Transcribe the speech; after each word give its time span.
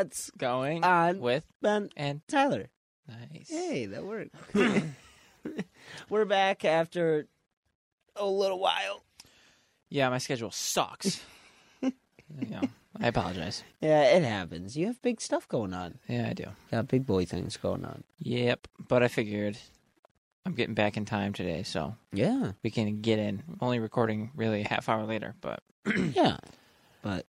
What's 0.00 0.30
going 0.30 0.82
on 0.82 1.20
with 1.20 1.44
Ben 1.60 1.90
and 1.94 2.22
Tyler? 2.26 2.70
nice. 3.06 3.50
Hey, 3.50 3.84
that 3.84 4.02
worked. 4.02 4.34
We're 6.08 6.24
back 6.24 6.64
after 6.64 7.28
a 8.16 8.24
little 8.24 8.58
while. 8.58 9.02
Yeah, 9.90 10.08
my 10.08 10.16
schedule 10.16 10.52
sucks. 10.52 11.22
know, 11.82 12.62
I 12.98 13.08
apologize. 13.08 13.62
Yeah, 13.82 14.04
it 14.04 14.22
happens. 14.22 14.74
You 14.74 14.86
have 14.86 15.02
big 15.02 15.20
stuff 15.20 15.46
going 15.46 15.74
on. 15.74 15.98
Yeah, 16.08 16.28
I 16.30 16.32
do. 16.32 16.46
Got 16.70 16.88
big 16.88 17.04
boy 17.04 17.26
things 17.26 17.58
going 17.58 17.84
on. 17.84 18.02
Yep, 18.20 18.68
but 18.88 19.02
I 19.02 19.08
figured 19.08 19.58
I'm 20.46 20.54
getting 20.54 20.74
back 20.74 20.96
in 20.96 21.04
time 21.04 21.34
today, 21.34 21.62
so 21.62 21.94
Yeah, 22.10 22.52
we 22.62 22.70
can 22.70 23.02
get 23.02 23.18
in. 23.18 23.42
Only 23.60 23.80
recording 23.80 24.30
really 24.34 24.62
a 24.62 24.68
half 24.68 24.88
hour 24.88 25.04
later, 25.04 25.34
but 25.42 25.62
yeah. 25.94 26.38
But 27.02 27.26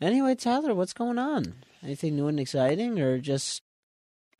anyway, 0.00 0.36
Tyler, 0.36 0.76
what's 0.76 0.92
going 0.92 1.18
on? 1.18 1.54
Anything 1.82 2.16
new 2.16 2.28
and 2.28 2.38
exciting, 2.38 3.00
or 3.00 3.18
just 3.18 3.62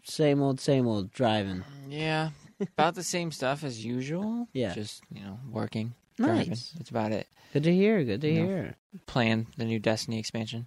same 0.04 0.40
old, 0.42 0.60
same 0.60 0.86
old 0.86 1.10
driving? 1.12 1.64
yeah, 1.88 2.30
about 2.60 2.94
the 2.94 3.02
same 3.02 3.32
stuff 3.32 3.64
as 3.64 3.84
usual. 3.84 4.48
Yeah. 4.52 4.74
just 4.74 5.02
you 5.12 5.22
know, 5.22 5.38
working, 5.50 5.94
Nice. 6.18 6.26
driving. 6.28 6.58
That's 6.78 6.90
about 6.90 7.12
it. 7.12 7.26
Good 7.52 7.64
to 7.64 7.74
hear. 7.74 8.04
Good 8.04 8.20
to 8.20 8.32
No. 8.32 8.46
hear. 8.46 8.74
Playing 9.06 9.46
the 9.56 9.64
new 9.64 9.78
Destiny 9.78 10.18
expansion. 10.18 10.66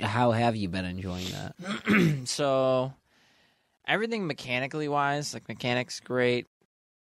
How 0.00 0.32
have 0.32 0.54
you 0.54 0.68
been 0.68 0.84
enjoying 0.84 1.26
that? 1.30 2.24
so 2.28 2.92
everything 3.86 4.26
mechanically 4.26 4.86
wise, 4.88 5.32
like 5.34 5.48
mechanics 5.48 5.98
great. 6.00 6.46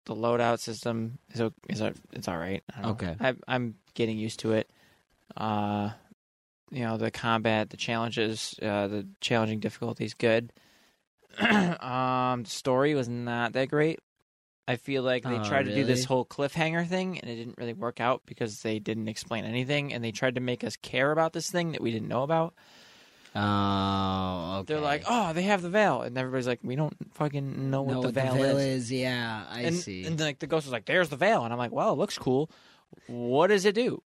The 0.06 0.14
loadout 0.14 0.61
system 0.61 1.19
is 1.34 1.41
is 1.69 1.83
it's 2.12 2.28
all 2.28 2.39
right. 2.39 2.62
Know. 2.83 2.91
Okay. 2.91 3.14
I, 3.20 3.34
I'm 3.47 3.75
getting 3.94 4.16
used 4.16 4.41
to 4.41 4.53
it. 4.53 4.70
Uh, 5.36 5.91
you 6.70 6.84
know 6.84 6.97
the 6.97 7.11
combat, 7.11 7.70
the 7.70 7.77
challenges, 7.77 8.55
uh, 8.62 8.88
the 8.88 9.06
challenging 9.20 9.61
difficulties 9.61 10.14
good. 10.14 10.52
um, 11.41 12.44
story 12.44 12.94
was 12.94 13.08
not 13.08 13.52
that 13.52 13.69
great. 13.69 14.00
I 14.66 14.77
feel 14.77 15.02
like 15.02 15.22
they 15.22 15.38
Oh, 15.38 15.44
tried 15.44 15.64
to 15.64 15.75
do 15.75 15.84
this 15.84 16.05
whole 16.05 16.27
cliffhanger 16.27 16.86
thing, 16.86 17.19
and 17.19 17.30
it 17.30 17.36
didn't 17.36 17.56
really 17.56 17.72
work 17.72 18.00
out 18.00 18.22
because 18.27 18.60
they 18.60 18.78
didn't 18.78 19.08
explain 19.08 19.47
anything, 19.47 19.94
and 19.94 20.05
they 20.05 20.12
tried 20.12 20.34
to 20.34 20.42
make 20.42 20.62
us 20.62 20.77
care 20.77 21.10
about 21.10 21.33
this 21.33 21.50
thing 21.50 21.72
that 21.72 21.80
we 21.80 21.91
didn't 21.91 22.08
know 22.08 22.22
about. 22.22 22.55
Oh, 23.34 24.58
okay. 24.58 24.75
They're 24.75 24.82
like, 24.82 25.05
"Oh, 25.08 25.32
they 25.32 25.42
have 25.42 25.62
the 25.62 25.70
veil," 25.70 26.03
and 26.03 26.16
everybody's 26.19 26.47
like, 26.47 26.60
"We 26.62 26.77
don't 26.77 26.94
fucking 27.14 27.70
know 27.70 27.82
what 27.82 27.94
the 27.94 28.08
what 28.08 28.14
veil, 28.14 28.34
the 28.34 28.42
veil 28.42 28.58
is." 28.58 28.66
is. 28.84 28.92
Yeah, 28.92 29.44
I 29.48 29.62
and, 29.62 29.77
see. 29.77 30.05
and 30.05 30.19
like 30.20 30.38
the 30.38 30.47
ghost 30.47 30.66
was 30.66 30.72
like, 30.72 30.86
"There's 30.86 31.08
the 31.08 31.16
veil," 31.16 31.44
and 31.44 31.53
I'm 31.53 31.58
like, 31.58 31.72
"Well, 31.72 31.92
it 31.92 31.98
looks 31.98 32.19
cool. 32.19 32.50
What 33.06 33.47
does 33.47 33.64
it 33.64 33.75
do?" 33.75 34.03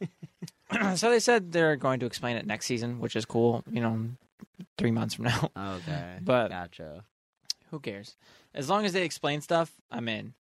so 0.96 1.10
they 1.10 1.20
said 1.20 1.52
they're 1.52 1.76
going 1.76 2.00
to 2.00 2.06
explain 2.06 2.36
it 2.36 2.46
next 2.46 2.66
season, 2.66 2.98
which 3.00 3.16
is 3.16 3.24
cool. 3.24 3.64
You 3.70 3.80
know, 3.80 4.08
three 4.78 4.90
months 4.90 5.14
from 5.14 5.24
now. 5.26 5.50
okay, 5.56 6.18
But- 6.22 6.48
gotcha. 6.48 7.04
Who 7.70 7.80
cares? 7.80 8.16
As 8.54 8.68
long 8.70 8.84
as 8.84 8.92
they 8.92 9.04
explain 9.04 9.40
stuff, 9.40 9.72
I'm 9.90 10.08
in. 10.08 10.34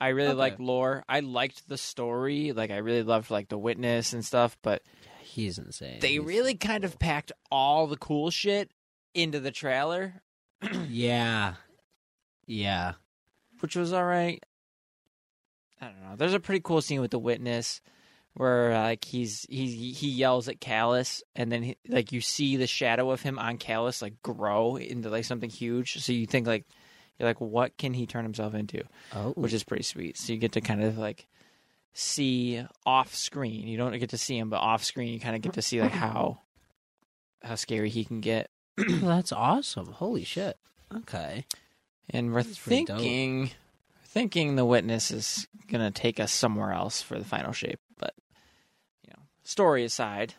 I 0.00 0.08
really 0.08 0.30
Okay. 0.30 0.38
like 0.38 0.58
lore. 0.58 1.04
I 1.08 1.20
liked 1.20 1.68
the 1.68 1.76
story. 1.76 2.52
Like 2.52 2.70
I 2.70 2.78
really 2.78 3.02
loved 3.02 3.30
like 3.30 3.48
the 3.48 3.58
witness 3.58 4.14
and 4.14 4.24
stuff, 4.24 4.56
but 4.62 4.82
He's 5.20 5.58
insane. 5.58 5.98
they 6.00 6.12
He's 6.12 6.20
really 6.24 6.52
so 6.52 6.66
kind 6.68 6.82
cool. 6.84 6.88
of 6.90 6.98
packed 6.98 7.32
all 7.52 7.86
the 7.86 7.98
cool 7.98 8.30
shit 8.30 8.70
into 9.14 9.40
the 9.40 9.50
trailer, 9.50 10.22
yeah, 10.88 11.54
yeah. 12.46 12.94
which 13.60 13.76
was 13.76 13.92
all 13.92 14.04
right. 14.04 14.42
I 15.82 15.86
don't 15.86 16.02
know. 16.02 16.16
There's 16.16 16.34
a 16.34 16.40
pretty 16.40 16.60
cool 16.62 16.80
scene 16.80 17.00
with 17.02 17.10
the 17.10 17.18
witness 17.18 17.80
where 18.34 18.72
uh, 18.72 18.82
like 18.82 19.04
he's 19.04 19.46
he 19.48 19.92
he 19.92 20.08
yells 20.08 20.48
at 20.48 20.60
Calus 20.60 21.22
and 21.34 21.50
then 21.50 21.62
he, 21.62 21.76
like 21.88 22.12
you 22.12 22.20
see 22.20 22.56
the 22.56 22.66
shadow 22.66 23.10
of 23.10 23.20
him 23.22 23.38
on 23.38 23.58
Calus 23.58 24.02
like 24.02 24.22
grow 24.22 24.76
into 24.76 25.10
like 25.10 25.24
something 25.24 25.50
huge. 25.50 26.02
So 26.02 26.12
you 26.12 26.26
think 26.26 26.46
like 26.46 26.64
you're 27.18 27.28
like 27.28 27.40
what 27.40 27.76
can 27.76 27.92
he 27.92 28.06
turn 28.06 28.24
himself 28.24 28.54
into? 28.54 28.82
Oh, 29.14 29.32
Which 29.32 29.52
is 29.52 29.64
pretty 29.64 29.82
sweet. 29.82 30.16
So 30.16 30.32
you 30.32 30.38
get 30.38 30.52
to 30.52 30.60
kind 30.60 30.82
of 30.82 30.96
like 30.96 31.26
see 31.92 32.64
off 32.86 33.14
screen. 33.14 33.66
You 33.66 33.76
don't 33.76 33.98
get 33.98 34.10
to 34.10 34.18
see 34.18 34.38
him, 34.38 34.50
but 34.50 34.58
off 34.58 34.84
screen 34.84 35.12
you 35.12 35.20
kind 35.20 35.36
of 35.36 35.42
get 35.42 35.54
to 35.54 35.62
see 35.62 35.80
like 35.80 35.92
how 35.92 36.40
how 37.42 37.56
scary 37.56 37.90
he 37.90 38.04
can 38.04 38.20
get. 38.20 38.50
that's 38.76 39.32
awesome. 39.32 39.86
Holy 39.86 40.24
shit. 40.24 40.56
Okay. 40.94 41.44
And 42.08 42.32
we're 42.32 42.42
That's 42.42 42.58
thinking 42.58 43.50
thinking 44.06 44.56
the 44.56 44.64
witness 44.64 45.10
is 45.10 45.46
gonna 45.68 45.90
take 45.90 46.18
us 46.18 46.32
somewhere 46.32 46.72
else 46.72 47.02
for 47.02 47.18
the 47.18 47.24
final 47.24 47.52
shape. 47.52 47.80
But 49.50 49.52
story 49.52 49.84
aside, 49.84 50.34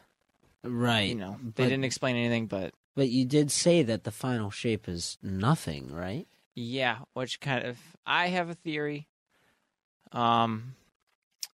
Right. 0.63 1.09
you 1.09 1.15
know, 1.15 1.37
but, 1.41 1.55
they 1.55 1.63
didn't 1.65 1.83
explain 1.85 2.15
anything. 2.15 2.47
But 2.47 2.73
But 2.95 3.09
you 3.09 3.25
did 3.25 3.51
say 3.51 3.83
that 3.83 4.03
the 4.03 4.11
final 4.11 4.49
shape 4.51 4.87
is 4.87 5.17
nothing, 5.21 5.91
right? 5.93 6.27
yeah, 6.55 6.99
which 7.13 7.39
kind 7.39 7.65
of 7.65 7.77
I 8.05 8.27
have 8.27 8.49
a 8.49 8.53
theory. 8.55 9.07
Um, 10.11 10.75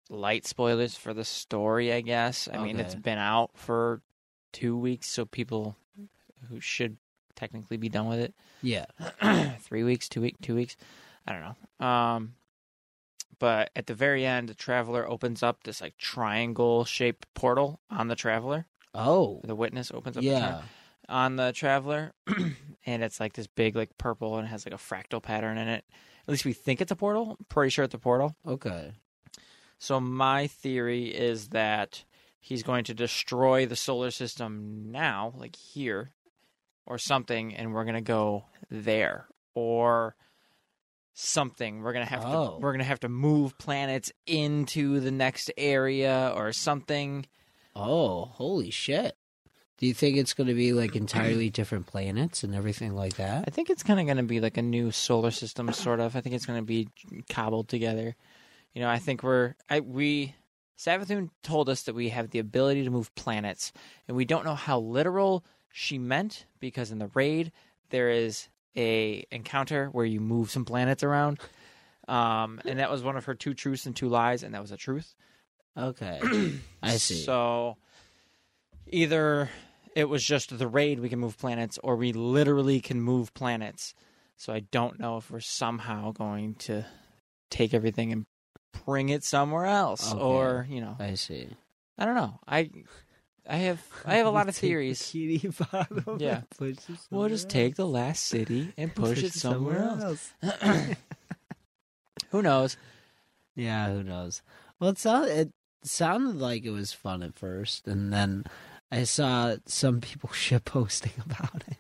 light 0.09 0.45
spoilers 0.45 0.95
for 0.95 1.13
the 1.13 1.25
story, 1.25 1.91
I 1.93 2.01
guess. 2.01 2.47
I 2.51 2.63
mean, 2.63 2.79
it's 2.79 2.95
been 2.95 3.17
out 3.17 3.51
for 3.55 4.01
two 4.53 4.77
weeks, 4.77 5.07
so 5.07 5.25
people 5.25 5.75
who 6.49 6.59
should 6.61 6.97
technically 7.35 7.77
be 7.77 7.89
done 7.89 8.07
with 8.07 8.19
it. 8.19 8.33
Yeah. 8.61 8.85
three 9.59 9.83
weeks, 9.83 10.07
two 10.07 10.21
week, 10.21 10.35
two 10.41 10.55
weeks. 10.55 10.77
I 11.27 11.33
don't 11.33 11.41
know. 11.79 11.85
Um, 11.85 12.33
but 13.39 13.69
at 13.75 13.87
the 13.87 13.93
very 13.93 14.25
end, 14.25 14.49
the 14.49 14.53
traveler 14.55 15.07
opens 15.07 15.43
up 15.43 15.63
this 15.63 15.81
like 15.81 15.97
triangle 15.97 16.85
shaped 16.85 17.25
portal 17.33 17.79
on 17.89 18.07
the 18.07 18.15
traveler. 18.15 18.65
Oh. 18.93 19.41
The 19.43 19.55
witness 19.55 19.91
opens 19.91 20.17
up 20.17 20.23
the 20.23 20.29
Yeah. 20.29 20.49
tri- 20.49 20.63
on 21.07 21.35
the 21.35 21.51
traveler, 21.53 22.13
and 22.85 23.03
it's 23.03 23.19
like 23.19 23.33
this 23.33 23.47
big 23.47 23.75
like 23.75 23.97
purple 23.97 24.37
and 24.37 24.47
it 24.47 24.49
has 24.49 24.65
like 24.65 24.73
a 24.73 24.77
fractal 24.77 25.21
pattern 25.21 25.57
in 25.57 25.67
it. 25.67 25.85
At 26.27 26.31
least 26.31 26.45
we 26.45 26.53
think 26.53 26.81
it's 26.81 26.91
a 26.91 26.95
portal. 26.95 27.35
I'm 27.39 27.45
pretty 27.49 27.69
sure 27.69 27.85
it's 27.85 27.93
a 27.93 27.99
portal. 27.99 28.35
Okay. 28.47 28.93
So 29.77 29.99
my 29.99 30.47
theory 30.47 31.05
is 31.09 31.49
that 31.49 32.03
he's 32.39 32.63
going 32.63 32.85
to 32.85 32.93
destroy 32.95 33.65
the 33.67 33.75
solar 33.75 34.09
system 34.09 34.85
now, 34.91 35.33
like 35.37 35.55
here, 35.55 36.11
or 36.87 36.97
something, 36.97 37.53
and 37.53 37.73
we're 37.73 37.85
gonna 37.85 38.01
go 38.01 38.45
there, 38.71 39.27
or 39.53 40.15
something. 41.15 41.81
We're 41.81 41.93
gonna 41.93 42.05
have 42.05 42.23
Oh. 42.23 42.51
to 42.51 42.57
we're 42.59 42.71
gonna 42.73 42.83
have 42.83 42.99
to 42.99 43.09
move 43.09 43.57
planets 43.57 44.11
into 44.27 44.99
the 44.99 45.11
next 45.11 45.49
area 45.57 46.31
or 46.35 46.51
something. 46.53 47.25
Oh, 47.75 48.25
holy 48.25 48.69
shit. 48.69 49.17
Do 49.77 49.87
you 49.87 49.93
think 49.93 50.15
it's 50.15 50.33
going 50.33 50.47
to 50.47 50.53
be 50.53 50.71
like 50.71 50.95
entirely 50.95 51.49
different 51.49 51.85
planets 51.85 52.45
and 52.45 52.55
everything 52.55 52.95
like 52.95 53.15
that? 53.17 53.43
I 53.45 53.51
think 53.51 53.69
it's 53.69 53.83
kind 53.83 53.99
of 53.99 54.07
gonna 54.07 54.23
be 54.23 54.39
like 54.39 54.55
a 54.57 54.61
new 54.61 54.91
solar 54.91 55.31
system, 55.31 55.71
sort 55.73 55.99
of. 55.99 56.15
I 56.15 56.21
think 56.21 56.35
it's 56.35 56.45
gonna 56.45 56.61
be 56.61 56.87
cobbled 57.29 57.67
together. 57.67 58.15
You 58.73 58.81
know, 58.81 58.89
I 58.89 58.99
think 58.99 59.23
we're 59.23 59.55
I, 59.69 59.79
we. 59.81 60.35
Savathun 60.77 61.29
told 61.41 61.69
us 61.69 61.83
that 61.83 61.95
we 61.95 62.09
have 62.09 62.31
the 62.31 62.39
ability 62.39 62.83
to 62.83 62.89
move 62.89 63.13
planets, 63.15 63.71
and 64.09 64.17
we 64.17 64.25
don't 64.25 64.43
know 64.43 64.55
how 64.55 64.79
literal 64.79 65.45
she 65.71 65.97
meant 65.97 66.45
because 66.59 66.91
in 66.91 66.99
the 66.99 67.09
raid 67.13 67.51
there 67.91 68.09
is 68.09 68.49
a 68.77 69.25
encounter 69.31 69.87
where 69.87 70.05
you 70.05 70.19
move 70.19 70.49
some 70.51 70.65
planets 70.65 71.03
around, 71.03 71.39
um, 72.07 72.61
and 72.65 72.79
that 72.79 72.89
was 72.91 73.03
one 73.03 73.17
of 73.17 73.25
her 73.25 73.35
two 73.35 73.53
truths 73.53 73.85
and 73.85 73.95
two 73.95 74.09
lies, 74.09 74.43
and 74.43 74.53
that 74.53 74.61
was 74.61 74.71
a 74.71 74.77
truth. 74.77 75.15
Okay. 75.77 76.19
I 76.83 76.97
see. 76.97 77.23
So 77.23 77.77
either 78.87 79.49
it 79.95 80.05
was 80.09 80.23
just 80.23 80.57
the 80.57 80.67
raid 80.67 80.99
we 80.99 81.09
can 81.09 81.19
move 81.19 81.37
planets, 81.37 81.79
or 81.83 81.95
we 81.95 82.11
literally 82.13 82.81
can 82.81 83.01
move 83.01 83.33
planets. 83.33 83.93
So 84.37 84.53
I 84.53 84.59
don't 84.59 84.99
know 84.99 85.17
if 85.17 85.31
we're 85.31 85.39
somehow 85.39 86.11
going 86.11 86.55
to 86.55 86.85
take 87.49 87.73
everything 87.73 88.11
and 88.11 88.25
bring 88.85 89.09
it 89.09 89.23
somewhere 89.23 89.65
else, 89.65 90.11
Okay. 90.13 90.21
or 90.21 90.67
you 90.69 90.81
know, 90.81 90.97
I 90.99 91.13
see. 91.15 91.47
I 91.97 92.05
don't 92.05 92.15
know. 92.15 92.39
I 92.45 92.69
I 93.47 93.57
have 93.57 93.81
I 94.05 94.15
have 94.17 94.27
a 94.27 94.31
lot 94.31 94.49
of 94.49 94.55
theories. 94.55 95.01
Kitty 95.11 95.47
bottle 95.71 96.17
Yeah. 96.19 96.41
push 96.57 96.77
it 96.89 96.97
We'll 97.11 97.29
just 97.29 97.43
somewhere 97.49 97.63
take 97.63 97.75
the 97.75 97.87
last 97.87 98.23
city 98.25 98.73
and 98.77 98.93
push, 98.93 99.23
it 99.23 99.33
somewhere, 99.33 99.83
else. 99.83 100.33
else. 100.43 100.95
Who 102.31 102.41
knows? 102.41 102.77
Yeah, 103.55 103.87
who 103.89 104.03
knows? 104.03 104.41
Well, 104.79 104.89
it 104.89 104.97
sounded 104.97 105.31
it 105.37 105.53
sounded 105.87 106.35
like 106.35 106.65
it 106.65 106.71
was 106.71 106.91
fun 106.91 107.23
at 107.23 107.35
first, 107.35 107.87
and 107.87 108.11
then 108.11 108.43
I 108.91 109.03
saw 109.03 109.55
some 109.65 110.01
people 110.01 110.29
shit 110.33 110.65
posting 110.65 111.13
about 111.25 111.63
it. 111.67 111.77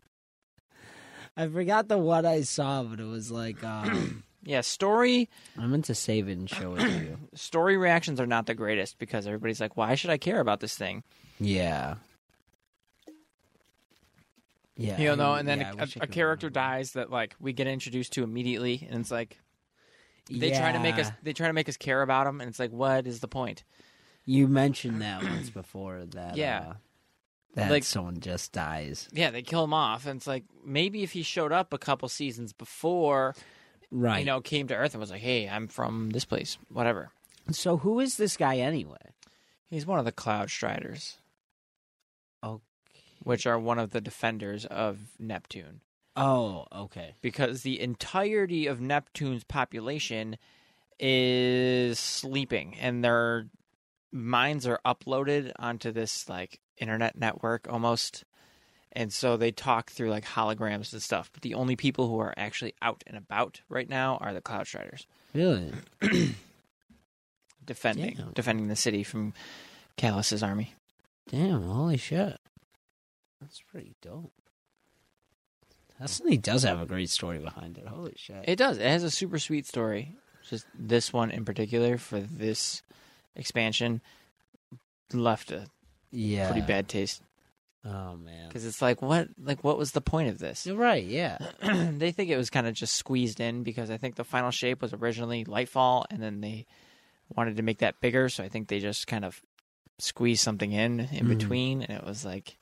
I 1.35 1.47
forgot 1.49 1.89
the 1.89 1.97
one 1.97 2.25
I 2.25 2.41
saw, 2.41 2.83
but 2.83 2.99
it 3.01 3.05
was 3.05 3.29
like 3.31 3.61
um, 3.63 4.23
Yeah, 4.43 4.61
story 4.61 5.29
I 5.59 5.65
meant 5.65 5.85
to 5.85 5.95
save 5.95 6.29
it 6.29 6.37
and 6.37 6.49
show 6.49 6.73
it 6.75 6.79
to 6.81 6.91
you. 7.03 7.17
story 7.35 7.75
reactions 7.75 8.21
are 8.21 8.27
not 8.27 8.45
the 8.45 8.53
greatest 8.55 8.97
because 8.97 9.27
everybody's 9.27 9.59
like, 9.59 9.75
"Why 9.75 9.95
should 9.95 10.11
I 10.11 10.17
care 10.17 10.39
about 10.39 10.61
this 10.61 10.75
thing?" 10.77 11.03
Yeah. 11.39 11.95
Yeah, 14.77 14.99
You 14.99 15.15
know, 15.15 15.31
I- 15.33 15.39
and 15.39 15.47
then 15.47 15.59
yeah, 15.61 15.73
a, 15.77 16.03
a 16.03 16.07
character 16.07 16.49
dies 16.49 16.91
that 16.93 17.09
like 17.09 17.35
we 17.39 17.53
get 17.53 17.67
introduced 17.67 18.13
to 18.13 18.23
immediately, 18.23 18.85
and 18.89 18.99
it's 18.99 19.11
like 19.11 19.39
they 20.29 20.51
try 20.51 20.71
to 20.73 20.79
make 20.79 20.95
us 20.99 21.11
they 21.23 21.31
try 21.33 21.47
to 21.47 21.53
make 21.53 21.69
us 21.69 21.77
care 21.77 22.01
about 22.01 22.27
him, 22.27 22.41
and 22.41 22.49
it's 22.49 22.59
like, 22.59 22.71
what 22.71 23.07
is 23.07 23.21
the 23.21 23.27
point? 23.29 23.63
You 24.25 24.47
mentioned 24.47 25.01
that 25.01 25.23
once 25.23 25.49
before 25.49 26.03
that. 26.07 26.35
Yeah. 26.35 26.65
uh, 26.71 26.73
that 27.53 27.71
Like- 27.71 27.83
someone 27.85 28.19
just 28.19 28.51
dies. 28.51 29.07
Yeah, 29.13 29.31
they 29.31 29.43
kill 29.43 29.63
him 29.63 29.73
off, 29.73 30.05
and 30.05 30.17
it's 30.17 30.27
like 30.27 30.43
maybe 30.65 31.03
if 31.03 31.13
he 31.13 31.23
showed 31.23 31.53
up 31.53 31.71
a 31.71 31.77
couple 31.77 32.09
seasons 32.09 32.51
before, 32.51 33.33
Right. 33.91 34.19
you 34.19 34.25
know, 34.25 34.41
came 34.41 34.67
to 34.67 34.75
Earth 34.75 34.93
and 34.93 34.99
was 34.99 35.09
like, 35.11 35.21
"Hey, 35.21 35.47
I'm 35.47 35.69
from 35.69 36.09
this 36.09 36.25
place," 36.25 36.57
whatever. 36.67 37.11
So 37.51 37.77
who 37.77 38.01
is 38.01 38.17
this 38.17 38.35
guy 38.35 38.57
anyway? 38.57 38.97
He's 39.69 39.85
one 39.85 39.99
of 39.99 40.05
the 40.05 40.11
Cloud 40.11 40.49
Striders. 40.49 41.17
Which 43.25 43.45
are 43.45 43.59
one 43.59 43.77
of 43.79 43.91
the 43.91 43.99
defenders 43.99 44.65
of 44.65 44.97
Neptune. 45.19 45.81
Oh, 46.15 46.65
okay. 46.73 47.15
because 47.21 47.63
the 47.63 47.81
entirety 47.81 48.67
of 48.67 48.79
Neptune's 48.79 49.43
population 49.43 50.37
is 50.97 51.99
sleeping 51.99 52.75
and 52.79 53.03
their 53.03 53.47
minds 54.13 54.65
are 54.65 54.79
uploaded 54.85 55.51
onto 55.59 55.91
this 55.91 56.29
like 56.29 56.61
internet 56.77 57.17
network 57.17 57.67
almost 57.69 58.23
and 58.93 59.11
so 59.11 59.35
they 59.35 59.51
talk 59.51 59.91
through 59.91 60.09
like 60.09 60.23
holograms 60.23 60.93
and 60.93 61.01
stuff 61.03 61.29
but 61.33 61.41
the 61.41 61.53
only 61.53 61.75
people 61.75 62.07
who 62.07 62.17
are 62.19 62.33
actually 62.37 62.73
out 62.81 63.03
and 63.07 63.17
about 63.17 63.59
right 63.67 63.89
now 63.89 64.15
are 64.21 64.33
the 64.33 64.39
cloud 64.39 64.65
striders 64.67 65.05
Really? 65.33 65.73
defending 67.65 68.15
Damn. 68.15 68.31
defending 68.31 68.67
the 68.69 68.75
city 68.77 69.03
from 69.03 69.33
Calus's 69.97 70.43
army 70.43 70.73
Damn, 71.27 71.63
holy 71.63 71.97
shit. 71.97 72.37
That's 73.41 73.61
pretty 73.71 73.95
dope. 74.01 74.31
Destiny 75.99 76.37
does 76.37 76.63
have 76.63 76.81
a 76.81 76.85
great 76.85 77.09
story 77.09 77.39
behind 77.39 77.77
it. 77.77 77.87
Holy 77.87 78.13
shit. 78.17 78.43
it 78.47 78.57
does 78.57 78.77
it 78.77 78.85
has 78.87 79.03
a 79.03 79.11
super 79.11 79.39
sweet 79.39 79.65
story 79.65 80.15
just 80.49 80.65
this 80.77 81.11
one 81.13 81.31
in 81.31 81.45
particular 81.45 81.97
for 81.97 82.19
this 82.19 82.83
expansion 83.35 84.01
left 85.13 85.51
a 85.51 85.65
yeah. 86.11 86.51
pretty 86.51 86.65
bad 86.65 86.87
taste 86.87 87.21
Oh 87.85 88.15
man. 88.17 88.47
because 88.47 88.65
it's 88.65 88.81
like 88.81 89.01
what 89.01 89.29
like 89.41 89.63
what 89.63 89.77
was 89.77 89.91
the 89.93 90.01
point 90.01 90.29
of 90.29 90.37
this 90.39 90.65
You're 90.65 90.75
right, 90.75 91.03
yeah. 91.03 91.37
they 91.61 92.11
think 92.11 92.29
it 92.29 92.37
was 92.37 92.49
kind 92.49 92.67
of 92.67 92.73
just 92.73 92.95
squeezed 92.95 93.39
in 93.39 93.63
because 93.63 93.89
i 93.89 93.97
think 93.97 94.15
the 94.15 94.23
final 94.23 94.51
shape 94.51 94.81
was 94.81 94.93
originally 94.93 95.45
lightfall 95.45 96.05
and 96.09 96.21
then 96.21 96.41
they 96.41 96.65
wanted 97.35 97.55
to 97.57 97.63
make 97.63 97.77
that 97.79 97.99
bigger 98.01 98.27
so 98.27 98.43
i 98.43 98.49
think 98.49 98.67
they 98.67 98.79
just 98.79 99.07
kind 99.07 99.23
of 99.23 99.41
squeezed 99.99 100.43
something 100.43 100.71
in 100.73 100.99
in 100.99 101.25
Mhm. 101.25 101.29
between 101.29 101.81
and 101.83 101.97
it 101.99 102.05
was 102.05 102.25
like 102.25 102.57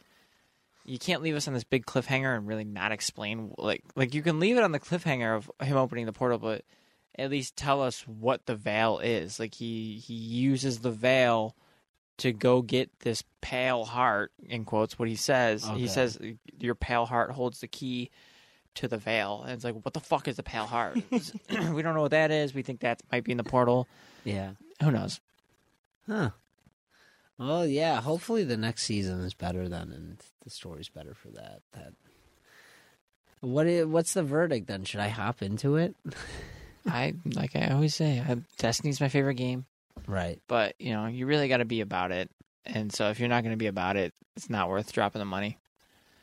you 0.85 0.99
can't 0.99 1.21
leave 1.21 1.35
us 1.35 1.47
on 1.47 1.53
this 1.53 1.63
big 1.63 1.85
cliffhanger 1.85 2.35
and 2.35 2.47
really 2.47 2.63
not 2.63 2.91
explain 2.91 3.53
like 3.57 3.83
like 3.95 4.13
you 4.13 4.21
can 4.21 4.39
leave 4.39 4.57
it 4.57 4.63
on 4.63 4.71
the 4.71 4.79
cliffhanger 4.79 5.35
of 5.35 5.51
him 5.61 5.77
opening 5.77 6.05
the 6.05 6.13
portal 6.13 6.37
but 6.37 6.63
at 7.17 7.29
least 7.29 7.55
tell 7.55 7.81
us 7.81 8.01
what 8.07 8.45
the 8.45 8.55
veil 8.55 8.99
is. 8.99 9.39
Like 9.39 9.53
he 9.53 10.01
he 10.05 10.13
uses 10.13 10.79
the 10.79 10.91
veil 10.91 11.55
to 12.17 12.31
go 12.31 12.61
get 12.61 12.91
this 12.99 13.23
pale 13.41 13.85
heart 13.85 14.31
in 14.43 14.65
quotes 14.65 14.97
what 14.97 15.07
he 15.07 15.15
says. 15.15 15.67
Okay. 15.67 15.79
he 15.79 15.87
says 15.87 16.17
your 16.59 16.75
pale 16.75 17.05
heart 17.05 17.31
holds 17.31 17.59
the 17.59 17.67
key 17.67 18.09
to 18.75 18.87
the 18.87 18.97
veil. 18.97 19.41
And 19.43 19.53
it's 19.53 19.63
like 19.63 19.75
what 19.75 19.93
the 19.93 19.99
fuck 19.99 20.27
is 20.27 20.37
the 20.37 20.43
pale 20.43 20.65
heart? 20.65 20.97
We 21.49 21.81
don't 21.81 21.95
know 21.95 22.01
what 22.01 22.11
that 22.11 22.31
is. 22.31 22.53
We 22.53 22.63
think 22.63 22.81
that 22.81 23.01
might 23.11 23.23
be 23.23 23.31
in 23.31 23.37
the 23.37 23.43
portal. 23.43 23.87
Yeah. 24.23 24.51
who 24.81 24.91
knows? 24.91 25.19
Huh. 26.07 26.31
Well, 27.37 27.65
yeah. 27.65 27.99
Hopefully, 28.01 28.43
the 28.43 28.57
next 28.57 28.83
season 28.83 29.19
is 29.21 29.33
better 29.33 29.67
then, 29.67 29.91
and 29.91 30.17
the 30.43 30.49
story's 30.49 30.89
better 30.89 31.13
for 31.13 31.29
that. 31.29 31.61
That. 31.73 31.93
What? 33.41 33.67
What's 33.87 34.13
the 34.13 34.23
verdict 34.23 34.67
then? 34.67 34.85
Should 34.85 34.99
I 35.01 35.09
hop 35.09 35.41
into 35.41 35.75
it? 35.75 35.95
i 36.85 37.13
like 37.33 37.55
i 37.55 37.67
always 37.69 37.95
say 37.95 38.19
I, 38.19 38.35
destiny's 38.57 38.99
my 38.99 39.07
favorite 39.07 39.35
game 39.35 39.65
Right. 40.05 40.41
but 40.49 40.75
you 40.79 40.91
know 40.91 41.05
you 41.05 41.25
really 41.25 41.47
got 41.47 41.59
to 41.59 41.65
be 41.65 41.79
about 41.79 42.11
it 42.11 42.29
and 42.65 42.91
so 42.91 43.07
if 43.09 43.21
you're 43.21 43.29
not 43.29 43.41
going 43.43 43.53
to 43.53 43.57
be 43.57 43.67
about 43.67 43.95
it 43.95 44.13
it's 44.35 44.49
not 44.49 44.67
worth 44.67 44.91
dropping 44.91 45.19
the 45.19 45.25
money 45.25 45.57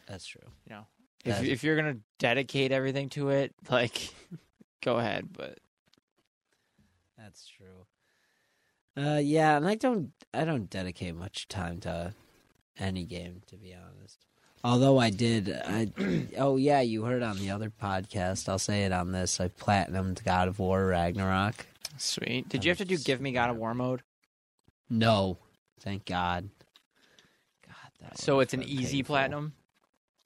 That's 0.06 0.26
true. 0.26 0.42
you 0.66 0.74
know 0.74 0.86
if, 1.24 1.38
That- 1.38 1.46
if 1.48 1.64
you're 1.64 1.76
going 1.80 1.94
to 1.94 2.00
dedicate 2.18 2.72
everything 2.72 3.08
to 3.10 3.30
it 3.30 3.54
like 3.70 4.12
go 4.84 4.98
ahead 4.98 5.30
but 5.32 5.56
That's 7.16 7.48
true. 7.48 7.79
Uh, 9.00 9.19
yeah, 9.19 9.56
and 9.56 9.67
I 9.67 9.76
don't, 9.76 10.11
I 10.35 10.44
don't 10.44 10.69
dedicate 10.69 11.14
much 11.14 11.49
time 11.49 11.81
to 11.81 12.14
any 12.79 13.05
game, 13.05 13.43
to 13.47 13.56
be 13.56 13.75
honest. 13.75 14.26
Although 14.62 14.99
I 14.99 15.08
did, 15.11 15.50
I, 15.50 15.91
oh 16.38 16.56
yeah, 16.56 16.81
you 16.82 17.05
heard 17.05 17.23
on 17.23 17.38
the 17.38 17.50
other 17.50 17.70
podcast. 17.70 18.49
I'll 18.49 18.58
say 18.58 18.85
it 18.85 18.93
on 18.93 19.12
this. 19.12 19.41
I 19.41 19.49
platinumed 19.49 20.23
God 20.25 20.49
of 20.49 20.58
War 20.58 20.87
Ragnarok. 20.87 21.67
sweet 21.97 22.49
did 22.49 22.64
you 22.64 22.70
have 22.70 22.79
to 22.79 22.85
do 22.85 22.97
give 22.99 23.20
me 23.20 23.32
god 23.32 23.50
of 23.50 23.56
war 23.56 23.75
mode 23.75 24.02
No, 24.88 25.38
thank 25.81 26.05
God. 26.05 26.50
God, 27.67 27.91
that 28.00 28.19
so 28.19 28.41
it's 28.41 28.55
an 28.55 28.61
been 28.61 28.69
easy 28.69 29.02
platinum 29.02 29.55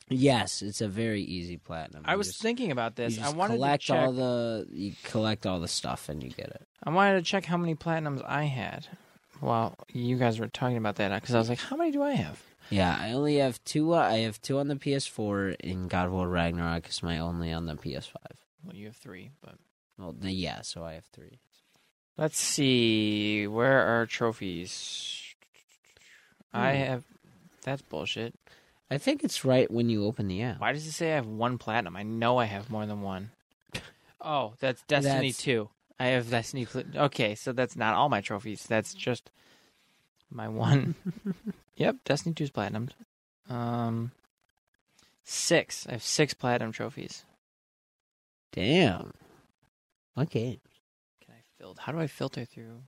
Yes, 0.08 0.60
it's 0.60 0.80
a 0.82 0.88
very 0.88 1.22
easy 1.22 1.56
platinum. 1.56 2.02
i 2.04 2.12
You 2.12 2.18
was 2.18 2.28
just- 2.28 2.42
thinking 2.42 2.70
about 2.70 2.94
this 2.96 3.16
you 3.16 3.24
i 3.24 3.30
wanted 3.30 3.54
collect 3.54 3.82
to 3.82 3.86
check 3.88 4.00
all 4.06 4.12
the, 4.12 4.66
you 4.70 4.92
collect 5.04 5.46
all 5.46 5.60
the 5.60 5.68
stuff 5.68 6.08
and 6.08 6.22
you 6.22 6.30
get 6.30 6.48
it. 6.48 6.62
i 6.82 6.90
wanted 6.90 7.14
to 7.14 7.22
check 7.22 7.44
how 7.46 7.56
many 7.56 7.74
platinums 7.74 8.22
i 8.26 8.44
had 8.44 8.86
while 9.40 9.76
you 9.92 10.16
guys 10.16 10.38
were 10.38 10.48
talking 10.48 10.76
about 10.76 10.96
that 10.96 11.10
because 11.20 11.34
i 11.34 11.38
was 11.38 11.48
like 11.48 11.58
how 11.58 11.76
many 11.76 11.90
do 11.90 12.02
i 12.02 12.12
have 12.12 12.42
Yeah, 12.70 12.96
I 12.98 13.12
only 13.12 13.36
have 13.36 13.62
two. 13.64 13.92
Uh, 13.94 13.98
I 13.98 14.18
have 14.24 14.40
two 14.40 14.58
on 14.58 14.68
the 14.68 14.76
PS4 14.76 15.56
in 15.60 15.86
God 15.86 16.06
of 16.06 16.12
War 16.12 16.26
Ragnarok 16.26 16.88
is 16.88 17.02
my 17.02 17.18
only 17.18 17.52
on 17.52 17.66
the 17.66 17.74
PS5. 17.76 18.16
well 18.64 18.74
you 18.74 18.86
have 18.86 18.96
three 18.96 19.30
but 19.42 19.56
Well, 19.98 20.12
the, 20.12 20.32
yeah, 20.32 20.62
so 20.62 20.82
I 20.84 20.94
have 20.94 21.04
three. 21.12 21.38
Let's 22.16 22.38
see. 22.38 23.46
Where 23.46 23.80
are 23.80 24.06
trophies? 24.06 25.34
I 26.54 26.73
Hmm. 26.73 26.78
have. 26.78 27.04
That's 27.64 27.82
bullshit. 27.82 28.34
I 28.91 28.99
think 28.99 29.25
it's 29.25 29.45
right 29.45 29.71
when 29.71 29.88
you 29.88 30.05
open 30.05 30.29
the 30.29 30.43
app. 30.43 30.61
Why 30.61 30.73
does 30.73 30.87
it 30.87 30.93
say 30.93 31.12
I 31.12 31.17
have 31.17 31.26
one 31.26 31.59
platinum? 31.59 31.97
I 31.97 32.03
know 32.03 32.38
I 32.38 32.45
have 32.45 32.71
more 32.71 32.87
than 32.87 33.03
one. 33.03 33.31
Oh, 34.26 34.55
that's 34.59 34.81
Destiny 34.88 35.33
That's- 35.33 35.37
2. 35.38 35.69
I 36.00 36.07
have 36.07 36.31
Destiny. 36.31 36.67
Okay, 36.97 37.35
so 37.35 37.53
that's 37.53 37.76
not 37.76 37.95
all 37.95 38.09
my 38.09 38.23
trophies. 38.23 38.64
That's 38.67 38.95
just 38.95 39.31
my 40.31 40.49
one. 40.49 40.95
yep, 41.76 41.97
Destiny 42.07 42.35
2 42.35 42.45
is 42.45 42.50
platinumed. 42.50 42.93
Um, 43.50 44.12
six. 45.25 45.87
I 45.87 45.93
have 45.93 46.03
six 46.03 46.33
platinum 46.33 46.73
trophies. 46.73 47.25
Damn. 48.53 49.12
Okay. 50.17 50.59
Can 51.21 51.35
I 51.35 51.43
filter? 51.59 51.83
How 51.83 51.93
do 51.93 51.99
I 52.00 52.07
filter 52.07 52.47
through 52.47 52.81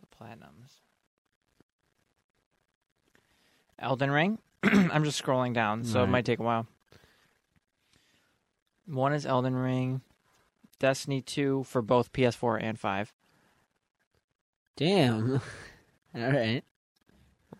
the 0.00 0.06
platinums? 0.16 0.65
Elden 3.78 4.10
Ring. 4.10 4.38
I'm 4.62 5.04
just 5.04 5.22
scrolling 5.22 5.52
down, 5.52 5.84
so 5.84 6.00
it 6.00 6.02
Right. 6.04 6.10
might 6.10 6.24
take 6.24 6.38
a 6.38 6.42
while. 6.42 6.66
One 8.86 9.12
is 9.12 9.26
Elden 9.26 9.54
Ring, 9.56 10.00
Destiny 10.78 11.20
2 11.20 11.64
for 11.64 11.82
both 11.82 12.12
PS4 12.12 12.62
and 12.62 12.78
5, 12.78 13.12
Damn. 14.76 15.40
All 16.14 16.20
right. 16.32 16.62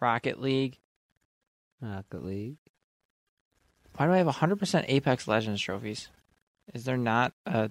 Rocket 0.01 0.41
League. 0.41 0.77
Rocket 1.81 2.23
League. 2.25 2.57
Why 3.97 4.07
do 4.07 4.13
I 4.13 4.19
have 4.19 4.27
100% 4.27 4.85
Apex 4.89 5.27
Legends 5.27 5.61
trophies? 5.63 6.09
Is 6.75 6.85
there 6.85 6.99
not 6.99 7.33
a. 7.47 7.71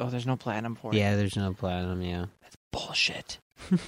Oh, 0.00 0.10
there's 0.10 0.26
no 0.26 0.36
platinum 0.36 0.74
for 0.74 0.92
it. 0.92 0.96
Yeah, 0.96 1.14
there's 1.14 1.36
no 1.36 1.52
platinum. 1.52 2.02
Yeah. 2.02 2.26
That's 2.42 2.56
bullshit. 2.72 3.38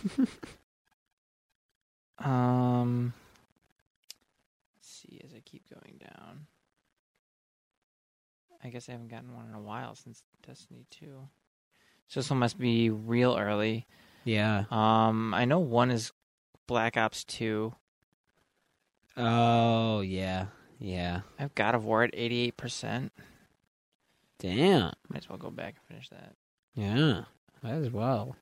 Um, 2.18 3.12
let's 4.76 4.88
see 5.02 5.20
as 5.24 5.32
I 5.34 5.40
keep 5.40 5.62
going 5.68 5.96
down. 6.16 6.46
I 8.64 8.68
guess 8.68 8.88
I 8.88 8.92
haven't 8.92 9.08
gotten 9.08 9.34
one 9.34 9.48
in 9.48 9.54
a 9.54 9.60
while 9.60 9.94
since 9.94 10.22
Destiny 10.46 10.86
2. 10.90 11.06
So 12.08 12.20
this 12.20 12.30
one 12.30 12.38
must 12.38 12.58
be 12.58 12.90
real 12.90 13.36
early. 13.36 13.86
Yeah. 14.24 14.64
Um, 14.70 15.34
I 15.34 15.44
know 15.44 15.58
one 15.58 15.90
is 15.90 16.12
Black 16.66 16.96
Ops 16.96 17.24
2. 17.24 17.74
Oh 19.16 20.00
yeah. 20.00 20.46
Yeah. 20.78 21.20
I've 21.38 21.54
God 21.54 21.74
of 21.74 21.84
War 21.84 22.02
at 22.04 22.14
88%. 22.14 23.10
Damn. 24.38 24.92
Might 25.08 25.18
as 25.18 25.28
well 25.28 25.38
go 25.38 25.50
back 25.50 25.74
and 25.78 25.86
finish 25.88 26.08
that. 26.10 26.34
Yeah. 26.74 27.24
Might 27.62 27.74
as 27.74 27.90
well. 27.90 28.36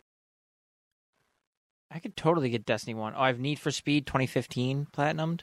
I 1.91 1.99
could 1.99 2.17
totally 2.17 2.51
get 2.51 2.65
Destiny 2.65 2.95
One. 2.95 3.15
Oh, 3.17 3.21
I 3.21 3.27
have 3.29 3.41
Need 3.41 3.59
for 3.59 3.71
Speed 3.71 4.07
2015 4.07 4.87
platinumed. 4.93 5.41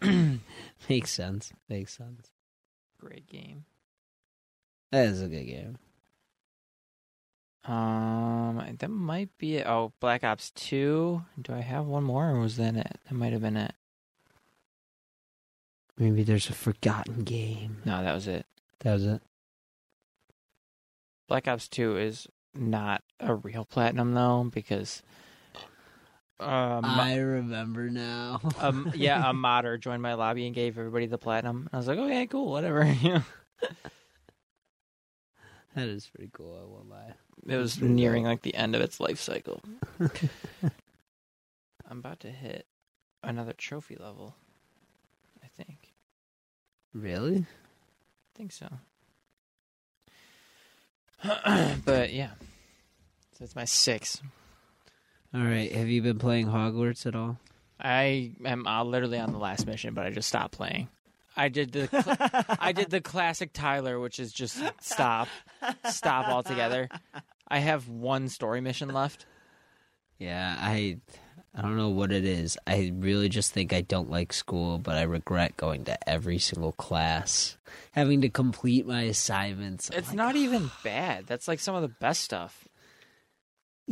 Makes 0.88 1.10
sense. 1.10 1.52
Makes 1.68 1.96
sense. 1.96 2.30
Great 2.98 3.26
game. 3.26 3.64
That 4.90 5.06
is 5.06 5.22
a 5.22 5.28
good 5.28 5.44
game. 5.44 5.78
Um, 7.64 8.76
that 8.78 8.90
might 8.90 9.30
be 9.38 9.56
it. 9.56 9.66
Oh, 9.66 9.92
Black 10.00 10.24
Ops 10.24 10.50
Two. 10.50 11.22
Do 11.40 11.54
I 11.54 11.60
have 11.60 11.86
one 11.86 12.04
more, 12.04 12.30
or 12.30 12.40
was 12.40 12.56
that 12.56 12.76
it? 12.76 12.98
That 13.08 13.14
might 13.14 13.32
have 13.32 13.42
been 13.42 13.56
it. 13.56 13.74
Maybe 15.96 16.24
there's 16.24 16.48
a 16.48 16.54
forgotten 16.54 17.22
game. 17.22 17.78
No, 17.84 18.02
that 18.02 18.14
was 18.14 18.26
it. 18.26 18.46
That 18.80 18.94
was 18.94 19.06
it. 19.06 19.22
Black 21.28 21.46
Ops 21.46 21.68
Two 21.68 21.96
is 21.96 22.26
not 22.54 23.02
a 23.20 23.34
real 23.34 23.64
platinum 23.64 24.12
though, 24.14 24.50
because 24.52 25.02
um, 26.40 26.84
I 26.84 27.16
remember 27.18 27.88
now. 27.88 28.40
um, 28.60 28.92
yeah, 28.96 29.28
a 29.28 29.32
modder 29.32 29.78
joined 29.78 30.02
my 30.02 30.14
lobby 30.14 30.46
and 30.46 30.54
gave 30.54 30.78
everybody 30.78 31.06
the 31.06 31.18
platinum. 31.18 31.68
I 31.72 31.76
was 31.76 31.86
like, 31.86 31.98
okay, 31.98 32.26
cool, 32.26 32.50
whatever. 32.50 32.84
that 35.74 35.88
is 35.88 36.06
pretty 36.06 36.30
cool. 36.32 36.58
I 36.60 36.64
won't 36.68 36.88
lie. 36.88 37.14
it 37.46 37.56
was 37.56 37.80
nearing 37.80 38.24
like 38.24 38.42
the 38.42 38.54
end 38.54 38.74
of 38.74 38.82
its 38.82 38.98
life 39.00 39.20
cycle. 39.20 39.62
I'm 41.88 41.98
about 41.98 42.20
to 42.20 42.30
hit 42.30 42.66
another 43.22 43.52
trophy 43.52 43.96
level. 43.98 44.34
I 45.42 45.48
think. 45.48 45.92
Really? 46.94 47.38
I 47.38 48.36
think 48.36 48.52
so. 48.52 48.68
but 51.84 52.12
yeah, 52.12 52.30
so 53.38 53.44
it's 53.44 53.54
my 53.54 53.64
six. 53.64 54.20
All 55.34 55.40
right. 55.42 55.70
Have 55.72 55.88
you 55.88 56.02
been 56.02 56.18
playing 56.18 56.46
Hogwarts 56.46 57.06
at 57.06 57.14
all? 57.14 57.38
I 57.80 58.32
am 58.44 58.66
uh, 58.66 58.84
literally 58.84 59.18
on 59.18 59.32
the 59.32 59.38
last 59.38 59.66
mission, 59.66 59.94
but 59.94 60.06
I 60.06 60.10
just 60.10 60.28
stopped 60.28 60.52
playing. 60.52 60.88
I 61.36 61.48
did 61.48 61.72
the 61.72 61.88
cl- 61.88 62.56
I 62.60 62.72
did 62.72 62.90
the 62.90 63.00
classic 63.00 63.52
Tyler, 63.54 63.98
which 63.98 64.20
is 64.20 64.32
just 64.32 64.62
stop, 64.80 65.28
stop 65.88 66.28
altogether. 66.28 66.88
I 67.48 67.58
have 67.58 67.88
one 67.88 68.28
story 68.28 68.60
mission 68.60 68.90
left. 68.90 69.24
Yeah, 70.18 70.54
I 70.58 70.98
I 71.54 71.62
don't 71.62 71.76
know 71.78 71.88
what 71.88 72.12
it 72.12 72.24
is. 72.26 72.58
I 72.66 72.92
really 72.94 73.30
just 73.30 73.52
think 73.52 73.72
I 73.72 73.80
don't 73.80 74.10
like 74.10 74.32
school, 74.34 74.78
but 74.78 74.96
I 74.96 75.02
regret 75.02 75.56
going 75.56 75.84
to 75.86 76.08
every 76.08 76.38
single 76.38 76.72
class, 76.72 77.56
having 77.92 78.20
to 78.20 78.28
complete 78.28 78.86
my 78.86 79.02
assignments. 79.02 79.90
I'm 79.90 79.98
It's 79.98 80.08
like, 80.08 80.16
not 80.16 80.36
even 80.36 80.70
bad. 80.84 81.26
That's 81.26 81.48
like 81.48 81.60
some 81.60 81.74
of 81.74 81.82
the 81.82 81.88
best 81.88 82.20
stuff. 82.20 82.68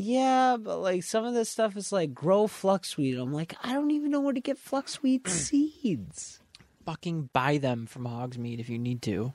Yeah, 0.02 0.56
but 0.56 0.78
like 0.78 1.02
some 1.02 1.26
of 1.26 1.34
this 1.34 1.50
stuff 1.50 1.76
is 1.76 1.92
like 1.92 2.14
grow 2.14 2.46
fluxweed. 2.46 3.20
I'm 3.20 3.34
like, 3.34 3.54
I 3.62 3.74
don't 3.74 3.90
even 3.90 4.10
know 4.10 4.20
where 4.20 4.32
to 4.32 4.40
get 4.40 4.56
fluxweed 4.56 5.28
seeds. 5.28 6.40
Fucking 6.86 7.28
buy 7.34 7.58
them 7.58 7.84
from 7.84 8.04
Hogsmeade 8.04 8.60
if 8.60 8.70
you 8.70 8.78
need 8.78 9.02
to. 9.02 9.34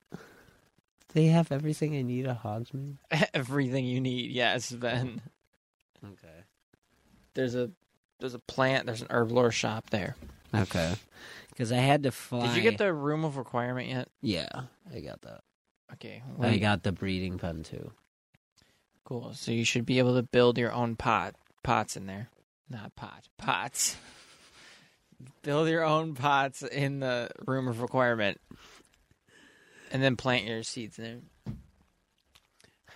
They 1.14 1.28
have 1.28 1.52
everything 1.52 1.96
I 1.96 2.02
need 2.02 2.26
at 2.26 2.42
Hogsmeade. 2.42 2.98
Everything 3.36 3.86
you 3.86 4.02
need. 4.02 4.32
Yes, 4.32 4.72
Ben. 4.72 5.22
Okay. 6.04 6.44
There's 7.36 7.54
a 7.54 7.70
there's 8.20 8.34
a 8.34 8.40
plant. 8.40 8.88
There's 8.88 9.04
an 9.04 9.10
herblore 9.10 9.52
shop 9.52 9.92
there. 9.92 10.16
Okay. 10.54 10.96
Because 11.52 11.72
I 11.72 11.78
had 11.78 12.04
to 12.04 12.12
fly. 12.12 12.48
Did 12.48 12.56
you 12.56 12.64
get 12.64 12.80
the 12.80 12.92
room 12.92 13.24
of 13.24 13.38
requirement 13.38 13.88
yet? 13.88 14.10
Yeah, 14.24 14.50
I 14.92 15.02
got 15.02 15.22
that. 15.22 15.42
Okay. 15.94 16.24
I 16.42 16.58
got 16.58 16.82
the 16.82 16.92
breeding 16.92 17.38
pen 17.38 17.62
too. 17.62 17.92
Cool. 19.06 19.34
So 19.34 19.52
you 19.52 19.64
should 19.64 19.86
be 19.86 20.00
able 20.00 20.16
to 20.16 20.24
build 20.24 20.58
your 20.58 20.74
own 20.74 20.96
pot 20.96 21.36
pots 21.64 21.96
in 21.96 22.08
there. 22.08 22.30
Not 22.70 22.96
pot. 22.96 23.28
Pots. 23.38 23.98
build 25.44 25.70
your 25.70 25.84
own 25.84 26.16
pots 26.16 26.64
in 26.64 27.00
the 27.00 27.30
room 27.46 27.68
of 27.68 27.82
requirement. 27.82 28.42
And 29.92 30.02
then 30.02 30.16
plant 30.16 30.46
your 30.46 30.64
seeds 30.64 30.98
in 31.00 31.04
there. 31.04 31.56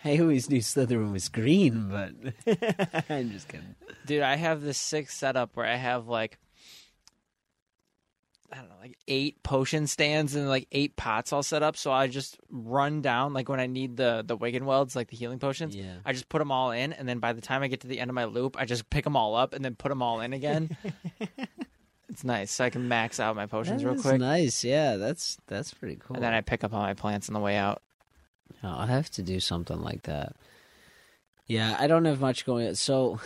I 0.03 0.17
always 0.19 0.49
knew 0.49 0.59
Slytherin 0.59 1.11
was 1.11 1.29
green, 1.29 1.89
but 1.89 2.11
I'm 3.09 3.31
just 3.31 3.47
kidding. 3.47 3.75
Dude, 4.05 4.21
I 4.21 4.35
have 4.35 4.61
this 4.61 4.77
sick 4.77 5.09
setup 5.09 5.55
where 5.55 5.65
I 5.65 5.75
have 5.75 6.07
like 6.07 6.37
I 8.51 8.57
don't 8.57 8.69
know, 8.69 8.75
like 8.81 8.97
eight 9.07 9.41
potion 9.43 9.87
stands 9.87 10.35
and 10.35 10.47
like 10.49 10.67
eight 10.71 10.95
pots 10.95 11.31
all 11.31 11.43
set 11.43 11.63
up. 11.63 11.77
So 11.77 11.91
I 11.91 12.07
just 12.07 12.37
run 12.49 13.01
down 13.01 13.33
like 13.33 13.49
when 13.49 13.59
I 13.59 13.67
need 13.67 13.97
the 13.97 14.23
the 14.25 14.37
Wiggenwelds, 14.37 14.95
like 14.95 15.09
the 15.09 15.17
healing 15.17 15.39
potions. 15.39 15.75
Yeah. 15.75 15.97
I 16.05 16.13
just 16.13 16.29
put 16.29 16.39
them 16.39 16.51
all 16.51 16.71
in, 16.71 16.93
and 16.93 17.07
then 17.07 17.19
by 17.19 17.33
the 17.33 17.41
time 17.41 17.61
I 17.63 17.67
get 17.67 17.81
to 17.81 17.87
the 17.87 17.99
end 17.99 18.09
of 18.09 18.15
my 18.15 18.25
loop, 18.25 18.55
I 18.59 18.65
just 18.65 18.89
pick 18.89 19.03
them 19.03 19.15
all 19.15 19.35
up 19.35 19.53
and 19.53 19.63
then 19.63 19.75
put 19.75 19.89
them 19.89 20.01
all 20.01 20.21
in 20.21 20.33
again. 20.33 20.75
it's 22.09 22.23
nice, 22.23 22.51
so 22.51 22.65
I 22.65 22.69
can 22.69 22.87
max 22.87 23.19
out 23.19 23.35
my 23.35 23.45
potions 23.45 23.83
real 23.83 24.01
quick, 24.01 24.19
nice. 24.19 24.63
Yeah, 24.63 24.97
that's 24.97 25.37
that's 25.47 25.73
pretty 25.73 25.97
cool. 25.97 26.15
and 26.15 26.23
then 26.23 26.33
I 26.33 26.41
pick 26.41 26.63
up 26.63 26.73
all 26.73 26.81
my 26.81 26.93
plants 26.95 27.29
on 27.29 27.33
the 27.33 27.39
way 27.39 27.55
out. 27.55 27.81
Oh, 28.63 28.67
I'll 28.69 28.87
have 28.87 29.09
to 29.11 29.21
do 29.21 29.39
something 29.39 29.81
like 29.81 30.03
that. 30.03 30.35
Yeah, 31.45 31.75
I 31.79 31.87
don't 31.87 32.05
have 32.05 32.19
much 32.21 32.45
going. 32.45 32.67
On. 32.67 32.75
So, 32.75 33.19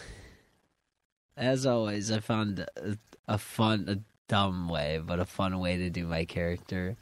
as 1.36 1.66
always, 1.66 2.12
I 2.12 2.20
found 2.20 2.60
a, 2.60 2.98
a 3.28 3.38
fun, 3.38 3.86
a 3.88 4.13
dumb 4.34 4.68
way, 4.68 5.00
but 5.06 5.20
a 5.20 5.26
fun 5.26 5.60
way 5.60 5.78
to 5.78 5.92
do 5.92 6.08
my 6.08 6.26
character. 6.26 6.98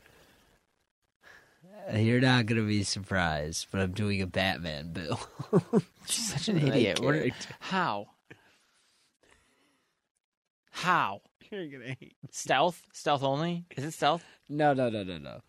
You're 1.96 2.20
not 2.20 2.46
gonna 2.46 2.64
be 2.64 2.84
surprised, 2.84 3.68
but 3.72 3.80
I'm 3.80 3.94
doing 3.94 4.22
a 4.22 4.28
Batman 4.28 4.92
bill. 4.92 5.18
She's 6.06 6.30
such 6.30 6.50
an 6.50 6.58
idiot. 6.58 7.00
What, 7.00 7.16
character. 7.16 7.56
how? 7.62 8.08
How? 10.72 11.22
You're 11.50 11.68
gonna 11.68 11.96
hate. 12.00 12.18
Stealth? 12.32 12.86
Stealth 12.92 13.24
only? 13.24 13.64
Is 13.78 13.86
it 13.86 13.94
stealth? 13.94 14.26
No, 14.50 14.74
no, 14.74 14.90
no, 14.90 15.04
no, 15.04 15.18
no. 15.18 15.40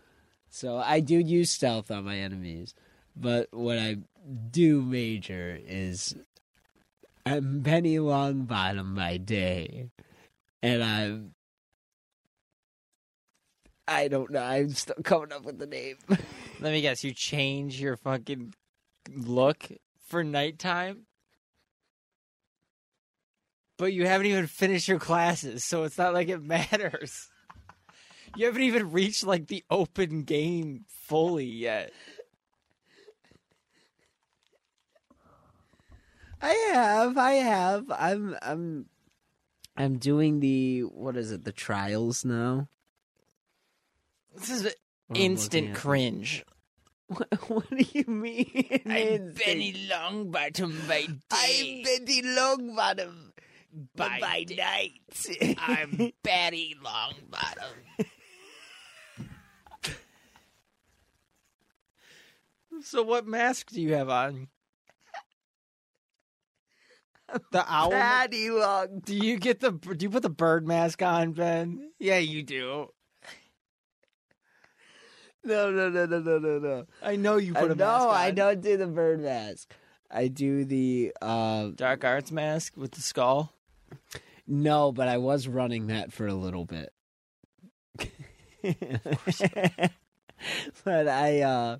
So 0.49 0.77
I 0.77 1.01
do 1.01 1.19
use 1.19 1.51
stealth 1.51 1.91
on 1.91 2.05
my 2.05 2.17
enemies, 2.17 2.77
but 3.17 3.49
what 3.51 3.79
I 3.79 3.97
do 4.53 4.83
major 4.83 5.59
is 5.67 6.15
I'm 7.27 7.63
Penny 7.65 7.97
Longbottom 7.97 8.95
by 8.95 9.17
day, 9.17 9.91
and 10.63 10.85
I'm 10.85 11.35
I 13.93 14.09
don't 14.09 14.31
know. 14.31 14.43
I'm 14.43 14.71
still 14.71 14.97
coming 15.05 15.33
up 15.33 15.45
with 15.45 15.59
the 15.59 15.67
name. 15.67 15.97
Let 16.09 16.73
me 16.73 16.81
guess. 16.81 17.05
You 17.05 17.13
change 17.13 17.81
your 17.81 17.97
fucking 17.97 18.55
look 19.15 19.69
for 20.07 20.25
nighttime, 20.25 21.07
but 23.77 23.93
you 23.93 24.07
haven't 24.07 24.27
even 24.27 24.47
finished 24.47 24.89
your 24.89 24.99
classes, 24.99 25.65
so 25.65 25.85
it's 25.85 25.99
not 25.99 26.15
like 26.15 26.29
it 26.29 26.43
matters. 26.43 27.29
You 28.37 28.47
haven't 28.47 28.63
even 28.63 28.93
reached 28.93 29.25
like 29.25 29.49
the 29.49 29.63
open 29.71 30.23
game 30.23 30.87
fully 30.89 31.45
yet. 31.45 31.93
I 36.41 36.53
have, 36.73 37.19
I 37.19 37.33
have. 37.35 37.85
I'm, 37.91 38.37
I'm, 38.43 38.87
I'm 39.77 39.99
doing 39.99 40.41
the 40.41 40.81
what 40.81 41.17
is 41.17 41.31
it? 41.31 41.45
The 41.45 41.53
trials 41.53 42.25
now. 42.25 42.69
This 44.37 44.51
is 44.51 44.65
What 44.65 44.75
I'm 45.11 45.17
instant 45.17 45.75
cringe. 45.75 46.45
What, 47.09 47.29
what 47.51 47.69
do 47.71 47.85
you 47.93 48.05
mean? 48.07 48.81
I'm 48.87 48.91
instant? 48.97 49.37
Benny 49.45 49.73
Longbottom 49.91 50.89
by 50.89 51.07
day. 51.07 51.13
I'm 51.31 51.83
Betty 51.85 52.23
Longbottom 52.23 53.33
By 53.97 54.19
by, 54.21 54.45
day. 54.45 54.57
night. 54.57 55.57
I'm 55.59 56.13
Betty 56.23 56.75
Longbottom. 56.83 58.07
so, 62.83 63.03
what 63.03 63.27
mask 63.27 63.71
do 63.71 63.81
you 63.81 63.95
have 63.95 64.09
on? 64.09 64.49
The 67.51 67.65
owl. 67.67 67.91
ma- 67.91 67.97
Patty 67.97 68.51
Long. 68.51 69.01
Do 69.05 69.17
you 69.17 69.39
get 69.39 69.61
the? 69.61 69.71
Do 69.73 69.97
you 70.05 70.11
put 70.11 70.23
the 70.23 70.29
bird 70.31 70.67
mask 70.67 71.01
on, 71.03 71.33
Ben? 71.33 71.91
Yeah, 71.99 72.19
you 72.19 72.43
do. 72.43 72.89
No, 75.45 75.71
no, 75.73 75.89
no, 75.91 76.07
no, 76.07 76.21
no, 76.21 76.39
no, 76.39 76.59
no. 76.59 76.87
I 77.03 77.17
know 77.17 77.37
you 77.37 77.53
put 77.55 77.63
Uh, 77.71 77.73
a 77.73 77.77
mask 77.77 77.79
no, 77.79 78.09
on. 78.11 78.15
I 78.15 78.31
don't 78.31 78.61
do 78.61 78.77
the 78.77 78.87
bird 78.87 79.21
mask. 79.21 79.73
I 80.11 80.29
do 80.29 80.65
the 80.65 81.13
uh 81.21 81.71
Dark 81.75 82.05
arts 82.05 82.31
mask 82.31 82.77
with 82.77 82.93
the 82.93 83.01
skull. 83.01 83.53
no, 84.47 84.93
but 84.93 85.09
I 85.09 85.19
was 85.19 85.49
running 85.49 85.87
that 85.89 86.13
for 86.13 86.27
a 86.27 86.35
little 86.35 86.65
bit. 86.67 86.93
but 90.85 91.09
I 91.09 91.41
uh 91.41 91.79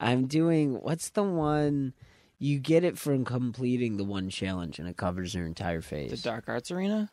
I'm 0.00 0.26
doing 0.26 0.74
what's 0.80 1.10
the 1.10 1.22
one 1.22 1.94
you 2.38 2.58
get 2.58 2.84
it 2.84 2.98
from 2.98 3.24
completing 3.24 3.96
the 3.96 4.04
one 4.04 4.28
challenge 4.28 4.78
and 4.78 4.88
it 4.88 4.96
covers 4.96 5.34
your 5.34 5.46
entire 5.46 5.80
face. 5.80 6.10
The 6.10 6.16
dark 6.18 6.44
arts 6.48 6.70
arena. 6.70 7.10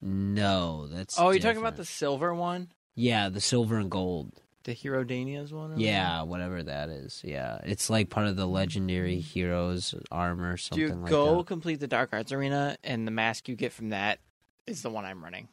no, 0.00 0.86
that's 0.88 1.18
Oh, 1.18 1.30
you're 1.30 1.40
talking 1.40 1.60
about 1.60 1.76
the 1.76 1.84
silver 1.84 2.34
one. 2.34 2.68
Yeah, 2.94 3.28
the 3.28 3.40
silver 3.40 3.78
and 3.78 3.90
gold. 3.90 4.41
The 4.64 4.72
Hero 4.72 5.04
Dania's 5.04 5.52
one. 5.52 5.78
Yeah, 5.78 6.22
whatever 6.22 6.62
that 6.62 6.88
is. 6.88 7.20
Yeah, 7.24 7.58
it's 7.64 7.88
like 7.90 8.10
part 8.10 8.26
of 8.26 8.36
the 8.36 8.46
legendary 8.46 9.18
heroes 9.20 9.94
armor, 10.10 10.56
something 10.56 10.88
Dude, 10.88 10.96
like 11.02 11.10
go 11.10 11.38
that. 11.38 11.46
complete 11.46 11.80
the 11.80 11.86
Dark 11.86 12.10
Arts 12.12 12.32
Arena, 12.32 12.76
and 12.84 13.06
the 13.06 13.10
mask 13.10 13.48
you 13.48 13.56
get 13.56 13.72
from 13.72 13.90
that 13.90 14.20
is 14.66 14.82
the 14.82 14.90
one 14.90 15.04
I'm 15.04 15.22
running. 15.22 15.48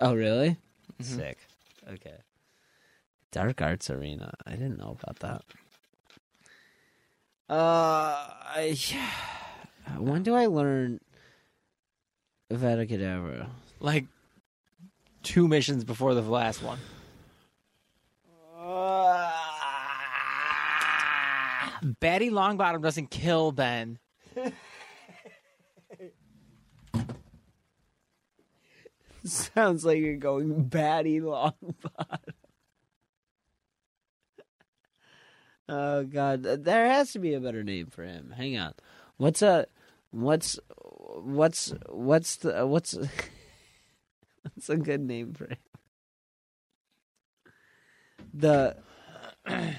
Oh, 0.00 0.14
really? 0.14 0.56
Mhm. 1.00 1.04
Sick. 1.04 1.38
Okay. 1.88 2.16
Dark 3.32 3.60
Arts 3.60 3.90
Arena. 3.90 4.32
I 4.46 4.52
didn't 4.52 4.78
know 4.78 4.96
about 5.02 5.18
that. 5.20 5.42
Uh, 7.48 7.54
I, 7.54 8.76
when 9.98 10.22
do 10.22 10.34
I 10.34 10.46
learn 10.46 11.00
Vada 12.50 12.86
Kedavra? 12.86 13.48
Like 13.80 14.06
two 15.22 15.46
missions 15.46 15.84
before 15.84 16.14
the 16.14 16.22
last 16.22 16.62
one. 16.62 16.78
Batty 22.00 22.30
Longbottom 22.30 22.82
doesn't 22.82 23.10
kill 23.10 23.52
Ben. 23.52 23.98
Sounds 29.24 29.84
like 29.84 29.98
you're 29.98 30.16
going 30.16 30.64
batty 30.64 31.20
long 31.20 31.52
bottom. 31.60 32.34
oh 35.68 36.04
god, 36.04 36.42
there 36.42 36.86
has 36.86 37.12
to 37.12 37.18
be 37.18 37.34
a 37.34 37.40
better 37.40 37.64
name 37.64 37.86
for 37.86 38.04
him. 38.04 38.32
Hang 38.36 38.56
on. 38.56 38.72
What's 39.16 39.42
a 39.42 39.66
what's 40.10 40.58
what's 41.16 41.74
what's 41.88 42.36
the 42.36 42.66
what's 42.66 42.94
what's 44.42 44.68
a 44.68 44.76
good 44.76 45.00
name 45.00 45.34
for 45.34 45.46
him? 45.46 45.58
The 48.38 48.76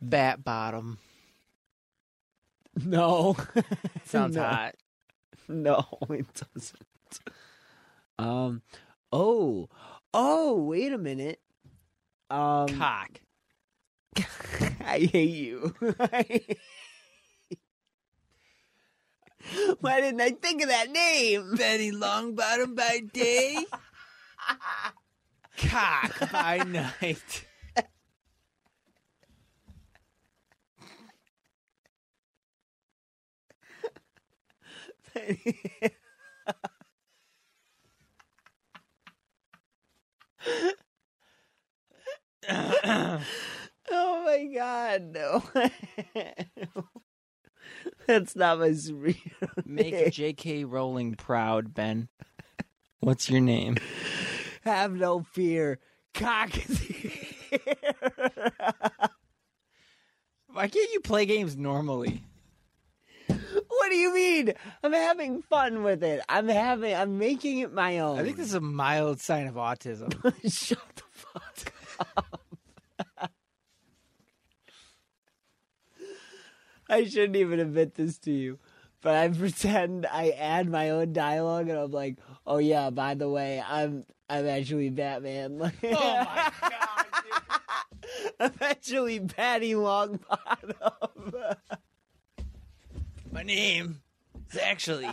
Bat 0.00 0.42
Bottom. 0.44 0.98
no 2.84 3.36
Sounds 4.04 4.34
No. 4.36 4.42
hot. 4.42 4.74
No, 5.48 5.86
it 6.10 6.26
doesn't. 6.34 7.20
Um. 8.18 8.62
Oh. 9.12 9.68
Oh. 10.12 10.56
Wait 10.64 10.92
a 10.92 10.98
minute. 10.98 11.40
Um. 12.28 12.66
Cock. 12.68 13.20
I 14.84 15.08
hate 15.12 15.30
you. 15.30 15.74
Why 19.80 20.00
didn't 20.00 20.20
I 20.20 20.30
think 20.30 20.62
of 20.62 20.68
that 20.68 20.90
name? 20.90 21.54
Betty 21.56 21.90
Longbottom 21.92 22.74
by 22.76 23.00
day, 23.12 23.64
cock 25.58 26.30
by 26.32 26.58
night. 26.58 27.44
oh 42.48 44.22
my 44.24 44.48
god, 44.54 45.02
no. 45.02 45.42
That's 48.06 48.36
not 48.36 48.60
my 48.60 48.70
superhero 48.70 49.66
Make 49.66 49.92
name. 49.92 50.10
J.K. 50.10 50.64
Rowling 50.64 51.14
proud, 51.14 51.74
Ben. 51.74 52.08
What's 53.00 53.28
your 53.28 53.40
name? 53.40 53.76
Have 54.62 54.92
no 54.92 55.22
fear. 55.22 55.78
Cock 56.14 56.56
is 56.68 56.80
here. 56.80 57.20
Why 60.52 60.66
can't 60.68 60.92
you 60.92 61.00
play 61.00 61.26
games 61.26 61.56
normally? 61.56 62.24
what 63.28 63.90
do 63.90 63.96
you 63.96 64.12
mean? 64.14 64.52
I'm 64.82 64.92
having 64.92 65.42
fun 65.42 65.82
with 65.82 66.02
it. 66.02 66.20
I'm 66.28 66.48
having. 66.48 66.94
I'm 66.94 67.18
making 67.18 67.58
it 67.58 67.72
my 67.72 67.98
own. 68.00 68.18
I 68.18 68.22
think 68.24 68.36
this 68.36 68.48
is 68.48 68.54
a 68.54 68.60
mild 68.60 69.20
sign 69.20 69.46
of 69.46 69.54
autism. 69.54 70.12
Shut 70.50 70.78
the 70.96 71.02
fuck 71.12 71.72
up. 72.16 72.40
I 76.90 77.04
shouldn't 77.04 77.36
even 77.36 77.60
admit 77.60 77.94
this 77.94 78.18
to 78.20 78.32
you, 78.32 78.58
but 79.02 79.14
I 79.14 79.28
pretend 79.28 80.06
I 80.06 80.30
add 80.30 80.68
my 80.68 80.90
own 80.90 81.12
dialogue, 81.12 81.68
and 81.68 81.78
I'm 81.78 81.90
like, 81.90 82.16
"Oh 82.46 82.58
yeah, 82.58 82.90
by 82.90 83.14
the 83.14 83.28
way, 83.28 83.62
I'm 83.66 84.04
I'm 84.28 84.46
actually 84.46 84.90
Batman." 84.90 85.58
Like, 85.58 85.74
oh 85.84 85.90
my 85.90 86.52
god, 86.60 87.06
dude. 87.22 87.32
I'm 88.40 88.52
actually 88.60 89.20
Patty 89.20 89.72
Longbottom. 89.72 91.56
My 93.32 93.42
name 93.42 94.00
is 94.50 94.58
actually 94.58 95.10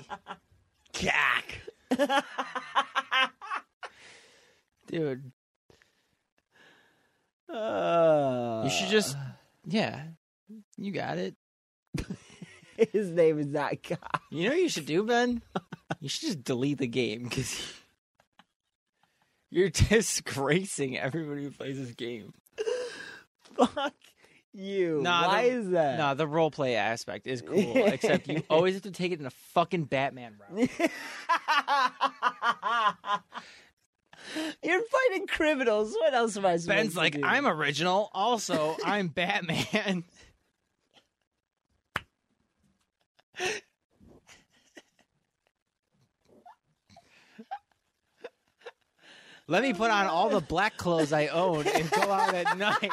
Cack. 0.94 1.60
Dude, 4.88 5.32
Uh, 7.50 8.62
you 8.64 8.70
should 8.70 8.90
just. 8.90 9.16
Yeah, 9.68 10.04
you 10.78 10.92
got 10.92 11.18
it. 11.18 11.36
His 12.92 13.10
name 13.10 13.40
is 13.40 13.48
not 13.48 13.82
God. 13.82 14.00
You 14.30 14.44
know 14.44 14.50
what 14.50 14.60
you 14.62 14.70
should 14.70 14.86
do, 14.86 15.04
Ben? 15.04 15.42
You 16.00 16.10
should 16.10 16.22
just 16.28 16.44
delete 16.44 16.78
the 16.78 16.88
game 16.88 17.24
because 17.24 17.74
you're 19.56 19.70
disgracing 19.90 20.98
everybody 20.98 21.44
who 21.44 21.52
plays 21.52 21.78
this 21.80 21.96
game. 21.96 22.34
Fuck 23.56 23.94
you. 24.54 25.00
Nah, 25.02 25.28
Why 25.28 25.50
the- 25.50 25.56
is 25.56 25.70
that? 25.70 25.98
No, 25.98 26.14
the 26.14 26.28
role 26.28 26.52
play 26.52 26.76
aspect 26.76 27.26
is 27.26 27.42
cool, 27.42 27.78
except 27.86 28.28
you 28.28 28.44
always 28.50 28.74
have 28.74 28.84
to 28.84 28.92
take 28.92 29.14
it 29.14 29.22
in 29.22 29.26
a 29.26 29.32
fucking 29.54 29.86
Batman 29.86 30.36
route. 30.52 30.70
You're 34.62 34.82
fighting 34.82 35.28
criminals. 35.28 35.94
What 35.94 36.14
else 36.14 36.36
am 36.36 36.46
I 36.46 36.58
supposed 36.58 36.66
to 36.66 36.68
do? 36.68 36.76
Ben's 36.76 36.94
to 36.94 37.00
like, 37.00 37.14
do? 37.14 37.22
I'm 37.24 37.48
original. 37.48 38.10
Also, 38.14 38.76
I'm 38.84 39.08
Batman. 39.08 40.04
Let 49.48 49.62
me 49.62 49.74
put 49.74 49.92
on 49.92 50.08
all 50.08 50.30
the 50.30 50.42
black 50.42 50.76
clothes 50.78 51.14
I 51.14 51.28
own 51.28 51.68
and 51.68 51.90
go 51.92 52.12
out 52.12 52.34
at 52.34 52.58
night. 52.58 52.92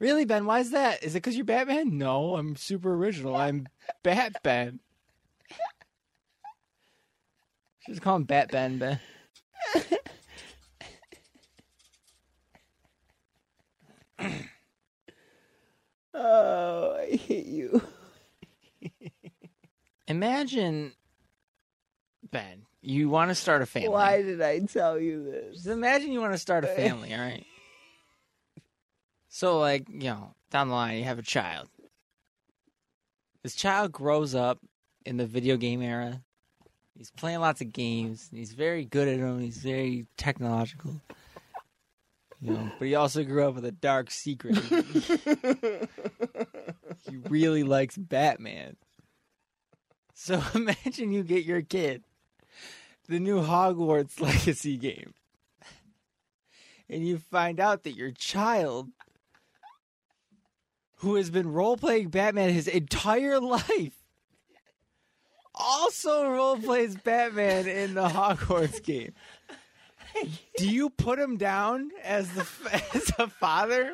Really, 0.00 0.24
Ben? 0.24 0.46
Why 0.46 0.58
is 0.58 0.72
that? 0.72 1.04
Is 1.04 1.14
it 1.14 1.18
because 1.18 1.36
you're 1.36 1.44
Batman? 1.44 1.96
No, 1.96 2.34
I'm 2.36 2.56
super 2.56 2.92
original. 2.92 3.36
I'm 3.36 3.68
Batman. 4.02 4.80
Just 7.86 8.02
call 8.02 8.16
him 8.16 8.24
Batman, 8.24 8.78
Ben. 8.78 9.00
Oh, 16.16 16.96
I 17.00 17.16
hate 17.16 17.46
you. 17.46 17.82
Imagine, 20.08 20.92
Ben, 22.30 22.66
you 22.84 23.08
want 23.08 23.30
to 23.30 23.34
start 23.34 23.62
a 23.62 23.66
family. 23.66 23.88
Why 23.88 24.22
did 24.22 24.42
I 24.42 24.60
tell 24.60 24.98
you 24.98 25.24
this? 25.24 25.54
Just 25.54 25.66
imagine 25.66 26.12
you 26.12 26.20
want 26.20 26.34
to 26.34 26.38
start 26.38 26.64
a 26.64 26.68
family, 26.68 27.14
all 27.14 27.20
right? 27.20 27.46
So, 29.28 29.58
like, 29.58 29.88
you 29.88 30.10
know, 30.10 30.34
down 30.50 30.68
the 30.68 30.74
line, 30.74 30.98
you 30.98 31.04
have 31.04 31.18
a 31.18 31.22
child. 31.22 31.68
This 33.42 33.54
child 33.54 33.90
grows 33.92 34.34
up 34.34 34.58
in 35.04 35.16
the 35.16 35.26
video 35.26 35.56
game 35.56 35.82
era. 35.82 36.22
He's 36.96 37.10
playing 37.10 37.40
lots 37.40 37.60
of 37.60 37.72
games. 37.72 38.28
And 38.30 38.38
he's 38.38 38.52
very 38.52 38.84
good 38.84 39.08
at 39.08 39.18
them. 39.18 39.40
He's 39.40 39.58
very 39.58 40.06
technological. 40.16 41.00
You 42.40 42.52
know, 42.52 42.70
but 42.78 42.86
he 42.86 42.94
also 42.94 43.24
grew 43.24 43.48
up 43.48 43.54
with 43.54 43.64
a 43.64 43.72
dark 43.72 44.10
secret. 44.10 44.56
he 47.08 47.16
really 47.28 47.62
likes 47.62 47.96
Batman. 47.96 48.76
So 50.14 50.42
imagine 50.54 51.12
you 51.12 51.22
get 51.22 51.44
your 51.44 51.62
kid 51.62 52.04
the 53.08 53.20
new 53.20 53.40
Hogwarts 53.40 54.20
Legacy 54.20 54.76
game. 54.76 55.14
And 56.88 57.06
you 57.06 57.18
find 57.18 57.60
out 57.60 57.82
that 57.84 57.96
your 57.96 58.10
child, 58.10 58.90
who 60.96 61.14
has 61.16 61.30
been 61.30 61.52
role 61.52 61.76
playing 61.76 62.08
Batman 62.08 62.50
his 62.50 62.68
entire 62.68 63.40
life, 63.40 63.94
also 65.54 66.28
role 66.28 66.56
plays 66.56 66.96
Batman 66.96 67.66
in 67.66 67.94
the 67.94 68.08
Hogwarts 68.08 68.82
game. 68.82 69.12
Do 70.58 70.68
you 70.68 70.90
put 70.90 71.18
him 71.18 71.36
down 71.36 71.90
as 72.02 72.30
the 72.30 72.46
as 72.94 73.10
a 73.18 73.28
father? 73.28 73.92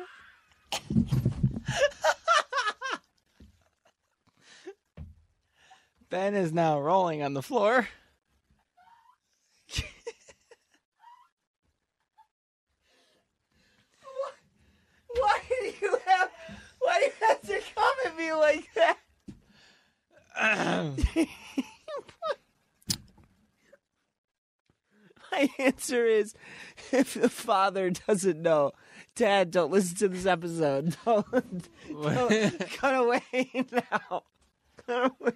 Ben 6.09 6.35
is 6.35 6.51
now 6.51 6.79
rolling 6.79 7.23
on 7.23 7.33
the 7.33 7.41
floor. 7.41 7.87
you 18.31 18.39
like 18.39 18.69
that? 18.75 18.97
My 25.31 25.49
answer 25.91 26.05
is 26.05 26.33
if 26.91 27.13
the 27.13 27.29
father 27.29 27.89
doesn't 27.89 28.41
know, 28.41 28.71
Dad, 29.15 29.51
don't 29.51 29.71
listen 29.71 29.97
to 29.97 30.07
this 30.07 30.25
episode. 30.25 30.95
Don't, 31.05 31.69
don't 31.89 32.69
cut 32.77 32.95
away 32.95 33.67
now. 33.71 34.23
Cut 34.85 35.11
away. 35.19 35.33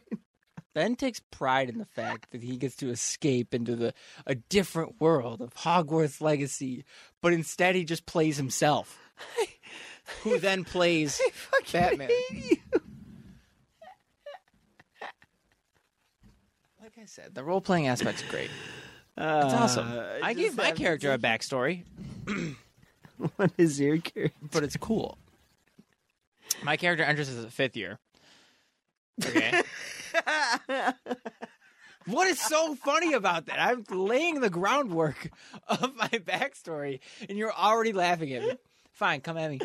Ben 0.74 0.96
takes 0.96 1.20
pride 1.20 1.70
in 1.70 1.78
the 1.78 1.86
fact 1.86 2.32
that 2.32 2.42
he 2.44 2.58
gets 2.58 2.76
to 2.78 2.90
escape 2.90 3.54
into 3.54 3.76
the 3.76 3.94
a 4.26 4.36
different 4.36 5.00
world 5.00 5.42
of 5.42 5.54
Hogwarts 5.56 6.22
Legacy, 6.22 6.86
but 7.22 7.34
instead 7.34 7.76
he 7.76 7.84
just 7.86 8.06
plays 8.06 8.38
himself, 8.38 8.98
who 10.24 10.38
then 10.40 10.64
plays 10.64 11.22
I 11.26 11.30
fucking 11.32 11.98
Batman. 11.98 12.10
Like 16.82 16.98
I 17.02 17.06
said, 17.06 17.36
the 17.36 17.44
role 17.44 17.62
playing 17.62 17.88
aspect's 17.88 18.24
great. 18.24 18.50
It's 19.18 19.46
It's 19.46 19.54
awesome. 19.54 19.88
I 20.24 20.34
gave 20.34 20.58
my 20.58 20.72
character 20.72 21.12
a 21.14 21.18
backstory, 21.18 21.84
What 23.38 23.52
is 23.58 23.80
your 23.80 23.98
character? 23.98 24.36
but 24.52 24.64
it's 24.64 24.78
cool. 24.78 25.18
My 26.64 26.78
character 26.78 27.04
enters 27.04 27.30
as 27.30 27.44
a 27.44 27.50
fifth 27.50 27.76
year. 27.78 28.00
Okay. 29.24 29.62
what 32.08 32.28
is 32.28 32.40
so 32.40 32.76
funny 32.76 33.14
about 33.14 33.46
that? 33.48 33.60
I'm 33.60 33.84
laying 33.90 34.42
the 34.42 34.50
groundwork 34.50 35.30
of 35.68 35.96
my 35.96 36.10
backstory, 36.10 37.00
and 37.30 37.38
you're 37.38 37.54
already 37.54 37.94
laughing 37.94 38.34
at 38.34 38.44
me. 38.44 38.54
Fine, 38.92 39.22
come 39.22 39.38
at 39.38 39.50
me. 39.50 39.60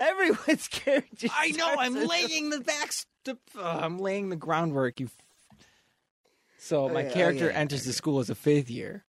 Everyone's 0.00 0.68
character. 0.68 1.28
I 1.34 1.48
know. 1.48 1.56
starts 1.56 1.80
I'm 1.80 1.96
as- 1.96 2.08
laying 2.08 2.50
the 2.50 2.60
back. 2.60 2.92
St- 2.92 3.38
uh, 3.58 3.62
I'm 3.82 3.98
laying 3.98 4.28
the 4.28 4.36
groundwork. 4.36 5.00
You. 5.00 5.08
F- 6.64 6.68
So 6.68 6.88
my 6.88 7.04
Okay, 7.04 7.12
character 7.14 7.48
okay, 7.48 7.54
enters 7.56 7.84
the 7.84 7.92
school 7.92 8.18
as 8.20 8.30
a 8.30 8.34
fifth 8.34 8.70
year. 8.70 9.04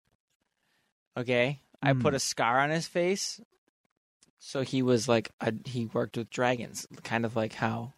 Okay, 1.16 1.60
I 1.82 1.92
put 1.92 2.12
Hmm. 2.12 2.16
a 2.16 2.18
scar 2.18 2.60
on 2.60 2.70
his 2.70 2.86
face, 2.86 3.40
so 4.38 4.62
he 4.62 4.82
was 4.82 5.08
like 5.08 5.30
a, 5.40 5.52
he 5.66 5.86
worked 5.86 6.16
with 6.16 6.30
dragons, 6.30 6.86
kind 7.02 7.24
of 7.24 7.36
like 7.36 7.52
how 7.54 7.92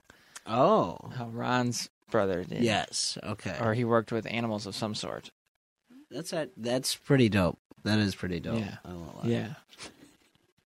Oh. 0.46 0.98
how 1.16 1.28
Ron's 1.28 1.88
brother 2.10 2.44
did. 2.44 2.62
Yes. 2.62 3.16
Okay. 3.22 3.56
or 3.60 3.74
he 3.74 3.84
worked 3.84 4.12
with 4.12 4.26
animals 4.26 4.66
of 4.66 4.74
some 4.74 4.94
sort. 4.94 5.30
That's 6.10 6.32
a, 6.32 6.48
that's 6.56 6.94
pretty 6.96 7.28
dope. 7.28 7.58
That 7.84 7.98
is 7.98 8.14
pretty 8.14 8.40
dope. 8.40 8.58
Yeah. 8.60 8.76
I 8.84 8.88
won't 8.92 9.24
lie. 9.24 9.30
Yeah, 9.30 9.54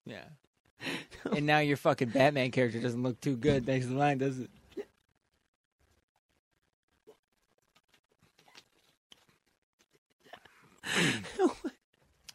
yeah. 0.06 0.24
and 1.34 1.44
now 1.46 1.58
your 1.58 1.76
fucking 1.76 2.10
Batman 2.10 2.50
character 2.50 2.80
doesn't 2.80 3.02
look 3.02 3.20
too 3.20 3.36
good 3.36 3.66
next 3.66 3.86
to 3.86 3.92
mine, 3.92 4.18
does 4.18 4.38
it? 4.38 4.50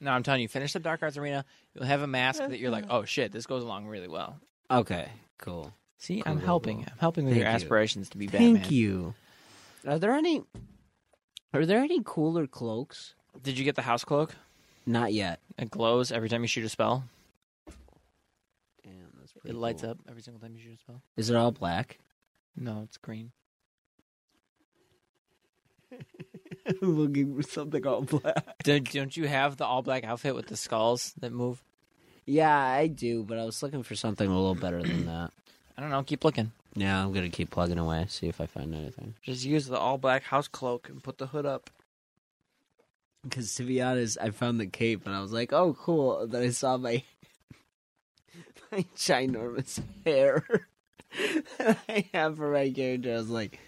No, 0.02 0.12
I'm 0.12 0.24
telling 0.24 0.42
you, 0.42 0.48
finish 0.48 0.74
the 0.74 0.80
Dark 0.80 1.02
Arts 1.04 1.18
Arena. 1.18 1.46
You'll 1.74 1.86
have 1.86 2.02
a 2.02 2.08
mask 2.08 2.40
that 2.40 2.60
you're 2.60 2.72
like, 2.72 2.86
oh 2.90 3.06
shit, 3.06 3.32
this 3.32 3.46
goes 3.46 3.64
along 3.64 3.88
really 3.88 4.08
well. 4.08 4.40
Okay. 4.72 5.10
Cool. 5.38 5.74
See, 5.98 6.22
Cool, 6.22 6.32
I'm 6.32 6.38
cool, 6.40 6.46
helping. 6.46 6.78
cool. 6.78 6.86
I'm 6.92 7.00
helping 7.00 7.26
with 7.26 7.34
Thank 7.36 7.44
your 7.44 7.50
you. 7.50 7.56
aspirations 7.56 8.10
to 8.10 8.18
be 8.18 8.28
Batman. 8.28 8.56
Thank 8.56 8.72
you. 8.72 9.14
Are 9.88 10.00
there 10.00 10.14
any? 10.14 10.44
Are 11.54 11.66
there 11.66 11.80
any 11.80 12.02
cooler 12.04 12.48
cloaks? 12.48 13.16
Did 13.42 13.58
you 13.58 13.66
get 13.66 13.76
the 13.76 13.82
house 13.82 14.04
cloak? 14.04 14.36
Not 14.86 15.14
yet. 15.14 15.40
It 15.58 15.70
glows 15.72 16.12
every 16.12 16.28
time 16.30 16.42
you 16.42 16.48
shoot 16.48 16.66
a 16.66 16.70
spell. 16.70 17.04
Damn, 18.84 18.94
that's 19.20 19.32
pretty. 19.34 19.50
It 19.50 19.60
lights 19.60 19.84
up 19.84 19.98
every 20.10 20.22
single 20.22 20.42
time 20.42 20.56
you 20.56 20.62
shoot 20.62 20.74
a 20.76 20.78
spell. 20.78 21.02
Is 21.16 21.30
it 21.30 21.36
all 21.36 21.52
black? 21.52 22.00
No, 22.56 22.82
it's 22.84 22.98
green. 22.98 23.32
I'm 25.92 26.00
looking 26.82 27.36
for 27.36 27.44
something 27.44 27.86
all 27.86 28.02
black. 28.02 28.58
Don't, 28.64 28.92
don't 28.92 29.18
you 29.18 29.28
have 29.28 29.58
the 29.58 29.66
all 29.66 29.82
black 29.82 30.04
outfit 30.04 30.36
with 30.36 30.48
the 30.48 30.58
skulls 30.58 31.14
that 31.20 31.32
move? 31.32 31.62
Yeah, 32.26 32.58
I 32.58 32.88
do, 32.88 33.24
but 33.24 33.38
I 33.38 33.44
was 33.46 33.62
looking 33.62 33.84
for 33.84 33.96
something 33.96 34.28
a 34.28 34.34
little 34.34 34.56
better 34.56 34.82
than 34.82 35.06
that. 35.08 35.32
I 35.78 35.82
don't 35.82 35.90
know. 35.90 36.04
Keep 36.04 36.24
looking. 36.24 36.52
Yeah, 36.76 37.04
I'm 37.04 37.14
gonna 37.14 37.30
keep 37.30 37.52
plugging 37.52 37.78
away, 37.78 38.06
see 38.08 38.28
if 38.28 38.40
I 38.40 38.46
find 38.46 38.74
anything. 38.74 39.16
Just 39.22 39.46
use 39.46 39.68
the 39.68 39.78
all 39.78 39.98
black 39.98 40.24
house 40.24 40.48
cloak 40.48 40.90
and 40.90 41.04
put 41.04 41.18
the 41.18 41.28
hood 41.28 41.46
up. 41.46 41.70
Because 43.24 43.54
to 43.56 43.64
be 43.64 43.82
honest, 43.82 44.18
I 44.22 44.32
found 44.32 44.60
the 44.60 44.66
cape 44.68 45.06
and 45.06 45.16
I 45.16 45.22
was 45.22 45.32
like, 45.32 45.54
"Oh, 45.54 45.74
cool." 45.74 46.22
And 46.22 46.32
then 46.32 46.44
I 46.44 46.50
saw 46.50 46.78
my 46.78 47.04
my 48.72 48.86
ginormous 48.96 49.82
hair 50.06 50.44
that 51.58 51.78
I 51.88 52.10
have 52.14 52.38
for 52.38 52.52
my 52.52 52.72
character. 52.72 53.14
I 53.14 53.18
was 53.18 53.30
like, 53.30 53.60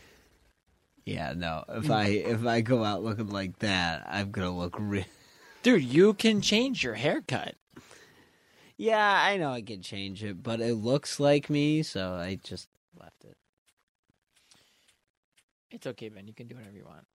"Yeah, 1.06 1.34
no. 1.36 1.64
If 1.70 1.86
mm. 1.86 1.96
I 1.96 2.06
if 2.08 2.46
I 2.46 2.62
go 2.62 2.84
out 2.84 3.04
looking 3.04 3.30
like 3.30 3.60
that, 3.60 4.06
I'm 4.10 4.32
gonna 4.32 4.56
look 4.56 4.76
real." 4.80 5.06
Dude, 5.64 5.84
you 5.84 6.14
can 6.14 6.42
change 6.42 6.84
your 6.84 6.94
haircut. 6.94 7.56
Yeah, 8.78 9.22
I 9.24 9.38
know 9.38 9.52
I 9.52 9.62
can 9.62 9.82
change 9.82 10.24
it, 10.24 10.44
but 10.44 10.60
it 10.60 10.76
looks 10.76 11.20
like 11.20 11.50
me, 11.50 11.82
so 11.82 12.14
I 12.14 12.40
just 12.44 12.68
left 13.00 13.24
it. 13.24 13.38
It's 15.72 15.88
okay, 15.88 16.10
Ben. 16.10 16.28
You 16.28 16.34
can 16.34 16.48
do 16.48 16.56
whatever 16.56 16.76
you 16.76 16.86
want. 16.86 17.06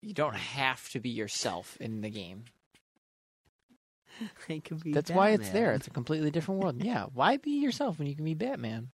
You 0.00 0.12
don't 0.12 0.36
have 0.36 0.88
to 0.90 1.00
be 1.00 1.10
yourself 1.10 1.76
in 1.80 2.00
the 2.00 2.10
game. 2.10 2.44
I 4.48 4.58
could 4.58 4.82
be. 4.82 4.92
That's 4.92 5.10
why 5.10 5.30
it's 5.30 5.44
Batman. 5.46 5.62
there. 5.62 5.72
It's 5.74 5.86
a 5.86 5.90
completely 5.90 6.30
different 6.30 6.60
world. 6.60 6.82
Yeah, 6.82 7.06
why 7.14 7.36
be 7.36 7.52
yourself 7.52 7.98
when 7.98 8.08
you 8.08 8.16
can 8.16 8.24
be 8.24 8.34
Batman? 8.34 8.90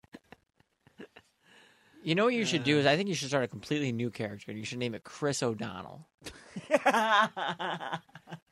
You 2.03 2.15
know 2.15 2.25
what 2.25 2.33
you 2.33 2.45
should 2.45 2.63
do 2.63 2.79
is 2.79 2.85
I 2.85 2.95
think 2.95 3.09
you 3.09 3.15
should 3.15 3.27
start 3.27 3.43
a 3.43 3.47
completely 3.47 3.91
new 3.91 4.09
character. 4.09 4.51
and 4.51 4.57
You 4.59 4.65
should 4.65 4.79
name 4.79 4.95
it 4.95 5.03
Chris 5.03 5.43
O'Donnell. 5.43 6.07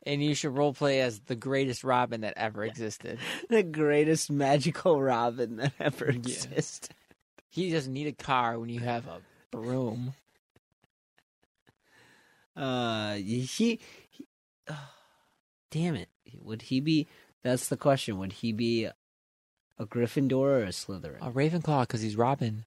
And 0.07 0.23
you 0.23 0.35
should 0.35 0.55
role 0.55 0.73
play 0.73 1.01
as 1.01 1.19
the 1.19 1.35
greatest 1.35 1.83
Robin 1.83 2.21
that 2.21 2.35
ever 2.37 2.63
existed. 2.63 3.19
the 3.49 3.61
greatest 3.61 4.31
magical 4.31 5.01
Robin 5.01 5.57
that 5.57 5.73
ever 5.81 6.05
existed. 6.05 6.95
He 7.49 7.71
doesn't 7.71 7.91
need 7.91 8.07
a 8.07 8.13
car 8.13 8.57
when 8.57 8.69
you 8.69 8.79
have 8.79 9.05
a 9.05 9.19
broom. 9.51 10.13
Uh, 12.55 13.15
he, 13.15 13.41
he 13.41 13.79
damn 15.71 15.95
it, 15.95 16.07
would 16.41 16.61
he 16.61 16.79
be? 16.79 17.05
That's 17.43 17.67
the 17.67 17.75
question. 17.77 18.17
Would 18.17 18.31
he 18.31 18.53
be 18.53 18.85
a 19.77 19.85
Gryffindor 19.85 20.33
or 20.33 20.63
a 20.63 20.67
Slytherin? 20.69 21.17
A 21.19 21.31
Ravenclaw 21.31 21.81
because 21.81 22.01
he's 22.01 22.15
Robin. 22.15 22.63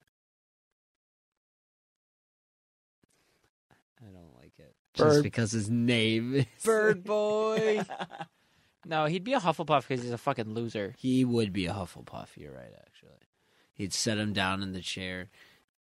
I 3.99 4.05
don't 4.11 4.35
like 4.37 4.53
it. 4.59 4.75
Bird. 4.97 5.09
Just 5.09 5.23
because 5.23 5.51
his 5.51 5.69
name 5.69 6.35
is 6.35 6.45
Bird 6.65 7.03
boy. 7.05 7.83
no, 8.85 9.05
he'd 9.05 9.23
be 9.23 9.33
a 9.33 9.39
Hufflepuff 9.39 9.87
because 9.87 10.03
he's 10.03 10.11
a 10.11 10.17
fucking 10.17 10.53
loser. 10.53 10.95
he 10.97 11.23
would 11.25 11.53
be 11.53 11.65
a 11.67 11.73
Hufflepuff. 11.73 12.29
You're 12.35 12.53
right, 12.53 12.73
actually. 12.85 13.11
He'd 13.73 13.93
set 13.93 14.17
him 14.17 14.33
down 14.33 14.61
in 14.61 14.73
the 14.73 14.81
chair. 14.81 15.29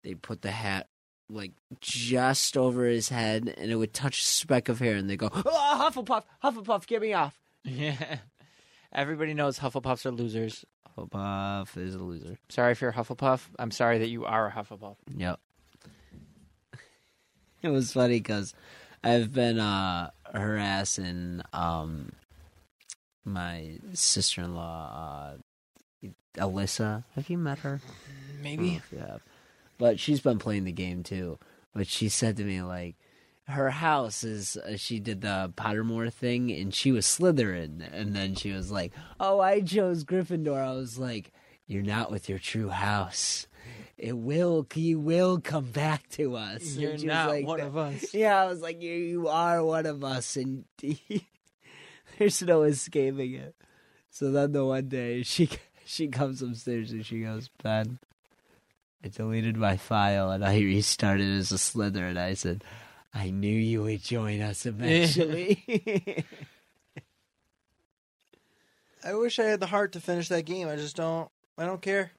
They'd 0.03 0.23
put 0.23 0.43
the 0.43 0.51
hat 0.51 0.89
like 1.29 1.53
just 1.81 2.57
over 2.57 2.85
his 2.87 3.09
head, 3.09 3.53
and 3.57 3.71
it 3.71 3.77
would 3.77 3.93
touch 3.95 4.21
a 4.21 4.25
speck 4.25 4.69
of 4.69 4.79
hair, 4.79 4.97
and 4.97 5.09
they 5.11 5.17
go, 5.17 5.29
"Oh, 5.33 5.91
Hufflepuff, 5.93 6.25
Hufflepuff, 6.43 6.87
get 6.87 7.03
me 7.03 7.13
off." 7.13 7.39
Yeah. 7.65 8.19
Everybody 8.93 9.35
knows 9.35 9.59
Hufflepuffs 9.59 10.07
are 10.07 10.11
losers. 10.11 10.65
Hufflepuff 10.97 11.77
is 11.77 11.95
a 11.95 11.99
loser. 11.99 12.39
Sorry 12.49 12.73
if 12.73 12.81
you're 12.81 12.91
a 12.91 12.95
Hufflepuff. 12.95 13.43
I'm 13.59 13.71
sorry 13.71 13.99
that 13.99 14.09
you 14.09 14.25
are 14.25 14.47
a 14.49 14.51
Hufflepuff. 14.53 14.97
Yep. 15.17 15.39
It 17.63 17.69
was 17.69 17.93
funny 17.93 18.19
because 18.19 18.55
I've 19.03 19.33
been 19.33 19.59
uh, 19.59 20.11
harassing 20.33 21.43
um, 21.53 22.13
my 23.25 23.79
sister 23.95 24.43
in 24.43 24.55
law, 24.55 25.37
uh, 26.05 26.09
Alyssa. 26.37 27.05
Have 27.15 27.31
you 27.31 27.39
met 27.39 27.61
her? 27.61 27.81
Maybe. 28.43 28.81
Yeah. 28.95 29.19
But 29.79 29.99
she's 29.99 30.21
been 30.21 30.39
playing 30.39 30.65
the 30.65 30.73
game 30.73 31.03
too. 31.03 31.39
But 31.75 31.87
she 31.87 32.09
said 32.09 32.37
to 32.37 32.45
me, 32.45 32.63
like, 32.63 32.97
her 33.49 33.71
house 33.71 34.23
is, 34.23 34.57
uh, 34.57 34.77
she 34.77 35.01
did 35.01 35.23
the 35.23 35.53
Pottermore 35.57 36.13
thing 36.13 36.53
and 36.53 36.75
she 36.75 36.93
was 36.93 37.07
Slytherin. 37.07 37.83
And 37.93 38.15
then 38.15 38.35
she 38.35 38.53
was 38.53 38.71
like, 38.71 38.93
oh, 39.19 39.41
I 39.41 39.61
chose 39.61 40.05
Gryffindor. 40.05 40.63
I 40.63 40.73
was 40.73 40.99
like, 40.99 41.33
you're 41.67 41.83
not 41.83 42.11
with 42.11 42.29
your 42.29 42.39
true 42.39 42.69
house. 42.69 43.47
It 44.01 44.17
will, 44.17 44.67
you 44.75 44.99
will 44.99 45.43
come 45.43 45.67
back 45.67 46.09
to 46.13 46.35
us. 46.35 46.75
You're 46.75 46.97
she 46.97 47.05
not 47.05 47.29
like, 47.29 47.47
one 47.47 47.61
of 47.61 47.77
us. 47.77 48.15
Yeah, 48.15 48.41
I 48.41 48.47
was 48.47 48.63
like, 48.63 48.81
you, 48.81 48.95
you 48.95 49.29
are 49.29 49.63
one 49.63 49.85
of 49.85 50.03
us, 50.03 50.39
and 50.39 50.65
there's 52.19 52.41
no 52.41 52.63
escaping 52.63 53.35
it. 53.35 53.55
So 54.09 54.31
then 54.31 54.53
the 54.53 54.65
one 54.65 54.89
day 54.89 55.23
she 55.23 55.51
she 55.85 56.09
comes 56.09 56.41
upstairs 56.41 56.93
and 56.93 57.05
she 57.05 57.21
goes, 57.21 57.51
Ben, 57.63 57.99
I 59.05 59.09
deleted 59.09 59.59
my 59.59 59.77
file 59.77 60.31
and 60.31 60.43
I 60.43 60.59
restarted 60.61 61.37
as 61.37 61.53
a 61.53 61.59
Slither, 61.59 62.07
and 62.07 62.19
I 62.19 62.33
said, 62.33 62.65
I 63.13 63.29
knew 63.29 63.55
you 63.55 63.83
would 63.83 64.03
join 64.03 64.41
us 64.41 64.65
eventually. 64.65 65.63
I 69.05 69.13
wish 69.13 69.39
I 69.39 69.45
had 69.45 69.61
the 69.61 69.67
heart 69.67 69.93
to 69.93 70.01
finish 70.01 70.29
that 70.29 70.47
game. 70.47 70.69
I 70.69 70.77
just 70.77 70.97
don't. 70.97 71.31
I 71.59 71.67
don't 71.67 71.83
care. 71.83 72.13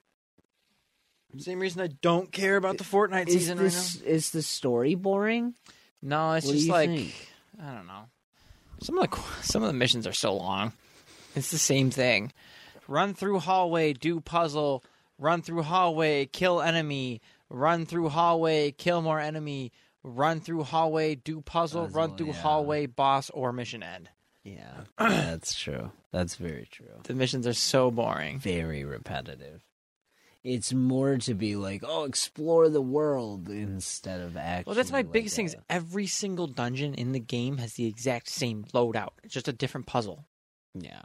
Same 1.38 1.60
reason 1.60 1.80
I 1.80 1.86
don't 1.86 2.30
care 2.30 2.56
about 2.56 2.78
the 2.78 2.84
Fortnite 2.84 3.28
Is 3.28 3.34
season 3.34 3.58
right 3.58 3.64
this 3.64 3.96
is 4.02 4.30
the 4.30 4.42
story 4.42 4.94
boring? 4.94 5.54
No, 6.02 6.32
it's 6.32 6.46
What 6.46 6.56
just 6.56 6.68
like 6.68 6.90
think? 6.90 7.28
I 7.60 7.72
don't 7.72 7.86
know. 7.86 8.04
Some 8.82 8.98
of 8.98 9.10
the 9.10 9.16
some 9.42 9.62
of 9.62 9.68
the 9.68 9.74
missions 9.74 10.06
are 10.06 10.12
so 10.12 10.34
long. 10.34 10.72
It's 11.34 11.50
the 11.50 11.58
same 11.58 11.90
thing. 11.90 12.32
Run 12.88 13.14
through 13.14 13.38
hallway, 13.38 13.92
do 13.92 14.20
puzzle. 14.20 14.84
Run 15.18 15.40
through 15.42 15.62
hallway, 15.62 16.26
kill 16.26 16.60
enemy. 16.60 17.22
Run 17.48 17.86
through 17.86 18.08
hallway, 18.08 18.72
kill 18.72 19.02
more 19.02 19.20
enemy. 19.20 19.72
Run 20.02 20.40
through 20.40 20.64
hallway, 20.64 21.14
do 21.14 21.40
puzzle. 21.40 21.86
run 21.88 22.16
through 22.16 22.28
yeah. 22.28 22.32
hallway, 22.32 22.86
boss 22.86 23.30
or 23.30 23.52
mission 23.52 23.82
end. 23.82 24.10
Yeah, 24.42 24.84
that's 24.98 25.54
true. 25.54 25.92
That's 26.10 26.34
very 26.34 26.66
true. 26.70 27.00
The 27.04 27.14
missions 27.14 27.46
are 27.46 27.54
so 27.54 27.90
boring. 27.90 28.40
Very 28.40 28.84
repetitive. 28.84 29.62
It's 30.44 30.72
more 30.72 31.18
to 31.18 31.34
be 31.34 31.54
like, 31.54 31.82
oh, 31.86 32.02
explore 32.04 32.68
the 32.68 32.82
world 32.82 33.48
instead 33.48 34.20
of 34.20 34.36
actually. 34.36 34.70
Well, 34.70 34.74
that's 34.76 34.90
my 34.90 34.98
like 34.98 35.12
biggest 35.12 35.36
thing. 35.36 35.46
Is 35.46 35.56
every 35.70 36.06
single 36.08 36.48
dungeon 36.48 36.94
in 36.94 37.12
the 37.12 37.20
game 37.20 37.58
has 37.58 37.74
the 37.74 37.86
exact 37.86 38.28
same 38.28 38.64
loadout. 38.74 39.10
It's 39.22 39.34
just 39.34 39.46
a 39.46 39.52
different 39.52 39.86
puzzle. 39.86 40.24
Yeah. 40.74 41.02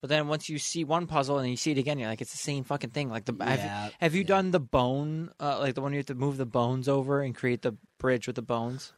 But 0.00 0.08
then 0.08 0.26
once 0.26 0.48
you 0.48 0.58
see 0.58 0.84
one 0.84 1.06
puzzle 1.06 1.38
and 1.38 1.48
you 1.50 1.56
see 1.56 1.70
it 1.72 1.78
again, 1.78 1.98
you're 1.98 2.08
like, 2.08 2.22
it's 2.22 2.32
the 2.32 2.38
same 2.38 2.64
fucking 2.64 2.90
thing. 2.90 3.08
Like 3.10 3.24
the 3.26 3.34
have, 3.44 3.58
Yeah, 3.60 3.90
have 4.00 4.14
you 4.14 4.22
yeah. 4.22 4.26
done 4.26 4.50
the 4.52 4.58
bone, 4.60 5.30
uh, 5.38 5.58
like 5.60 5.74
the 5.74 5.80
one 5.82 5.92
you 5.92 5.98
have 5.98 6.06
to 6.06 6.14
move 6.14 6.38
the 6.38 6.46
bones 6.46 6.88
over 6.88 7.20
and 7.20 7.34
create 7.34 7.62
the 7.62 7.76
bridge 7.98 8.26
with 8.26 8.36
the 8.36 8.42
bones? 8.42 8.92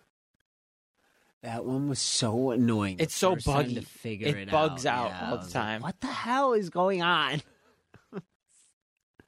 That 1.43 1.67
one 1.67 1.91
was 1.91 1.99
so 1.99 2.53
annoying. 2.53 2.97
It's 3.01 3.15
so 3.15 3.37
buggy. 3.37 3.75
to 3.75 3.83
figure 3.83 4.29
It 4.29 4.37
it, 4.37 4.51
bugs 4.51 4.87
out, 4.87 5.11
out 5.11 5.11
Yeah, 5.11 5.25
all 5.25 5.31
the 5.33 5.37
was 5.39 5.47
like, 5.55 5.63
time. 5.63 5.83
what 5.83 6.01
the 6.01 6.07
hell 6.07 6.55
is 6.55 6.71
going 6.71 7.03
on? 7.03 7.43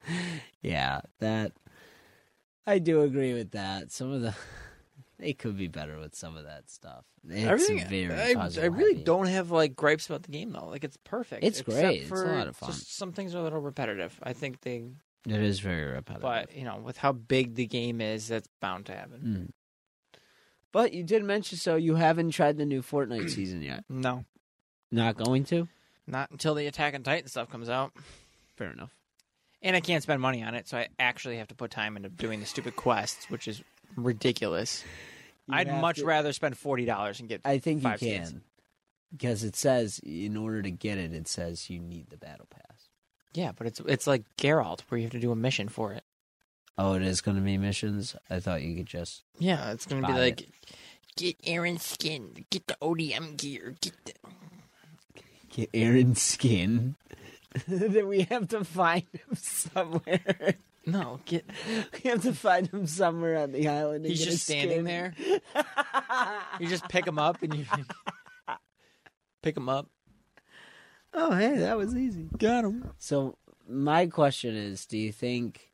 yeah, 0.62 1.01
that 1.21 1.53
I 2.66 2.79
do 2.79 3.03
agree 3.03 3.35
with 3.35 3.53
that. 3.53 3.92
Some 3.92 4.12
of 4.12 4.23
the 4.23 4.35
they 5.19 5.33
could 5.33 5.57
be 5.57 5.69
better 5.69 5.99
with 5.99 6.14
some 6.14 6.37
of 6.37 6.45
that 6.45 6.71
stuff. 6.71 7.05
It's 7.29 7.45
Everything. 7.47 8.09
very 8.09 8.35
I, 8.37 8.40
I 8.40 8.66
really 8.66 8.92
heavy. 8.95 9.05
don't 9.05 9.27
have 9.27 9.51
like 9.51 9.75
gripes 9.77 10.07
about 10.07 10.23
the 10.23 10.31
game 10.33 10.53
though. 10.53 10.66
Like 10.69 10.85
it's 10.85 10.97
perfect. 11.05 11.42
It's 11.45 11.62
great. 11.62 12.03
It's 12.03 12.11
a 12.11 12.14
lot 12.14 12.49
of 12.49 12.57
fun. 12.57 12.71
Just 12.71 12.97
some 12.97 13.12
things 13.12 13.35
are 13.35 13.38
a 13.38 13.42
little 13.42 13.61
repetitive. 13.61 14.19
I 14.23 14.33
think 14.33 14.61
they, 14.61 14.85
It 15.27 15.40
is 15.42 15.61
very 15.61 15.85
repetitive. 15.85 16.23
but 16.23 16.57
you 16.57 16.64
know, 16.64 16.77
with 16.79 16.99
how 16.99 17.12
big 17.12 17.55
the 17.55 17.66
game 17.66 18.01
is, 18.01 18.29
that's 18.29 18.49
bound 18.61 18.87
to 18.87 18.92
happen. 18.95 19.21
Mm. 19.49 20.21
But 20.73 20.92
you 20.92 21.03
did 21.05 21.25
mention 21.25 21.57
so 21.59 21.77
you 21.77 21.95
haven't 21.95 22.31
tried 22.33 22.59
the 22.59 22.66
new 22.66 22.83
Fortnite 22.83 23.31
season 23.35 23.62
yet. 23.62 23.85
No, 23.88 24.25
Not 24.92 25.16
going 25.16 25.45
to? 25.47 25.69
not 26.07 26.31
until 26.31 26.55
the 26.55 26.66
Attack 26.66 26.95
on 26.95 27.03
Titan 27.03 27.29
stuff 27.29 27.49
comes 27.51 27.69
out. 27.69 27.92
Fair 28.57 28.71
enough. 28.71 28.95
And 29.62 29.75
I 29.75 29.81
can't 29.81 30.03
spend 30.03 30.21
money 30.21 30.42
on 30.42 30.55
it, 30.55 30.69
so 30.69 30.79
I 30.79 30.88
actually 30.99 31.38
have 31.38 31.49
to 31.49 31.55
put 31.55 31.71
time 31.71 31.97
into 31.97 32.09
doing 32.09 32.40
the 32.40 32.47
stupid 32.47 32.77
quests, 32.77 33.29
which 33.31 33.49
is 33.49 33.62
ridiculous. 33.97 34.85
You 35.49 35.55
I'd 35.55 35.81
much 35.81 35.97
to- 35.97 36.05
rather 36.05 36.33
spend 36.33 36.57
forty 36.59 36.85
dollars 36.85 37.21
and 37.21 37.29
get. 37.29 37.40
I 37.45 37.59
think 37.59 37.79
you 37.83 37.88
five 37.88 37.99
skins. 37.99 38.31
can. 38.31 38.42
Because 39.12 39.45
it 39.45 39.57
says 39.57 40.01
in 40.05 40.37
order 40.37 40.61
to 40.62 40.71
get 40.71 40.99
it, 40.99 41.12
it 41.14 41.27
says 41.29 41.71
you 41.71 41.79
need 41.81 42.11
the 42.11 42.16
battle 42.16 42.47
pass. 42.51 42.88
Yeah, 43.33 43.53
but 43.57 43.66
it's 43.66 43.81
it's 43.87 44.07
like 44.07 44.25
Geralt, 44.37 44.81
where 44.88 44.99
you 44.99 45.05
have 45.05 45.12
to 45.12 45.21
do 45.21 45.33
a 45.33 45.37
mission 45.37 45.69
for 45.69 45.92
it. 45.92 46.05
Oh, 46.79 46.92
it 46.95 47.03
is 47.03 47.21
going 47.23 47.37
to 47.38 47.42
be 47.42 47.57
missions. 47.57 48.14
I 48.29 48.40
thought 48.40 48.62
you 48.62 48.77
could 48.77 48.87
just. 48.87 49.23
Yeah, 49.38 49.71
it's 49.73 49.87
gonna 49.87 50.07
be 50.07 50.12
Buy 50.12 50.19
like 50.19 50.49
get 51.16 51.40
Eren's 51.42 51.83
skin, 51.85 52.45
get 52.51 52.66
the 52.66 52.77
ODM 52.83 53.37
gear, 53.38 53.75
get 53.81 53.95
the. 54.05 54.12
get 55.51 55.73
Eren's 55.73 56.21
skin. 56.21 56.97
then 57.69 58.09
we 58.09 58.23
have 58.23 58.49
to 58.49 58.65
find 58.65 59.05
him 59.13 59.35
somewhere. 59.35 60.57
No, 60.85 61.21
get. 61.25 61.45
we 61.93 62.11
have 62.11 62.23
to 62.23 62.33
find 62.33 62.69
him 62.69 62.87
somewhere 62.87 63.39
on 63.39 63.53
the 63.53 63.69
island. 63.69 64.07
He's 64.07 64.25
just 64.25 64.45
standing 64.45 64.85
there. 64.85 65.15
You 66.59 66.69
just 66.69 66.89
pick 66.89 67.07
him 67.07 67.19
up 67.19 67.43
and 67.43 67.53
you 67.53 67.67
pick 69.43 69.57
him 69.57 69.69
up. 69.69 69.91
Oh, 71.13 71.35
hey, 71.35 71.59
that 71.59 71.77
was 71.77 71.95
easy. 71.95 72.29
Got 72.39 72.65
him. 72.65 72.91
So 72.99 73.37
my 73.69 74.07
question 74.07 74.57
is: 74.57 74.87
Do 74.87 74.97
you 74.97 75.13
think 75.13 75.71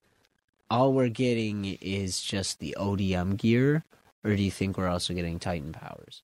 all 0.70 0.92
we're 0.92 1.08
getting 1.08 1.64
is 1.80 2.20
just 2.20 2.58
the 2.58 2.76
ODM 2.78 3.36
gear, 3.36 3.84
or 4.24 4.34
do 4.34 4.42
you 4.42 4.50
think 4.50 4.76
we're 4.76 4.88
also 4.88 5.14
getting 5.14 5.38
Titan 5.38 5.72
powers? 5.72 6.22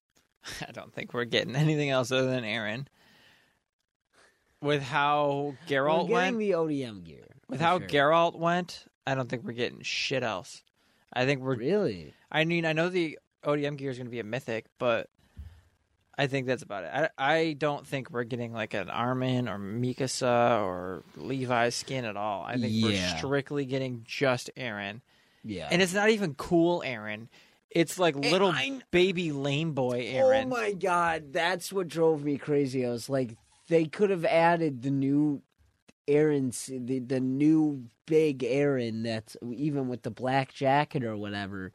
I 0.67 0.71
don't 0.71 0.93
think 0.93 1.13
we're 1.13 1.25
getting 1.25 1.55
anything 1.55 1.89
else 1.89 2.11
other 2.11 2.29
than 2.29 2.43
Eren. 2.43 2.87
With 4.61 4.81
how 4.83 5.55
Geralt 5.67 6.07
we're 6.09 6.15
went, 6.15 6.37
the 6.37 6.51
ODM 6.51 7.03
gear. 7.05 7.25
with 7.47 7.61
how 7.61 7.79
sure. 7.79 7.87
Geralt 7.87 8.37
went, 8.37 8.85
I 9.07 9.15
don't 9.15 9.29
think 9.29 9.43
we're 9.45 9.53
getting 9.53 9.81
shit 9.81 10.23
else. 10.23 10.63
I 11.13 11.25
think 11.25 11.41
we're. 11.41 11.55
really. 11.55 12.13
I 12.31 12.45
mean, 12.45 12.65
I 12.65 12.73
know 12.73 12.89
the 12.89 13.17
ODM 13.43 13.77
gear 13.77 13.89
is 13.89 13.97
going 13.97 14.07
to 14.07 14.11
be 14.11 14.19
a 14.19 14.23
mythic, 14.23 14.65
but 14.77 15.09
I 16.17 16.27
think 16.27 16.45
that's 16.47 16.61
about 16.61 16.83
it. 16.83 16.91
I, 16.93 17.09
I 17.17 17.53
don't 17.53 17.87
think 17.87 18.11
we're 18.11 18.25
getting 18.25 18.51
like 18.51 18.73
an 18.73 18.89
Armin 18.89 19.47
or 19.47 19.57
Mikasa 19.57 20.61
or 20.61 21.03
Levi's 21.15 21.75
skin 21.75 22.03
at 22.03 22.17
all. 22.17 22.43
I 22.43 22.57
think 22.57 22.83
we're 22.83 23.17
strictly 23.17 23.63
getting 23.65 24.03
just 24.05 24.51
Eren, 24.57 24.99
Yeah. 25.45 25.69
and 25.71 25.81
it's 25.81 25.93
not 25.93 26.09
even 26.09 26.35
cool 26.35 26.83
Eren. 26.85 27.29
It's 27.71 27.97
like 27.97 28.15
little 28.15 28.53
baby 28.91 29.31
lame 29.31 29.71
boy 29.73 30.01
Eren. 30.11 30.45
Oh 30.45 30.47
my 30.49 30.73
god, 30.73 31.31
that's 31.31 31.71
what 31.71 31.87
drove 31.87 32.23
me 32.23 32.37
crazy. 32.37 32.85
I 32.85 32.89
was 32.89 33.07
like, 33.09 33.37
they 33.69 33.85
could 33.85 34.09
have 34.09 34.25
added 34.25 34.81
the 34.81 34.91
new 34.91 35.41
Eren's 36.07 36.65
the 36.65 36.99
the 36.99 37.19
new 37.19 37.85
big 38.05 38.39
Eren 38.39 39.03
that's 39.03 39.37
even 39.53 39.87
with 39.87 40.01
the 40.01 40.11
black 40.11 40.53
jacket 40.53 41.03
or 41.03 41.15
whatever, 41.15 41.71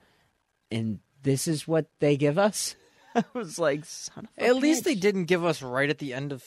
and 0.70 0.98
this 1.22 1.46
is 1.48 1.66
what 1.66 1.86
they 2.00 2.16
give 2.16 2.38
us. 2.38 2.74
I 3.14 3.24
was 3.32 3.58
like, 3.58 3.84
son 3.84 4.24
of 4.36 4.44
a 4.44 4.48
At 4.48 4.56
least 4.56 4.84
they 4.84 4.96
didn't 4.96 5.26
give 5.26 5.44
us 5.44 5.62
right 5.62 5.88
at 5.88 5.98
the 5.98 6.12
end 6.12 6.32
of 6.32 6.42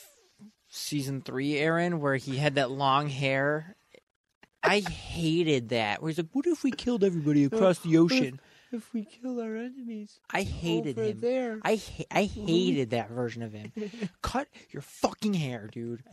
season 0.67 1.21
three, 1.21 1.53
Eren, 1.53 1.99
where 1.99 2.17
he 2.17 2.37
had 2.37 2.55
that 2.55 2.69
long 2.69 3.07
hair. 3.07 3.77
I 4.61 4.81
hated 4.81 5.69
that. 5.69 6.01
Where 6.01 6.09
he's 6.09 6.17
like, 6.17 6.27
"What 6.33 6.45
if 6.45 6.63
we 6.63 6.71
killed 6.71 7.05
everybody 7.05 7.45
across 7.45 7.79
the 7.79 7.97
ocean?" 7.97 8.41
If 8.71 8.93
we 8.93 9.05
kill 9.05 9.39
our 9.39 9.55
enemies, 9.55 10.19
I 10.29 10.41
hated 10.43 10.97
him. 10.97 11.19
there. 11.21 11.59
I 11.63 11.75
ha- 11.75 12.05
I 12.11 12.23
hated 12.25 12.89
that 12.91 13.09
version 13.09 13.41
of 13.43 13.53
him. 13.53 13.71
Cut 14.21 14.47
your 14.71 14.81
fucking 14.81 15.33
hair, 15.35 15.69
dude. 15.71 16.03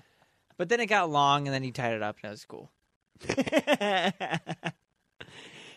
But 0.56 0.68
then 0.68 0.78
it 0.80 0.86
got 0.86 1.10
long, 1.10 1.48
and 1.48 1.54
then 1.54 1.62
he 1.64 1.72
tied 1.72 1.94
it 1.94 2.02
up, 2.02 2.16
and 2.22 2.28
it 2.28 2.32
was 2.32 2.44
cool. 2.44 2.70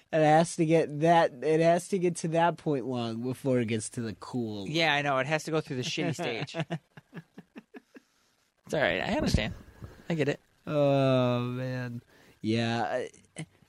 It 0.10 0.24
has 0.24 0.56
to 0.56 0.66
get 0.66 1.02
that. 1.02 1.34
It 1.44 1.60
has 1.60 1.90
to 1.90 2.00
get 2.00 2.16
to 2.18 2.30
that 2.30 2.56
point 2.56 2.86
long 2.86 3.22
before 3.24 3.60
it 3.60 3.66
gets 3.68 3.90
to 3.92 4.02
the 4.02 4.14
cool. 4.14 4.66
Yeah, 4.66 4.94
I 4.94 5.02
know. 5.02 5.18
It 5.18 5.28
has 5.28 5.44
to 5.44 5.52
go 5.52 5.60
through 5.60 5.76
the 5.76 5.82
shitty 5.84 6.14
stage. 6.14 6.56
It's 8.66 8.74
all 8.74 8.80
right. 8.80 9.02
I 9.02 9.16
understand. 9.18 9.54
I 10.10 10.14
get 10.14 10.30
it. 10.30 10.40
Oh 10.66 11.42
man, 11.42 12.02
yeah. 12.42 13.08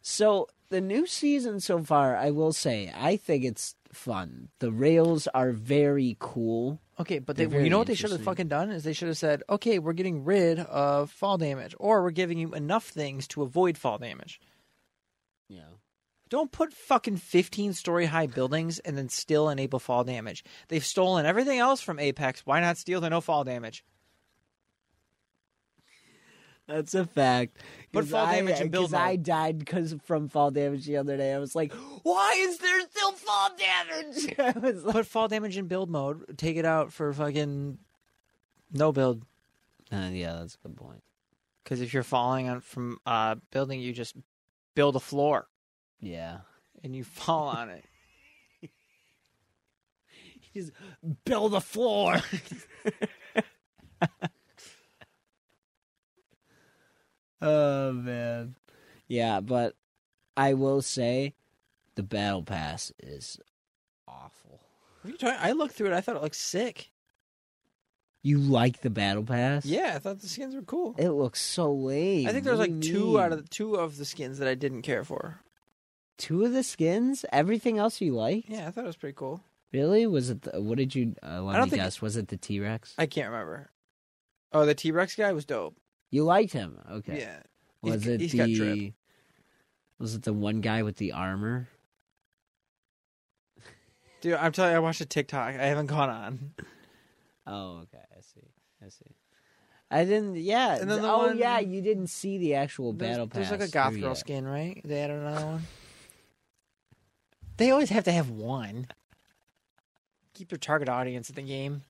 So 0.00 0.46
the 0.70 0.80
new 0.80 1.06
season 1.06 1.60
so 1.60 1.82
far, 1.82 2.16
I 2.16 2.30
will 2.30 2.52
say, 2.52 2.92
I 2.94 3.16
think 3.16 3.44
it's 3.44 3.74
fun. 3.92 4.48
The 4.58 4.70
rails 4.70 5.26
are 5.28 5.52
very 5.52 6.16
cool. 6.18 6.80
Okay, 7.00 7.18
but 7.18 7.36
they, 7.36 7.46
They're 7.46 7.62
you 7.62 7.70
know 7.70 7.78
what 7.78 7.86
they 7.86 7.94
should 7.94 8.10
have 8.10 8.22
fucking 8.22 8.48
done 8.48 8.70
is 8.70 8.84
they 8.84 8.92
should 8.92 9.08
have 9.08 9.18
said, 9.18 9.42
okay, 9.48 9.78
we're 9.78 9.92
getting 9.92 10.24
rid 10.24 10.58
of 10.58 11.10
fall 11.10 11.38
damage, 11.38 11.74
or 11.78 12.02
we're 12.02 12.10
giving 12.10 12.38
you 12.38 12.54
enough 12.54 12.86
things 12.88 13.26
to 13.28 13.42
avoid 13.42 13.78
fall 13.78 13.98
damage. 13.98 14.40
Yeah. 15.48 15.62
Don't 16.28 16.52
put 16.52 16.74
fucking 16.74 17.16
15 17.16 17.72
story 17.72 18.04
high 18.04 18.26
buildings 18.26 18.78
and 18.80 18.98
then 18.98 19.08
still 19.08 19.48
enable 19.48 19.78
fall 19.78 20.04
damage. 20.04 20.44
They've 20.68 20.84
stolen 20.84 21.24
everything 21.24 21.58
else 21.58 21.80
from 21.80 21.98
Apex. 21.98 22.44
Why 22.44 22.60
not 22.60 22.76
steal 22.76 23.00
the 23.00 23.08
no 23.08 23.22
fall 23.22 23.44
damage? 23.44 23.82
That's 26.68 26.94
a 26.94 27.06
fact. 27.06 27.56
'Cause 27.94 28.10
fall 28.10 28.26
I- 28.26 28.36
damage 28.36 28.60
in 28.60 28.68
build 28.68 28.90
'cause 28.90 28.94
I 28.94 29.16
died 29.16 29.58
because 29.58 29.94
from 30.04 30.28
fall 30.28 30.50
damage 30.50 30.84
the 30.84 30.98
other 30.98 31.16
day. 31.16 31.32
I 31.32 31.38
was 31.38 31.54
like, 31.56 31.72
"Why 32.02 32.34
is 32.38 32.58
there 32.58 32.80
still 32.82 33.12
fall 33.12 33.50
damage?" 33.56 34.34
I 34.38 34.52
was 34.58 34.84
like, 34.84 34.92
Put 34.94 35.06
fall 35.06 35.28
damage 35.28 35.56
in 35.56 35.66
build 35.66 35.88
mode. 35.90 36.36
Take 36.36 36.56
it 36.58 36.66
out 36.66 36.92
for 36.92 37.12
fucking 37.12 37.78
no 38.72 38.92
build. 38.92 39.24
uh, 39.90 40.10
"Yeah, 40.12 40.34
that's 40.34 40.56
a 40.56 40.68
good 40.68 40.76
point." 40.76 41.02
Because 41.64 41.80
if 41.80 41.94
you're 41.94 42.02
falling 42.02 42.48
on 42.50 42.60
from 42.60 42.98
uh, 43.06 43.36
building, 43.50 43.80
you 43.80 43.92
just 43.94 44.14
build 44.74 44.94
a 44.96 45.00
floor 45.00 45.48
Yeah, 46.00 46.40
and 46.84 46.94
you 46.94 47.02
fall 47.04 47.48
on 47.48 47.70
it. 47.70 47.84
you 48.62 48.68
just 50.54 50.72
build 51.24 51.54
a 51.54 51.60
floor. 51.60 52.16
oh 57.42 57.92
man, 57.92 58.56
yeah, 59.06 59.40
but 59.40 59.74
I 60.36 60.54
will 60.54 60.82
say 60.82 61.34
the 61.94 62.02
battle 62.02 62.42
pass 62.42 62.92
is 63.00 63.38
awful. 64.06 64.60
What 65.02 65.08
are 65.08 65.12
you 65.12 65.18
talking? 65.18 65.38
I 65.40 65.52
looked 65.52 65.74
through 65.74 65.88
it. 65.88 65.92
I 65.92 66.00
thought 66.00 66.16
it 66.16 66.22
looked 66.22 66.36
sick. 66.36 66.90
You 68.22 68.38
like 68.38 68.80
the 68.80 68.90
battle 68.90 69.22
pass? 69.22 69.64
Yeah, 69.64 69.92
I 69.94 69.98
thought 70.00 70.20
the 70.20 70.28
skins 70.28 70.54
were 70.54 70.62
cool. 70.62 70.94
It 70.98 71.10
looks 71.10 71.40
so 71.40 71.72
lame. 71.72 72.28
I 72.28 72.32
think 72.32 72.44
there 72.44 72.52
was 72.52 72.60
like 72.60 72.80
two 72.80 73.12
mean? 73.12 73.20
out 73.20 73.32
of 73.32 73.42
the, 73.42 73.48
two 73.48 73.76
of 73.76 73.96
the 73.96 74.04
skins 74.04 74.38
that 74.38 74.48
I 74.48 74.54
didn't 74.54 74.82
care 74.82 75.04
for. 75.04 75.40
two 76.18 76.44
of 76.44 76.52
the 76.52 76.64
skins. 76.64 77.24
Everything 77.32 77.78
else 77.78 78.00
you 78.00 78.12
like? 78.14 78.48
Yeah, 78.48 78.66
I 78.66 78.70
thought 78.72 78.84
it 78.84 78.88
was 78.88 78.96
pretty 78.96 79.14
cool. 79.14 79.44
Really? 79.72 80.06
Was 80.06 80.30
it? 80.30 80.42
The, 80.42 80.60
what 80.60 80.78
did 80.78 80.94
you? 80.94 81.14
Uh, 81.22 81.42
let 81.42 81.56
I 81.56 81.58
don't 81.58 81.70
me 81.70 81.78
guess. 81.78 82.02
Was 82.02 82.16
it 82.16 82.28
the 82.28 82.36
T 82.36 82.58
Rex? 82.58 82.94
I 82.98 83.06
can't 83.06 83.30
remember. 83.30 83.70
Oh, 84.52 84.66
the 84.66 84.74
T 84.74 84.90
Rex 84.90 85.14
guy 85.14 85.32
was 85.32 85.44
dope. 85.44 85.76
You 86.10 86.24
liked 86.24 86.52
him? 86.52 86.78
Okay. 86.90 87.20
Yeah. 87.20 87.40
Was 87.82 88.04
g- 88.04 88.12
it 88.12 88.20
he's 88.20 88.32
the? 88.32 88.92
Was 89.98 90.14
it 90.14 90.22
the 90.22 90.32
one 90.32 90.60
guy 90.60 90.82
with 90.82 90.96
the 90.96 91.12
armor? 91.12 91.68
Dude, 94.20 94.34
I'm 94.34 94.52
telling 94.52 94.72
you, 94.72 94.76
I 94.76 94.80
watched 94.80 95.00
a 95.00 95.06
TikTok. 95.06 95.54
I 95.54 95.64
haven't 95.64 95.86
gone 95.86 96.10
on. 96.10 96.52
Oh, 97.50 97.78
okay. 97.84 98.04
I 98.14 98.20
see. 98.20 98.46
I 98.84 98.88
see. 98.90 99.16
I 99.90 100.04
didn't. 100.04 100.36
Yeah. 100.36 100.76
And 100.76 100.90
then 100.90 101.00
the 101.00 101.10
oh, 101.10 101.28
one- 101.28 101.38
yeah. 101.38 101.60
You 101.60 101.80
didn't 101.80 102.08
see 102.08 102.36
the 102.36 102.56
actual 102.56 102.92
There's, 102.92 103.12
battle 103.12 103.26
pass. 103.26 103.48
there's 103.48 103.58
like 103.58 103.66
a 103.70 103.72
goth 103.72 103.94
girl 103.94 104.10
yet. 104.10 104.18
skin, 104.18 104.46
right? 104.46 104.82
They 104.84 105.00
added 105.00 105.16
another 105.20 105.46
one. 105.46 105.62
They 107.56 107.70
always 107.70 107.88
have 107.88 108.04
to 108.04 108.12
have 108.12 108.28
one. 108.28 108.88
Keep 110.34 110.50
their 110.50 110.58
target 110.58 110.90
audience 110.90 111.30
in 111.30 111.36
the 111.36 111.42
game. 111.42 111.80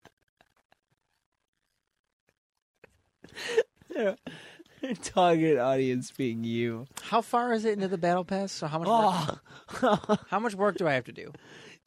Target 5.03 5.59
audience 5.59 6.11
being 6.13 6.45
you. 6.45 6.87
How 7.03 7.21
far 7.21 7.53
is 7.53 7.65
it 7.65 7.73
into 7.75 7.89
the 7.89 7.99
battle 7.99 8.25
pass? 8.25 8.53
So 8.53 8.67
how 8.69 8.79
much? 8.79 8.89
Work, 8.89 9.41
Oh. 9.83 10.17
how 10.29 10.39
much 10.39 10.55
work 10.55 10.77
do 10.77 10.87
I 10.87 10.93
have 10.95 11.05
to 11.05 11.13
do? 11.13 11.33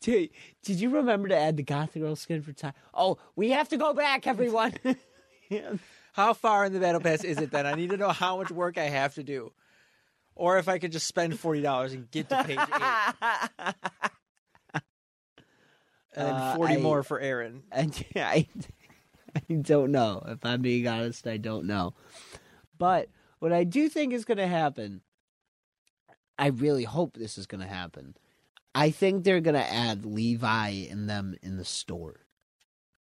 Dude, 0.02 0.30
did 0.64 0.80
you 0.82 0.90
remember 0.90 1.28
to 1.30 1.38
add 1.38 1.58
the 1.58 1.64
goth 1.64 1.94
girl 1.94 2.16
skin 2.16 2.42
for 2.42 2.52
time? 2.54 2.74
Oh, 2.94 3.18
we 3.36 3.52
have 3.52 3.70
to 3.70 3.78
go 3.78 3.94
back, 3.94 4.26
everyone. 4.28 4.74
Yeah. 5.50 5.74
How 6.14 6.34
far 6.34 6.66
in 6.66 6.74
the 6.74 6.80
battle 6.80 7.00
pass 7.00 7.24
is 7.24 7.38
it 7.38 7.52
then? 7.52 7.66
I 7.66 7.74
need 7.76 7.92
to 7.92 7.98
know 7.98 8.10
how 8.10 8.36
much 8.36 8.52
work 8.52 8.78
I 8.78 8.90
have 8.90 9.14
to 9.16 9.24
do, 9.24 9.54
or 10.36 10.58
if 10.58 10.68
I 10.68 10.78
could 10.78 10.92
just 10.92 11.08
spend 11.08 11.40
forty 11.40 11.62
dollars 11.62 11.94
and 11.94 12.12
get 12.12 12.28
to 12.28 12.44
page 12.44 12.60
eight, 12.60 13.82
and 14.74 16.28
then 16.28 16.34
Uh, 16.34 16.56
forty 16.58 16.74
I- 16.76 16.78
more 16.82 17.04
for 17.04 17.22
Eren. 17.22 17.62
And 17.72 18.06
I, 18.18 18.48
I 19.50 19.54
don't 19.54 19.92
know. 19.92 20.24
If 20.28 20.46
I'm 20.46 20.62
being 20.62 20.88
honest, 20.88 21.28
I 21.28 21.38
don't 21.38 21.66
know. 21.66 21.94
But 22.78 23.10
what 23.40 23.54
I 23.54 23.64
do 23.64 23.90
think 23.90 24.14
is 24.14 24.26
going 24.26 24.38
to 24.38 24.48
happen, 24.48 25.02
I 26.38 26.48
really 26.48 26.84
hope 26.84 27.14
this 27.14 27.38
is 27.38 27.46
going 27.46 27.62
to 27.62 27.68
happen. 27.68 28.16
I 28.74 28.92
think 28.92 29.24
they're 29.24 29.42
going 29.42 29.56
to 29.56 29.74
add 29.74 30.06
Levi 30.06 30.70
and 30.90 31.10
them 31.10 31.36
in 31.42 31.58
the 31.58 31.66
store. 31.66 32.22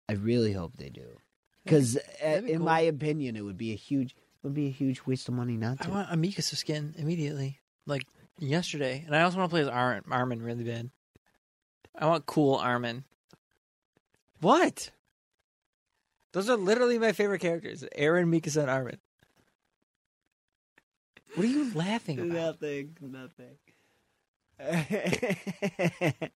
I 0.09 0.13
really 0.13 0.53
hope 0.53 0.77
they 0.77 0.89
do. 0.89 1.17
Because 1.63 1.97
uh, 2.23 2.41
be 2.41 2.53
in 2.53 2.57
cool. 2.57 2.65
my 2.65 2.79
opinion, 2.79 3.35
it 3.35 3.41
would 3.41 3.57
be 3.57 3.71
a 3.71 3.75
huge, 3.75 4.11
it 4.11 4.43
would 4.43 4.55
be 4.55 4.67
a 4.67 4.71
huge 4.71 5.01
waste 5.05 5.27
of 5.27 5.35
money 5.35 5.55
not 5.55 5.79
to. 5.81 5.87
I 5.87 5.91
want 5.91 6.07
a 6.11 6.15
Mikasa 6.15 6.55
skin 6.55 6.95
immediately, 6.97 7.59
like 7.85 8.07
yesterday, 8.39 9.03
and 9.05 9.15
I 9.15 9.21
also 9.21 9.37
want 9.37 9.49
to 9.49 9.53
play 9.53 9.61
as 9.61 9.67
Ar- 9.67 10.01
Armin 10.09 10.41
really 10.41 10.63
bad. 10.63 10.89
I 11.95 12.07
want 12.07 12.25
cool 12.25 12.55
Armin. 12.55 13.03
What? 14.41 14.89
Those 16.31 16.49
are 16.49 16.57
literally 16.57 16.99
my 16.99 17.11
favorite 17.11 17.39
characters: 17.39 17.83
Eren, 17.97 18.29
Mikasa, 18.29 18.61
and 18.61 18.69
Armin. 18.69 18.99
What 21.35 21.45
are 21.45 21.49
you 21.49 21.73
laughing 21.73 22.19
about? 22.19 22.61
Nothing. 22.61 22.97
Nothing. 23.01 23.57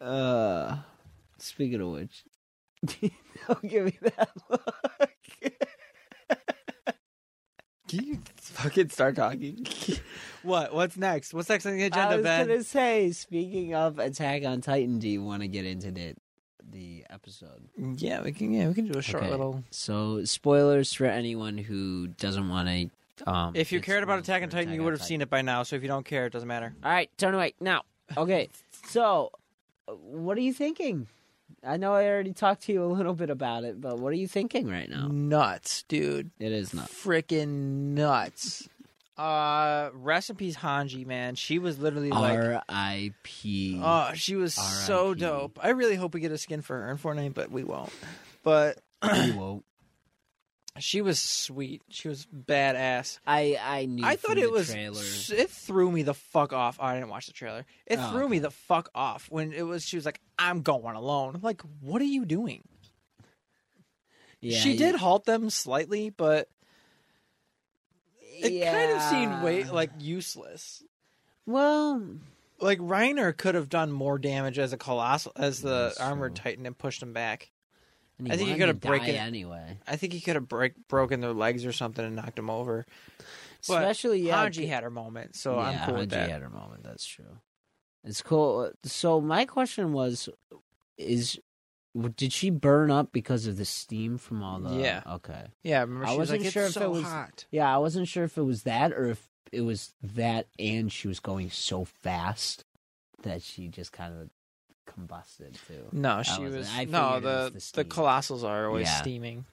uh, 0.00 0.76
speaking 1.38 1.80
of 1.80 1.88
which, 1.88 2.24
don't 3.48 3.68
give 3.68 3.86
me 3.86 3.98
that 4.02 4.28
look. 4.50 4.74
Can 7.88 8.04
you 8.04 8.18
fucking 8.36 8.88
start 8.88 9.16
talking? 9.16 9.66
what? 10.42 10.74
What's 10.74 10.96
next? 10.96 11.34
What's 11.34 11.48
next 11.48 11.66
on 11.66 11.76
the 11.76 11.84
agenda, 11.84 12.08
I 12.08 12.16
was 12.16 12.24
Ben? 12.24 12.48
gonna 12.48 12.64
say, 12.64 13.12
speaking 13.12 13.74
of 13.74 13.98
Attack 13.98 14.44
on 14.44 14.60
Titan, 14.60 14.98
do 14.98 15.08
you 15.08 15.22
want 15.22 15.42
to 15.42 15.48
get 15.48 15.64
into 15.66 15.90
the 15.90 16.14
the 16.70 17.04
episode? 17.10 17.62
Yeah, 17.76 18.22
we 18.22 18.32
can. 18.32 18.52
Yeah, 18.52 18.68
we 18.68 18.74
can 18.74 18.86
do 18.86 18.98
a 18.98 19.02
short 19.02 19.22
Okay. 19.22 19.30
little. 19.30 19.64
So, 19.70 20.24
spoilers 20.24 20.92
for 20.92 21.06
anyone 21.06 21.58
who 21.58 22.08
doesn't 22.08 22.48
want 22.48 22.68
to. 22.68 23.30
Um, 23.30 23.54
If 23.54 23.70
you 23.72 23.80
cared 23.80 24.02
about 24.02 24.24
spoiled 24.24 24.24
Attack 24.24 24.42
on 24.42 24.48
for 24.48 24.56
Titan, 24.56 24.74
you 24.74 24.82
would 24.82 24.92
have 24.94 25.02
seen 25.02 25.20
it 25.20 25.30
by 25.30 25.42
now. 25.42 25.62
So 25.62 25.76
if 25.76 25.82
you 25.82 25.88
don't 25.88 26.04
care, 26.04 26.26
it 26.26 26.32
doesn't 26.32 26.48
matter. 26.48 26.74
All 26.82 26.90
right, 26.90 27.10
turn 27.18 27.34
away 27.34 27.54
now. 27.60 27.82
Okay, 28.16 28.48
so 28.86 29.30
what 29.86 30.36
are 30.36 30.40
you 30.40 30.52
thinking? 30.52 31.06
I 31.64 31.76
know 31.76 31.94
I 31.94 32.06
already 32.06 32.32
talked 32.32 32.62
to 32.64 32.72
you 32.72 32.82
a 32.82 32.86
little 32.86 33.14
bit 33.14 33.30
about 33.30 33.62
it, 33.64 33.80
but 33.80 33.98
what 33.98 34.10
are 34.12 34.16
you 34.16 34.26
thinking 34.26 34.68
right 34.68 34.88
now? 34.90 35.06
Nuts, 35.08 35.84
dude. 35.86 36.30
It 36.40 36.50
is 36.50 36.74
nuts. 36.74 36.92
freaking 36.92 37.94
nuts. 37.94 38.68
Uh, 39.16 39.90
rest 39.92 40.30
in 40.30 40.36
peace, 40.36 40.56
Hanji. 40.56 41.06
Man, 41.06 41.34
she 41.34 41.58
was 41.58 41.78
literally 41.78 42.10
like, 42.10 42.38
R.I.P. 42.38 43.80
oh, 43.82 44.10
she 44.14 44.36
was 44.36 44.54
so 44.54 45.12
dope. 45.14 45.58
I 45.62 45.70
really 45.70 45.96
hope 45.96 46.14
we 46.14 46.20
get 46.20 46.32
a 46.32 46.38
skin 46.38 46.62
for 46.62 46.80
her 46.80 46.90
in 46.90 46.96
Fortnite, 46.98 47.34
but 47.34 47.50
we 47.50 47.62
won't. 47.62 47.92
But 48.42 48.78
We 49.02 49.32
won't. 49.36 49.64
she 50.78 51.02
was 51.02 51.20
sweet. 51.20 51.82
She 51.90 52.08
was 52.08 52.26
badass. 52.34 53.18
I 53.26 53.58
I 53.62 53.84
knew. 53.84 54.04
I 54.04 54.16
thought 54.16 54.38
it 54.38 54.50
was. 54.50 54.70
trailer. 54.70 55.02
It 55.02 55.50
threw 55.50 55.92
me 55.92 56.02
the 56.04 56.14
fuck 56.14 56.54
off. 56.54 56.78
Oh, 56.80 56.84
I 56.86 56.94
didn't 56.94 57.10
watch 57.10 57.26
the 57.26 57.32
trailer. 57.34 57.66
It 57.86 57.98
Oh, 58.00 58.10
threw 58.12 58.28
me 58.30 58.38
the 58.38 58.50
fuck 58.50 58.88
off 58.94 59.26
when 59.30 59.52
it 59.52 59.62
was. 59.62 59.84
She 59.84 59.96
was 59.96 60.06
like, 60.06 60.20
"I'm 60.38 60.62
going 60.62 60.96
alone." 60.96 61.34
I'm 61.34 61.42
like, 61.42 61.60
what 61.80 62.00
are 62.00 62.06
you 62.06 62.24
doing? 62.24 62.62
Yeah, 64.40 64.58
she 64.58 64.76
did 64.76 64.94
halt 64.96 65.24
them 65.26 65.50
slightly, 65.50 66.08
but 66.10 66.48
it 68.44 68.64
kind 68.72 68.92
of 68.92 69.02
seemed 69.02 69.42
way 69.42 69.64
like 69.64 69.90
useless. 69.98 70.82
Well, 71.46 72.02
like 72.60 72.78
Reiner 72.78 73.36
could 73.36 73.54
have 73.54 73.68
done 73.68 73.90
more 73.92 74.18
damage 74.18 74.58
as 74.58 74.72
a 74.72 74.76
colossal 74.76 75.32
as 75.36 75.60
the 75.60 75.94
armored 75.98 76.36
titan 76.36 76.66
and 76.66 76.76
pushed 76.76 77.02
him 77.02 77.12
back. 77.12 77.50
and 78.18 78.32
I 78.32 78.36
think 78.36 78.50
he 78.50 78.56
could 78.56 78.68
have 78.68 78.80
broken 78.80 79.08
it- 79.10 79.16
anyway. 79.16 79.78
I 79.86 79.96
think 79.96 80.12
he 80.12 80.20
could 80.20 80.36
have 80.36 80.48
break 80.48 80.74
broken 80.88 81.20
their 81.20 81.32
legs 81.32 81.64
or 81.66 81.72
something 81.72 82.04
and 82.04 82.14
knocked 82.16 82.38
him 82.38 82.50
over. 82.50 82.86
But 83.68 83.82
Especially 83.82 84.20
yeah, 84.22 84.44
Hanji 84.48 84.68
had 84.68 84.82
her 84.82 84.90
moment, 84.90 85.36
so 85.36 85.54
yeah, 85.56 85.60
I'm 85.60 85.86
cool 85.88 85.98
with 85.98 86.08
Hanji 86.08 86.10
that. 86.10 86.30
had 86.30 86.42
her 86.42 86.50
moment. 86.50 86.82
That's 86.84 87.06
true. 87.06 87.38
It's 88.04 88.20
cool. 88.22 88.70
So 88.84 89.20
my 89.20 89.44
question 89.44 89.92
was, 89.92 90.28
is 90.98 91.38
did 92.16 92.32
she 92.32 92.50
burn 92.50 92.90
up 92.90 93.12
because 93.12 93.46
of 93.46 93.56
the 93.56 93.64
steam 93.64 94.18
from 94.18 94.42
all 94.42 94.58
the? 94.60 94.76
Yeah. 94.76 95.02
Okay. 95.06 95.44
Yeah, 95.62 95.80
remember 95.80 96.06
I 96.06 96.10
was 96.10 96.18
wasn't 96.18 96.40
like, 96.40 96.46
"It's 96.46 96.52
sure 96.54 96.64
if 96.66 96.72
so 96.72 96.82
it 96.84 96.90
was- 96.90 97.02
hot." 97.04 97.44
Yeah, 97.50 97.72
I 97.74 97.78
wasn't 97.78 98.08
sure 98.08 98.24
if 98.24 98.36
it 98.38 98.42
was 98.42 98.62
that 98.62 98.92
or 98.92 99.06
if 99.06 99.28
it 99.52 99.60
was 99.60 99.92
that 100.02 100.46
and 100.58 100.90
she 100.90 101.08
was 101.08 101.20
going 101.20 101.50
so 101.50 101.84
fast 101.84 102.64
that 103.22 103.42
she 103.42 103.68
just 103.68 103.92
kind 103.92 104.14
of 104.14 104.30
combusted 104.86 105.54
too. 105.68 105.86
No, 105.92 106.22
she 106.22 106.42
was 106.42 106.68
I 106.74 106.84
no 106.84 107.20
the 107.20 107.50
the 107.52 107.70
the, 107.74 107.84
colossals 107.84 108.42
are 108.42 108.66
always 108.66 108.86
Yeah. 108.88 109.00
steaming. 109.00 109.44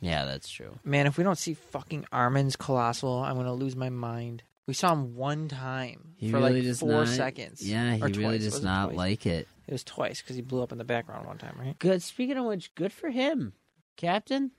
Yeah, 0.00 0.24
that's 0.24 0.48
true. 0.48 0.78
Man, 0.84 1.06
if 1.06 1.16
we 1.18 1.24
don't 1.24 1.38
see 1.38 1.54
fucking 1.54 2.06
Armin's 2.12 2.56
colossal, 2.56 3.18
I'm 3.22 3.36
gonna 3.36 3.54
lose 3.54 3.76
my 3.76 3.90
mind. 3.90 4.42
We 4.66 4.74
saw 4.74 4.92
him 4.92 5.16
one 5.16 5.48
time 5.48 6.14
He 6.16 6.30
for 6.30 6.38
really 6.38 6.54
like 6.54 6.62
does 6.62 6.80
four 6.80 6.90
not- 7.04 7.08
seconds. 7.08 7.68
Yeah, 7.68 7.94
he 7.96 8.02
really 8.02 8.38
twice. 8.38 8.42
does 8.44 8.62
not 8.62 8.86
twice? 8.86 8.96
like 8.96 9.26
it. 9.26 9.48
It 9.66 9.72
was 9.72 9.84
twice 9.84 10.20
because 10.20 10.36
he 10.36 10.42
blew 10.42 10.62
up 10.62 10.72
in 10.72 10.78
the 10.78 10.84
background 10.84 11.26
one 11.26 11.38
time, 11.38 11.56
right? 11.58 11.78
Good. 11.78 12.02
Speaking 12.02 12.36
of 12.36 12.44
which, 12.46 12.74
good 12.74 12.92
for 12.92 13.10
him, 13.10 13.52
Captain. 13.96 14.50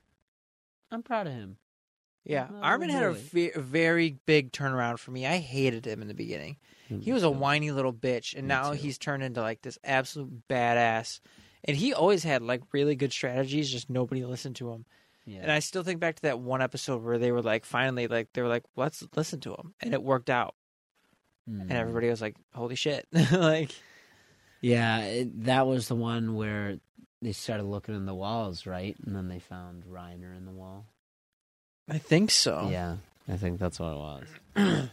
I'm 0.91 1.03
proud 1.03 1.27
of 1.27 1.33
him. 1.33 1.57
Yeah, 2.25 2.47
Oh, 2.53 2.61
Armin 2.61 2.89
had 2.89 3.03
a 3.03 3.11
ve- 3.11 3.51
very 3.55 4.17
big 4.25 4.53
turnaround 4.53 4.97
for 4.99 5.11
me. 5.11 5.27
I 5.27 5.39
hated 5.39 5.85
him 5.85 6.01
in 6.01 6.07
the 6.07 6.13
beginning. 6.13 6.55
He 7.01 7.11
was 7.11 7.23
a 7.23 7.29
whiny 7.29 7.71
little 7.71 7.91
bitch, 7.91 8.33
and 8.35 8.43
Me 8.43 8.49
now 8.53 8.69
too. 8.71 8.77
he's 8.77 8.97
turned 8.99 9.23
into 9.23 9.41
like 9.41 9.61
this 9.63 9.77
absolute 9.83 10.47
badass. 10.47 11.19
And 11.65 11.75
he 11.75 11.93
always 11.93 12.23
had 12.23 12.41
like 12.43 12.61
really 12.71 12.95
good 12.95 13.11
strategies, 13.11 13.69
just 13.71 13.89
nobody 13.89 14.23
listened 14.23 14.57
to 14.57 14.69
him. 14.71 14.85
Yeah. 15.25 15.39
And 15.41 15.51
I 15.51 15.59
still 15.59 15.81
think 15.83 15.99
back 15.99 16.15
to 16.17 16.21
that 16.23 16.39
one 16.39 16.61
episode 16.61 17.01
where 17.03 17.17
they 17.17 17.31
were 17.31 17.41
like, 17.41 17.65
finally, 17.65 18.07
like 18.07 18.29
they 18.33 18.41
were 18.41 18.47
like, 18.47 18.63
let's 18.75 19.03
listen 19.15 19.39
to 19.41 19.51
him, 19.55 19.73
and 19.81 19.93
it 19.93 20.03
worked 20.03 20.29
out. 20.29 20.55
Mm. 21.49 21.61
And 21.61 21.71
everybody 21.73 22.09
was 22.09 22.21
like, 22.21 22.35
holy 22.53 22.75
shit, 22.75 23.07
like 23.31 23.71
Yeah, 24.63 24.99
it, 25.01 25.43
that 25.43 25.67
was 25.67 25.89
the 25.89 25.95
one 25.95 26.35
where 26.35 26.77
they 27.21 27.33
started 27.33 27.63
looking 27.63 27.95
in 27.95 28.05
the 28.05 28.15
walls, 28.15 28.65
right? 28.65 28.95
And 29.05 29.13
then 29.13 29.27
they 29.27 29.39
found 29.39 29.83
Reiner 29.83 30.35
in 30.35 30.45
the 30.45 30.51
wall. 30.51 30.85
I 31.89 31.97
think 31.97 32.31
so. 32.31 32.69
Yeah, 32.71 32.95
I 33.27 33.35
think 33.35 33.59
that's 33.59 33.77
what 33.77 33.91
it 33.91 33.97
was. 34.55 34.89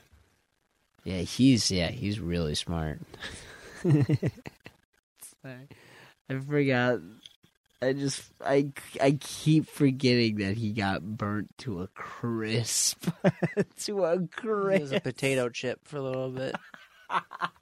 yeah, 1.05 1.19
he's 1.19 1.71
yeah, 1.71 1.89
he's 1.93 2.19
really 2.19 2.57
smart. 2.57 2.99
Sorry. 3.83 4.09
I 6.29 6.39
forgot. 6.41 6.99
I 7.81 7.93
just 7.93 8.25
I 8.45 8.73
I 9.01 9.13
keep 9.21 9.69
forgetting 9.69 10.39
that 10.39 10.57
he 10.57 10.73
got 10.73 11.03
burnt 11.03 11.57
to 11.59 11.83
a 11.83 11.87
crisp. 11.87 13.09
to 13.83 14.05
a 14.05 14.27
crisp. 14.27 14.77
He 14.77 14.83
was 14.83 14.93
a 14.93 15.01
potato 15.01 15.49
chip 15.49 15.87
for 15.87 15.99
a 15.99 16.03
little 16.03 16.31
bit. 16.31 16.57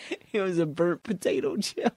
it 0.32 0.40
was 0.40 0.58
a 0.58 0.66
burnt 0.66 1.02
potato 1.02 1.56
chip. 1.56 1.96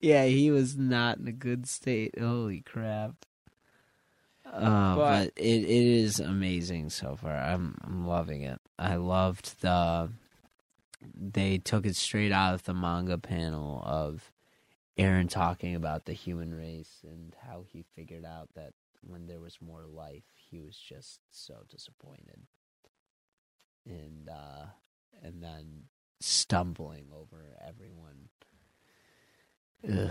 yeah, 0.00 0.24
he 0.26 0.50
was 0.50 0.76
not 0.76 1.18
in 1.18 1.28
a 1.28 1.32
good 1.32 1.66
state. 1.68 2.18
Holy 2.18 2.60
crap. 2.60 3.24
Uh, 4.46 4.94
but, 4.94 4.96
But- 4.96 5.32
it, 5.36 5.62
it 5.64 5.68
is 5.68 6.20
amazing 6.20 6.90
so 6.90 7.16
far. 7.16 7.34
I'm 7.36 7.76
I'm 7.82 8.06
loving 8.06 8.42
it. 8.42 8.60
I 8.78 8.96
loved 8.96 9.60
the 9.62 10.10
they 11.14 11.58
took 11.58 11.84
it 11.86 11.96
straight 11.96 12.32
out 12.32 12.54
of 12.54 12.64
the 12.64 12.72
manga 12.74 13.18
panel 13.18 13.82
of 13.84 14.30
Eren 14.98 15.28
talking 15.28 15.74
about 15.74 16.04
the 16.06 16.12
human 16.12 16.54
race 16.54 17.00
and 17.02 17.34
how 17.46 17.64
he 17.66 17.84
figured 17.94 18.24
out 18.24 18.48
that 18.54 18.72
when 19.02 19.26
there 19.26 19.40
was 19.40 19.58
more 19.60 19.84
life, 19.86 20.22
he 20.50 20.60
was 20.60 20.76
just 20.78 21.20
so 21.30 21.56
disappointed. 21.68 22.40
And 23.86 24.28
uh 24.30 24.66
and 25.22 25.42
then 25.42 25.84
stumbling 26.24 27.06
over 27.14 27.42
everyone. 27.66 28.28
Ugh, 29.86 30.10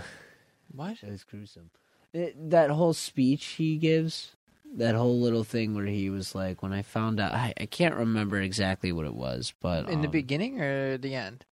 What? 0.72 0.96
it 1.02 1.10
was 1.10 1.24
gruesome. 1.24 1.70
It, 2.12 2.50
that 2.50 2.70
whole 2.70 2.92
speech 2.94 3.44
he 3.44 3.76
gives, 3.76 4.36
that 4.76 4.94
whole 4.94 5.20
little 5.20 5.42
thing 5.44 5.74
where 5.74 5.86
he 5.86 6.10
was 6.10 6.34
like, 6.34 6.62
when 6.62 6.72
I 6.72 6.82
found 6.82 7.18
out, 7.18 7.32
I, 7.32 7.52
I 7.58 7.66
can't 7.66 7.96
remember 7.96 8.40
exactly 8.40 8.92
what 8.92 9.06
it 9.06 9.14
was, 9.14 9.52
but 9.60 9.88
In 9.88 10.00
the 10.00 10.06
um, 10.06 10.12
beginning 10.12 10.60
or 10.60 10.96
the 10.98 11.14
end? 11.14 11.44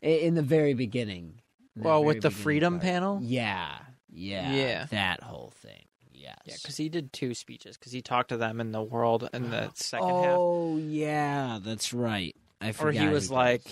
in 0.00 0.34
the 0.34 0.42
very 0.42 0.74
beginning. 0.74 1.40
In 1.74 1.82
that 1.82 1.88
Well, 1.88 2.04
with 2.04 2.20
the 2.22 2.30
freedom 2.30 2.74
part. 2.74 2.82
panel? 2.82 3.20
Yeah, 3.22 3.78
yeah, 4.12 4.52
Yeah. 4.54 4.86
that 4.90 5.22
whole 5.22 5.50
thing. 5.56 5.86
Yes. 6.12 6.36
Yeah, 6.44 6.54
because 6.62 6.76
he 6.76 6.88
did 6.88 7.12
two 7.12 7.34
speeches. 7.34 7.76
Because 7.76 7.92
he 7.92 8.00
talked 8.00 8.28
to 8.28 8.36
them 8.36 8.60
in 8.60 8.70
the 8.72 8.82
world 8.82 9.28
in 9.34 9.50
the 9.50 9.70
second 9.74 10.18
half. 10.18 10.38
oh 10.40 10.78
yeah, 10.78 11.58
that's 11.62 11.92
right. 11.92 12.36
I 12.64 12.72
Or 12.80 12.92
he 12.92 13.06
was 13.08 13.24
does. 13.24 13.30
like, 13.30 13.66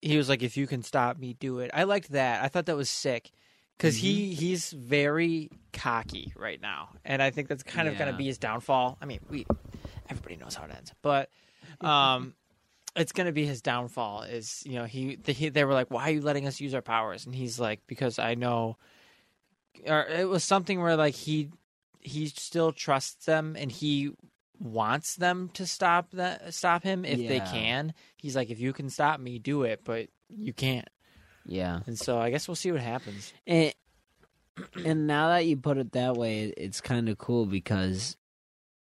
he 0.00 0.16
was 0.16 0.28
like, 0.28 0.42
if 0.42 0.56
you 0.56 0.66
can 0.66 0.82
stop 0.82 1.18
me, 1.18 1.34
do 1.34 1.58
it. 1.60 1.70
I 1.74 1.84
liked 1.84 2.12
that. 2.12 2.42
I 2.42 2.48
thought 2.48 2.66
that 2.66 2.76
was 2.76 2.90
sick. 2.90 3.30
Because 3.76 3.96
he 3.96 4.32
Mm-hmm. 4.32 4.40
he's 4.40 4.70
very 4.72 5.50
cocky 5.72 6.32
right 6.36 6.60
now, 6.60 6.88
and 7.04 7.22
I 7.22 7.30
think 7.30 7.46
that's 7.46 7.62
kind 7.62 7.86
of 7.86 7.96
going 7.96 8.10
to 8.10 8.16
be 8.16 8.26
his 8.26 8.36
downfall. 8.36 8.98
I 9.00 9.04
mean, 9.06 9.20
we 9.30 9.46
everybody 10.10 10.34
knows 10.34 10.56
how 10.56 10.64
it 10.64 10.72
ends, 10.76 10.92
but 11.00 11.30
um, 11.80 12.34
it's 12.96 13.12
going 13.12 13.26
to 13.28 13.32
be 13.32 13.46
his 13.46 13.62
downfall. 13.62 14.22
Is 14.22 14.64
you 14.66 14.74
know 14.80 14.84
he, 14.84 15.14
the, 15.14 15.30
he 15.30 15.50
they 15.50 15.64
were 15.64 15.74
like, 15.74 15.92
why 15.92 16.08
are 16.08 16.12
you 16.12 16.22
letting 16.22 16.48
us 16.48 16.60
use 16.60 16.74
our 16.74 16.82
powers? 16.82 17.24
And 17.24 17.32
he's 17.32 17.60
like, 17.60 17.78
because 17.86 18.18
I 18.18 18.34
know, 18.34 18.78
or 19.86 20.06
it 20.08 20.28
was 20.28 20.42
something 20.42 20.80
where 20.80 20.96
like 20.96 21.14
he 21.14 21.50
he 22.00 22.26
still 22.26 22.72
trusts 22.72 23.26
them 23.26 23.54
and 23.56 23.70
he 23.70 24.10
wants 24.60 25.16
them 25.16 25.50
to 25.54 25.66
stop 25.66 26.10
that 26.12 26.52
stop 26.54 26.82
him 26.82 27.04
if 27.04 27.18
they 27.18 27.40
can. 27.40 27.94
He's 28.16 28.36
like, 28.36 28.50
if 28.50 28.60
you 28.60 28.72
can 28.72 28.90
stop 28.90 29.20
me, 29.20 29.38
do 29.38 29.62
it, 29.62 29.82
but 29.84 30.08
you 30.28 30.52
can't. 30.52 30.88
yeah. 31.46 31.80
And 31.86 31.98
so 31.98 32.18
I 32.18 32.30
guess 32.30 32.48
we'll 32.48 32.54
see 32.54 32.72
what 32.72 32.80
happens. 32.80 33.32
And, 33.46 33.72
and 34.84 35.06
now 35.06 35.28
that 35.28 35.46
you 35.46 35.56
put 35.56 35.78
it 35.78 35.92
that 35.92 36.14
way, 36.16 36.52
it's 36.56 36.80
kind 36.80 37.08
of 37.08 37.18
cool 37.18 37.46
because 37.46 38.16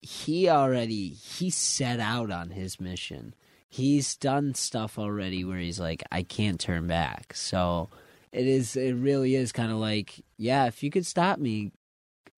he 0.01 0.49
already 0.49 1.09
he 1.09 1.49
set 1.49 1.99
out 1.99 2.32
on 2.32 2.51
his 2.51 2.80
mission. 2.80 3.34
He's 3.68 4.16
done 4.16 4.53
stuff 4.53 4.97
already 4.99 5.43
where 5.43 5.57
he's 5.57 5.80
like, 5.80 6.03
I 6.11 6.24
can't 6.24 6.59
turn 6.59 6.88
back. 6.88 7.34
So 7.34 7.89
it 8.32 8.47
is. 8.47 8.76
It 8.76 8.93
really 8.93 9.36
is 9.36 9.51
kind 9.51 9.72
of 9.72 9.78
like, 9.80 10.24
yeah, 10.38 10.68
if 10.68 10.84
you 10.84 10.91
could 10.91 11.05
stop 11.05 11.39
me, 11.39 11.72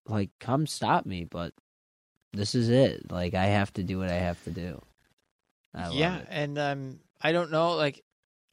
like, 0.07 0.29
come 0.39 0.65
stop 0.65 1.05
me. 1.05 1.25
But 1.25 1.53
this 2.37 2.55
is 2.55 2.69
it. 2.69 3.11
Like, 3.11 3.33
I 3.33 3.45
have 3.47 3.73
to 3.73 3.83
do 3.83 3.97
what 3.99 4.09
I 4.09 4.15
have 4.15 4.41
to 4.45 4.51
do. 4.51 4.81
I 5.73 5.87
love 5.87 5.93
yeah, 5.95 6.21
and 6.29 6.57
um, 6.57 6.99
I 7.21 7.31
don't 7.31 7.51
know, 7.51 7.73
like, 7.75 8.03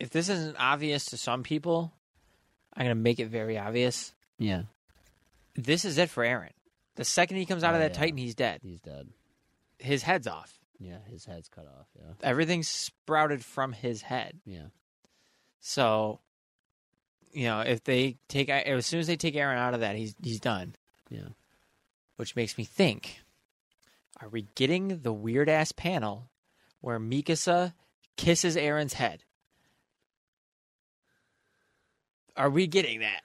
if 0.00 0.10
this 0.10 0.28
isn't 0.28 0.56
obvious 0.58 1.06
to 1.06 1.16
some 1.16 1.42
people, 1.42 1.92
I'm 2.74 2.84
gonna 2.84 2.94
make 2.96 3.18
it 3.20 3.28
very 3.28 3.58
obvious. 3.58 4.12
yeah. 4.38 4.62
This 5.56 5.84
is 5.84 5.98
it 5.98 6.10
for 6.10 6.24
Eren. 6.24 6.50
The 6.96 7.04
second 7.04 7.36
he 7.36 7.46
comes 7.46 7.62
out 7.62 7.74
of 7.74 7.80
Oh, 7.80 7.84
that 7.84 7.92
yeah. 7.92 7.98
Titan, 7.98 8.16
he's 8.18 8.34
dead. 8.34 8.58
He's 8.62 8.80
dead. 8.80 9.08
His 9.78 10.02
head's 10.02 10.26
off. 10.26 10.52
Yeah, 10.80 10.98
his 11.08 11.24
head's 11.24 11.48
cut 11.48 11.66
off. 11.66 11.86
Yeah, 11.96 12.12
Everything's 12.24 12.66
sprouted 12.68 13.44
from 13.44 13.72
his 13.72 14.02
head. 14.02 14.40
yeah. 14.44 14.66
So, 15.60 16.18
you 17.32 17.44
know, 17.44 17.60
if 17.60 17.84
they 17.84 18.16
take 18.28 18.48
as 18.50 18.84
soon 18.84 19.00
as 19.00 19.06
they 19.06 19.16
take 19.16 19.34
Eren 19.34 19.56
out 19.56 19.74
of 19.74 19.80
that, 19.80 19.94
he's 19.96 20.14
he's 20.22 20.40
done. 20.40 20.74
Yeah. 21.08 21.28
Which 22.16 22.36
makes 22.36 22.58
me 22.58 22.64
think: 22.64 23.20
Are 24.24 24.30
we 24.30 24.46
getting 24.54 25.02
the 25.02 25.12
weird 25.12 25.50
ass 25.50 25.70
panel 25.72 26.30
where 26.80 26.98
Mikasa 26.98 27.74
kisses 28.16 28.56
Eren's 28.56 28.94
head? 28.94 29.22
Are 32.34 32.48
we 32.48 32.66
getting 32.66 33.00
that? 33.00 33.20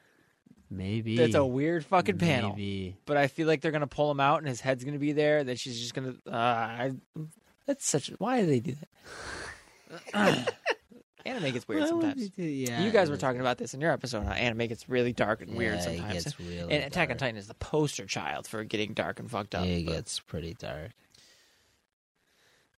Maybe 0.69 1.15
That's 1.15 1.35
a 1.35 1.45
weird 1.45 1.85
fucking 1.85 2.17
panel. 2.17 2.49
Maybe. 2.49 2.97
But 3.05 3.15
I 3.15 3.27
feel 3.27 3.47
like 3.47 3.61
they're 3.61 3.71
gonna 3.71 3.87
pull 3.87 4.11
him 4.11 4.19
out, 4.19 4.39
and 4.39 4.47
his 4.49 4.59
head's 4.59 4.83
gonna 4.83 4.99
be 4.99 5.13
there. 5.13 5.41
That 5.41 5.57
she's 5.57 5.79
just 5.79 5.93
gonna. 5.93 6.15
Uh, 6.27 6.35
I, 6.35 6.91
that's 7.65 7.87
such. 7.87 8.11
Why 8.17 8.41
do 8.41 8.47
they 8.47 8.59
do 8.59 8.75
that? 10.13 10.53
Anime 11.25 11.51
gets 11.51 11.67
weird 11.67 11.87
sometimes. 11.87 12.31
you 12.37 12.45
yeah, 12.45 12.81
you 12.83 12.91
guys 12.91 13.09
were 13.09 13.17
talking 13.17 13.41
about 13.41 13.57
this 13.57 13.73
in 13.73 13.81
your 13.81 13.91
episode. 13.91 14.23
How 14.23 14.31
anime 14.31 14.67
gets 14.67 14.87
really 14.87 15.11
dark 15.13 15.41
and 15.41 15.55
weird 15.55 15.75
yeah, 15.75 15.81
sometimes. 15.81 16.11
It 16.11 16.23
gets 16.23 16.39
really 16.39 16.59
and 16.59 16.83
Attack 16.85 17.09
on 17.09 17.17
dark. 17.17 17.19
Titan 17.19 17.37
is 17.37 17.47
the 17.47 17.53
poster 17.55 18.05
child 18.05 18.47
for 18.47 18.63
getting 18.63 18.93
dark 18.93 19.19
and 19.19 19.29
fucked 19.29 19.53
up. 19.55 19.65
It 19.65 19.85
but- 19.85 19.91
gets 19.93 20.19
pretty 20.21 20.53
dark. 20.53 20.91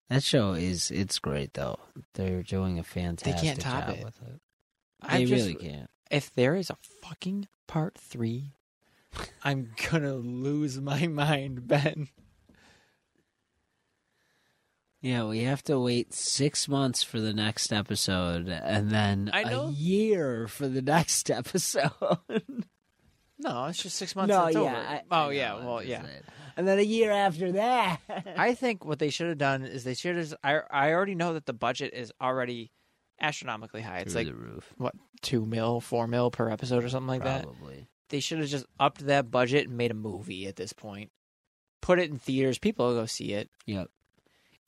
That 0.08 0.24
show 0.24 0.52
is 0.54 0.90
it's 0.90 1.18
great 1.20 1.54
though. 1.54 1.78
They're 2.14 2.42
doing 2.42 2.78
a 2.78 2.82
fantastic 2.82 3.58
top 3.58 3.86
job 3.86 3.96
it. 3.98 4.04
with 4.04 4.20
it. 4.22 4.40
I 5.00 5.18
They 5.18 5.24
just, 5.26 5.42
really 5.46 5.54
can't. 5.54 5.90
If 6.10 6.34
there 6.34 6.56
is 6.56 6.68
a 6.70 6.76
fucking 7.02 7.46
part 7.68 7.96
three, 7.96 8.54
I'm 9.44 9.70
gonna 9.90 10.14
lose 10.14 10.80
my 10.80 11.06
mind, 11.08 11.68
Ben. 11.68 12.08
Yeah, 15.00 15.24
we 15.24 15.40
have 15.44 15.62
to 15.64 15.78
wait 15.80 16.12
six 16.12 16.68
months 16.68 17.02
for 17.02 17.20
the 17.20 17.32
next 17.32 17.72
episode, 17.72 18.48
and 18.48 18.90
then 18.90 19.30
I 19.32 19.44
know. 19.44 19.68
a 19.68 19.70
year 19.70 20.46
for 20.46 20.68
the 20.68 20.82
next 20.82 21.30
episode. 21.30 21.90
No, 23.38 23.64
it's 23.66 23.82
just 23.82 23.96
six 23.96 24.14
months. 24.14 24.28
no, 24.28 24.46
it's 24.46 24.54
yeah. 24.56 24.60
over. 24.60 24.76
I- 24.76 25.02
oh 25.10 25.28
I 25.28 25.32
yeah, 25.32 25.64
well 25.64 25.82
yeah. 25.82 26.04
And 26.56 26.68
then 26.68 26.78
a 26.78 26.82
year 26.82 27.10
after 27.10 27.52
that. 27.52 28.00
I 28.36 28.52
think 28.54 28.84
what 28.84 28.98
they 28.98 29.08
should 29.08 29.28
have 29.28 29.38
done 29.38 29.62
is 29.62 29.84
they 29.84 29.94
should 29.94 30.16
have. 30.16 30.34
I 30.44 30.60
I 30.70 30.92
already 30.92 31.14
know 31.14 31.32
that 31.32 31.46
the 31.46 31.54
budget 31.54 31.94
is 31.94 32.12
already 32.20 32.70
astronomically 33.18 33.80
high. 33.80 34.00
It's 34.00 34.12
Through 34.12 34.20
like 34.24 34.28
the 34.28 34.34
roof, 34.34 34.74
what 34.76 34.94
two 35.22 35.46
mil, 35.46 35.80
four 35.80 36.06
mil 36.06 36.30
per 36.30 36.50
episode 36.50 36.84
or 36.84 36.90
something 36.90 37.08
like 37.08 37.24
that. 37.24 37.44
probably. 37.44 37.88
They 38.10 38.20
should 38.20 38.40
have 38.40 38.48
just 38.48 38.66
upped 38.78 39.06
that 39.06 39.30
budget 39.30 39.68
and 39.68 39.76
made 39.78 39.92
a 39.92 39.94
movie 39.94 40.46
at 40.46 40.56
this 40.56 40.74
point. 40.74 41.10
Put 41.80 41.98
it 41.98 42.10
in 42.10 42.18
theaters. 42.18 42.58
People 42.58 42.88
will 42.88 42.94
go 43.00 43.06
see 43.06 43.32
it. 43.32 43.48
Yep. 43.66 43.88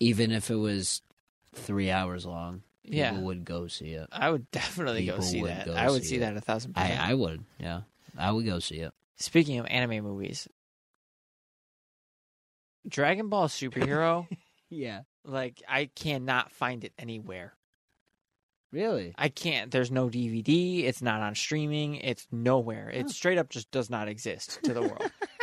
Even 0.03 0.33
if 0.33 0.51
it 0.51 0.57
was 0.57 1.01
three 1.55 1.91
hours 1.91 2.27
long, 2.27 2.63
people 2.83 2.99
Yeah. 2.99 3.19
would 3.21 3.45
go 3.45 3.67
see 3.69 3.91
it. 3.93 4.09
I 4.13 4.31
would 4.31 4.51
definitely 4.51 5.07
go 5.07 5.21
see 5.21 5.43
that. 5.45 5.67
go 5.67 5.75
I 5.75 5.91
would 5.91 6.03
see 6.03 6.09
see 6.11 6.19
that 6.19 6.37
a 6.37 6.41
thousand 6.41 6.73
I, 6.77 6.83
percent. 6.83 7.01
I 7.01 7.15
would, 7.15 7.45
yeah. 7.59 7.81
I 8.19 8.33
would 8.33 8.45
go 8.45 8.59
see 8.59 8.77
it. 8.81 8.93
Speaking 9.17 9.59
of 9.59 9.67
anime 9.67 10.05
movies, 10.05 10.49
Dragon 12.89 13.29
Ball 13.29 13.49
Superhero, 13.49 14.27
Yeah. 14.71 15.03
like 15.25 15.63
I 15.69 15.87
cannot 15.95 16.51
find 16.51 16.85
it 16.85 16.93
anywhere. 16.99 17.55
Really? 18.73 19.15
I 19.19 19.29
can't. 19.29 19.71
There's 19.71 19.91
no 19.91 20.09
DVD. 20.09 20.85
It's 20.85 21.03
not 21.03 21.21
on 21.21 21.35
streaming. 21.35 21.97
It's 21.97 22.27
nowhere. 22.33 22.89
It 22.89 23.03
Huh. 23.03 23.09
straight 23.09 23.39
up 23.39 23.51
just 23.51 23.71
does 23.71 23.91
not 23.91 24.09
exist 24.09 24.59
to 24.65 24.73
the 24.73 24.81
world. 24.83 25.11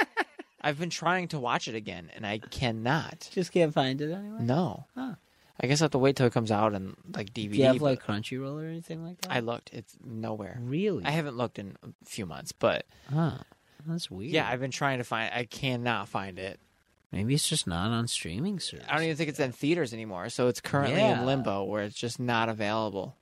I've 0.61 0.77
been 0.79 0.89
trying 0.89 1.29
to 1.29 1.39
watch 1.39 1.67
it 1.67 1.75
again, 1.75 2.09
and 2.15 2.25
I 2.25 2.39
cannot. 2.39 3.29
Just 3.31 3.51
can't 3.51 3.73
find 3.73 4.01
it 4.01 4.11
anywhere? 4.11 4.41
No. 4.41 4.85
Huh. 4.95 5.15
I 5.61 5.67
guess 5.67 5.81
I 5.81 5.85
have 5.85 5.91
to 5.91 5.97
wait 5.97 6.15
till 6.15 6.25
it 6.27 6.33
comes 6.33 6.51
out 6.51 6.73
and 6.73 6.95
like 7.13 7.33
DVD. 7.33 7.51
Do 7.51 7.57
you 7.57 7.63
have 7.65 7.81
like 7.81 8.01
Crunchyroll 8.03 8.61
or 8.63 8.65
anything 8.67 9.03
like 9.03 9.19
that? 9.21 9.31
I 9.31 9.39
looked. 9.41 9.71
It's 9.73 9.95
nowhere. 10.03 10.57
really? 10.61 11.03
I 11.05 11.11
haven't 11.11 11.35
looked 11.37 11.59
in 11.59 11.75
a 11.83 11.89
few 12.05 12.25
months, 12.25 12.51
but 12.53 12.85
Huh. 13.13 13.39
That's 13.85 14.09
weird. 14.11 14.31
yeah, 14.31 14.47
I've 14.49 14.59
been 14.59 14.71
trying 14.71 14.97
to 14.99 15.03
find. 15.03 15.33
I 15.33 15.45
cannot 15.45 16.07
find 16.09 16.37
it. 16.39 16.59
Maybe 17.11 17.33
it's 17.33 17.47
just 17.49 17.65
not 17.65 17.91
on 17.91 18.07
streaming 18.07 18.59
service. 18.59 18.85
I 18.87 18.93
don't 18.95 19.03
even 19.03 19.15
think 19.17 19.29
it's 19.29 19.39
in 19.39 19.51
theaters 19.51 19.93
anymore. 19.93 20.29
So 20.29 20.47
it's 20.47 20.61
currently 20.61 20.99
Yeah. 20.99 21.19
in 21.21 21.25
limbo 21.25 21.63
where 21.63 21.83
it's 21.83 21.95
just 21.95 22.19
not 22.19 22.49
available. 22.49 23.17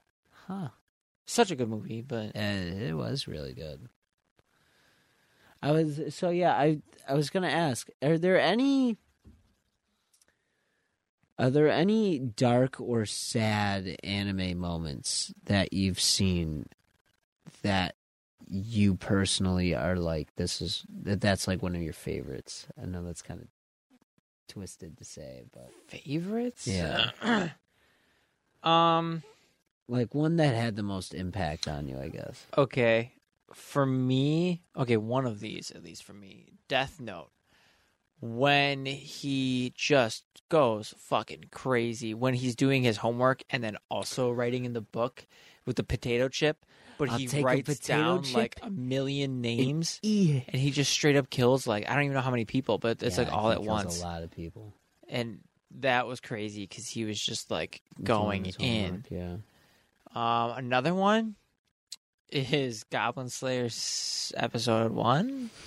Huh. 0.47 0.69
Such 1.25 1.51
a 1.51 1.55
good 1.55 1.69
movie, 1.69 2.01
but 2.01 2.35
Uh, 2.35 2.39
it 2.39 2.93
was 2.95 3.27
really 3.27 3.53
good. 3.53 3.88
I 5.62 5.72
was 5.72 6.16
so 6.16 6.30
yeah. 6.30 6.53
I 6.53 6.80
I 7.08 7.14
was 7.14 7.30
gonna 7.30 7.47
ask: 7.49 7.88
Are 8.01 8.18
there 8.18 8.39
any? 8.39 8.97
Are 11.39 11.51
there 11.51 11.70
any 11.70 12.18
dark 12.18 12.82
or 12.82 13.05
sad 13.05 13.97
anime 14.03 14.58
moments 14.58 15.32
that 15.45 15.72
you've 15.72 15.99
seen 16.01 16.66
that 17.62 17.95
you 18.49 18.95
personally 18.95 19.76
are 19.76 19.97
like 19.97 20.34
this 20.36 20.62
is 20.62 20.84
that 21.03 21.22
that's 21.22 21.47
like 21.47 21.62
one 21.62 21.76
of 21.76 21.82
your 21.82 21.93
favorites? 21.93 22.66
I 22.82 22.86
know 22.86 23.03
that's 23.03 23.22
kind 23.22 23.39
of 23.39 23.47
twisted 24.47 24.97
to 24.97 25.05
say, 25.05 25.43
but 25.53 25.70
favorites. 25.88 26.66
Yeah. 26.66 27.12
um. 28.64 29.22
like 29.88 30.16
one 30.16 30.38
that 30.38 30.55
had 30.55 30.76
the 30.76 30.84
most 30.84 31.14
impact 31.14 31.68
on 31.68 31.88
you, 31.88 31.99
I 31.99 32.08
guess. 32.10 32.45
Okay. 32.58 33.12
For 33.54 33.86
me, 33.86 34.62
okay, 34.76 34.98
one 34.98 35.26
of 35.26 35.39
these 35.39 35.72
at 35.72 35.84
least 35.84 36.04
for 36.04 36.14
me, 36.14 36.54
Death 36.68 37.00
Note. 37.00 37.30
when 38.20 38.86
he 38.86 39.72
just 39.76 40.24
goes 40.50 40.93
fucking 40.98 41.45
crazy 41.52 42.14
when 42.14 42.34
he's 42.34 42.56
doing 42.56 42.82
his 42.84 42.98
homework 42.98 43.43
and 43.50 43.64
then 43.64 43.78
also 43.89 44.32
writing 44.32 44.66
in 44.66 44.74
the 44.74 44.82
book 44.82 45.26
with 45.66 45.76
the 45.76 45.84
potato 45.84 46.28
chip, 46.28 46.66
but 46.98 47.10
I'll 47.10 47.18
he 47.18 47.28
writes 47.28 47.80
down 47.80 48.24
like 48.34 48.58
a 48.64 48.70
million 48.70 49.41
names 49.41 50.00
Yeah. 50.02 50.41
and 50.48 50.62
he 50.62 50.72
just 50.72 50.91
straight 50.91 51.16
up 51.16 51.30
kills 51.30 51.68
like 51.68 51.89
I 51.89 51.93
don't 51.93 52.04
even 52.06 52.16
know 52.16 52.22
how 52.22 52.32
many 52.32 52.45
people, 52.45 52.78
but 52.78 53.04
it's 53.04 53.18
like 53.18 53.32
all 53.32 53.52
at 53.52 53.62
once. 53.62 54.00
A 54.00 54.04
lot 54.06 54.24
of 54.24 54.32
people 54.32 54.74
And 55.08 55.39
that 55.80 56.08
was 56.08 56.20
crazy 56.20 56.64
because 56.64 56.88
he 56.88 57.06
was 57.06 57.22
just 57.22 57.52
like 57.52 57.82
going 58.04 58.45
in. 58.60 58.86
homework, 58.86 59.12
Yeah. 59.12 59.38
Um, 60.16 60.58
another 60.58 60.93
one 60.95 61.36
is 62.30 62.84
Goblin 62.86 63.30
Slayer 63.30 63.69
episode 64.36 64.91
one. 64.91 65.49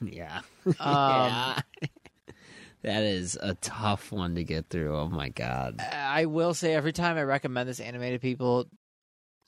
Yeah. 0.00 0.42
Um, 0.64 0.74
yeah. 0.78 1.58
that 2.82 3.02
is 3.02 3.36
a 3.40 3.54
tough 3.54 4.12
one 4.12 4.36
to 4.36 4.44
get 4.44 4.68
through. 4.70 4.96
Oh 4.96 5.08
my 5.08 5.28
god. 5.30 5.80
I 5.80 6.26
will 6.26 6.54
say 6.54 6.72
every 6.74 6.92
time 6.92 7.16
I 7.16 7.24
recommend 7.24 7.68
this 7.68 7.80
anime 7.80 8.02
to 8.02 8.20
people, 8.20 8.66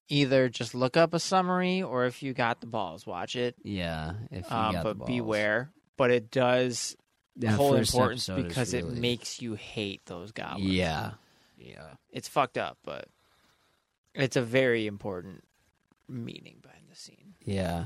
either 0.09 0.49
just 0.49 0.75
look 0.75 0.97
up 0.97 1.15
a 1.15 1.21
summary 1.21 1.83
or 1.83 2.07
if 2.07 2.25
you 2.25 2.33
got 2.33 2.61
the 2.61 2.67
balls, 2.67 3.07
watch 3.07 3.37
it. 3.37 3.55
Yeah. 3.63 4.15
If 4.33 4.51
you 4.51 4.57
Um, 4.57 4.73
got 4.75 4.83
the 4.83 4.89
but 4.89 4.99
balls. 4.99 5.07
beware. 5.09 5.71
But 5.97 6.11
it 6.11 6.33
does 6.33 6.97
That 7.37 7.53
hold 7.53 7.77
importance 7.77 8.29
episode 8.29 8.39
is 8.39 8.49
because 8.49 8.75
it 8.75 8.89
makes 8.89 9.41
you 9.41 9.55
hate 9.55 10.05
those 10.07 10.33
goblins. 10.33 10.65
Yeah. 10.69 11.13
Yeah. 11.57 11.91
it's 12.11 12.27
fucked 12.27 12.59
up, 12.59 12.79
but 12.83 13.07
it's 14.17 14.35
a 14.35 14.43
very 14.43 14.89
important 14.89 15.45
meaning 16.09 16.57
behind 16.60 16.60
the 16.60 16.60
scene. 16.60 16.60
Yeah. 17.51 17.85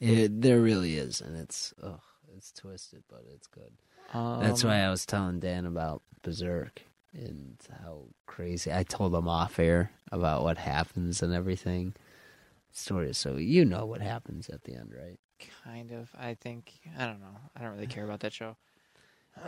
It 0.00 0.42
there 0.42 0.60
really 0.60 0.96
is, 0.96 1.20
and 1.20 1.36
it's 1.36 1.72
ugh, 1.82 2.00
it's 2.36 2.52
twisted, 2.52 3.02
but 3.08 3.24
it's 3.34 3.46
good. 3.46 3.72
Um, 4.12 4.40
That's 4.40 4.62
why 4.62 4.80
I 4.80 4.90
was 4.90 5.06
telling 5.06 5.40
Dan 5.40 5.64
about 5.64 6.02
Berserk 6.22 6.82
and 7.14 7.56
how 7.82 8.04
crazy. 8.26 8.72
I 8.72 8.82
told 8.82 9.14
him 9.14 9.26
off 9.26 9.58
air 9.58 9.90
about 10.12 10.42
what 10.42 10.58
happens 10.58 11.22
and 11.22 11.32
everything. 11.32 11.94
Story, 12.72 13.14
so 13.14 13.36
you 13.36 13.64
know 13.64 13.86
what 13.86 14.02
happens 14.02 14.50
at 14.50 14.64
the 14.64 14.74
end, 14.74 14.92
right? 14.94 15.18
kind 15.64 15.92
of. 15.92 16.10
I 16.18 16.34
think 16.34 16.72
I 16.98 17.06
don't 17.06 17.20
know. 17.20 17.36
I 17.56 17.62
don't 17.62 17.72
really 17.72 17.86
care 17.86 18.04
about 18.04 18.20
that 18.20 18.32
show. 18.32 18.56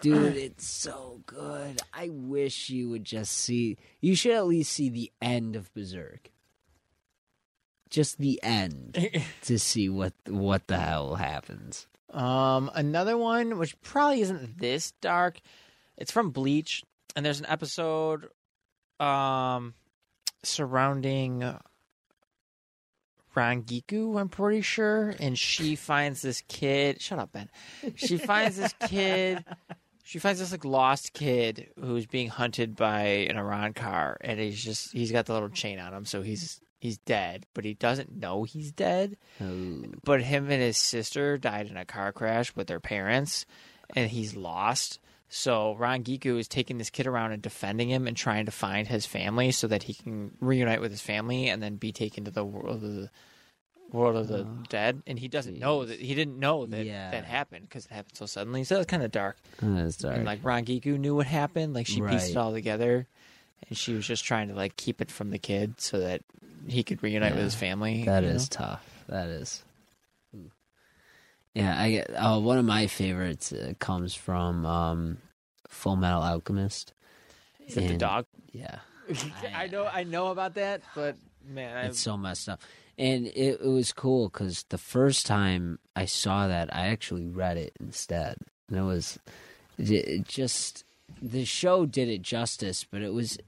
Dude, 0.00 0.36
it's 0.36 0.66
so 0.66 1.20
good. 1.26 1.80
I 1.92 2.08
wish 2.10 2.70
you 2.70 2.88
would 2.90 3.04
just 3.04 3.32
see. 3.32 3.76
You 4.00 4.14
should 4.14 4.32
at 4.32 4.46
least 4.46 4.72
see 4.72 4.88
the 4.88 5.10
end 5.20 5.56
of 5.56 5.72
Berserk. 5.74 6.30
Just 7.90 8.18
the 8.18 8.40
end 8.42 9.10
to 9.42 9.58
see 9.58 9.88
what 9.88 10.12
what 10.26 10.66
the 10.66 10.78
hell 10.78 11.14
happens. 11.14 11.86
Um, 12.10 12.70
another 12.74 13.16
one 13.16 13.58
which 13.58 13.80
probably 13.82 14.20
isn't 14.22 14.58
this 14.58 14.92
dark. 15.00 15.40
It's 15.96 16.12
from 16.12 16.30
Bleach, 16.30 16.84
and 17.16 17.26
there's 17.26 17.40
an 17.40 17.46
episode, 17.46 18.28
um, 19.00 19.74
surrounding 20.42 21.58
Rangiku. 23.34 24.20
I'm 24.20 24.28
pretty 24.28 24.62
sure, 24.62 25.14
and 25.20 25.38
she 25.38 25.76
finds 25.76 26.22
this 26.22 26.42
kid. 26.48 27.00
Shut 27.00 27.18
up, 27.18 27.32
Ben. 27.32 27.48
She 27.96 28.18
finds 28.18 28.56
this 28.56 28.74
kid. 28.88 29.44
She 30.02 30.18
finds 30.18 30.40
this 30.40 30.52
like 30.52 30.64
lost 30.64 31.12
kid 31.12 31.68
who's 31.78 32.06
being 32.06 32.28
hunted 32.28 32.74
by 32.74 33.02
an 33.02 33.36
Arrancar, 33.36 34.16
and 34.22 34.40
he's 34.40 34.62
just 34.62 34.92
he's 34.92 35.12
got 35.12 35.26
the 35.26 35.34
little 35.34 35.50
chain 35.50 35.78
on 35.78 35.92
him, 35.92 36.04
so 36.04 36.22
he's 36.22 36.60
he's 36.78 36.98
dead, 36.98 37.46
but 37.54 37.64
he 37.64 37.74
doesn't 37.74 38.16
know 38.16 38.44
he's 38.44 38.72
dead. 38.72 39.16
Oh, 39.40 39.84
but 40.04 40.22
him 40.22 40.50
and 40.50 40.62
his 40.62 40.78
sister 40.78 41.38
died 41.38 41.66
in 41.68 41.76
a 41.76 41.84
car 41.84 42.12
crash 42.12 42.54
with 42.56 42.66
their 42.66 42.80
parents 42.80 43.46
and 43.96 44.10
he's 44.10 44.36
lost. 44.36 44.98
So 45.30 45.76
Rangiku 45.78 46.38
is 46.38 46.48
taking 46.48 46.78
this 46.78 46.88
kid 46.90 47.06
around 47.06 47.32
and 47.32 47.42
defending 47.42 47.90
him 47.90 48.06
and 48.06 48.16
trying 48.16 48.46
to 48.46 48.52
find 48.52 48.88
his 48.88 49.04
family 49.04 49.50
so 49.52 49.66
that 49.66 49.82
he 49.82 49.92
can 49.94 50.30
reunite 50.40 50.80
with 50.80 50.90
his 50.90 51.02
family 51.02 51.48
and 51.48 51.62
then 51.62 51.76
be 51.76 51.92
taken 51.92 52.24
to 52.24 52.30
the 52.30 52.44
world 52.44 52.76
of 52.76 52.80
the 52.80 53.10
world 53.90 54.16
of 54.16 54.28
the 54.28 54.40
Oh, 54.44 54.62
dead. 54.68 55.02
And 55.06 55.18
he 55.18 55.28
doesn't 55.28 55.58
know 55.58 55.84
that 55.84 55.98
he 56.00 56.14
didn't 56.14 56.38
know 56.38 56.64
that 56.66 56.84
Yeah. 56.86 57.10
that 57.10 57.24
happened 57.24 57.66
because 57.68 57.84
it 57.86 57.92
happened 57.92 58.16
so 58.16 58.26
suddenly. 58.26 58.64
So 58.64 58.76
it's 58.78 58.86
kind 58.90 59.02
of 59.02 59.10
dark 59.10 59.36
oh, 59.62 59.74
that's 59.74 59.96
dark. 59.98 60.16
and 60.16 60.24
like 60.24 60.42
Rangiku 60.42 60.98
knew 60.98 61.14
what 61.14 61.26
happened 61.26 61.74
like 61.74 61.86
she 61.86 62.00
pieced 62.00 62.30
it 62.30 62.36
all 62.36 62.52
together 62.52 63.06
and 63.68 63.76
she 63.76 63.92
was 63.94 64.06
just 64.06 64.24
trying 64.24 64.48
to 64.48 64.54
like 64.54 64.76
keep 64.76 65.00
it 65.02 65.10
from 65.10 65.30
the 65.30 65.38
kid 65.38 65.80
so 65.80 65.98
that 66.00 66.22
he 66.68 66.82
could 66.82 67.02
reunite 67.02 67.34
with 67.34 67.44
his 67.44 67.54
family 67.54 68.04
That 68.04 68.24
is 68.24 68.50
know? 68.50 68.66
tough. 68.66 69.04
That 69.08 69.28
is. 69.28 69.62
Yeah, 71.54 71.80
I 71.80 71.90
get. 71.90 72.10
Uh, 72.14 72.38
one 72.38 72.58
of 72.58 72.64
my 72.64 72.86
favorites 72.86 73.52
uh, 73.52 73.72
comes 73.78 74.14
from 74.14 74.64
um, 74.64 75.18
Full 75.68 75.96
Metal 75.96 76.22
Alchemist. 76.22 76.92
Is 77.66 77.74
that 77.74 77.88
the 77.88 77.96
dog 77.96 78.26
Yeah, 78.52 78.78
I 79.54 79.66
know, 79.66 79.86
I 79.86 80.04
know 80.04 80.28
about 80.28 80.54
that, 80.54 80.82
but 80.94 81.16
man, 81.46 81.76
I, 81.76 81.86
it's 81.88 81.98
so 82.00 82.16
messed 82.16 82.48
up, 82.48 82.60
and 82.96 83.26
it, 83.26 83.60
it 83.60 83.68
was 83.68 83.92
cool 83.92 84.28
because 84.28 84.64
the 84.68 84.78
first 84.78 85.26
time 85.26 85.78
I 85.96 86.04
saw 86.04 86.46
that, 86.46 86.74
I 86.74 86.88
actually 86.88 87.26
read 87.26 87.56
it 87.56 87.72
instead, 87.80 88.36
and 88.68 88.78
it 88.78 88.82
was 88.82 89.18
it, 89.78 89.90
it 89.90 90.28
just 90.28 90.84
the 91.20 91.44
show 91.44 91.86
did 91.86 92.08
it 92.08 92.22
justice, 92.22 92.86
but 92.88 93.02
it 93.02 93.12
was 93.12 93.38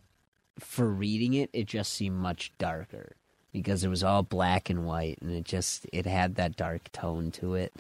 for 0.63 0.89
reading 0.89 1.35
it, 1.35 1.51
it 1.53 1.67
just 1.67 1.93
seemed 1.93 2.17
much 2.17 2.53
darker 2.59 3.17
because 3.53 3.83
it 3.83 3.89
was 3.89 4.05
all 4.05 4.23
black 4.23 4.71
and 4.71 4.85
white, 4.87 5.19
and 5.21 5.31
it 5.31 5.45
just 5.45 5.87
it 5.93 6.07
had 6.07 6.37
that 6.37 6.57
dark 6.57 6.91
tone 6.93 7.31
to 7.33 7.55
it, 7.55 7.73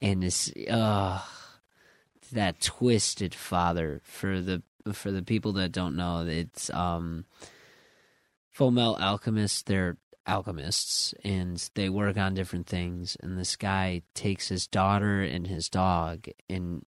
and 0.00 0.22
this 0.22 0.52
uh 0.70 1.20
that 2.32 2.60
twisted 2.60 3.34
father 3.34 4.00
for 4.04 4.40
the 4.40 4.62
for 4.92 5.10
the 5.10 5.22
people 5.22 5.52
that 5.52 5.72
don't 5.72 5.96
know 5.96 6.24
it's 6.26 6.70
um 6.70 7.24
full 8.50 8.70
metal 8.70 8.98
alchemists 8.98 9.62
they're 9.62 9.96
alchemists 10.26 11.14
and 11.24 11.70
they 11.74 11.88
work 11.88 12.18
on 12.18 12.34
different 12.34 12.66
things 12.66 13.16
and 13.20 13.38
this 13.38 13.56
guy 13.56 14.02
takes 14.14 14.48
his 14.48 14.66
daughter 14.66 15.22
and 15.22 15.46
his 15.46 15.68
dog 15.68 16.26
and 16.50 16.84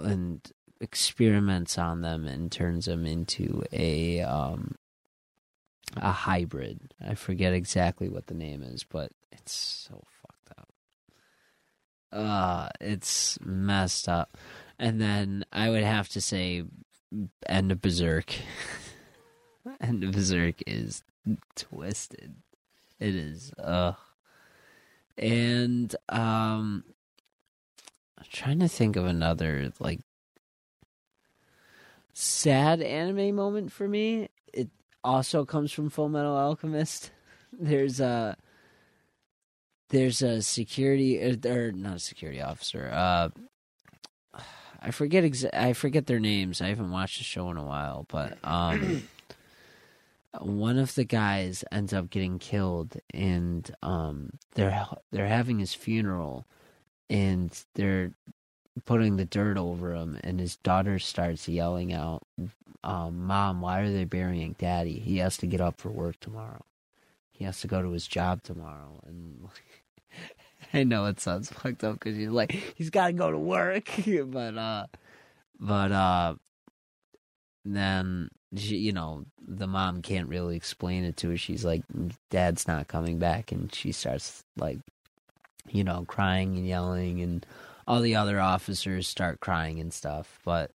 and 0.00 0.52
experiments 0.82 1.78
on 1.78 2.02
them 2.02 2.26
and 2.26 2.50
turns 2.50 2.86
them 2.86 3.06
into 3.06 3.62
a 3.72 4.20
um 4.20 4.74
a 5.96 6.10
hybrid. 6.10 6.92
I 7.00 7.14
forget 7.14 7.52
exactly 7.52 8.08
what 8.08 8.26
the 8.26 8.34
name 8.34 8.62
is 8.62 8.84
but 8.84 9.12
it's 9.30 9.52
so 9.52 10.02
fucked 10.20 10.58
up. 10.58 10.68
Uh 12.12 12.68
it's 12.80 13.38
messed 13.40 14.08
up. 14.08 14.36
And 14.78 15.00
then 15.00 15.44
i 15.52 15.70
would 15.70 15.84
have 15.84 16.08
to 16.10 16.20
say 16.20 16.64
end 17.46 17.72
of 17.72 17.80
berserk. 17.80 18.34
End 19.80 20.02
of 20.02 20.10
berserk 20.10 20.56
is 20.66 21.04
twisted. 21.54 22.34
It 22.98 23.14
is 23.14 23.52
uh 23.58 23.92
and 25.18 25.94
um 26.08 26.84
i'm 28.18 28.24
trying 28.32 28.58
to 28.58 28.66
think 28.68 28.96
of 28.96 29.04
another 29.04 29.70
like 29.78 30.00
sad 32.12 32.80
anime 32.82 33.34
moment 33.34 33.72
for 33.72 33.88
me. 33.88 34.28
It 34.52 34.70
also 35.02 35.44
comes 35.44 35.72
from 35.72 35.90
full 35.90 36.08
metal 36.08 36.36
alchemist. 36.36 37.10
There's 37.52 38.00
a 38.00 38.36
there's 39.90 40.22
a 40.22 40.40
security 40.40 41.22
or, 41.22 41.36
or 41.68 41.70
not 41.72 41.96
a 41.96 41.98
security 41.98 42.40
officer 42.40 42.90
uh 42.94 43.28
i 44.80 44.90
forget 44.90 45.22
exa- 45.22 45.52
i 45.54 45.74
forget 45.74 46.06
their 46.06 46.18
names. 46.18 46.62
I 46.62 46.68
haven't 46.68 46.90
watched 46.90 47.18
the 47.18 47.24
show 47.24 47.50
in 47.50 47.58
a 47.58 47.62
while 47.62 48.06
but 48.08 48.38
um 48.42 49.02
one 50.40 50.78
of 50.78 50.94
the 50.94 51.04
guys 51.04 51.62
ends 51.70 51.92
up 51.92 52.08
getting 52.08 52.38
killed 52.38 52.96
and 53.12 53.70
um 53.82 54.30
they're 54.54 54.86
they're 55.10 55.28
having 55.28 55.58
his 55.58 55.74
funeral 55.74 56.46
and 57.10 57.62
they're 57.74 58.12
putting 58.84 59.16
the 59.16 59.24
dirt 59.24 59.56
over 59.58 59.94
him 59.94 60.18
and 60.22 60.40
his 60.40 60.56
daughter 60.56 60.98
starts 60.98 61.48
yelling 61.48 61.92
out 61.92 62.22
um 62.84 63.26
mom 63.26 63.60
why 63.60 63.80
are 63.80 63.92
they 63.92 64.04
burying 64.04 64.56
daddy? 64.58 64.98
He 64.98 65.18
has 65.18 65.36
to 65.38 65.46
get 65.46 65.60
up 65.60 65.80
for 65.80 65.90
work 65.90 66.18
tomorrow. 66.20 66.64
He 67.30 67.44
has 67.44 67.60
to 67.60 67.68
go 67.68 67.82
to 67.82 67.90
his 67.90 68.06
job 68.06 68.42
tomorrow. 68.42 69.00
And 69.06 69.48
i 70.72 70.84
know 70.84 71.06
it 71.06 71.20
sounds 71.20 71.50
fucked 71.52 71.84
up 71.84 71.94
because 71.94 72.16
he's 72.16 72.30
like 72.30 72.52
he's 72.52 72.90
got 72.90 73.08
to 73.08 73.12
go 73.12 73.30
to 73.30 73.38
work. 73.38 73.90
But 74.26 74.56
uh 74.56 74.86
but 75.60 75.92
uh 75.92 76.34
then 77.64 78.30
she, 78.56 78.76
you 78.78 78.92
know 78.92 79.24
the 79.46 79.66
mom 79.68 80.02
can't 80.02 80.28
really 80.28 80.56
explain 80.56 81.04
it 81.04 81.16
to 81.18 81.30
her. 81.30 81.36
She's 81.36 81.64
like 81.64 81.82
dad's 82.30 82.66
not 82.66 82.88
coming 82.88 83.18
back. 83.18 83.52
And 83.52 83.72
she 83.72 83.92
starts 83.92 84.42
like 84.56 84.78
you 85.68 85.84
know 85.84 86.04
crying 86.08 86.56
and 86.56 86.66
yelling 86.66 87.20
and 87.20 87.46
all 87.86 88.00
the 88.00 88.16
other 88.16 88.40
officers 88.40 89.06
start 89.08 89.40
crying 89.40 89.80
and 89.80 89.92
stuff 89.92 90.38
but 90.44 90.70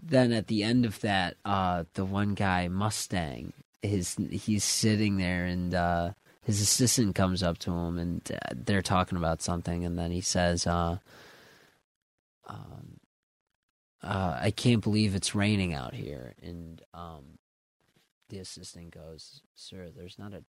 then 0.00 0.32
at 0.32 0.48
the 0.48 0.62
end 0.62 0.84
of 0.84 1.00
that 1.00 1.36
uh 1.44 1.84
the 1.94 2.04
one 2.04 2.34
guy 2.34 2.68
mustang 2.68 3.52
his 3.82 4.16
he's 4.30 4.64
sitting 4.64 5.16
there 5.16 5.44
and 5.44 5.74
uh 5.74 6.10
his 6.42 6.60
assistant 6.60 7.14
comes 7.14 7.42
up 7.42 7.56
to 7.58 7.70
him 7.70 7.98
and 7.98 8.30
uh, 8.32 8.54
they're 8.54 8.82
talking 8.82 9.16
about 9.16 9.40
something 9.40 9.84
and 9.84 9.98
then 9.98 10.10
he 10.10 10.20
says 10.20 10.66
uh 10.66 10.98
um, 12.46 13.00
uh, 14.02 14.38
I 14.40 14.50
can't 14.50 14.82
believe 14.82 15.14
it's 15.14 15.34
raining 15.34 15.72
out 15.72 15.94
here. 15.94 16.34
And 16.42 16.82
um, 16.92 17.38
the 18.28 18.38
assistant 18.38 18.92
goes, 18.92 19.40
Sir, 19.54 19.90
there's 19.94 20.18
not 20.18 20.34
a 20.34 20.44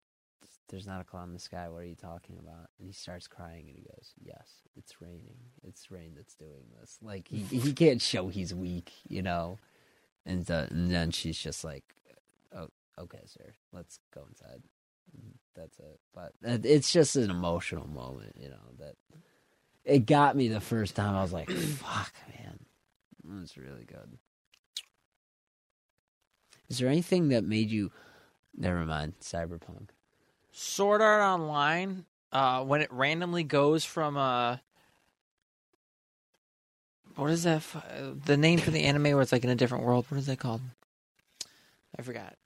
there's 0.69 0.87
not 0.87 1.01
a 1.01 1.05
cloud 1.05 1.29
in 1.29 1.33
the 1.33 1.39
sky. 1.39 1.69
What 1.69 1.83
are 1.83 1.87
you 1.87 1.95
talking 1.95 2.39
about? 2.39 2.71
And 2.79 2.87
he 2.87 2.93
starts 2.93 3.27
crying 3.27 3.67
and 3.69 3.77
he 3.77 3.83
goes, 3.83 4.13
Yes, 4.23 4.49
it's 4.77 5.01
raining. 5.01 5.37
It's 5.63 5.91
rain 5.91 6.13
that's 6.17 6.35
doing 6.35 6.65
this. 6.81 6.99
Like 7.03 7.29
he 7.29 7.43
he 7.43 7.73
can't 7.73 8.01
show 8.01 8.29
he's 8.29 8.55
weak, 8.55 8.93
you 9.09 9.23
know. 9.23 9.59
And, 10.27 10.49
and 10.49 10.91
then 10.91 11.11
she's 11.11 11.39
just 11.39 11.65
like, 11.65 11.85
Oh, 12.55 12.69
okay, 12.99 13.23
sir, 13.27 13.55
let's 13.73 13.99
go 14.15 14.25
inside. 14.29 14.63
That's 15.55 15.79
it. 15.79 16.01
But 16.15 16.33
it's 16.43 16.93
just 16.93 17.15
an 17.17 17.31
emotional 17.31 17.89
moment, 17.89 18.37
you 18.41 18.49
know, 18.49 18.75
that 18.79 18.97
it 19.85 20.07
got 20.07 20.37
me 20.37 20.49
the 20.49 20.61
first 20.61 20.97
time. 20.97 21.15
I 21.15 21.23
was 21.23 21.33
like, 21.33 21.51
fuck, 21.51 22.13
man. 22.37 22.59
That's 23.25 23.57
really 23.57 23.85
good. 23.85 24.19
Is 26.69 26.79
there 26.79 26.89
anything 26.89 27.29
that 27.29 27.45
made 27.45 27.71
you. 27.71 27.93
Never 28.57 28.85
mind, 28.85 29.15
Cyberpunk. 29.21 29.89
Sword 30.57 31.03
Art 31.03 31.21
Online, 31.21 32.05
uh, 32.31 32.63
when 32.65 32.81
it 32.81 32.93
randomly 32.93 33.43
goes 33.43 33.85
from 33.85 34.17
uh, 34.17 34.59
what 37.17 37.31
is 37.31 37.43
that? 37.43 37.57
f- 37.57 37.77
uh, 37.77 38.13
The 38.25 38.37
name 38.37 38.61
for 38.61 38.71
the 38.71 38.85
anime 38.85 39.03
where 39.03 39.21
it's 39.21 39.33
like 39.33 39.43
in 39.45 39.51
a 39.51 39.57
different 39.57 39.85
world. 39.85 40.07
What 40.09 40.19
is 40.19 40.27
that 40.27 40.39
called? 40.39 40.61
I 41.99 42.03
forgot. 42.03 42.37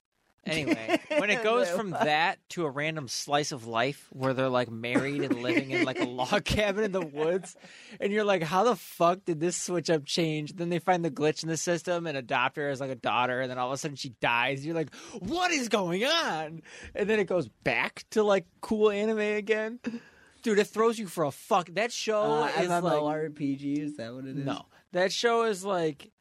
Anyway, 0.49 1.01
when 1.19 1.31
it 1.31 1.43
goes 1.43 1.69
from 1.71 1.91
that 1.91 2.39
to 2.51 2.65
a 2.65 2.71
random 2.71 3.09
slice 3.09 3.53
of 3.53 3.67
life 3.67 4.07
where 4.11 4.35
they're 4.35 4.49
like 4.49 4.71
married 4.71 5.23
and 5.23 5.43
living 5.43 5.71
in 5.71 5.85
like 5.85 6.01
a 6.01 6.05
log 6.05 6.45
cabin 6.47 6.85
in 6.85 6.93
the 6.93 7.01
woods, 7.05 7.57
and 8.01 8.13
you're 8.13 8.25
like, 8.25 8.43
how 8.43 8.65
the 8.65 8.77
fuck 8.77 9.25
did 9.25 9.41
this 9.41 9.57
switch 9.57 9.91
up 9.91 10.05
change? 10.05 10.55
Then 10.55 10.69
they 10.69 10.79
find 10.79 11.05
the 11.05 11.11
glitch 11.11 11.43
in 11.43 11.49
the 11.49 11.57
system 11.57 12.07
and 12.07 12.17
adopt 12.17 12.57
her 12.57 12.69
as 12.69 12.81
like 12.81 12.91
a 12.91 12.95
daughter, 12.97 13.41
and 13.41 13.51
then 13.51 13.59
all 13.59 13.69
of 13.69 13.75
a 13.75 13.77
sudden 13.77 13.97
she 13.97 14.11
dies. 14.21 14.65
You're 14.65 14.75
like, 14.75 14.95
what 15.21 15.51
is 15.51 15.69
going 15.69 16.05
on? 16.05 16.63
And 16.95 17.09
then 17.09 17.19
it 17.21 17.25
goes 17.27 17.49
back 17.65 18.05
to 18.11 18.23
like 18.23 18.47
cool 18.61 18.91
anime 18.91 19.19
again. 19.19 19.81
Dude, 20.43 20.59
it 20.61 20.69
throws 20.69 20.99
you 20.99 21.09
for 21.09 21.25
a 21.25 21.33
fuck. 21.33 21.69
That 21.75 21.91
show 21.93 22.23
Uh, 22.45 22.47
is 22.61 22.69
like 22.69 22.83
MMORPG, 22.83 23.79
is 23.81 23.97
that 23.97 24.15
what 24.15 24.25
it 24.25 24.39
is? 24.39 24.45
no, 24.47 24.67
that 24.93 25.13
show 25.13 25.43
is 25.43 25.65
like, 25.65 26.13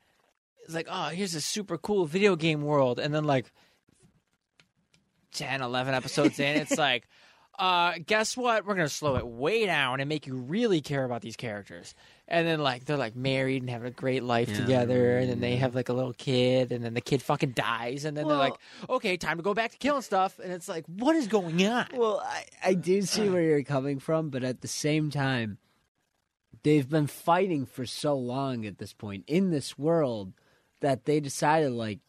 it's 0.65 0.73
like, 0.73 0.88
oh, 0.89 1.09
here's 1.09 1.36
a 1.36 1.39
super 1.39 1.78
cool 1.78 2.05
video 2.05 2.36
game 2.36 2.61
world, 2.63 2.99
and 2.99 3.13
then 3.13 3.23
like 3.25 3.51
10, 5.34 5.61
11 5.61 5.93
episodes 5.93 6.39
in, 6.39 6.55
it's 6.55 6.78
like, 6.78 7.07
uh, 7.59 7.93
guess 8.05 8.38
what? 8.38 8.65
We're 8.65 8.75
gonna 8.75 8.89
slow 8.89 9.15
it 9.17 9.25
way 9.28 9.65
down 9.65 9.99
and 9.99 10.07
make 10.07 10.28
you 10.28 10.36
really 10.36 10.82
care 10.82 11.03
about 11.03 11.21
these 11.21 11.36
characters. 11.36 11.95
And 12.28 12.45
then 12.47 12.59
like 12.59 12.86
they're 12.86 12.97
like 12.97 13.15
married 13.15 13.61
and 13.63 13.69
having 13.69 13.88
a 13.88 13.91
great 13.91 14.21
life 14.21 14.49
Yeah. 14.49 14.57
together, 14.57 15.17
and 15.17 15.30
then 15.30 15.39
they 15.39 15.55
have 15.55 15.73
like 15.73 15.89
a 15.89 15.93
little 15.93 16.13
kid, 16.13 16.71
and 16.71 16.84
then 16.84 16.93
the 16.93 17.01
kid 17.01 17.21
fucking 17.21 17.51
dies, 17.51 18.05
and 18.05 18.15
then 18.17 18.28
they're 18.28 18.38
like, 18.38 18.55
okay, 18.89 19.17
time 19.17 19.38
to 19.38 19.43
go 19.43 19.53
back 19.53 19.71
to 19.71 19.78
killing 19.78 20.01
stuff, 20.01 20.38
and 20.39 20.51
it's 20.51 20.67
like, 20.69 20.86
what 20.88 21.15
is 21.15 21.28
going 21.28 21.65
on? 21.65 21.88
Well, 21.93 22.21
I, 22.23 22.45
I 22.63 22.73
do 22.73 23.01
see 23.03 23.30
where 23.30 23.41
you're 23.41 23.63
coming 23.63 23.99
from, 23.99 24.30
but 24.30 24.43
at 24.43 24.61
the 24.61 24.67
same 24.67 25.09
time, 25.09 25.57
they've 26.63 26.88
been 26.88 27.07
fighting 27.07 27.65
for 27.65 27.86
so 27.86 28.15
long 28.15 28.65
at 28.65 28.78
this 28.78 28.93
point 28.93 29.23
in 29.28 29.49
this 29.51 29.78
world 29.78 30.34
that 30.82 31.05
they 31.05 31.19
decided, 31.19 31.71
like, 31.71 31.99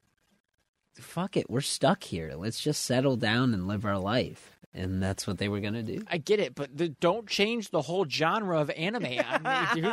fuck 1.01 1.37
it, 1.37 1.51
we're 1.51 1.61
stuck 1.61 2.03
here. 2.03 2.33
Let's 2.37 2.61
just 2.61 2.85
settle 2.85 3.17
down 3.17 3.55
and 3.55 3.67
live 3.67 3.85
our 3.85 3.99
life. 3.99 4.59
And 4.75 5.03
that's 5.03 5.27
what 5.27 5.39
they 5.39 5.49
were 5.49 5.61
going 5.61 5.75
to 5.75 5.83
do. 5.83 6.03
I 6.11 6.19
get 6.19 6.41
it, 6.41 6.55
but 6.55 6.77
the, 6.77 6.89
don't 6.89 7.27
change 7.27 7.71
the 7.71 7.83
whole 7.83 8.07
genre 8.09 8.61
of 8.61 8.71
anime 8.71 9.05
on 9.05 9.43
me, 9.43 9.83
dude. 9.83 9.93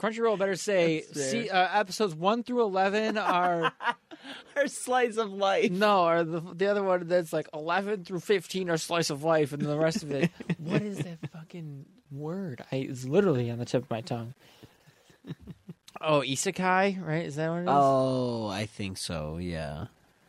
Crunchyroll 0.00 0.38
better 0.38 0.54
say 0.54 1.02
see, 1.12 1.50
uh, 1.50 1.80
episodes 1.80 2.14
one 2.14 2.44
through 2.44 2.62
eleven 2.62 3.18
are 3.18 3.72
Our 4.56 4.66
slice 4.68 5.16
of 5.16 5.32
life. 5.32 5.70
no, 5.70 6.06
or 6.06 6.24
the 6.24 6.40
the 6.40 6.66
other 6.66 6.82
one 6.82 7.06
that's 7.08 7.32
like 7.32 7.48
eleven 7.52 8.04
through 8.04 8.20
fifteen 8.20 8.70
are 8.70 8.76
slice 8.76 9.10
of 9.10 9.24
life, 9.24 9.52
and 9.52 9.62
the 9.62 9.78
rest 9.78 10.02
of 10.02 10.10
it. 10.10 10.30
what 10.58 10.82
is 10.82 10.98
that 10.98 11.18
fucking 11.32 11.86
word? 12.10 12.64
I 12.70 12.76
it's 12.76 13.04
literally 13.04 13.50
on 13.50 13.58
the 13.58 13.64
tip 13.64 13.84
of 13.84 13.90
my 13.90 14.00
tongue. 14.00 14.34
Oh, 16.00 16.20
isekai, 16.20 17.04
right? 17.04 17.24
Is 17.26 17.36
that 17.36 17.48
what 17.50 17.58
it 17.58 17.62
is? 17.62 17.68
Oh, 17.68 18.46
I 18.48 18.66
think 18.66 18.98
so, 18.98 19.38
yeah. 19.38 19.86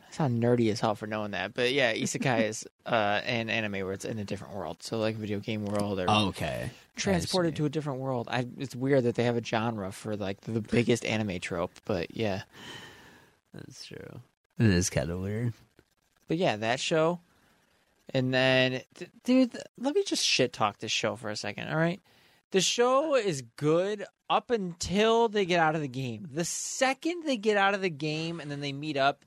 I 0.08 0.12
sound 0.12 0.42
nerdy 0.42 0.70
as 0.72 0.80
hell 0.80 0.94
for 0.96 1.06
knowing 1.06 1.30
that, 1.32 1.54
but 1.54 1.72
yeah, 1.72 1.94
isekai 1.94 2.48
is 2.48 2.66
uh, 2.86 3.20
an 3.24 3.48
anime 3.48 3.84
where 3.84 3.92
it's 3.92 4.04
in 4.04 4.18
a 4.18 4.24
different 4.24 4.54
world, 4.54 4.82
so 4.82 4.98
like 4.98 5.14
video 5.16 5.38
game 5.38 5.64
world 5.64 6.00
or 6.00 6.10
Okay. 6.10 6.70
transported 6.96 7.54
to 7.56 7.64
a 7.66 7.68
different 7.68 8.00
world. 8.00 8.26
I, 8.30 8.46
it's 8.58 8.74
weird 8.74 9.04
that 9.04 9.14
they 9.14 9.22
have 9.24 9.36
a 9.36 9.44
genre 9.44 9.92
for 9.92 10.16
like 10.16 10.40
the 10.40 10.60
biggest 10.60 11.04
anime 11.04 11.38
trope, 11.38 11.70
but 11.84 12.16
yeah, 12.16 12.42
That's 13.54 13.84
true. 13.86 14.20
It 14.58 14.66
is 14.66 14.90
kind 14.90 15.10
of 15.10 15.20
weird. 15.20 15.52
but 16.28 16.36
yeah, 16.38 16.56
that 16.56 16.80
show. 16.80 17.20
And 18.12 18.34
then, 18.34 18.82
th- 18.96 19.10
dude, 19.22 19.52
th- 19.52 19.64
let 19.78 19.94
me 19.94 20.02
just 20.02 20.24
shit 20.24 20.52
talk 20.52 20.78
this 20.80 20.90
show 20.90 21.14
for 21.14 21.30
a 21.30 21.36
second. 21.36 21.68
All 21.68 21.76
right, 21.76 22.00
the 22.52 22.60
show 22.60 23.14
is 23.14 23.42
good 23.56 24.04
up 24.28 24.50
until 24.50 25.28
they 25.28 25.44
get 25.44 25.60
out 25.60 25.74
of 25.74 25.80
the 25.80 25.88
game. 25.88 26.26
The 26.32 26.44
second 26.44 27.24
they 27.24 27.36
get 27.36 27.56
out 27.56 27.74
of 27.74 27.80
the 27.82 27.90
game 27.90 28.40
and 28.40 28.50
then 28.50 28.60
they 28.60 28.72
meet 28.72 28.96
up, 28.96 29.24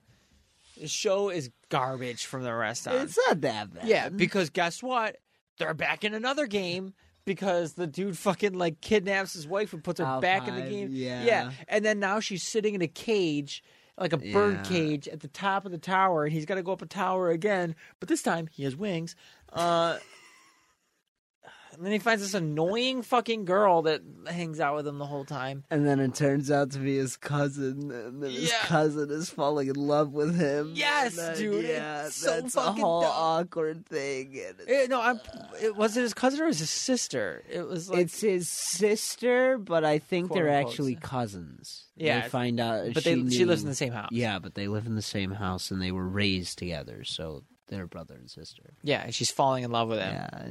the 0.80 0.88
show 0.88 1.30
is 1.30 1.50
garbage 1.70 2.26
from 2.26 2.44
the 2.44 2.54
rest 2.54 2.88
on. 2.88 2.96
It's 2.96 3.18
not 3.28 3.42
that 3.42 3.74
bad. 3.74 3.88
Yeah, 3.88 4.10
because 4.10 4.50
guess 4.50 4.82
what? 4.82 5.18
They're 5.60 5.74
back 5.74 6.04
in 6.04 6.14
another 6.14 6.48
game 6.48 6.94
because 7.26 7.74
the 7.74 7.88
dude 7.88 8.18
fucking 8.18 8.54
like 8.54 8.82
kidnaps 8.82 9.34
his 9.34 9.48
wife 9.48 9.72
and 9.74 9.84
puts 9.84 10.00
her 10.00 10.20
back 10.20 10.48
in 10.48 10.56
the 10.56 10.62
game. 10.64 10.90
yeah. 10.92 11.24
Yeah. 11.24 11.52
And 11.68 11.86
then 11.86 12.00
now 12.00 12.20
she's 12.20 12.44
sitting 12.44 12.74
in 12.76 12.82
a 12.82 12.88
cage, 12.88 13.64
like 13.98 14.14
a 14.14 14.18
bird 14.18 14.56
Yeah. 14.56 14.64
cage 14.64 15.08
at 15.08 15.20
the 15.22 15.28
top 15.28 15.66
of 15.66 15.72
the 15.72 15.78
tower, 15.78 16.24
and 16.26 16.34
he's 16.34 16.46
got 16.46 16.56
to 16.56 16.64
go 16.64 16.72
up 16.74 16.82
a 16.82 16.86
tower 16.88 17.30
again, 17.30 17.76
but 18.00 18.10
this 18.10 18.22
time 18.24 18.48
he 18.52 18.64
has 18.64 18.76
wings. 18.76 19.16
Uh 19.54 19.98
and 21.74 21.86
then 21.86 21.92
he 21.92 22.00
finds 22.00 22.22
this 22.22 22.34
annoying 22.34 23.02
fucking 23.02 23.46
girl 23.46 23.82
that 23.84 24.02
hangs 24.28 24.60
out 24.60 24.76
with 24.76 24.88
him 24.88 24.98
the 25.00 25.06
whole 25.06 25.26
time. 25.26 25.64
And 25.70 25.86
then 25.86 26.00
it 26.00 26.16
turns 26.16 26.50
out 26.52 26.72
to 26.72 26.80
be 26.80 26.98
his 26.98 27.18
cousin, 27.18 27.92
and 27.92 28.22
then 28.24 28.32
his 28.32 28.50
Yeah. 28.50 28.60
cousin 28.64 29.10
is 29.12 29.30
falling 29.30 29.68
in 29.68 29.76
love 29.76 30.14
with 30.14 30.36
him. 30.40 30.74
Yes, 30.76 31.18
And 31.18 31.28
then, 31.30 31.38
dude, 31.38 31.66
Yeah, 31.66 32.06
it's 32.08 32.16
so 32.16 32.40
that's 32.42 32.56
a 32.56 32.62
fucking 32.62 32.82
whole 32.84 33.02
dumb. 33.02 33.12
awkward 33.14 33.86
thing. 33.86 34.28
And 34.48 34.60
it's, 34.62 34.72
Eh, 34.72 34.88
no, 34.90 35.02
I'm, 35.02 35.20
it 35.62 35.76
was 35.76 35.98
it 35.98 36.02
his 36.02 36.14
cousin 36.14 36.42
or 36.42 36.46
was 36.46 36.60
his 36.60 36.70
sister? 36.70 37.44
It 37.50 37.68
was 37.68 37.90
like 37.90 38.00
it's 38.00 38.22
his 38.22 38.48
sister, 38.50 39.58
but 39.58 39.84
I 39.84 40.00
think 40.00 40.28
Quote, 40.28 40.36
they're 40.38 40.50
unquote, 40.50 40.72
actually 40.72 40.96
cousins. 40.96 41.86
Yeah, 41.96 42.22
they 42.22 42.30
find 42.30 42.60
out, 42.60 42.94
but 42.94 43.04
she 43.04 43.14
they 43.24 43.30
she 43.30 43.46
lives 43.46 43.62
in 43.62 43.68
knew- 43.68 43.72
the 43.72 43.76
same 43.76 43.94
house. 43.94 44.10
Yeah, 44.12 44.40
but 44.40 44.56
they 44.56 44.68
live 44.68 44.86
in 44.88 44.96
the 44.96 45.02
same 45.02 45.32
house, 45.32 45.70
and 45.72 45.82
they 45.82 45.92
were 45.92 46.08
raised 46.08 46.58
together, 46.58 47.04
so 47.04 47.44
they're 47.68 47.88
brother 47.88 48.16
and 48.16 48.30
sister. 48.30 48.74
Yeah, 48.84 49.04
and 49.04 49.14
she's 49.16 49.32
falling 49.32 49.64
in 49.64 49.72
love 49.72 49.90
with 49.90 50.00
him. 50.00 50.12
Yeah. 50.14 50.44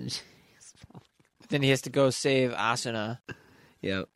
And 1.53 1.55
she- 1.55 1.57
Then 1.59 1.63
he 1.63 1.71
has 1.71 1.83
to 1.83 1.91
go 1.91 2.11
save 2.11 2.53
Asuna. 2.53 3.19
Yep. 3.81 4.09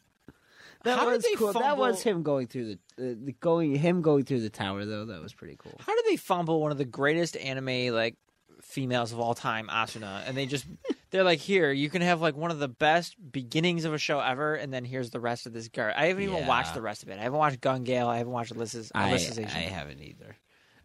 That 0.84 0.98
How 0.98 1.04
did 1.06 1.12
was 1.16 1.24
they 1.24 1.34
cool. 1.34 1.52
That 1.52 1.76
was 1.78 2.02
him 2.02 2.22
going 2.22 2.46
through 2.46 2.76
the, 2.96 3.10
uh, 3.10 3.14
the 3.24 3.32
going 3.40 3.74
him 3.74 4.02
going 4.02 4.24
through 4.24 4.40
the 4.40 4.50
tower 4.50 4.84
though. 4.84 5.06
That 5.06 5.20
was 5.20 5.34
pretty 5.34 5.56
cool. 5.58 5.74
How 5.80 5.94
did 5.96 6.04
they 6.08 6.16
fumble 6.16 6.60
one 6.60 6.70
of 6.70 6.78
the 6.78 6.84
greatest 6.84 7.36
anime 7.36 7.92
like 7.92 8.14
females 8.62 9.12
of 9.12 9.18
all 9.18 9.34
time, 9.34 9.66
Asuna? 9.68 10.22
And 10.26 10.36
they 10.36 10.46
just 10.46 10.64
they're 11.10 11.24
like, 11.24 11.40
here, 11.40 11.72
you 11.72 11.90
can 11.90 12.02
have 12.02 12.20
like 12.20 12.36
one 12.36 12.52
of 12.52 12.60
the 12.60 12.68
best 12.68 13.16
beginnings 13.32 13.84
of 13.84 13.94
a 13.94 13.98
show 13.98 14.20
ever, 14.20 14.54
and 14.54 14.72
then 14.72 14.84
here's 14.84 15.10
the 15.10 15.18
rest 15.18 15.46
of 15.46 15.52
this 15.52 15.66
girl. 15.68 15.92
I 15.96 16.06
haven't 16.06 16.22
even 16.22 16.36
Yeah. 16.36 16.46
watched 16.48 16.74
the 16.74 16.82
rest 16.82 17.02
of 17.02 17.08
it. 17.08 17.18
I 17.18 17.22
haven't 17.22 17.38
watched 17.38 17.60
Gun 17.60 17.82
Gale. 17.82 18.06
I 18.06 18.18
haven't 18.18 18.32
watched 18.32 18.54
Alyssa's 18.54 18.92
I, 18.94 19.12
I 19.14 19.60
haven't 19.62 20.00
either. 20.00 20.36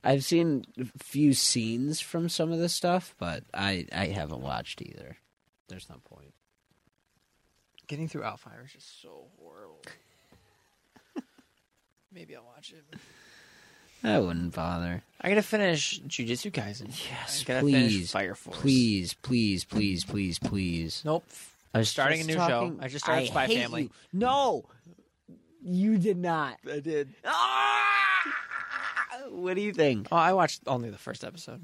I've 0.04 0.24
seen 0.24 0.66
a 0.80 0.86
few 1.04 1.34
scenes 1.34 2.00
from 2.02 2.28
some 2.28 2.52
of 2.52 2.58
this 2.58 2.74
stuff, 2.74 3.14
but 3.20 3.44
I 3.54 3.86
I 3.94 4.08
haven't 4.08 4.42
watched 4.42 4.82
either. 4.82 5.18
There's 5.68 5.88
no 5.90 5.98
point. 6.04 6.34
Getting 7.92 8.08
through 8.08 8.24
Outfire 8.24 8.64
is 8.66 8.72
just 8.72 9.02
so 9.02 9.26
horrible. 9.38 9.82
Maybe 12.14 12.38
I'll 12.38 12.46
watch 12.46 12.72
it. 12.72 12.98
I 14.02 14.18
wouldn't 14.18 14.56
bother. 14.56 15.04
I 15.20 15.28
gotta 15.28 15.42
finish 15.42 16.00
Jujutsu 16.08 16.54
Kaisen. 16.54 16.88
Yes, 17.12 17.42
I 17.42 17.44
gotta 17.44 17.60
please, 17.60 17.94
finish 17.94 18.12
Fire 18.12 18.34
Force. 18.34 18.58
Please, 18.58 19.14
please, 19.14 19.66
please, 19.66 20.06
please, 20.06 20.40
please. 20.40 21.02
Nope. 21.04 21.26
I 21.74 21.80
was 21.80 21.90
Starting 21.90 22.22
a 22.22 22.24
new 22.24 22.36
show. 22.36 22.78
I 22.80 22.88
just 22.88 23.04
started 23.04 23.24
I 23.24 23.26
Spy 23.26 23.48
Family. 23.48 23.82
you. 23.82 23.90
No, 24.14 24.64
you 25.62 25.98
did 25.98 26.16
not. 26.16 26.60
I 26.72 26.80
did. 26.80 27.14
Ah! 27.26 27.84
What 29.32 29.56
do 29.56 29.62
you 29.62 29.74
think? 29.74 30.08
Oh, 30.14 30.16
I 30.16 30.32
watched 30.32 30.62
only 30.66 30.92
the 30.92 30.98
first 30.98 31.26
episode. 31.26 31.60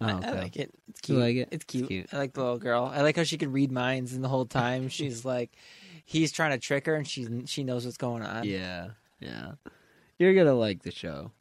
Oh, 0.00 0.06
I, 0.06 0.28
I 0.28 0.30
like 0.32 0.56
it. 0.56 0.70
It's 0.88 1.08
You 1.08 1.16
cute. 1.16 1.18
like 1.18 1.36
it? 1.36 1.48
It's 1.50 1.64
cute. 1.64 1.88
cute. 1.88 2.06
I 2.12 2.18
like 2.18 2.32
the 2.32 2.40
little 2.40 2.58
girl. 2.58 2.90
I 2.92 3.02
like 3.02 3.16
how 3.16 3.24
she 3.24 3.36
can 3.38 3.50
read 3.52 3.72
minds, 3.72 4.12
and 4.12 4.22
the 4.22 4.28
whole 4.28 4.46
time 4.46 4.88
she's 4.88 5.24
like, 5.24 5.50
he's 6.04 6.30
trying 6.32 6.52
to 6.52 6.58
trick 6.58 6.86
her, 6.86 6.94
and 6.94 7.06
she 7.06 7.26
she 7.46 7.64
knows 7.64 7.84
what's 7.84 7.96
going 7.96 8.22
on. 8.22 8.44
Yeah, 8.44 8.90
yeah. 9.20 9.52
You're 10.18 10.34
gonna 10.34 10.54
like 10.54 10.82
the 10.82 10.92
show. 10.92 11.32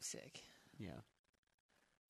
Sick. 0.00 0.40
Yeah. 0.78 0.90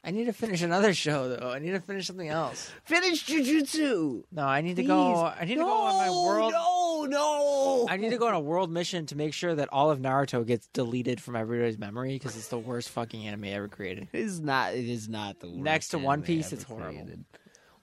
I 0.04 0.10
need 0.10 0.24
to 0.24 0.32
finish 0.32 0.62
another 0.62 0.92
show 0.94 1.28
though. 1.28 1.50
I 1.50 1.58
need 1.60 1.70
to 1.72 1.80
finish 1.80 2.08
something 2.08 2.28
else. 2.28 2.70
Finish 2.84 3.24
Jujutsu. 3.24 4.24
No, 4.32 4.42
I 4.42 4.60
need 4.60 4.76
to 4.76 4.82
go. 4.82 5.14
Please. 5.14 5.32
I 5.40 5.44
need 5.44 5.54
to 5.54 5.60
go 5.60 5.70
on 5.70 5.96
my 5.96 6.06
No, 6.06 6.22
world. 6.24 6.52
No, 6.52 7.06
no. 7.08 7.86
I 7.88 7.96
need 7.96 8.10
to 8.10 8.18
go 8.18 8.26
on 8.26 8.34
a 8.34 8.40
world 8.40 8.70
mission 8.70 9.06
to 9.06 9.16
make 9.16 9.32
sure 9.32 9.54
that 9.54 9.68
all 9.70 9.90
of 9.92 10.00
Naruto 10.00 10.44
gets 10.44 10.66
deleted 10.68 11.20
from 11.20 11.36
everybody's 11.36 11.78
memory 11.78 12.14
because 12.14 12.36
it's 12.36 12.48
the 12.48 12.58
worst 12.58 12.88
fucking 12.90 13.26
anime 13.26 13.44
ever 13.44 13.68
created. 13.68 14.08
It 14.12 14.20
is 14.20 14.40
not. 14.40 14.74
It 14.74 14.88
is 14.88 15.08
not 15.08 15.38
the 15.38 15.46
worst 15.48 15.58
Next 15.60 15.88
to 15.90 15.98
One 15.98 16.22
Piece, 16.22 16.46
ever 16.46 16.54
it's 16.56 16.64
horrible. 16.64 16.92
created. 16.94 17.24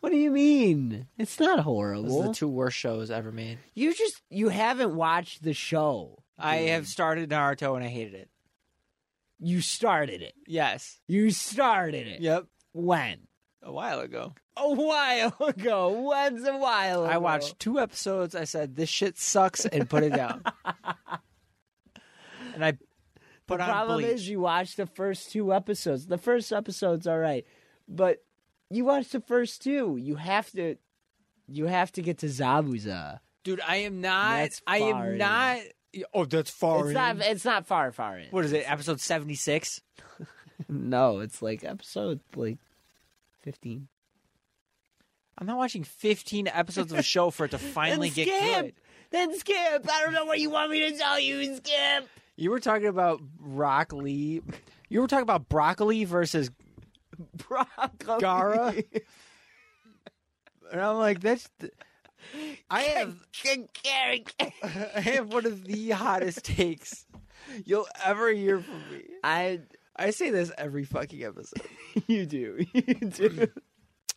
What 0.02 0.12
do 0.12 0.18
you 0.18 0.32
mean? 0.32 1.08
It's 1.18 1.40
not 1.40 1.58
Those 1.58 1.66
horrible. 1.66 2.22
are 2.24 2.28
the 2.30 2.34
two 2.34 2.48
worst 2.50 2.78
shows 2.78 3.12
ever 3.12 3.32
made. 3.32 3.60
you 3.76 3.94
just 3.94 4.22
you 4.30 4.50
haven't 4.50 4.96
watched 4.96 5.44
the 5.44 5.54
show. 5.54 6.24
I 6.38 6.56
have 6.58 6.88
started 6.88 7.30
Naruto 7.30 7.76
and 7.76 7.84
I 7.84 7.90
hated 7.90 8.14
it. 8.14 8.30
You 9.40 9.62
started 9.62 10.22
it. 10.22 10.34
Yes. 10.48 11.00
You 11.08 11.32
started 11.32 12.08
it. 12.08 12.22
Yep. 12.22 12.46
When? 12.74 13.20
A 13.64 13.72
while 13.72 14.00
ago. 14.02 14.34
A 14.58 14.70
while 14.74 15.36
ago. 15.48 15.90
When's 16.10 16.46
a 16.46 16.58
while 16.58 17.04
ago? 17.06 17.12
I 17.14 17.18
watched 17.18 17.60
two 17.60 17.80
episodes. 17.80 18.36
I 18.36 18.44
said 18.46 18.76
this 18.76 18.90
shit 18.90 19.18
sucks 19.18 19.66
and 19.66 19.90
put 19.90 20.04
it 20.04 20.14
down. 20.14 20.44
and 22.54 22.64
I 22.66 22.72
The 22.72 22.78
put 23.48 23.62
on 23.62 23.68
problem 23.70 24.02
Bleach. 24.02 24.12
is 24.16 24.30
you 24.30 24.40
watched 24.42 24.78
the 24.78 24.86
first 24.86 25.32
two 25.32 25.54
episodes. 25.54 26.08
The 26.08 26.18
first 26.18 26.52
episode's 26.52 27.08
all 27.08 27.18
right, 27.20 27.46
but 27.88 28.18
you 28.70 28.86
watched 28.86 29.12
the 29.12 29.22
first 29.22 29.62
two. 29.62 29.98
You 30.00 30.16
have 30.16 30.50
to, 30.52 30.76
you 31.48 31.66
have 31.68 31.92
to 31.94 32.02
get 32.02 32.20
to 32.20 32.28
Zabuza. 32.28 33.20
Dude, 33.44 33.62
I 33.68 33.78
am 33.78 34.02
not. 34.02 34.50
I 34.68 34.78
am 34.80 35.18
not. 35.18 35.60
Oh, 36.14 36.26
that's 36.26 36.50
far. 36.52 36.80
It's 36.82 36.88
in. 36.90 36.94
not. 36.94 37.18
It's 37.20 37.46
not 37.46 37.66
far, 37.68 37.92
far 37.92 38.18
in. 38.20 38.28
What 38.32 38.46
is 38.46 38.54
it? 38.54 38.70
Episode 38.70 39.00
seventy 39.02 39.36
six. 39.36 39.82
No, 40.68 41.20
it's 41.20 41.42
like 41.42 41.64
episode 41.64 42.20
like 42.36 42.58
fifteen. 43.40 43.88
I'm 45.38 45.48
not 45.48 45.58
watching 45.58 45.86
15 45.86 46.50
episodes 46.50 46.92
of 46.92 47.00
a 47.00 47.04
show 47.04 47.30
for 47.30 47.46
it 47.46 47.52
to 47.52 47.58
finally 47.58 48.10
Then 48.10 48.26
get 48.26 48.28
skip. 48.28 48.62
good. 48.66 48.74
Then 49.12 49.40
skip. 49.40 49.88
I 49.90 50.02
don't 50.04 50.12
know 50.14 50.26
what 50.26 50.40
you 50.40 50.50
want 50.50 50.70
me 50.70 50.82
to 50.92 50.98
tell 50.98 51.18
you. 51.18 51.56
Skip. 51.56 52.10
You 52.36 52.52
were 52.52 52.60
talking 52.60 52.88
about 52.88 53.22
broccoli. 53.22 54.42
You 54.90 55.00
were 55.00 55.08
talking 55.08 55.24
about 55.24 55.48
broccoli 55.48 56.04
versus, 56.04 56.52
Broccoli. 57.48 58.20
Gaara? 58.22 58.84
and 60.74 60.82
I'm 60.82 60.98
like, 60.98 61.22
that's. 61.22 61.50
The, 61.60 61.72
I 62.70 62.82
have 62.82 63.16
I 64.64 65.00
have 65.02 65.32
one 65.34 65.46
of 65.46 65.64
the 65.64 65.90
hottest 65.92 66.44
takes 66.46 67.06
you'll 67.66 67.88
ever 68.06 68.30
hear 68.32 68.60
from 68.60 68.82
me. 68.92 69.04
I. 69.24 69.62
I 69.96 70.12
say 70.12 70.30
this 70.30 70.50
every 70.58 70.86
fucking 70.86 71.24
episode. 71.24 71.62
You 72.08 72.26
do. 72.26 72.66
You 72.74 72.94
do. 73.10 73.48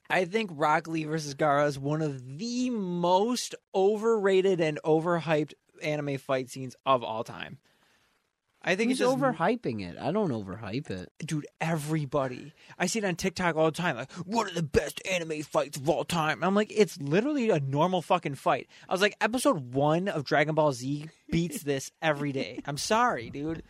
I 0.08 0.26
think 0.26 0.50
Rock 0.54 0.86
Lee 0.86 1.04
versus 1.04 1.34
Gaara 1.34 1.66
is 1.66 1.76
one 1.76 2.02
of 2.02 2.38
the 2.38 2.70
most 2.70 3.56
overrated 3.74 4.60
and 4.60 4.78
overhyped 4.84 5.54
anime 5.82 6.18
fight 6.18 6.50
scenes 6.50 6.76
of 6.86 7.02
all 7.02 7.24
time. 7.24 7.58
I 8.64 8.76
think 8.76 8.90
Who's 8.90 9.00
it's 9.00 9.10
just 9.10 9.18
overhyping 9.18 9.82
it? 9.82 9.96
I 10.00 10.12
don't 10.12 10.30
overhype 10.30 10.88
it. 10.90 11.10
dude, 11.18 11.46
everybody. 11.60 12.52
I 12.78 12.86
see 12.86 13.00
it 13.00 13.04
on 13.04 13.16
TikTok 13.16 13.56
all 13.56 13.66
the 13.66 13.72
time, 13.72 13.96
like 13.96 14.12
one 14.12 14.46
of 14.48 14.54
the 14.54 14.62
best 14.62 15.00
anime 15.10 15.42
fights 15.42 15.76
of 15.78 15.88
all 15.88 16.04
time. 16.04 16.44
I'm 16.44 16.54
like, 16.54 16.72
it's 16.74 16.96
literally 17.00 17.50
a 17.50 17.58
normal 17.60 18.02
fucking 18.02 18.36
fight. 18.36 18.68
I 18.88 18.92
was 18.92 19.00
like, 19.00 19.16
episode 19.20 19.74
one 19.74 20.06
of 20.08 20.24
Dragon 20.24 20.54
Ball 20.54 20.72
Z 20.72 21.08
beats 21.30 21.62
this 21.64 21.90
every 22.00 22.30
day. 22.32 22.60
I'm 22.64 22.76
sorry, 22.78 23.30
dude. 23.30 23.62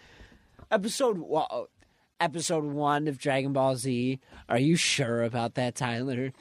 Episode 0.71 1.19
one, 1.19 1.47
uh, 1.51 1.63
episode 2.21 2.65
one 2.65 3.09
of 3.09 3.19
Dragon 3.19 3.53
Ball 3.53 3.77
Z. 3.77 4.21
Are 4.49 4.59
you 4.59 4.77
sure 4.77 5.23
about 5.23 5.55
that, 5.55 5.75
Tyler? 5.75 6.33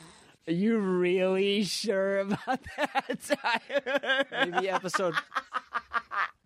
Are 0.48 0.54
you 0.54 0.78
really 0.78 1.64
sure 1.64 2.20
about 2.20 2.60
that, 2.78 3.20
Tyler? 3.22 4.26
Maybe 4.32 4.70
episode, 4.70 5.14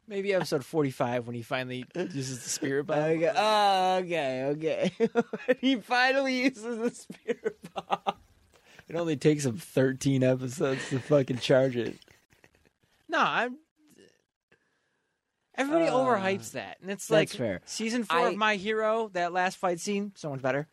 maybe 0.08 0.34
episode 0.34 0.64
45 0.66 1.28
when 1.28 1.36
he 1.36 1.42
finally 1.42 1.86
uses 1.96 2.44
the 2.44 2.50
spirit 2.50 2.86
bomb. 2.86 3.00
Okay. 3.00 3.32
Oh, 3.36 3.96
okay, 3.98 4.44
okay. 4.46 4.92
he 5.62 5.76
finally 5.78 6.44
uses 6.44 6.78
the 6.78 6.92
spirit 6.92 7.58
bomb. 7.74 8.16
It 8.88 8.96
only 8.96 9.18
takes 9.18 9.46
him 9.46 9.58
13 9.58 10.24
episodes 10.24 10.90
to 10.90 11.00
fucking 11.00 11.40
charge 11.40 11.76
it. 11.76 11.98
No, 13.10 13.20
I'm. 13.20 13.58
Everybody 15.58 15.88
Uh, 15.88 15.94
overhypes 15.94 16.52
that, 16.52 16.78
and 16.82 16.92
it's 16.92 17.10
like 17.10 17.30
fair. 17.30 17.62
season 17.66 18.04
four 18.04 18.18
I- 18.20 18.30
of 18.30 18.36
My 18.36 18.56
Hero. 18.58 19.10
That 19.14 19.32
last 19.32 19.58
fight 19.58 19.80
scene, 19.80 20.12
so 20.16 20.30
much 20.30 20.42
better. 20.42 20.68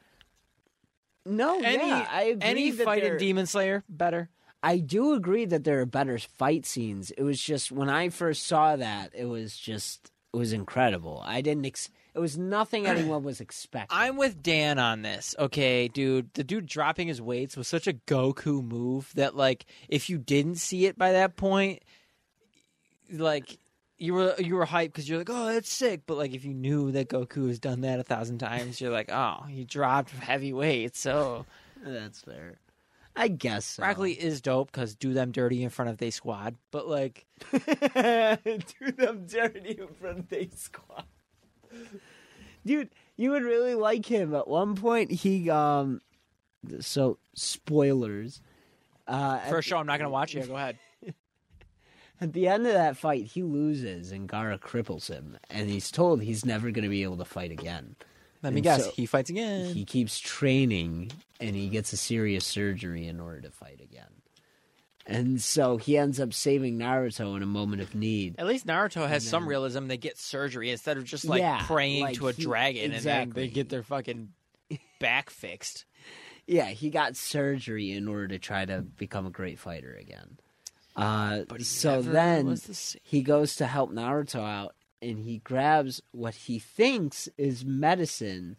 No, 1.25 1.61
Any 1.63 1.87
yeah, 1.89 2.09
I 2.11 2.23
agree 2.25 2.41
any 2.43 2.71
that 2.73 2.85
fight 2.85 3.05
in 3.05 3.11
they're- 3.11 3.19
Demon 3.19 3.47
Slayer 3.47 3.85
better. 3.89 4.29
I 4.63 4.79
do 4.79 5.15
agree 5.15 5.45
that 5.47 5.65
there 5.65 5.81
are 5.81 5.87
better 5.87 6.19
fight 6.19 6.65
scenes. 6.67 7.11
It 7.13 7.23
was 7.23 7.41
just 7.41 7.73
when 7.73 7.89
I 7.89 8.09
first 8.11 8.47
saw 8.47 8.77
that, 8.77 9.13
it 9.15 9.25
was 9.25 9.57
just 9.57 10.13
it 10.33 10.37
was 10.37 10.53
incredible. 10.53 11.23
I 11.25 11.41
didn't. 11.41 11.67
Ex- 11.67 11.91
it 12.15 12.19
was 12.19 12.37
nothing 12.39 12.87
anyone 12.87 13.23
was 13.23 13.41
expecting. 13.41 13.97
I'm 13.99 14.17
with 14.17 14.43
Dan 14.43 14.79
on 14.79 15.03
this. 15.03 15.35
Okay, 15.39 15.89
dude, 15.89 16.33
the 16.35 16.45
dude 16.45 16.67
dropping 16.67 17.09
his 17.09 17.23
weights 17.23 17.57
was 17.57 17.69
such 17.69 17.87
a 17.87 17.95
Goku 17.95 18.63
move 18.63 19.11
that 19.15 19.35
like 19.35 19.67
if 19.89 20.11
you 20.11 20.19
didn't 20.19 20.57
see 20.57 20.87
it 20.87 20.97
by 20.97 21.13
that 21.13 21.37
point, 21.37 21.83
like 23.11 23.59
you 23.99 24.15
were 24.15 24.35
you 24.39 24.57
were 24.57 24.67
hyped 24.67 24.87
because 24.87 25.09
you're 25.09 25.19
like, 25.19 25.31
oh, 25.31 25.53
that's 25.53 25.73
sick. 25.73 26.03
But 26.07 26.19
like 26.19 26.35
if 26.35 26.45
you 26.45 26.55
knew 26.55 26.93
that 26.93 27.09
Goku 27.09 27.49
has 27.49 27.59
done 27.59 27.81
that 27.81 27.99
a 27.99 28.05
thousand 28.05 28.39
times, 28.39 28.81
you're 28.81 28.93
like, 28.93 29.11
oh, 29.11 29.45
he 29.49 29.65
dropped 29.65 30.11
heavy 30.11 30.53
weights. 30.53 31.01
So 31.01 31.47
That's 31.85 32.21
fair. 32.21 32.59
I 33.15 33.29
guess 33.29 33.65
so. 33.65 33.95
Lee 33.99 34.13
is 34.13 34.41
dope 34.41 34.73
because 34.73 34.95
do 34.95 35.13
them 35.13 35.33
dirty 35.33 35.63
in 35.63 35.71
front 35.71 35.91
of 35.91 35.99
they 35.99 36.11
squad. 36.11 36.57
But 36.71 36.89
like, 36.89 37.27
do 37.53 38.93
them 38.93 39.27
dirty 39.27 39.79
in 39.79 39.89
front 40.01 40.21
of 40.21 40.29
the 40.29 40.49
squad. 40.55 41.05
Dude, 42.65 42.91
you 43.17 43.31
would 43.31 43.43
really 43.43 43.75
like 43.75 44.07
him. 44.07 44.35
At 44.35 44.49
one 44.49 44.77
point, 44.77 45.11
he 45.11 45.51
um, 45.51 46.01
so 46.81 47.19
spoilers. 47.35 48.41
Uh, 49.07 49.39
first 49.41 49.69
show 49.69 49.79
I'm 49.79 49.87
not 49.87 49.99
gonna 49.99 50.11
watch. 50.11 50.35
Yeah, 50.35 50.47
go 50.47 50.57
ahead. 50.57 50.79
at 52.21 52.33
the 52.33 52.49
end 52.49 52.67
of 52.67 52.73
that 52.73 52.97
fight, 52.97 53.27
he 53.27 53.43
loses 53.43 54.13
and 54.13 54.29
Gaara 54.29 54.59
cripples 54.59 55.09
him, 55.09 55.37
and 55.51 55.69
he's 55.69 55.91
told 55.91 56.23
he's 56.23 56.45
never 56.45 56.71
going 56.71 56.85
to 56.85 56.89
be 56.89 57.03
able 57.03 57.17
to 57.19 57.25
fight 57.25 57.51
again. 57.51 57.97
Let 58.43 58.53
me 58.53 58.59
And 58.59 58.65
guess. 58.65 58.85
so- 58.87 58.91
he 58.93 59.07
fights 59.07 59.31
again. 59.31 59.75
He 59.75 59.85
keeps 59.85 60.19
training, 60.19 61.13
and 61.41 61.55
he 61.55 61.69
gets 61.69 61.93
a 61.93 61.97
serious 61.97 62.45
surgery 62.45 63.07
in 63.07 63.21
order 63.21 63.41
to 63.43 63.51
fight 63.51 63.81
again. 63.81 64.09
And 65.05 65.41
so 65.43 65.79
he 65.79 65.99
ends 65.99 66.21
up 66.21 66.33
saving 66.33 66.79
Naruto 66.79 67.37
in 67.37 67.43
a 67.43 67.47
moment 67.47 67.83
of 67.83 67.95
need. 67.95 68.37
At 68.39 68.47
least 68.47 68.67
Naruto 68.67 69.09
has 69.09 69.25
And 69.25 69.31
some 69.31 69.49
realism. 69.49 69.89
They 69.89 69.97
get 69.97 70.17
surgery 70.17 70.71
instead 70.71 70.97
of 70.97 71.05
just 71.05 71.25
like 71.25 71.41
Yeah, 71.41 71.61
praying 71.67 72.03
like 72.03 72.17
to 72.19 72.29
a 72.29 72.33
he- 72.33 72.43
dragon 72.43 72.83
and 72.85 72.93
then 72.93 72.99
exactly. 72.99 73.43
they 73.43 73.53
get 73.53 73.69
their 73.69 73.83
fucking 73.83 74.33
back 75.01 75.31
fixed. 75.31 75.85
Yeah, 76.45 76.67
he 76.71 76.91
got 76.91 77.17
surgery 77.17 77.93
in 77.93 78.09
order 78.09 78.27
to 78.29 78.39
try 78.41 78.65
to 78.65 78.81
become 78.83 79.27
a 79.27 79.31
great 79.31 79.61
fighter 79.61 79.95
again. 79.95 80.39
Uh, 80.97 81.43
But 81.49 81.63
so 81.63 82.03
then 82.03 82.47
the 82.47 82.97
he 83.05 83.23
goes 83.23 83.55
to 83.57 83.67
help 83.67 83.93
Naruto 83.93 84.41
out, 84.45 84.75
and 85.03 85.19
he 85.19 85.39
grabs 85.39 86.01
what 86.13 86.35
he 86.35 86.59
thinks 86.59 87.29
is 87.37 87.65
medicine, 87.65 88.59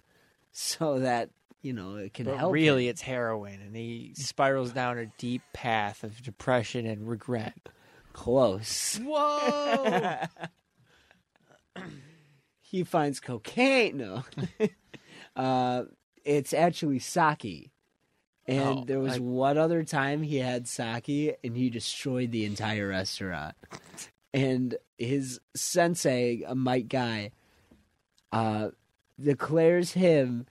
so 0.51 0.99
that 0.99 1.29
you 1.61 1.73
know 1.73 1.95
it 1.95 2.13
can 2.13 2.25
But 2.25 2.37
help. 2.37 2.53
really, 2.53 2.85
him. 2.87 2.91
it's 2.91 3.01
heroin, 3.01 3.61
and 3.61 3.75
he 3.75 4.13
spirals 4.15 4.71
down 4.71 4.97
a 4.97 5.05
deep 5.17 5.41
path 5.53 6.03
of 6.03 6.21
depression 6.21 6.85
and 6.85 7.07
regret. 7.07 7.55
close. 8.13 8.97
Whoa! 9.03 10.17
he 12.61 12.83
finds 12.83 13.19
cocaine. 13.19 13.97
No, 13.97 14.23
uh, 15.35 15.83
it's 16.23 16.53
actually 16.53 16.99
sake. 16.99 17.71
And 18.45 18.79
Oh, 18.79 18.83
there 18.85 18.99
was 18.99 19.15
I- 19.15 19.19
one 19.19 19.57
other 19.57 19.83
time 19.83 20.21
he 20.21 20.37
had 20.37 20.67
sake, 20.67 21.37
and 21.43 21.55
he 21.55 21.69
destroyed 21.69 22.31
the 22.31 22.43
entire 22.45 22.89
restaurant. 22.89 23.55
And 24.33 24.75
his 24.97 25.39
sensei, 25.55 26.43
a 26.47 26.55
Might 26.55 26.89
Guy, 26.89 27.31
uh, 28.31 28.69
declares 29.21 29.91
him 29.91 30.47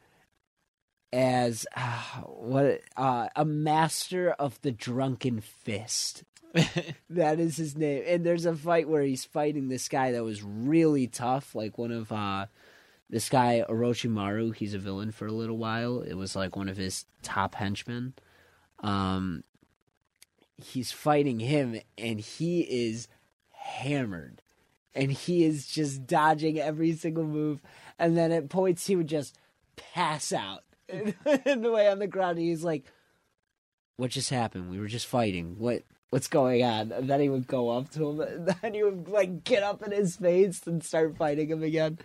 as 1.13 1.67
uh, 1.77 2.21
what 2.27 2.81
uh, 2.97 3.29
a 3.37 3.45
master 3.45 4.31
of 4.31 4.61
the 4.63 4.73
drunken 4.73 5.41
fist. 5.41 6.25
That 7.11 7.41
is 7.41 7.57
his 7.57 7.77
name. 7.77 8.05
And 8.07 8.25
there's 8.25 8.47
a 8.47 8.57
fight 8.57 8.89
where 8.89 9.03
he's 9.03 9.25
fighting 9.25 9.69
this 9.69 9.89
guy 9.89 10.13
that 10.13 10.25
was 10.25 10.43
really 10.43 11.07
tough, 11.07 11.55
like 11.55 11.77
one 11.77 11.93
of 11.93 12.11
uh 12.11 12.47
this 13.11 13.29
guy 13.29 13.63
Orochimaru, 13.69 14.55
he's 14.55 14.73
a 14.73 14.79
villain 14.79 15.13
for 15.13 15.27
a 15.27 15.33
little 15.33 15.59
while. 15.59 16.01
It 16.01 16.15
was 16.15 16.35
like 16.35 16.57
one 16.57 16.71
of 16.71 16.79
his 16.79 17.05
top 17.23 17.55
henchmen. 17.55 18.15
Um 18.81 19.45
he's 20.57 20.91
fighting 20.93 21.41
him 21.41 21.81
and 21.99 22.21
he 22.21 22.63
is 22.63 23.09
hammered. 23.63 24.43
And 24.95 25.11
he 25.11 25.45
is 25.45 25.67
just 25.67 26.07
dodging 26.07 26.59
every 26.59 26.93
single 26.93 27.25
move 27.25 27.61
and 27.99 28.17
then 28.17 28.33
at 28.33 28.51
points 28.51 28.87
he 28.87 28.97
would 28.97 29.07
just 29.07 29.39
pass 29.77 30.33
out. 30.33 30.65
in 31.47 31.63
the 31.63 31.71
way 31.71 31.89
on 31.89 31.99
the 31.99 32.07
ground. 32.07 32.39
And 32.39 32.47
he's 32.47 32.65
like, 32.65 32.85
"What 33.97 34.11
just 34.11 34.31
happened? 34.31 34.71
We 34.71 34.79
were 34.79 34.89
just 34.89 35.07
fighting. 35.07 35.57
What 35.59 35.83
what's 36.11 36.29
going 36.29 36.63
on?" 36.63 36.93
And 36.93 37.09
then 37.09 37.21
he 37.21 37.29
would 37.29 37.47
go 37.47 37.71
up 37.71 37.91
to 37.91 38.11
him, 38.11 38.21
and 38.21 38.47
then 38.63 38.75
he 38.75 38.83
would 38.83 39.09
like 39.09 39.45
get 39.45 39.63
up 39.63 39.83
in 39.83 39.93
his 39.93 40.17
face 40.17 40.67
and 40.67 40.85
start 40.85 41.17
fighting 41.17 41.49
him 41.49 41.63
again. 41.63 41.99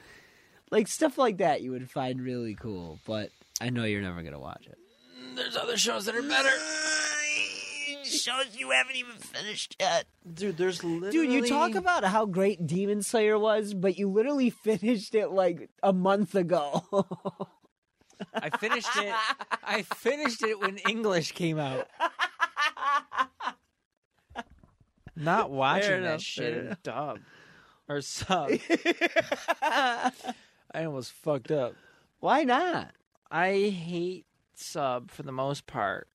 Like 0.71 0.87
stuff 0.87 1.17
like 1.17 1.37
that, 1.37 1.61
you 1.61 1.71
would 1.71 1.89
find 1.89 2.21
really 2.21 2.55
cool. 2.55 2.99
But 3.05 3.31
I 3.61 3.69
know 3.69 3.83
you're 3.83 4.01
never 4.01 4.21
gonna 4.21 4.39
watch 4.39 4.67
it. 4.67 4.77
There's 5.35 5.55
other 5.55 5.77
shows 5.77 6.05
that 6.05 6.15
are 6.15 6.21
better. 6.21 6.51
Shows 8.09 8.55
you 8.57 8.71
haven't 8.71 8.95
even 8.95 9.15
finished 9.15 9.75
yet. 9.79 10.05
Dude, 10.33 10.57
there's 10.57 10.83
literally 10.83 11.11
Dude, 11.11 11.31
you 11.31 11.47
talk 11.47 11.75
about 11.75 12.03
how 12.03 12.25
great 12.25 12.65
Demon 12.65 13.03
Slayer 13.03 13.37
was, 13.37 13.73
but 13.73 13.97
you 13.97 14.09
literally 14.09 14.49
finished 14.63 15.15
it 15.15 15.29
like 15.29 15.69
a 15.83 15.93
month 15.93 16.35
ago. 16.35 16.83
I 18.33 18.49
finished 18.57 18.95
it. 18.97 19.13
I 19.63 19.83
finished 19.83 20.43
it 20.43 20.59
when 20.59 20.77
English 20.89 21.33
came 21.33 21.59
out. 21.59 21.87
Not 25.15 25.51
watching 25.51 25.89
Fair 25.89 26.01
that 26.01 26.21
shit 26.21 26.57
in 26.57 26.77
dub 26.83 27.19
or 27.87 28.01
sub. 28.01 28.51
I 29.61 30.11
almost 30.75 31.11
fucked 31.11 31.51
up. 31.51 31.73
Why 32.19 32.43
not? 32.43 32.91
I 33.31 33.69
hate 33.69 34.25
sub 34.55 35.11
for 35.11 35.23
the 35.23 35.31
most 35.31 35.67
part. 35.67 36.07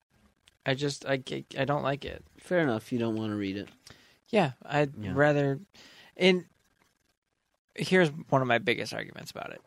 I 0.64 0.74
just 0.74 1.06
I 1.06 1.18
ca- 1.18 1.44
I 1.58 1.64
don't 1.64 1.82
like 1.82 2.04
it. 2.04 2.24
Fair 2.38 2.60
enough. 2.60 2.92
You 2.92 2.98
don't 2.98 3.16
want 3.16 3.30
to 3.32 3.36
read 3.36 3.56
it. 3.56 3.68
Yeah, 4.28 4.52
I'd 4.64 4.92
Yeah. 4.96 5.12
rather. 5.14 5.60
And 6.16 6.44
here's 7.74 8.10
one 8.28 8.42
of 8.42 8.48
my 8.48 8.58
biggest 8.58 8.92
arguments 8.94 9.30
about 9.30 9.52
it: 9.52 9.60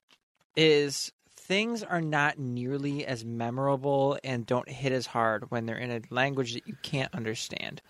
is 0.56 1.12
things 1.36 1.84
are 1.84 2.02
not 2.02 2.40
nearly 2.40 3.06
as 3.06 3.24
memorable 3.26 4.18
and 4.24 4.46
don't 4.46 4.70
hit 4.70 4.92
as 4.92 5.06
hard 5.08 5.52
when 5.52 5.66
they're 5.66 5.78
in 5.78 5.92
a 5.92 6.02
language 6.10 6.54
that 6.54 6.66
you 6.68 6.76
can't 6.82 7.14
understand. 7.14 7.82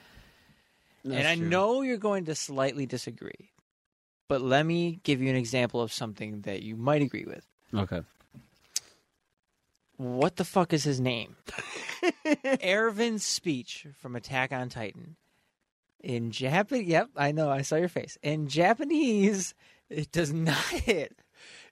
and 1.06 1.28
I 1.28 1.36
know 1.36 1.82
you're 1.84 1.98
going 1.98 2.26
to 2.26 2.36
slightly 2.36 2.86
disagree, 2.88 3.52
but 4.28 4.42
let 4.42 4.66
me 4.66 5.00
give 5.04 5.22
you 5.22 5.30
an 5.30 5.36
example 5.36 5.82
of 5.82 5.94
something 5.94 6.42
that 6.42 6.64
you 6.64 6.76
might 6.76 7.02
agree 7.04 7.26
with. 7.26 7.46
Okay. 7.74 8.02
What 9.98 10.36
the 10.36 10.46
fuck 10.46 10.74
is 10.74 10.84
his 10.84 11.00
name? 11.00 11.36
Erwin's 12.64 13.24
speech 13.24 13.88
from 14.00 14.16
Attack 14.16 14.52
on 14.52 14.70
Titan. 14.70 15.16
In 16.02 16.32
Japan, 16.32 16.66
yep, 16.86 17.10
I 17.16 17.32
know, 17.32 17.50
I 17.50 17.62
saw 17.64 17.76
your 17.78 17.88
face. 17.90 18.18
In 18.22 18.48
Japanese, 18.48 19.54
it 19.90 20.12
does 20.12 20.32
not 20.32 20.56
hit 20.66 21.18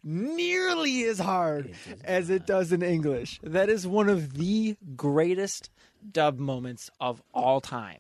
nearly 0.04 1.04
as 1.06 1.20
hard 1.20 1.68
It 1.90 2.02
as 2.04 2.30
it 2.30 2.46
does 2.48 2.72
in 2.72 2.82
English. 2.82 3.40
That 3.44 3.70
is 3.70 3.86
one 3.86 4.10
of 4.10 4.34
the 4.34 4.76
greatest 4.96 5.70
dub 6.12 6.40
moments 6.40 6.90
of 7.00 7.22
all 7.34 7.62
time. 7.62 8.00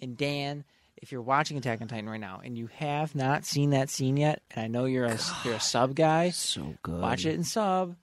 And 0.00 0.16
Dan, 0.16 0.64
if 0.96 1.10
you're 1.12 1.20
watching 1.22 1.56
Attack 1.56 1.80
on 1.82 1.88
Titan 1.88 2.08
right 2.08 2.20
now 2.20 2.40
and 2.44 2.56
you 2.56 2.68
have 2.74 3.14
not 3.14 3.44
seen 3.44 3.70
that 3.70 3.90
scene 3.90 4.16
yet, 4.16 4.40
and 4.52 4.64
I 4.64 4.68
know 4.68 4.84
you're 4.84 5.06
a 5.06 5.18
you're 5.44 5.54
a 5.54 5.60
sub 5.60 5.94
guy, 5.96 6.30
So 6.30 6.74
good. 6.82 7.00
watch 7.00 7.26
it 7.26 7.34
in 7.34 7.42
sub, 7.44 7.96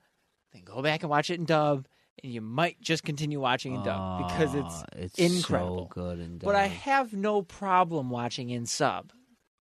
then 0.52 0.62
go 0.64 0.82
back 0.82 1.02
and 1.02 1.10
watch 1.10 1.30
it 1.30 1.38
in 1.38 1.44
dub, 1.44 1.86
and 2.22 2.32
you 2.32 2.40
might 2.40 2.80
just 2.80 3.02
continue 3.04 3.40
watching 3.40 3.74
in 3.74 3.82
dub 3.82 4.26
because 4.28 4.54
it's. 4.54 4.84
It's 4.96 5.18
incredible. 5.18 5.88
So 5.94 6.00
good 6.02 6.18
and 6.18 6.38
But 6.40 6.54
I 6.56 6.66
have 6.66 7.12
no 7.12 7.42
problem 7.42 8.10
watching 8.10 8.50
in 8.50 8.66
sub. 8.66 9.12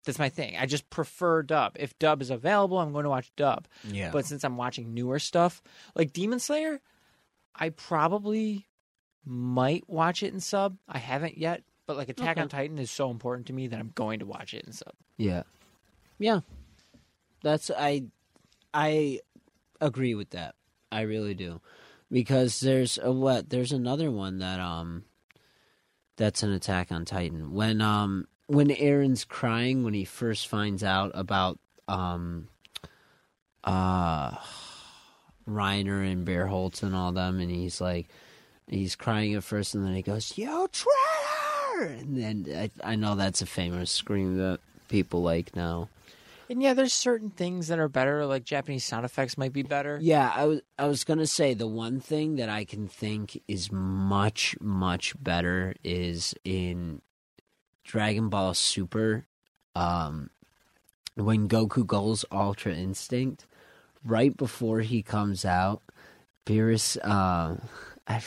That's 0.04 0.18
my 0.18 0.28
thing. 0.28 0.56
I 0.58 0.66
just 0.66 0.90
prefer 0.90 1.42
dub. 1.42 1.76
If 1.76 1.98
dub 1.98 2.20
is 2.20 2.28
available, 2.30 2.78
I'm 2.78 2.92
going 2.92 3.04
to 3.04 3.10
watch 3.10 3.32
dub. 3.36 3.66
yeah. 3.84 4.10
But 4.10 4.26
since 4.26 4.44
I'm 4.44 4.56
watching 4.58 4.92
newer 4.92 5.18
stuff 5.18 5.62
like 5.94 6.12
Demon 6.12 6.38
Slayer, 6.40 6.80
I 7.54 7.70
probably 7.70 8.66
might 9.24 9.88
watch 9.88 10.22
it 10.22 10.34
in 10.34 10.40
sub. 10.40 10.76
I 10.86 10.98
haven't 10.98 11.38
yet, 11.38 11.62
but 11.86 11.96
like 11.96 12.10
Attack 12.10 12.32
Okay. 12.36 12.42
on 12.42 12.48
Titan 12.50 12.76
is 12.78 12.90
so 12.90 13.10
important 13.10 13.46
to 13.46 13.54
me 13.54 13.68
that 13.68 13.80
I'm 13.80 13.92
going 13.94 14.18
to 14.18 14.26
watch 14.26 14.52
it 14.52 14.64
in 14.66 14.72
sub. 14.72 14.92
yeah, 15.16 15.44
yeah. 16.18 16.40
That's 17.42 17.70
I, 17.70 18.04
I 18.74 19.20
agree 19.80 20.14
with 20.14 20.30
that. 20.30 20.54
I 20.94 21.02
really 21.02 21.34
do, 21.34 21.60
because 22.10 22.60
there's 22.60 22.98
a 23.02 23.10
what? 23.10 23.50
There's 23.50 23.72
another 23.72 24.10
one 24.10 24.38
that 24.38 24.60
um, 24.60 25.04
that's 26.16 26.42
an 26.42 26.52
Attack 26.52 26.92
on 26.92 27.04
Titan. 27.04 27.52
When 27.52 27.80
um, 27.80 28.28
when 28.46 28.68
Eren's 28.68 29.24
crying 29.24 29.82
when 29.84 29.94
he 29.94 30.04
first 30.04 30.46
finds 30.46 30.84
out 30.84 31.10
about 31.14 31.58
um, 31.88 32.48
uh, 33.64 34.36
Reiner 35.48 36.10
and 36.10 36.26
Bertholdt 36.26 36.82
and 36.82 36.94
all 36.94 37.12
them, 37.12 37.40
and 37.40 37.50
he's 37.50 37.80
like, 37.80 38.06
he's 38.68 38.94
crying 38.96 39.34
at 39.34 39.44
first, 39.44 39.74
and 39.74 39.84
then 39.84 39.94
he 39.94 40.02
goes, 40.02 40.38
"Yo, 40.38 40.68
traitor!" 40.68 41.94
And 41.98 42.16
then 42.16 42.70
I, 42.84 42.92
I 42.92 42.94
know 42.94 43.16
that's 43.16 43.42
a 43.42 43.46
famous 43.46 43.90
scream 43.90 44.36
that 44.38 44.60
people 44.88 45.22
like 45.22 45.56
now. 45.56 45.88
And 46.54 46.62
yeah, 46.62 46.72
there's 46.72 46.92
certain 46.92 47.30
things 47.30 47.66
that 47.66 47.80
are 47.80 47.88
better, 47.88 48.24
like 48.26 48.44
Japanese 48.44 48.84
sound 48.84 49.04
effects 49.04 49.36
might 49.36 49.52
be 49.52 49.64
better. 49.64 49.98
Yeah, 50.00 50.32
I 50.32 50.44
was 50.44 50.60
I 50.78 50.86
was 50.86 51.02
gonna 51.02 51.26
say 51.26 51.52
the 51.52 51.66
one 51.66 51.98
thing 51.98 52.36
that 52.36 52.48
I 52.48 52.64
can 52.64 52.86
think 52.86 53.42
is 53.48 53.72
much 53.72 54.54
much 54.60 55.20
better 55.20 55.74
is 55.82 56.32
in 56.44 57.02
Dragon 57.82 58.28
Ball 58.28 58.54
Super, 58.54 59.26
um, 59.74 60.30
when 61.16 61.48
Goku 61.48 61.84
goes 61.84 62.24
Ultra 62.30 62.72
Instinct, 62.72 63.46
right 64.04 64.36
before 64.36 64.78
he 64.78 65.02
comes 65.02 65.44
out, 65.44 65.82
Beerus, 66.46 66.96
uh, 67.02 67.56
I 68.06 68.22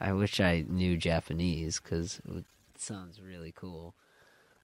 I 0.00 0.12
wish 0.12 0.40
I 0.40 0.64
knew 0.68 0.96
Japanese 0.96 1.78
because 1.78 2.20
it 2.34 2.46
sounds 2.76 3.22
really 3.22 3.52
cool. 3.54 3.94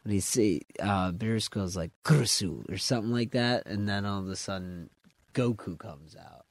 When 0.03 0.12
he 0.14 0.20
see 0.20 0.62
uh, 0.80 1.12
Beerus 1.12 1.51
goes 1.51 1.76
like 1.76 1.90
Kurusu 2.05 2.70
or 2.72 2.78
something 2.78 3.12
like 3.12 3.32
that, 3.32 3.66
and 3.66 3.88
then 3.88 4.07
all 4.07 4.20
of 4.20 4.28
a 4.28 4.36
sudden 4.36 4.88
Goku 5.34 5.78
comes 5.78 6.16
out, 6.16 6.46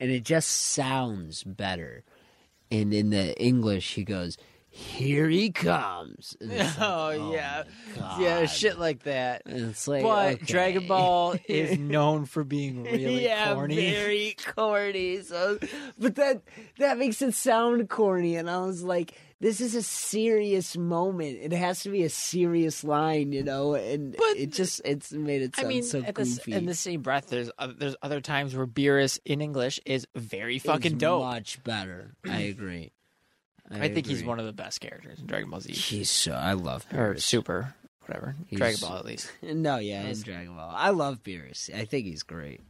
and 0.00 0.10
it 0.10 0.24
just 0.24 0.48
sounds 0.50 1.44
better. 1.44 2.04
And 2.70 2.94
in 2.94 3.10
the 3.10 3.38
English, 3.40 3.94
he 3.94 4.04
goes, 4.04 4.38
"Here 4.70 5.28
he 5.28 5.50
comes." 5.50 6.34
Like, 6.40 6.66
Oh, 6.80 7.10
yeah. 7.10 7.64
Yeah, 8.18 8.46
shit 8.46 8.78
like 8.78 9.02
that. 9.04 9.42
And 9.44 9.70
it's 9.70 9.86
like, 9.86 10.02
but 10.02 10.34
okay. 10.36 10.44
Dragon 10.46 10.86
Ball 10.88 11.36
is 11.46 11.78
known 11.78 12.24
for 12.24 12.42
being 12.42 12.82
really 12.90 13.24
yeah, 13.24 13.52
corny. 13.54 13.76
very 13.76 14.34
corny. 14.54 15.20
So, 15.22 15.58
but 15.98 16.14
that 16.16 16.40
that 16.78 16.96
makes 16.98 17.20
it 17.20 17.34
sound 17.34 17.88
corny, 17.90 18.36
and 18.36 18.48
I 18.48 18.64
was 18.64 18.82
like, 18.82 19.14
"This 19.44 19.60
is 19.60 19.74
a 19.74 19.82
serious 19.82 20.74
moment. 20.76 21.38
It 21.42 21.52
has 21.52 21.82
to 21.82 21.90
be 21.90 22.02
a 22.02 22.08
serious 22.08 22.82
line, 22.82 23.30
you 23.32 23.42
know." 23.44 23.74
And 23.74 24.16
But- 24.16 24.36
it 24.38 24.50
just 24.52 24.80
it's 24.86 25.12
made 25.12 25.42
it 25.42 25.54
I 25.58 25.62
sound 25.62 25.68
mean, 25.68 25.82
so 25.82 26.02
at 26.02 26.14
the, 26.14 26.42
in 26.46 26.64
the 26.64 26.74
same 26.74 27.02
breath, 27.02 27.26
there's 27.28 27.50
oth- 27.58 27.78
there's 27.78 27.96
other 28.00 28.22
times 28.22 28.56
where 28.56 28.66
Beerus 28.66 29.18
in 29.26 29.42
English 29.42 29.80
is 29.84 30.06
very 30.14 30.58
fucking 30.58 30.92
It's 30.92 31.00
dope. 31.00 31.22
Much 31.24 31.62
better. 31.62 32.14
I 32.24 32.40
agree. 32.54 32.92
I, 33.70 33.88
think 33.88 34.06
he's 34.06 34.24
one 34.24 34.38
of 34.40 34.46
the 34.46 34.52
best 34.52 34.80
characters 34.80 35.18
in 35.20 35.26
Dragon 35.26 35.50
Ball 35.50 35.60
Z 35.60 35.72
He's 35.72 36.10
so. 36.10 36.32
I 36.32 36.52
love 36.52 36.86
or 36.92 37.14
Beerus. 37.14 37.20
Super, 37.22 37.74
whatever. 38.06 38.36
He's- 38.46 38.58
Dragon 38.58 38.78
Ball 38.80 38.96
at 38.98 39.04
least. 39.04 39.30
No, 39.42 39.76
yeah, 39.78 40.02
in 40.04 40.20
Dragon 40.22 40.54
Ball. 40.56 40.72
I 40.74 40.90
love 40.90 41.22
Beerus. 41.22 41.74
I 41.74 41.84
think 41.84 42.06
he's 42.06 42.22
great. 42.22 42.60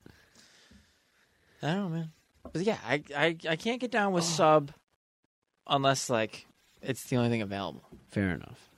I 1.63 1.69
don't 1.75 1.77
know, 1.77 1.89
man. 1.89 2.13
But 2.53 2.63
yeah, 2.63 2.79
I 2.87 3.03
I, 3.17 3.37
I 3.49 3.57
can't 3.57 3.81
get 3.81 3.91
down 3.91 4.13
with 4.13 4.25
sub 4.41 4.73
unless 5.67 6.11
like 6.11 6.47
it's 6.85 7.05
the 7.05 7.17
only 7.17 7.31
thing 7.31 7.43
available. 7.43 7.83
Fair 8.09 8.31
enough. 8.31 8.71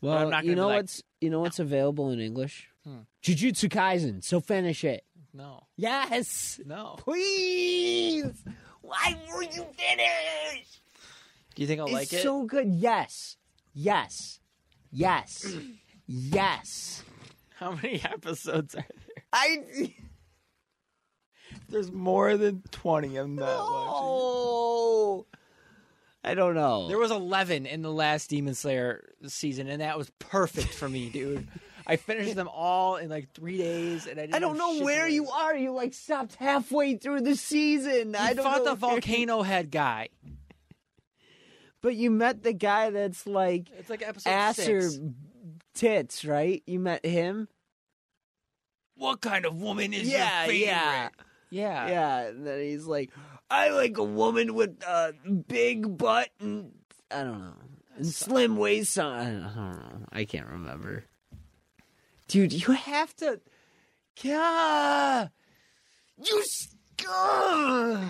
Well, 0.00 0.14
I'm 0.14 0.20
Well, 0.22 0.30
not 0.30 0.44
you 0.44 0.50
gonna 0.50 0.56
be 0.56 0.60
know 0.60 0.66
like- 0.68 0.76
what's 0.82 1.02
you 1.20 1.30
know 1.30 1.40
what's 1.40 1.58
available 1.58 2.10
in 2.10 2.20
English? 2.20 2.68
Hmm. 2.84 3.00
Jujutsu 3.22 3.68
Kaisen. 3.70 4.22
So 4.22 4.40
finish 4.40 4.84
it. 4.84 5.04
No, 5.32 5.66
Yes, 5.76 6.60
no. 6.66 6.94
please. 6.98 8.44
Why 8.82 9.16
won't 9.28 9.54
you 9.56 9.64
finish? 9.74 10.66
Do 11.54 11.62
you 11.62 11.66
think 11.66 11.80
I'll 11.80 11.86
it's 11.86 11.94
like 11.94 12.12
it? 12.12 12.22
so 12.22 12.44
good. 12.44 12.68
Yes, 12.68 13.36
yes, 13.72 14.38
yes, 14.92 15.46
yes. 16.06 17.02
How 17.56 17.72
many 17.72 18.02
episodes 18.04 18.74
are 18.74 18.84
there? 19.06 19.24
I 19.32 19.94
There's 21.68 21.90
more 21.90 22.36
than 22.36 22.62
twenty. 22.70 23.16
I'm 23.16 23.34
not 23.36 23.46
watching. 23.58 24.04
I 26.24 26.34
don't 26.34 26.54
know. 26.54 26.88
There 26.88 26.98
was 26.98 27.10
11 27.10 27.66
in 27.66 27.82
the 27.82 27.92
last 27.92 28.30
Demon 28.30 28.54
Slayer 28.54 29.12
season, 29.26 29.68
and 29.68 29.80
that 29.82 29.98
was 29.98 30.10
perfect 30.18 30.72
for 30.72 30.88
me, 30.88 31.10
dude. 31.10 31.46
I 31.86 31.96
finished 31.96 32.34
them 32.34 32.48
all 32.48 32.96
in 32.96 33.10
like 33.10 33.32
three 33.34 33.58
days, 33.58 34.06
and 34.06 34.18
I 34.18 34.22
didn't 34.22 34.34
I 34.36 34.38
don't 34.38 34.56
have 34.58 34.78
know 34.78 34.84
where 34.84 35.06
you 35.06 35.28
are. 35.28 35.54
You 35.54 35.72
like 35.72 35.92
stopped 35.92 36.36
halfway 36.36 36.96
through 36.96 37.20
the 37.20 37.36
season. 37.36 38.16
I 38.16 38.30
You 38.30 38.36
don't 38.36 38.44
fought 38.44 38.58
know 38.64 38.70
the 38.70 38.74
volcano 38.74 39.42
head 39.42 39.70
guy. 39.70 40.08
But 41.82 41.96
you 41.96 42.10
met 42.10 42.42
the 42.42 42.54
guy 42.54 42.88
that's 42.88 43.26
like 43.26 43.68
It's 43.78 43.90
like 43.90 44.00
episode 44.00 44.30
ass 44.30 44.66
or 44.66 44.88
tits, 45.74 46.24
right? 46.24 46.62
You 46.66 46.80
met 46.80 47.04
him. 47.04 47.46
What 48.96 49.20
kind 49.20 49.44
of 49.44 49.60
woman 49.60 49.92
is 49.92 50.08
yeah, 50.08 50.44
your 50.44 50.48
favorite? 50.50 50.66
yeah, 50.66 51.08
Yeah. 51.50 51.88
yeah. 51.88 52.18
And 52.28 52.46
then 52.46 52.60
he's 52.60 52.86
like, 52.86 53.10
I 53.54 53.70
like 53.70 53.98
a 53.98 54.04
woman 54.04 54.54
with 54.54 54.82
a 54.82 55.14
big 55.46 55.96
butt 55.96 56.28
and 56.40 56.72
I 57.08 57.22
don't 57.22 57.38
know, 57.38 57.54
and 57.96 58.06
slim 58.06 58.56
waist. 58.56 58.98
On, 58.98 59.12
I 59.16 59.24
don't 59.26 59.42
know. 59.42 60.06
I 60.10 60.24
can't 60.24 60.48
remember. 60.48 61.04
Dude, 62.26 62.52
you 62.52 62.72
have 62.72 63.14
to. 63.16 63.40
Yeah, 64.22 65.28
you. 66.18 66.42
Ugh. 67.08 68.04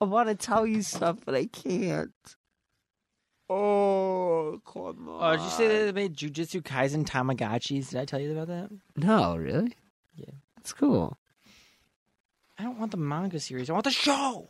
I 0.00 0.04
want 0.04 0.28
to 0.28 0.34
tell 0.34 0.66
you 0.66 0.82
stuff, 0.82 1.16
but 1.24 1.34
I 1.34 1.46
can't. 1.46 2.12
Oh, 3.48 4.60
come 4.66 5.08
on. 5.08 5.20
Oh, 5.22 5.36
did 5.36 5.44
you 5.44 5.50
say 5.50 5.68
that 5.68 5.84
they 5.86 5.92
made 5.92 6.16
Jujutsu 6.16 6.60
Kaisen 6.60 7.06
Tamagotchis? 7.06 7.90
Did 7.90 8.00
I 8.00 8.04
tell 8.04 8.20
you 8.20 8.32
about 8.32 8.48
that? 8.48 8.68
No, 8.96 9.36
really? 9.36 9.74
Yeah. 10.16 10.34
That's 10.56 10.74
cool. 10.74 11.16
I 12.58 12.64
don't 12.64 12.78
want 12.78 12.90
the 12.90 12.96
manga 12.96 13.40
series. 13.40 13.70
I 13.70 13.72
want 13.72 13.84
the 13.84 13.90
show. 13.90 14.48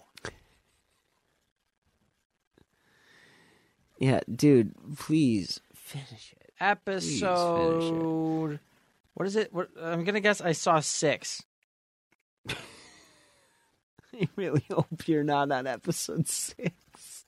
Yeah, 3.99 4.21
dude, 4.29 4.75
please 4.99 5.61
finish 5.75 6.35
it. 6.41 6.53
Episode. 6.59 8.59
What 9.15 9.27
is 9.27 9.37
it? 9.37 9.53
What, 9.53 9.69
I'm 9.81 10.05
gonna 10.05 10.21
guess. 10.21 10.41
I 10.41 10.53
saw 10.53 10.81
six. 10.81 11.45
I 12.49 14.29
really 14.35 14.65
hope 14.71 15.07
you're 15.07 15.23
not 15.23 15.53
on 15.53 15.69
episode 15.69 16.29
six. 16.29 17.25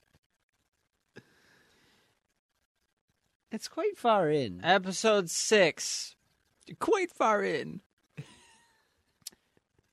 It's 3.51 3.69
quite 3.69 3.97
far 3.97 4.29
in. 4.29 4.59
Episode 4.63 5.29
six. 5.29 6.15
Quite 6.79 7.09
far 7.09 7.41
in. 7.41 7.79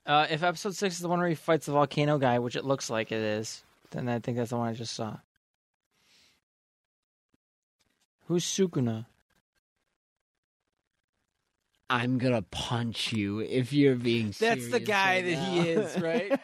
Uh, 0.05 0.26
if 0.30 0.42
episode 0.42 0.74
six 0.74 0.96
is 0.96 1.00
the 1.00 1.09
one 1.09 1.20
where 1.20 1.28
he 1.28 1.34
fights 1.34 1.66
the 1.66 1.72
volcano 1.72 2.18
guy, 2.18 2.38
which 2.38 2.57
it 2.57 2.64
looks 2.64 2.90
like 2.90 3.12
it 3.12 3.20
is, 3.20 3.62
then 3.90 4.09
I 4.09 4.18
think 4.18 4.36
that's 4.36 4.50
the 4.50 4.57
one 4.57 4.68
I 4.68 4.72
just 4.72 4.94
saw. 4.94 5.18
Who's 8.26 8.44
Sukuna? 8.44 9.07
I'm 11.88 12.18
gonna 12.18 12.42
punch 12.42 13.12
you 13.12 13.40
if 13.40 13.72
you're 13.72 13.96
being 13.96 14.32
That's 14.40 14.70
the 14.70 14.80
guy 14.80 15.16
right 15.16 15.24
that 15.26 15.34
he 15.34 15.68
is, 15.68 16.00
right? 16.00 16.40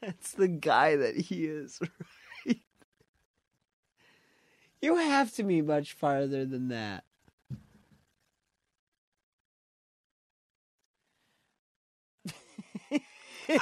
That's 0.00 0.32
the 0.32 0.48
guy 0.48 0.96
that 0.96 1.16
he 1.16 1.44
is, 1.44 1.78
right? 1.80 1.90
You 4.80 4.96
have 4.96 5.34
to 5.34 5.42
be 5.42 5.60
much 5.60 5.92
farther 5.92 6.44
than 6.44 6.68
that. 6.68 7.04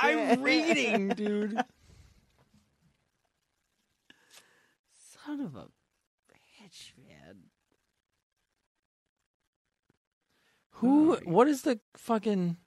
I'm 0.01 0.43
reading, 0.43 1.09
dude. 1.11 1.59
Son 4.93 5.41
of 5.41 5.57
a 5.57 5.69
bitch, 6.31 6.93
man. 7.09 7.37
Who? 10.73 11.17
What 11.25 11.49
is 11.49 11.63
the 11.63 11.81
fucking? 11.97 12.59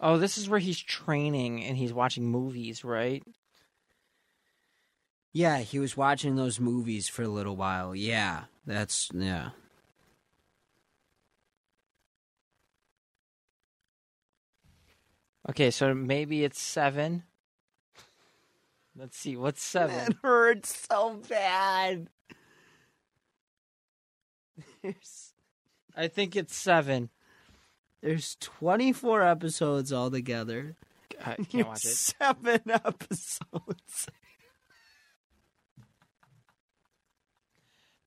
oh, 0.00 0.18
this 0.18 0.38
is 0.38 0.48
where 0.48 0.58
he's 0.58 0.80
training 0.80 1.64
and 1.64 1.76
he's 1.76 1.92
watching 1.92 2.24
movies, 2.24 2.84
right? 2.84 3.22
Yeah, 5.32 5.58
he 5.58 5.78
was 5.78 5.96
watching 5.96 6.34
those 6.34 6.58
movies 6.58 7.08
for 7.08 7.22
a 7.22 7.28
little 7.28 7.56
while. 7.56 7.94
Yeah, 7.94 8.44
that's 8.66 9.10
yeah. 9.14 9.50
Okay, 15.48 15.70
so 15.70 15.94
maybe 15.94 16.44
it's 16.44 16.60
seven. 16.60 17.22
Let's 18.96 19.16
see, 19.16 19.36
what's 19.36 19.62
seven? 19.62 19.96
That 19.96 20.16
hurts 20.22 20.86
so 20.88 21.20
bad. 21.28 22.08
I 25.96 26.08
think 26.08 26.36
it's 26.36 26.56
seven. 26.56 27.08
There's 28.02 28.36
24 28.40 29.22
episodes 29.22 29.92
altogether. 29.92 30.76
I 31.24 31.36
can't 31.36 31.68
watch 31.68 31.84
it. 31.84 31.88
Seven 31.88 32.60
episodes. 32.68 34.08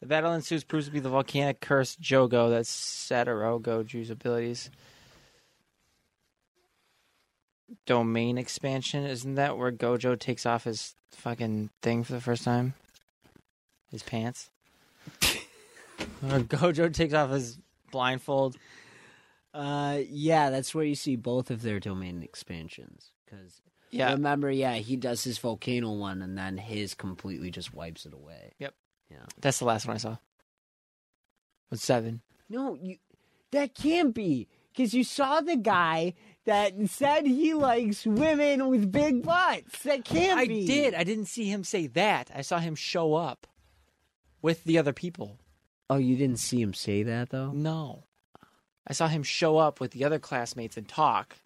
The 0.01 0.07
battle 0.07 0.33
ensues 0.33 0.65
proves 0.65 0.87
to 0.87 0.91
be 0.91 0.99
the 0.99 1.09
volcanic 1.09 1.61
curse 1.61 1.95
Jogo, 1.95 2.49
that's 2.49 2.69
Satoru 2.69 3.61
Gojo's 3.61 4.09
abilities. 4.09 4.69
Domain 7.85 8.37
expansion, 8.37 9.05
isn't 9.05 9.35
that 9.35 9.57
where 9.57 9.71
Gojo 9.71 10.19
takes 10.19 10.45
off 10.45 10.65
his 10.65 10.95
fucking 11.11 11.69
thing 11.81 12.03
for 12.03 12.11
the 12.11 12.19
first 12.19 12.43
time? 12.43 12.73
His 13.91 14.03
pants? 14.03 14.49
Gojo 16.21 16.93
takes 16.93 17.13
off 17.13 17.29
his 17.29 17.57
blindfold. 17.89 18.57
Uh, 19.53 19.99
yeah, 20.09 20.49
that's 20.49 20.73
where 20.73 20.85
you 20.85 20.95
see 20.95 21.15
both 21.15 21.51
of 21.51 21.61
their 21.61 21.79
domain 21.79 22.23
expansions. 22.23 23.11
Because 23.25 23.61
Yeah. 23.91 24.11
remember, 24.13 24.49
yeah, 24.49 24.75
he 24.75 24.95
does 24.95 25.23
his 25.23 25.37
volcano 25.37 25.91
one, 25.91 26.21
and 26.21 26.37
then 26.37 26.57
his 26.57 26.93
completely 26.95 27.51
just 27.51 27.73
wipes 27.73 28.05
it 28.05 28.13
away. 28.13 28.53
Yep. 28.59 28.73
Yeah. 29.11 29.25
That's 29.39 29.59
the 29.59 29.65
last 29.65 29.85
one 29.85 29.95
I 29.95 29.99
saw. 29.99 30.17
With 31.69 31.81
seven. 31.81 32.21
No, 32.49 32.75
you. 32.75 32.97
That 33.51 33.75
can't 33.75 34.15
be 34.15 34.47
because 34.71 34.95
you 34.95 35.03
saw 35.03 35.39
the 35.41 35.55
guy 35.55 36.15
that 36.45 36.73
said 36.89 37.27
he 37.27 37.53
likes 37.53 38.03
women 38.05 38.67
with 38.67 38.91
big 38.91 39.21
butts. 39.23 39.83
That 39.83 40.03
can't 40.03 40.39
I 40.39 40.47
be. 40.47 40.63
I 40.63 40.65
did. 40.65 40.93
I 40.95 41.03
didn't 41.03 41.25
see 41.27 41.45
him 41.49 41.63
say 41.63 41.85
that. 41.87 42.31
I 42.33 42.41
saw 42.41 42.57
him 42.57 42.73
show 42.73 43.13
up 43.13 43.45
with 44.41 44.63
the 44.63 44.79
other 44.79 44.93
people. 44.93 45.39
Oh, 45.89 45.97
you 45.97 46.15
didn't 46.15 46.39
see 46.39 46.59
him 46.61 46.73
say 46.73 47.03
that 47.03 47.29
though. 47.29 47.51
No. 47.51 48.05
I 48.87 48.93
saw 48.93 49.07
him 49.07 49.23
show 49.23 49.57
up 49.57 49.79
with 49.79 49.91
the 49.91 50.03
other 50.03 50.19
classmates 50.19 50.77
and 50.77 50.87
talk. 50.87 51.37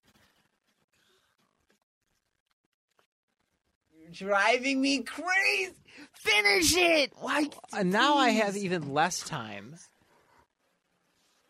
You're 3.99 4.29
driving 4.29 4.81
me 4.81 5.01
crazy. 5.01 5.73
Finish 6.13 6.75
it. 6.75 7.13
Why? 7.19 7.49
And 7.73 7.91
now 7.91 8.15
I 8.17 8.29
have 8.29 8.57
even 8.57 8.93
less 8.93 9.19
time. 9.21 9.75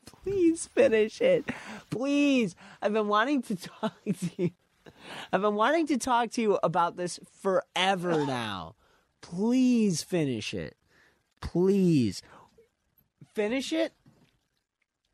Please 0.05 0.67
finish 0.67 1.21
it. 1.21 1.49
Please. 1.89 2.55
I've 2.81 2.93
been 2.93 3.07
wanting 3.07 3.41
to 3.43 3.55
talk 3.55 3.93
to 4.03 4.29
you. 4.37 4.51
I've 5.31 5.41
been 5.41 5.55
wanting 5.55 5.87
to 5.87 5.97
talk 5.97 6.31
to 6.31 6.41
you 6.41 6.59
about 6.63 6.97
this 6.97 7.19
forever 7.41 8.25
now. 8.25 8.75
Please 9.21 10.03
finish 10.03 10.53
it. 10.53 10.75
Please. 11.41 12.21
Finish 13.33 13.71
it, 13.71 13.93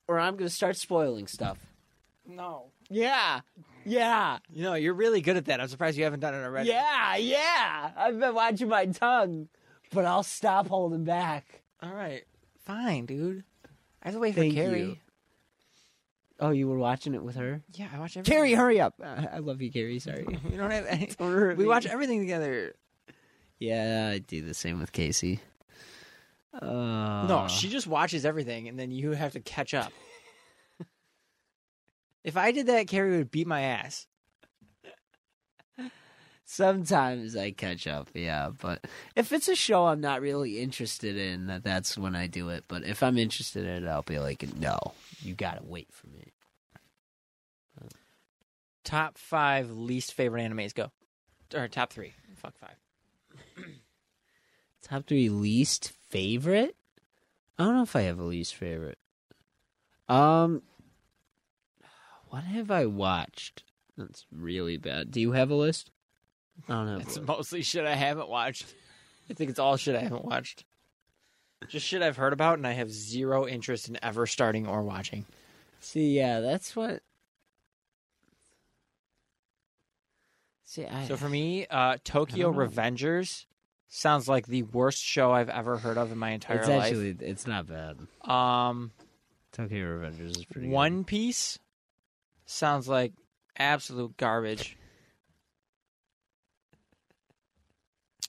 or 0.07 0.19
I'm 0.19 0.33
going 0.35 0.47
to 0.49 0.53
start 0.53 0.77
spoiling 0.77 1.27
stuff. 1.27 1.57
No. 2.27 2.71
Yeah. 2.89 3.41
Yeah. 3.85 4.37
You 4.51 4.63
know, 4.63 4.73
you're 4.75 4.93
really 4.93 5.21
good 5.21 5.37
at 5.37 5.45
that. 5.45 5.59
I'm 5.59 5.67
surprised 5.67 5.97
you 5.97 6.03
haven't 6.05 6.21
done 6.21 6.33
it 6.33 6.43
already. 6.43 6.69
Yeah. 6.69 7.15
Yeah. 7.17 7.91
I've 7.97 8.19
been 8.19 8.33
watching 8.33 8.69
my 8.69 8.85
tongue, 8.85 9.49
but 9.93 10.05
I'll 10.05 10.23
stop 10.23 10.67
holding 10.67 11.03
back. 11.03 11.61
All 11.81 11.93
right. 11.93 12.23
Fine, 12.65 13.05
dude. 13.07 13.43
I 14.01 14.07
have 14.07 14.13
to 14.15 14.19
wait 14.19 14.33
for 14.35 14.41
Thank 14.41 14.53
Carrie. 14.53 14.81
you. 14.81 14.97
Oh, 16.39 16.49
you 16.51 16.67
were 16.67 16.77
watching 16.77 17.13
it 17.13 17.23
with 17.23 17.35
her? 17.35 17.61
Yeah, 17.73 17.87
I 17.93 17.99
watch 17.99 18.17
everything. 18.17 18.33
Carrie, 18.33 18.53
hurry 18.53 18.79
up. 18.81 18.95
Uh, 19.01 19.25
I 19.33 19.37
love 19.39 19.61
you, 19.61 19.71
Carrie. 19.71 19.99
Sorry. 19.99 20.25
We 20.49 20.57
don't 20.57 20.71
have 20.71 20.85
any. 20.87 21.07
Don't 21.17 21.57
We 21.57 21.65
watch 21.65 21.85
everything 21.85 22.19
together. 22.19 22.73
Yeah, 23.59 24.09
I 24.13 24.19
do 24.19 24.41
the 24.41 24.53
same 24.53 24.79
with 24.79 24.91
Casey. 24.91 25.39
Uh, 26.61 27.25
No, 27.27 27.47
she 27.49 27.69
just 27.69 27.87
watches 27.87 28.25
everything, 28.25 28.67
and 28.67 28.77
then 28.77 28.91
you 28.91 29.11
have 29.11 29.33
to 29.33 29.39
catch 29.39 29.73
up. 29.73 29.91
if 32.23 32.37
I 32.37 32.51
did 32.51 32.67
that, 32.67 32.87
Carrie 32.87 33.17
would 33.17 33.31
beat 33.31 33.47
my 33.47 33.61
ass. 33.61 34.05
Sometimes 36.45 37.35
I 37.35 37.51
catch 37.51 37.87
up, 37.87 38.09
yeah, 38.13 38.51
but 38.61 38.85
if 39.15 39.31
it's 39.31 39.47
a 39.47 39.55
show 39.55 39.87
I'm 39.87 40.01
not 40.01 40.21
really 40.21 40.59
interested 40.59 41.17
in, 41.17 41.61
that's 41.63 41.97
when 41.97 42.15
I 42.15 42.27
do 42.27 42.49
it. 42.49 42.65
But 42.67 42.83
if 42.83 43.01
I'm 43.01 43.17
interested 43.17 43.65
in 43.65 43.83
it, 43.83 43.89
I'll 43.89 44.03
be 44.03 44.19
like, 44.19 44.55
no, 44.57 44.77
you 45.21 45.33
gotta 45.33 45.63
wait 45.63 45.87
for 45.91 46.07
me. 46.07 46.31
Top 48.83 49.17
five 49.17 49.71
least 49.71 50.13
favorite 50.13 50.43
animes. 50.43 50.75
Go. 50.75 50.91
Or 51.55 51.67
top 51.69 51.93
three. 51.93 52.13
Fuck 52.35 52.57
five. 52.57 52.75
Top 54.81 55.05
three 55.07 55.29
least 55.29 55.93
favorite? 56.13 56.75
I 57.57 57.63
don't 57.63 57.75
know 57.75 57.83
if 57.83 57.95
I 57.95 58.01
have 58.01 58.19
a 58.19 58.23
least 58.23 58.53
favorite. 58.53 58.99
Um, 60.07 60.61
what 62.27 62.43
have 62.43 62.69
I 62.69 62.85
watched? 62.85 63.63
That's 63.97 64.25
really 64.31 64.77
bad. 64.77 65.09
Do 65.09 65.19
you 65.19 65.31
have 65.31 65.49
a 65.49 65.55
list? 65.55 65.89
I 66.69 66.73
don't 66.73 66.87
a 66.87 66.99
It's 66.99 67.19
mostly 67.19 67.63
shit 67.63 67.85
I 67.85 67.95
haven't 67.95 68.29
watched. 68.29 68.65
I 69.29 69.33
think 69.33 69.49
it's 69.49 69.59
all 69.59 69.75
shit 69.75 69.95
I 69.95 70.01
haven't 70.01 70.25
watched. 70.25 70.65
Just 71.67 71.87
shit 71.87 72.03
I've 72.03 72.17
heard 72.17 72.33
about, 72.33 72.57
and 72.57 72.67
I 72.67 72.73
have 72.73 72.91
zero 72.91 73.47
interest 73.47 73.89
in 73.89 73.97
ever 74.03 74.27
starting 74.27 74.67
or 74.67 74.83
watching. 74.83 75.25
See, 75.79 76.15
yeah, 76.15 76.41
that's 76.41 76.75
what. 76.75 77.01
See, 80.65 80.85
I. 80.85 81.07
So 81.07 81.15
for 81.15 81.29
me, 81.29 81.65
uh, 81.67 81.97
Tokyo 82.03 82.51
know. 82.51 82.57
Revengers 82.57 83.45
sounds 83.95 84.27
like 84.27 84.47
the 84.47 84.63
worst 84.63 85.01
show 85.03 85.31
I've 85.31 85.49
ever 85.49 85.77
heard 85.77 85.97
of 85.97 86.11
in 86.11 86.17
my 86.17 86.31
entire 86.31 86.57
life. 86.57 86.63
it's 86.63 86.69
life. 86.69 86.85
actually 86.87 87.27
it's 87.27 87.47
not 87.47 87.67
bad. 87.67 87.97
Um, 88.29 88.91
Tokyo 89.51 89.85
Revengers 89.85 90.37
is 90.37 90.45
pretty. 90.45 90.67
One 90.67 91.03
Piece 91.03 91.59
sounds 92.45 92.87
like 92.87 93.13
absolute 93.57 94.17
garbage. 94.17 94.77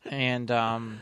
And 0.06 0.50
um, 0.50 1.00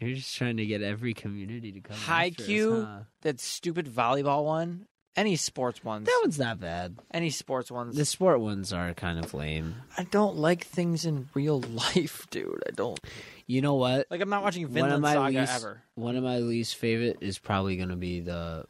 You're 0.00 0.14
just 0.14 0.36
trying 0.36 0.56
to 0.58 0.66
get 0.66 0.82
every 0.82 1.14
community 1.14 1.72
to 1.72 1.80
come. 1.80 1.96
after 1.96 2.12
us, 2.12 2.48
Haikyuu? 2.48 2.84
huh? 2.84 2.98
that 3.22 3.40
stupid 3.40 3.86
volleyball 3.86 4.44
one, 4.44 4.86
any 5.16 5.36
sports 5.36 5.82
ones, 5.84 6.06
That 6.06 6.20
one's 6.22 6.38
not 6.38 6.60
bad. 6.60 6.96
any 7.12 7.30
sports 7.30 7.70
ones. 7.70 7.96
The 7.96 8.04
sport 8.04 8.40
ones 8.40 8.72
are 8.72 8.92
kind 8.94 9.18
of 9.24 9.32
lame. 9.34 9.76
I 9.96 10.04
don't 10.04 10.36
like 10.36 10.64
things 10.64 11.04
in 11.04 11.28
real 11.34 11.60
life, 11.94 12.26
dude. 12.30 12.62
I 12.66 12.70
don't 12.72 12.98
You 13.46 13.60
know 13.62 13.74
what? 13.74 14.06
like. 14.10 14.20
I'm 14.20 14.28
not 14.30 14.42
watching 14.42 14.66
Vinland 14.66 15.04
Saga 15.04 15.40
least- 15.40 15.54
ever. 15.54 15.82
One 15.94 16.16
of 16.16 16.24
my 16.24 16.38
least 16.38 16.76
favorite 16.76 17.18
is 17.20 17.38
probably 17.38 17.76
going 17.76 17.90
to 17.90 17.96
be 17.96 18.20
the 18.20 18.66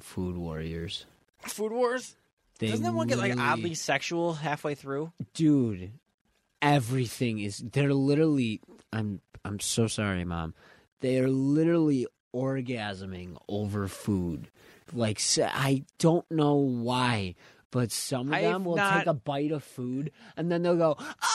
Food 0.00 0.36
Warriors. 0.36 1.04
Food 1.42 1.72
Wars. 1.72 2.14
They 2.58 2.68
Doesn't 2.68 2.84
that 2.84 2.92
one 2.94 3.06
get 3.06 3.18
like 3.18 3.36
oddly 3.38 3.74
sexual 3.74 4.34
halfway 4.34 4.74
through? 4.74 5.12
dude? 5.34 5.92
Everything 6.60 7.38
is. 7.38 7.58
They're 7.58 7.94
literally. 7.94 8.60
I'm. 8.92 9.20
I'm 9.44 9.60
so 9.60 9.86
sorry, 9.86 10.24
mom. 10.24 10.54
They 11.00 11.18
are 11.20 11.28
literally 11.28 12.06
orgasming 12.34 13.36
over 13.48 13.86
food. 13.86 14.50
Like 14.92 15.20
I 15.38 15.84
don't 15.98 16.28
know 16.30 16.54
why, 16.56 17.34
but 17.70 17.92
some 17.92 18.28
of 18.28 18.34
I've 18.34 18.42
them 18.42 18.64
will 18.64 18.76
not- 18.76 18.98
take 18.98 19.06
a 19.06 19.14
bite 19.14 19.52
of 19.52 19.62
food 19.64 20.12
and 20.36 20.50
then 20.50 20.62
they'll 20.62 20.76
go 20.76 20.96
ah, 20.98 21.34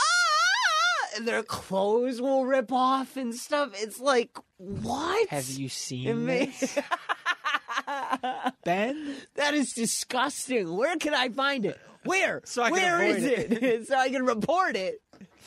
and 1.15 1.27
their 1.27 1.43
clothes 1.43 2.19
will 2.21 2.45
rip 2.45 2.71
off 2.71 3.17
and 3.17 3.35
stuff. 3.35 3.69
It's 3.75 3.99
like 3.99 4.37
what? 4.57 5.29
Have 5.29 5.49
you 5.49 5.69
seen 5.69 6.25
this, 6.25 6.77
Ben? 8.63 9.15
That 9.35 9.53
is 9.53 9.73
disgusting. 9.73 10.75
Where 10.75 10.95
can 10.97 11.13
I 11.13 11.29
find 11.29 11.65
it? 11.65 11.79
Where? 12.05 12.41
So 12.45 12.63
I 12.63 12.69
can 12.71 12.81
Where 12.81 13.01
avoid 13.01 13.15
is 13.17 13.23
it? 13.25 13.87
so 13.87 13.95
I 13.95 14.09
can 14.09 14.25
report 14.25 14.75
it. 14.75 15.01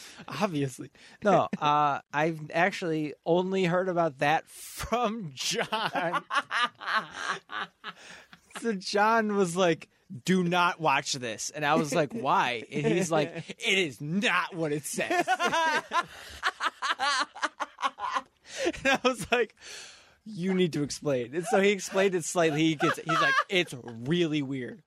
Obviously, 0.29 0.91
no. 1.23 1.49
Uh, 1.61 2.01
I've 2.13 2.41
actually 2.53 3.15
only 3.25 3.65
heard 3.65 3.89
about 3.89 4.19
that 4.19 4.47
from 4.49 5.31
John. 5.35 6.23
so 8.61 8.73
John 8.73 9.37
was 9.37 9.57
like, 9.57 9.89
"Do 10.25 10.45
not 10.45 10.81
watch 10.81 11.13
this," 11.15 11.51
and 11.51 11.65
I 11.65 11.75
was 11.75 11.95
like, 11.95 12.13
"Why?" 12.13 12.65
And 12.71 12.87
he's 12.87 13.11
like, 13.11 13.33
"It 13.59 13.79
is 13.79 14.01
not 14.01 14.55
what 14.55 14.73
it 14.73 14.85
says." 14.85 15.27
and 18.65 18.87
I 18.87 18.99
was 19.05 19.31
like. 19.31 19.55
You 20.29 20.55
need 20.55 20.73
to 20.73 20.83
explain. 20.83 21.37
And 21.37 21.45
so 21.45 21.61
he 21.61 21.71
explained 21.71 22.17
it 22.17 22.25
slightly. 22.25 22.61
He 22.65 22.75
gets. 22.75 22.99
it. 22.99 23.09
He's 23.09 23.21
like, 23.21 23.35
it's 23.49 23.73
really 23.85 24.43
weird, 24.43 24.83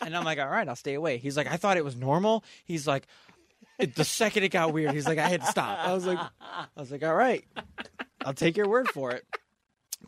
and 0.00 0.16
I'm 0.16 0.22
like, 0.22 0.38
all 0.38 0.46
right, 0.46 0.68
I'll 0.68 0.76
stay 0.76 0.94
away. 0.94 1.18
He's 1.18 1.36
like, 1.36 1.48
I 1.48 1.56
thought 1.56 1.76
it 1.76 1.84
was 1.84 1.96
normal. 1.96 2.44
He's 2.64 2.86
like, 2.86 3.08
the 3.78 4.04
second 4.04 4.44
it 4.44 4.50
got 4.50 4.72
weird, 4.72 4.92
he's 4.92 5.06
like, 5.06 5.18
I 5.18 5.28
had 5.28 5.40
to 5.40 5.46
stop. 5.46 5.78
I 5.78 5.92
was 5.92 6.06
like, 6.06 6.18
I 6.18 6.66
was 6.76 6.90
like, 6.90 7.02
all 7.02 7.14
right, 7.14 7.44
I'll 8.24 8.34
take 8.34 8.56
your 8.56 8.68
word 8.68 8.88
for 8.88 9.12
it. 9.12 9.24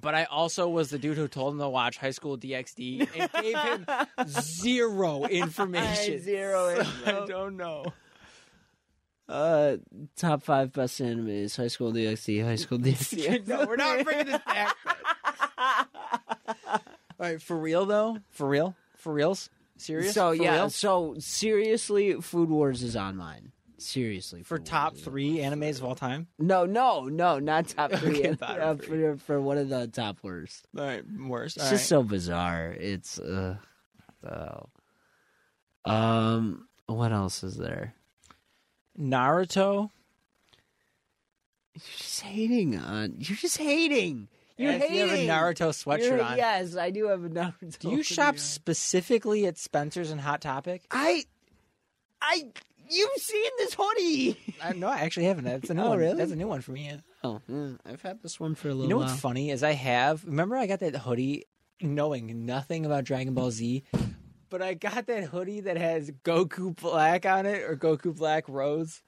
But 0.01 0.15
I 0.15 0.25
also 0.25 0.69
was 0.69 0.91
the 0.91 0.99
dude 0.99 1.17
who 1.17 1.27
told 1.27 1.55
him 1.55 1.61
to 1.61 1.69
watch 1.69 1.97
High 1.97 2.11
School 2.11 2.37
DxD 2.37 3.09
and 3.17 3.33
gave 3.43 3.59
him 3.59 3.87
zero 4.29 5.25
information. 5.31 6.21
Zero 6.21 6.85
So 7.05 7.25
I 7.25 7.27
don't 7.27 7.57
know. 7.57 7.87
Uh, 9.29 9.77
top 10.17 10.43
five 10.43 10.73
best 10.73 11.01
animes: 11.01 11.57
High 11.57 11.67
School 11.69 11.93
DxD, 11.93 12.45
High 12.45 12.57
School 12.57 12.79
DxD. 12.79 13.47
no, 13.49 13.67
we're 13.67 13.77
not 13.77 14.05
bringing 14.05 14.27
this 14.27 14.41
back. 14.47 14.77
All 15.59 16.81
right, 17.19 17.43
for 17.43 17.57
real 17.57 17.87
though, 17.87 18.19
for 18.31 18.47
real, 18.49 18.77
for 18.97 19.13
reals, 19.13 19.51
serious. 19.79 20.15
So 20.15 20.37
for 20.37 20.43
yeah, 20.43 20.55
real? 20.55 20.71
so 20.71 21.17
seriously, 21.19 22.21
Food 22.21 22.51
Wars 22.51 22.83
is 22.85 22.95
on 22.95 23.17
mine. 23.17 23.51
Seriously, 23.87 24.43
for 24.43 24.59
Food 24.59 24.67
top 24.67 24.93
Wars 24.93 24.99
is- 25.01 25.05
three 25.05 25.37
animes 25.39 25.79
of 25.79 25.85
all 25.85 25.95
time. 25.95 26.27
No, 26.39 26.67
no, 26.67 27.05
no, 27.05 27.39
not 27.39 27.69
top 27.69 27.93
three. 27.95 28.19
Okay, 28.21 28.33
bottom 28.33 28.79
uh, 28.81 28.83
for 28.83 29.17
for 29.19 29.41
one 29.41 29.59
of 29.59 29.69
the 29.69 29.87
top 29.87 30.19
worst. 30.23 30.67
All 30.77 30.85
right, 30.85 31.05
worst. 31.29 31.57
It's 31.57 31.71
just 31.71 31.87
so 31.87 32.03
bizarre. 32.03 32.75
It's 32.79 33.19
uh, 33.19 33.57
oh. 34.29 34.69
Um, 35.91 36.67
what 36.87 37.13
else 37.13 37.45
is 37.45 37.57
there? 37.57 37.95
Naruto. 38.99 39.91
You're 41.75 41.83
just 41.99 42.21
hating 42.23 42.77
on. 42.79 43.15
You're 43.19 43.37
just 43.37 43.59
hating. 43.59 44.29
You're 44.57 44.73
Yes, 44.73 44.91
you 44.91 45.01
have 45.03 45.11
a 45.11 45.29
Naruto 45.29 45.69
sweatshirt 45.69 46.01
You're- 46.05 46.21
on. 46.23 46.37
Yes, 46.39 46.77
I 46.77 46.91
do 46.91 47.09
have 47.09 47.23
a 47.25 47.29
Naruto. 47.29 47.79
Do 47.79 47.91
you 47.91 48.03
shop 48.03 48.39
specifically 48.39 49.47
at 49.47 49.59
Spencer's 49.59 50.11
and 50.11 50.21
Hot 50.21 50.41
Topic? 50.41 50.83
I, 50.91 51.25
I. 52.23 52.49
You've 52.91 53.11
seen 53.23 53.51
this 53.59 53.75
hoodie. 53.79 54.39
I, 54.63 54.73
no, 54.73 54.89
I 54.89 54.99
actually 54.99 55.27
haven't. 55.27 55.45
That's 55.45 55.71
a 55.71 55.75
new 55.75 55.83
Oh, 55.83 55.89
one. 55.91 55.99
really? 55.99 56.17
That's 56.17 56.33
a 56.33 56.37
new 56.37 56.47
one 56.49 56.61
for 56.61 56.73
me. 56.73 56.87
Yeah. 56.87 56.97
Oh, 57.25 57.41
mm, 57.51 57.79
I've 57.85 58.03
had 58.03 58.23
this 58.23 58.39
one 58.39 58.55
for 58.55 58.69
a 58.69 58.75
little 58.75 58.79
while. 58.81 58.85
You 58.85 58.91
know 58.91 58.97
while. 58.99 59.09
what's 59.09 59.21
funny 59.21 59.51
is 59.51 59.63
I 59.63 59.73
have. 59.73 60.25
Remember, 60.25 60.57
I 60.57 60.67
got 60.67 60.81
that 60.81 60.95
hoodie 60.97 61.45
knowing 61.81 62.47
nothing 62.47 62.87
about 62.87 63.05
Dragon 63.05 63.35
Ball 63.35 63.51
Z, 63.51 63.83
but 64.49 64.63
I 64.63 64.75
got 64.75 65.07
that 65.07 65.25
hoodie 65.25 65.61
that 65.61 65.77
has 65.77 66.11
Goku 66.25 66.75
Black 66.77 67.27
on 67.27 67.45
it 67.47 67.63
or 67.63 67.77
Goku 67.77 68.15
Black 68.17 68.49
Rose. 68.49 69.03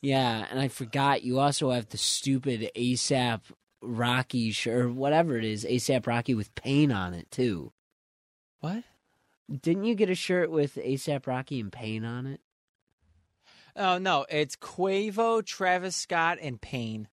Yeah, 0.00 0.46
and 0.50 0.58
I 0.60 0.68
forgot 0.68 1.22
you 1.22 1.38
also 1.38 1.70
have 1.70 1.88
the 1.88 1.96
stupid 1.98 2.70
ASAP 2.76 3.40
Rocky 3.80 4.50
shirt 4.50 4.82
or 4.86 4.88
whatever 4.90 5.36
it 5.38 5.44
is, 5.44 5.64
ASAP 5.64 6.06
Rocky 6.06 6.34
with 6.34 6.54
pain 6.54 6.90
on 6.92 7.14
it 7.14 7.30
too. 7.30 7.72
What? 8.60 8.84
Didn't 9.60 9.84
you 9.84 9.94
get 9.94 10.08
a 10.10 10.14
shirt 10.14 10.50
with 10.50 10.76
ASAP 10.76 11.26
Rocky 11.26 11.60
and 11.60 11.70
pain 11.70 12.04
on 12.04 12.26
it? 12.26 12.40
Oh 13.76 13.98
no, 13.98 14.24
it's 14.28 14.56
Quavo, 14.56 15.44
Travis 15.44 15.96
Scott, 15.96 16.38
and 16.40 16.60
Pain. 16.60 17.08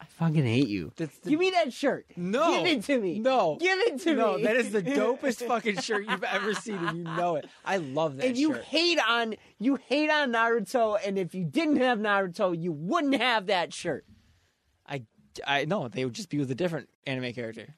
I 0.00 0.04
fucking 0.04 0.44
hate 0.44 0.68
you. 0.68 0.92
That's 0.96 1.16
the- 1.18 1.30
Give 1.30 1.38
me 1.38 1.50
that 1.50 1.72
shirt. 1.72 2.06
No. 2.16 2.62
Give 2.64 2.78
it 2.78 2.84
to 2.84 3.00
me. 3.00 3.18
No. 3.20 3.56
Give 3.60 3.78
it 3.78 4.00
to 4.00 4.14
no, 4.14 4.36
me. 4.36 4.42
No, 4.42 4.48
that 4.48 4.56
is 4.56 4.72
the 4.72 4.82
dopest 4.82 5.46
fucking 5.46 5.80
shirt 5.80 6.06
you've 6.08 6.24
ever 6.24 6.54
seen, 6.54 6.76
and 6.76 6.98
you 6.98 7.04
know 7.04 7.36
it. 7.36 7.46
I 7.64 7.76
love 7.76 8.16
that 8.16 8.26
and 8.26 8.36
you 8.36 8.54
shirt. 8.54 8.64
hate 8.64 8.98
on 9.08 9.34
you 9.58 9.76
hate 9.76 10.10
on 10.10 10.32
Naruto, 10.32 10.98
and 11.04 11.18
if 11.18 11.34
you 11.34 11.44
didn't 11.44 11.76
have 11.76 11.98
Naruto, 11.98 12.60
you 12.60 12.72
wouldn't 12.72 13.20
have 13.20 13.46
that 13.46 13.72
shirt. 13.72 14.04
I 14.86 15.02
I 15.46 15.64
know 15.64 15.88
they 15.88 16.04
would 16.04 16.14
just 16.14 16.30
be 16.30 16.38
with 16.38 16.50
a 16.50 16.56
different 16.56 16.88
anime 17.06 17.32
character. 17.32 17.74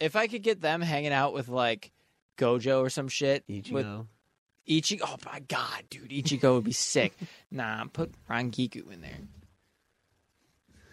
If 0.00 0.16
I 0.16 0.26
could 0.26 0.42
get 0.42 0.60
them 0.60 0.80
hanging 0.80 1.12
out 1.12 1.32
with 1.32 1.48
like 1.48 1.92
Gojo 2.38 2.80
or 2.80 2.90
some 2.90 3.08
shit 3.08 3.44
with 3.70 3.86
Ichigo, 4.68 5.00
oh 5.04 5.16
my 5.24 5.40
god, 5.40 5.84
dude, 5.90 6.10
Ichigo 6.10 6.54
would 6.54 6.64
be 6.64 6.72
sick. 6.72 7.14
Nah, 7.50 7.84
put 7.92 8.12
Rangiku 8.28 8.92
in 8.92 9.00
there. 9.00 9.18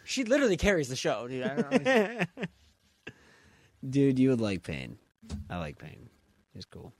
She 0.05 0.23
literally 0.23 0.55
carries 0.57 0.87
the 0.87 0.95
show, 0.95 1.27
dude. 1.27 1.43
I 1.43 1.55
don't 1.61 1.83
know. 1.83 2.19
Dude, 3.89 4.17
you 4.19 4.29
would 4.29 4.39
like 4.41 4.63
pain. 4.63 4.97
I 5.49 5.57
like 5.57 5.77
pain. 5.77 6.09
It's 6.55 6.65
cool. 6.65 6.93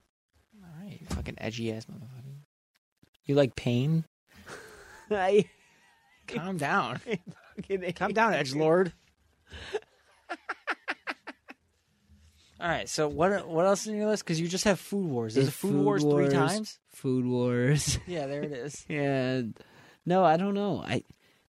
All 0.62 0.70
right, 0.84 1.00
you 1.00 1.08
fucking 1.16 1.36
edgy 1.38 1.72
ass 1.72 1.86
motherfucker. 1.86 2.36
You 3.26 3.36
like 3.36 3.56
pain? 3.56 4.04
I 5.12 5.46
Calm 6.28 6.58
down. 6.58 7.00
fucking 7.56 7.94
Calm 7.94 8.12
down, 8.14 8.34
Edge 8.34 8.54
Lord. 8.54 8.92
All 12.66 12.72
right, 12.72 12.90
so 12.90 13.08
what 13.08 13.48
what 13.48 13.68
else 13.68 13.82
is 13.82 13.90
in 13.90 13.96
your 13.96 14.08
list? 14.08 14.24
Because 14.24 14.42
you 14.42 14.48
just 14.48 14.64
have 14.64 14.80
Food 14.80 15.06
Wars. 15.06 15.38
Is 15.38 15.50
It's 15.50 15.56
Food, 15.56 15.76
Wars, 15.86 16.04
three 16.04 16.30
times? 16.30 16.80
Food 16.88 17.24
Wars. 17.24 18.00
Yeah, 18.08 18.26
there 18.26 18.42
it 18.42 18.52
is. 18.54 18.84
and 18.90 19.56
no, 20.04 20.26
I 20.26 20.36
don't 20.36 20.56
know. 20.56 20.84
I 20.84 21.04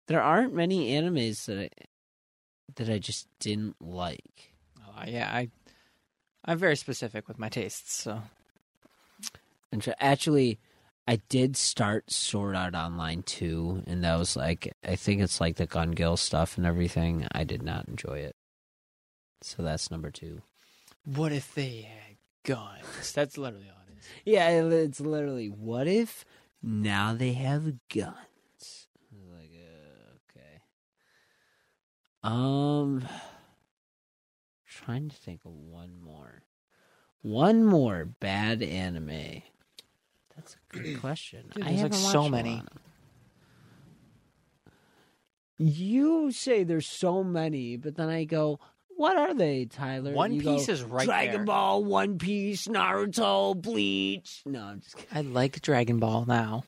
there 0.07 0.23
aren't 0.23 0.55
many 0.55 0.93
animes 0.93 1.47
that 1.47 1.59
I 1.59 1.70
that 2.77 2.89
I 2.89 2.99
just 3.01 3.27
didn't 3.41 3.74
like. 3.81 4.53
Oh, 4.87 5.03
yeah, 5.05 5.28
I 5.35 5.49
I'm 6.45 6.59
very 6.59 6.77
specific 6.77 7.27
with 7.27 7.41
my 7.41 7.49
tastes. 7.49 7.93
So 7.93 8.23
And 9.73 9.82
tr- 9.82 9.91
actually, 9.99 10.61
I 11.09 11.16
did 11.28 11.57
start 11.57 12.12
Sword 12.12 12.55
Art 12.55 12.77
Online 12.77 13.24
too, 13.24 13.82
and 13.89 14.05
that 14.05 14.16
was 14.16 14.37
like 14.37 14.73
I 14.87 14.95
think 14.95 15.23
it's 15.23 15.41
like 15.41 15.57
the 15.57 15.66
Gun 15.66 15.91
Gale 15.91 16.16
stuff 16.16 16.57
and 16.57 16.65
everything. 16.65 17.27
I 17.32 17.43
did 17.43 17.65
not 17.65 17.89
enjoy 17.89 18.20
it. 18.20 18.37
So 19.43 19.65
that's 19.65 19.91
number 19.91 20.12
two. 20.12 20.43
What 21.05 21.32
if 21.32 21.55
they 21.55 21.89
had 21.89 22.16
guns? 22.44 23.12
That's 23.12 23.39
literally 23.39 23.68
all 23.68 23.82
it 23.89 23.98
is. 23.98 24.06
Yeah, 24.24 24.48
it's 24.51 25.01
literally 25.01 25.48
what 25.48 25.86
if 25.86 26.24
now 26.62 27.14
they 27.14 27.32
have 27.32 27.64
guns? 27.89 28.86
Like, 29.32 29.51
uh, 29.55 30.39
okay. 30.39 30.60
Um, 32.22 33.06
trying 34.66 35.09
to 35.09 35.16
think 35.16 35.44
of 35.44 35.52
one 35.52 36.01
more. 36.02 36.43
One 37.22 37.64
more 37.64 38.06
bad 38.06 38.62
anime. 38.62 39.43
That's 40.35 40.56
a 40.56 40.77
good 40.77 41.01
question. 41.01 41.51
Dude, 41.55 41.66
I 41.66 41.77
there's, 41.77 41.82
like, 41.82 41.94
so 41.94 42.28
many. 42.28 42.62
You 45.59 46.32
say 46.32 46.64
there's 46.64 46.86
so 46.86 47.22
many, 47.22 47.77
but 47.77 47.97
then 47.97 48.09
I 48.09 48.24
go, 48.24 48.59
"What 49.01 49.16
are 49.16 49.35
they, 49.35 49.64
Tyler?" 49.64 50.12
One 50.12 50.32
And 50.32 50.35
you 50.36 50.43
go, 50.43 50.56
Piece 50.56 50.68
is 50.68 50.82
right 50.82 51.06
Dragon 51.06 51.36
there. 51.36 51.44
Ball, 51.44 51.82
One 51.82 52.18
Piece, 52.18 52.68
Naruto, 52.68 53.60
Bleach. 53.60 54.43
No, 54.44 54.62
I'm 54.62 54.81
just 54.81 54.97
kidding. 54.97 55.09
I 55.16 55.22
like 55.22 55.60
Dragon 55.62 55.98
Ball 55.98 56.27
now. 56.27 56.64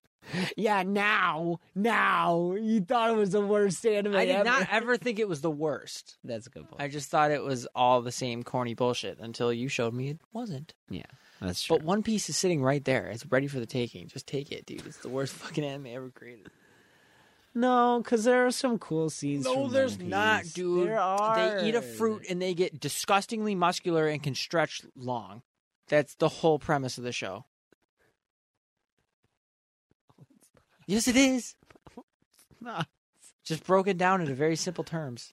Yeah, 0.57 0.83
now, 0.83 1.59
now 1.75 2.55
you 2.55 2.81
thought 2.81 3.11
it 3.11 3.17
was 3.17 3.31
the 3.31 3.41
worst 3.45 3.85
anime. 3.85 4.15
I 4.17 4.25
did 4.25 4.37
ever. 4.37 4.45
not 4.45 4.69
ever 4.71 4.97
think 4.99 5.19
it 5.19 5.29
was 5.29 5.41
the 5.41 5.51
worst. 5.51 6.17
That's 6.25 6.47
a 6.47 6.51
good 6.51 6.69
point. 6.71 6.81
I 6.81 6.89
just 6.89 7.11
thought 7.11 7.33
it 7.33 7.43
was 7.43 7.67
all 7.75 8.01
the 8.03 8.13
same 8.13 8.43
corny 8.43 8.75
bullshit 8.75 9.19
until 9.19 9.53
you 9.53 9.69
showed 9.69 9.93
me 9.93 10.11
it 10.11 10.21
wasn't. 10.33 10.75
Yeah, 10.89 11.03
that's 11.41 11.63
true. 11.63 11.77
But 11.77 11.85
One 11.85 12.03
Piece 12.03 12.29
is 12.29 12.37
sitting 12.37 12.63
right 12.63 12.85
there. 12.85 13.09
It's 13.09 13.27
ready 13.27 13.49
for 13.49 13.59
the 13.59 13.67
taking. 13.67 14.07
Just 14.09 14.27
take 14.27 14.53
it, 14.53 14.65
dude. 14.65 14.87
It's 14.87 14.99
the 14.99 15.09
worst 15.09 15.35
fucking 15.43 15.65
anime 15.65 15.89
ever 15.89 16.11
created. 16.11 16.49
No, 17.55 18.01
because 18.03 18.25
there 18.25 18.47
are 18.47 18.51
some 18.51 18.79
cool 18.79 19.11
scenes. 19.11 19.45
No, 19.45 19.69
there's 19.69 19.99
not, 19.99 20.45
dude. 20.55 20.89
There 20.89 21.01
are. 21.01 21.37
They 21.61 21.69
eat 21.69 21.75
a 21.75 21.83
fruit 21.83 22.27
and 22.29 22.41
they 22.41 22.55
get 22.55 22.81
disgustingly 22.81 23.55
muscular 23.55 24.07
and 24.09 24.23
can 24.23 24.35
stretch 24.35 24.83
long. 24.97 25.43
That's 25.89 26.15
the 26.15 26.29
whole 26.29 26.59
premise 26.59 26.97
of 26.99 27.05
the 27.05 27.13
show. 27.13 27.45
Yes, 30.87 31.09
it 31.09 31.17
is. 31.17 31.55
Nah. 32.61 32.85
Just 33.45 33.65
broken 33.67 33.97
down 33.97 34.21
into 34.21 34.35
very 34.35 34.57
simple 34.57 34.85
terms. 34.85 35.33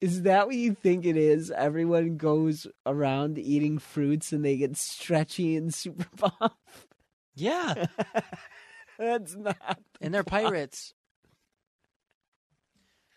Is 0.00 0.22
that 0.22 0.46
what 0.46 0.56
you 0.56 0.74
think 0.74 1.04
it 1.06 1.16
is? 1.16 1.50
Everyone 1.50 2.16
goes 2.16 2.66
around 2.84 3.38
eating 3.38 3.78
fruits 3.78 4.32
and 4.32 4.44
they 4.44 4.56
get 4.56 4.76
stretchy 4.76 5.56
and 5.56 5.72
super 5.72 6.06
buff. 6.16 6.52
Yeah, 7.34 7.86
That's 8.98 9.34
not. 9.34 9.80
and 10.00 10.14
they're 10.14 10.22
pirates. 10.22 10.94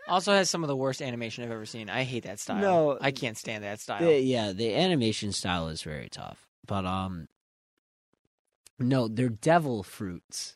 Also 0.07 0.34
has 0.34 0.49
some 0.49 0.63
of 0.63 0.67
the 0.67 0.75
worst 0.75 1.01
animation 1.01 1.43
I've 1.43 1.51
ever 1.51 1.65
seen. 1.65 1.89
I 1.89 2.03
hate 2.03 2.23
that 2.23 2.39
style. 2.39 2.61
No. 2.61 2.97
I 3.01 3.11
can't 3.11 3.38
stand 3.38 3.63
that 3.63 3.79
style. 3.79 4.01
The, 4.03 4.19
yeah, 4.19 4.51
the 4.53 4.75
animation 4.75 5.31
style 5.31 5.67
is 5.67 5.81
very 5.81 6.09
tough, 6.09 6.47
but 6.65 6.85
um, 6.85 7.27
no, 8.79 9.07
they're 9.07 9.29
devil 9.29 9.84
fruits, 9.84 10.55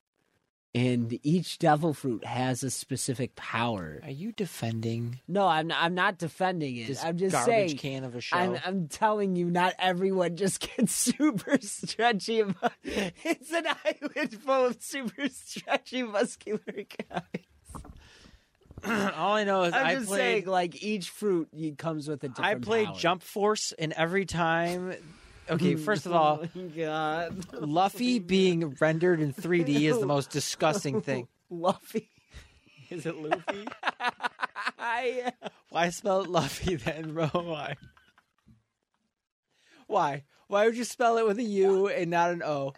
and 0.73 1.19
each 1.23 1.57
devil 1.57 1.94
fruit 1.94 2.23
has 2.23 2.64
a 2.64 2.69
specific 2.72 3.36
power. 3.36 3.99
Are 4.03 4.11
you 4.11 4.32
defending 4.32 5.19
No, 5.28 5.45
I'm 5.48 5.68
not, 5.68 5.84
I'm 5.84 5.95
not 5.95 6.18
defending 6.18 6.78
it. 6.78 6.88
this 6.88 7.03
I'm 7.03 7.18
just 7.18 7.34
garbage 7.34 7.48
saying. 7.53 7.78
can 7.78 8.03
of 8.03 8.15
a 8.15 8.22
show? 8.22 8.38
I'm, 8.38 8.57
I'm 8.64 8.88
telling 8.88 9.36
you, 9.36 9.49
not 9.49 9.73
everyone 9.80 10.36
just 10.38 10.65
gets 10.78 10.94
super 10.94 11.57
stretchy. 11.61 12.44
It's 12.84 13.52
an 13.52 13.65
island 13.86 14.34
full 14.41 14.65
of 14.68 14.78
super 14.82 15.28
stretchy, 15.30 16.03
muscular 16.03 16.60
guys. 16.65 17.44
All 19.16 19.34
I 19.34 19.44
know 19.44 19.64
is 19.64 19.74
I'm 19.74 19.86
I 19.86 19.95
just 19.95 20.08
played. 20.08 20.18
saying, 20.18 20.45
like 20.48 20.82
each 20.84 21.10
fruit 21.10 21.49
y- 21.52 21.74
comes 21.78 22.08
with 22.08 22.24
a 22.24 22.30
different. 22.30 22.45
I 22.49 22.56
played 22.56 22.88
power. 22.88 22.98
Jump 22.98 23.24
Force, 23.24 23.74
and 23.78 23.94
every 23.94 24.26
time. 24.26 24.94
Okay, 25.49 25.76
first 25.76 26.06
of 26.06 26.14
all, 26.14 26.44
oh 26.56 26.62
God, 26.78 27.45
Luffy 27.60 28.20
being 28.20 28.76
rendered 28.80 29.20
in 29.20 29.34
3D 29.34 29.82
is 29.90 29.99
the 29.99 30.06
most 30.06 30.30
disgusting 30.30 31.02
thing. 31.02 31.28
Luffy. 31.49 32.10
Is 32.90 33.06
it 33.06 33.18
Luffy? 33.18 33.68
I, 34.80 35.34
Why 35.70 35.90
spell 35.90 36.22
it 36.22 36.30
Luffy 36.30 36.76
then, 36.76 37.14
bro? 37.14 37.26
Why? 37.34 37.76
Why? 39.88 40.24
Why 40.48 40.66
would 40.68 40.78
you 40.78 40.84
spell 40.86 41.18
it 41.18 41.26
with 41.28 41.38
a 41.40 41.44
U 41.44 41.88
and 41.88 42.10
not 42.12 42.32
an 42.32 42.44
O? 42.44 42.74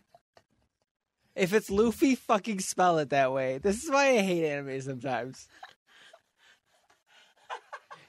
If 1.36 1.54
it's 1.54 1.70
Luffy, 1.70 2.16
fucking 2.16 2.60
spell 2.60 2.98
it 3.00 3.10
that 3.10 3.32
way. 3.34 3.58
This 3.58 3.84
is 3.84 3.90
why 3.92 4.10
I 4.10 4.18
hate 4.20 4.46
anime 4.50 4.82
sometimes. 4.82 5.48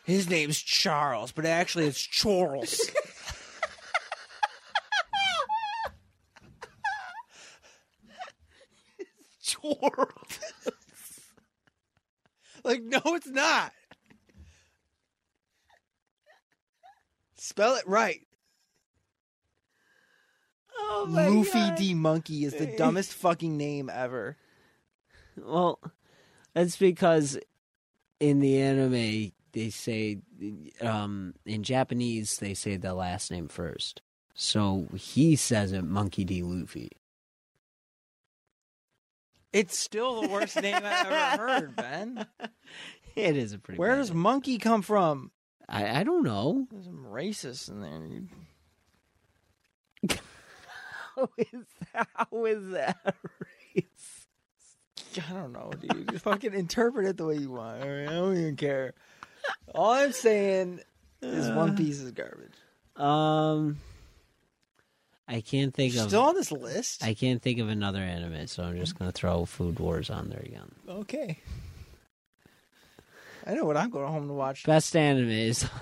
His 0.05 0.28
name's 0.28 0.60
Charles, 0.60 1.32
but 1.32 1.47
actually 1.47 1.86
it's 1.86 2.01
Charles. 2.01 2.78
Charles. 9.43 10.40
like, 12.64 12.82
no, 12.82 13.01
it's 13.06 13.28
not. 13.28 13.72
Spell 17.36 17.76
it 17.76 17.86
right. 17.86 18.20
Oh 20.76 21.06
my 21.09 21.28
Luffy 21.28 21.52
God. 21.52 21.76
D 21.76 21.94
Monkey 21.94 22.44
is 22.44 22.55
the 22.55 22.66
dumbest 22.78 23.14
fucking 23.14 23.56
name 23.56 23.89
ever. 23.89 24.36
Well, 25.36 25.81
that's 26.52 26.76
because 26.76 27.39
in 28.20 28.40
the 28.40 28.59
anime 28.60 29.34
they 29.55 29.70
say 29.70 30.18
um 30.82 31.35
in 31.47 31.62
Japanese 31.62 32.36
they 32.39 32.52
say 32.55 32.76
the 32.76 32.93
last 32.94 33.31
name 33.31 33.48
first. 33.48 34.02
So 34.35 34.86
he 34.94 35.36
says 35.36 35.72
it 35.72 35.82
Monkey 35.85 36.24
D. 36.24 36.43
Luffy. 36.43 36.90
It's 39.52 39.78
still 39.78 40.20
the 40.20 40.28
worst 40.28 40.60
name 40.60 40.74
I've 40.74 41.06
ever 41.06 41.39
heard, 41.48 41.76
Ben. 41.76 42.26
It 43.14 43.36
is 43.36 43.52
a 43.52 43.59
pretty 43.59 43.78
Where 43.78 43.94
does 43.97 44.10
name. 44.10 44.18
monkey 44.18 44.59
come 44.59 44.82
from? 44.82 45.31
I, 45.68 46.01
I 46.01 46.05
don't 46.05 46.24
know. 46.24 46.66
There's 46.72 46.86
some 46.86 47.06
racist 47.09 47.70
in 47.70 47.81
there. 47.81 48.22
How 51.16 51.28
is 51.39 51.64
that, 51.93 52.09
how 52.12 52.44
is 52.44 52.70
that 52.70 52.97
race? 53.76 54.26
I 55.16 55.32
don't 55.32 55.52
know, 55.52 55.70
dude. 55.81 56.10
Just 56.10 56.24
fucking 56.24 56.55
interpret 56.55 57.06
it 57.06 57.16
the 57.16 57.24
way 57.26 57.36
you 57.36 57.52
want. 57.52 57.81
all 57.82 57.89
right? 57.89 58.09
I 58.09 58.12
don't 58.12 58.36
even 58.36 58.56
care. 58.56 58.94
All 59.75 59.91
I'm 59.93 60.12
saying 60.12 60.81
is 61.23 61.51
One 61.51 61.77
Piece 61.77 62.01
is 62.01 62.12
garbage. 62.12 62.53
Um 62.97 63.79
I 65.27 65.41
can't 65.41 65.73
think 65.75 65.95
of 65.97 66.09
Still 66.09 66.23
on 66.23 66.35
this 66.35 66.53
list? 66.53 67.03
I 67.03 67.15
can't 67.15 67.41
think 67.41 67.59
of 67.59 67.69
another 67.69 68.01
anime, 68.01 68.47
so 68.47 68.62
I'm 68.62 68.77
just 68.77 68.99
gonna 68.99 69.12
throw 69.12 69.45
Food 69.47 69.79
Wars 69.81 70.11
on 70.11 70.29
there 70.29 70.43
again. 70.45 70.71
Okay. 70.89 71.39
I 73.47 73.55
know 73.55 73.65
what 73.65 73.77
I'm 73.77 73.91
going 73.91 74.07
home 74.11 74.27
to 74.29 74.33
watch. 74.35 74.65
Best 74.65 74.95
anime 74.97 75.31
is. 75.31 75.69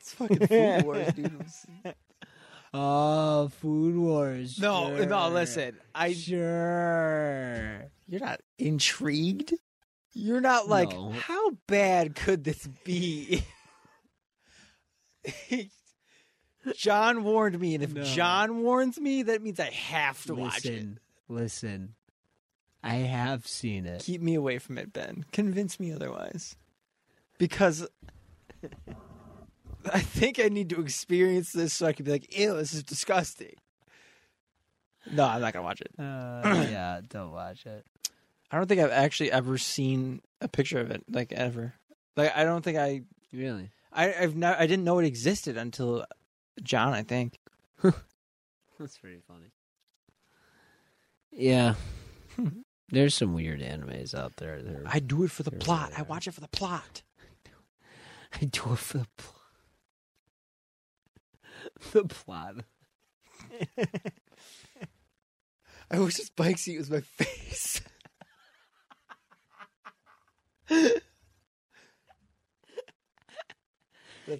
It's 0.00 0.12
fucking 0.14 0.46
Food 0.46 0.84
Wars, 0.84 1.12
dude. 1.14 1.44
Oh, 2.74 3.48
Food 3.60 3.96
Wars. 3.96 4.58
No, 4.60 5.02
no, 5.04 5.30
listen. 5.30 5.76
I 5.94 6.12
sure. 6.12 7.86
You're 8.06 8.20
not 8.20 8.40
intrigued. 8.58 9.54
You're 10.18 10.40
not 10.40 10.66
like, 10.66 10.88
No. 10.92 11.10
how 11.10 11.50
bad 11.66 12.14
could 12.14 12.42
this 12.42 12.66
be? 12.84 13.44
John 16.74 17.22
warned 17.22 17.60
me, 17.60 17.74
and 17.74 17.84
if 17.84 17.92
No. 17.92 18.02
John 18.02 18.62
warns 18.62 18.98
me, 18.98 19.24
that 19.24 19.42
means 19.42 19.60
I 19.60 19.70
have 19.70 20.24
to 20.24 20.34
watch 20.34 20.64
it. 20.64 20.70
Listen, 20.72 20.98
listen. 21.28 21.94
I 22.82 22.94
have 22.94 23.46
seen 23.46 23.84
it. 23.84 24.00
Keep 24.02 24.22
me 24.22 24.34
away 24.34 24.58
from 24.58 24.78
it, 24.78 24.90
Ben. 24.92 25.26
Convince 25.32 25.78
me 25.78 25.92
otherwise. 25.92 26.56
Because 27.38 27.86
I 29.92 30.00
think 30.00 30.40
I 30.40 30.48
need 30.48 30.70
to 30.70 30.80
experience 30.80 31.52
this 31.52 31.74
so 31.74 31.86
I 31.86 31.92
can 31.92 32.06
be 32.06 32.12
like, 32.12 32.36
ew, 32.38 32.54
this 32.56 32.72
is 32.72 32.82
disgusting. 32.82 33.54
No, 35.12 35.24
I'm 35.24 35.40
not 35.42 35.52
gonna 35.52 35.64
watch 35.64 35.82
it. 35.82 35.90
Uh, 35.98 36.40
yeah, 36.70 37.00
don't 37.08 37.32
watch 37.32 37.66
it. 37.66 37.84
I 38.50 38.56
don't 38.56 38.66
think 38.66 38.80
I've 38.80 38.90
actually 38.90 39.32
ever 39.32 39.58
seen 39.58 40.20
a 40.40 40.48
picture 40.48 40.78
of 40.78 40.90
it, 40.90 41.04
like 41.10 41.32
ever. 41.32 41.74
Like 42.16 42.36
I 42.36 42.44
don't 42.44 42.62
think 42.62 42.78
I 42.78 43.02
Really? 43.32 43.70
I 43.92 44.14
I've 44.14 44.36
not 44.36 44.58
I 44.58 44.66
didn't 44.66 44.84
know 44.84 44.98
it 44.98 45.06
existed 45.06 45.56
until 45.56 46.04
John, 46.62 46.92
I 46.92 47.02
think. 47.02 47.38
That's 47.82 48.98
pretty 48.98 49.20
funny. 49.26 49.52
Yeah. 51.32 51.74
There's 52.88 53.14
some 53.14 53.34
weird 53.34 53.60
animes 53.60 54.14
out 54.14 54.36
there. 54.36 54.62
They're, 54.62 54.84
I 54.86 55.00
do 55.00 55.24
it 55.24 55.30
for 55.30 55.42
the 55.42 55.50
plot. 55.50 55.92
I 55.96 56.02
watch 56.02 56.28
it 56.28 56.34
for 56.34 56.40
the 56.40 56.48
plot. 56.48 57.02
I 58.40 58.44
do 58.44 58.72
it 58.72 58.78
for 58.78 58.98
the 58.98 59.08
plot. 59.16 59.34
the 61.92 62.04
plot. 62.04 62.54
I 65.90 65.98
wish 65.98 66.16
this 66.16 66.30
bike 66.30 66.58
seat 66.58 66.78
was 66.78 66.90
my 66.90 67.00
face. 67.00 67.80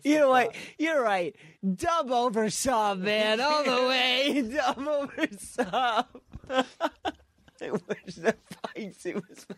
You're 0.03 0.29
right. 0.31 0.51
plot. 0.51 0.63
You're 0.79 1.03
right. 1.03 1.37
Dub 1.77 2.11
over 2.11 2.51
sub, 2.51 2.99
man, 2.99 3.41
all 3.41 3.63
the 3.63 3.71
way. 3.89 4.43
Dub 4.43 4.79
over 4.87 5.27
sub. 5.39 6.07
I 6.51 7.71
wish 7.71 8.15
the 8.17 8.35
bike 8.63 8.95
suit 8.99 9.15
was 9.29 9.47
my. 9.49 9.57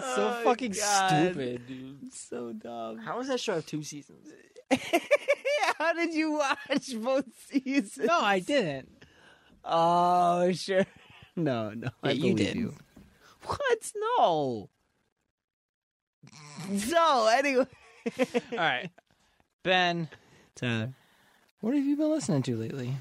so 0.00 0.28
Oh, 0.38 0.40
fucking 0.44 0.72
God. 0.72 1.08
stupid, 1.10 1.66
dude. 1.66 2.12
So 2.14 2.52
dumb. 2.54 2.98
How 2.98 3.18
does 3.18 3.28
that 3.28 3.38
show 3.40 3.54
have 3.54 3.66
two 3.66 3.82
seasons? 3.82 4.28
How 5.78 5.92
did 5.92 6.14
you 6.14 6.32
watch 6.32 6.94
both 6.96 7.26
seasons? 7.50 8.06
No, 8.06 8.18
I 8.20 8.38
didn't. 8.40 8.88
Oh, 9.64 10.50
sure. 10.52 10.86
No, 11.36 11.70
no. 11.70 11.88
I 12.02 12.08
Yeah, 12.08 12.12
you 12.14 12.22
believe 12.34 12.36
did. 12.38 12.56
You. 12.56 12.74
What? 13.44 13.92
No. 13.96 14.70
So, 16.76 17.26
anyway. 17.28 17.66
All 18.52 18.58
right, 18.58 18.90
Ben, 19.62 20.08
Tyler. 20.54 20.94
what 21.60 21.74
have 21.74 21.84
you 21.84 21.96
been 21.96 22.10
listening 22.10 22.42
to 22.44 22.56
lately? 22.56 22.96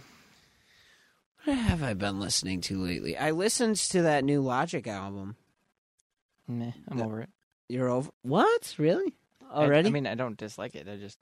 What 1.44 1.58
have 1.58 1.82
I 1.84 1.94
been 1.94 2.20
listening 2.20 2.62
to 2.62 2.78
lately? 2.80 3.18
I 3.18 3.32
listened 3.32 3.78
to 3.78 4.04
that 4.04 4.24
new 4.24 4.42
Logic 4.42 4.86
album. 4.88 5.36
Nah, 6.48 6.72
I'm 6.90 6.98
The- 6.98 7.04
over 7.06 7.22
it. 7.22 7.30
You're 7.70 7.90
over. 7.90 8.12
What? 8.22 8.76
Really? 8.78 9.14
I- 9.50 9.56
Already? 9.56 9.88
I, 9.90 9.92
mean, 9.92 10.06
I 10.08 10.16
don't 10.16 10.38
dislike 10.38 10.76
it. 10.76 10.88
I 10.90 10.98
just 10.98 11.18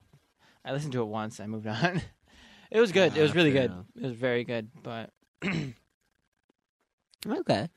I 0.66 0.72
listened 0.74 0.94
to 0.94 1.02
it 1.02 1.06
once. 1.08 1.40
I 1.40 1.46
moved 1.48 1.68
on. 1.68 2.02
it 2.72 2.80
was 2.80 2.92
good. 2.92 3.16
it 3.16 3.20
Ah, 3.20 3.24
was 3.24 3.36
really 3.36 3.52
fair 3.54 3.62
good. 3.68 3.72
enough. 3.72 3.86
It 3.96 4.04
was 4.04 4.14
very 4.14 4.44
good. 4.44 4.70
But 4.84 5.12
Okay. 7.28 7.70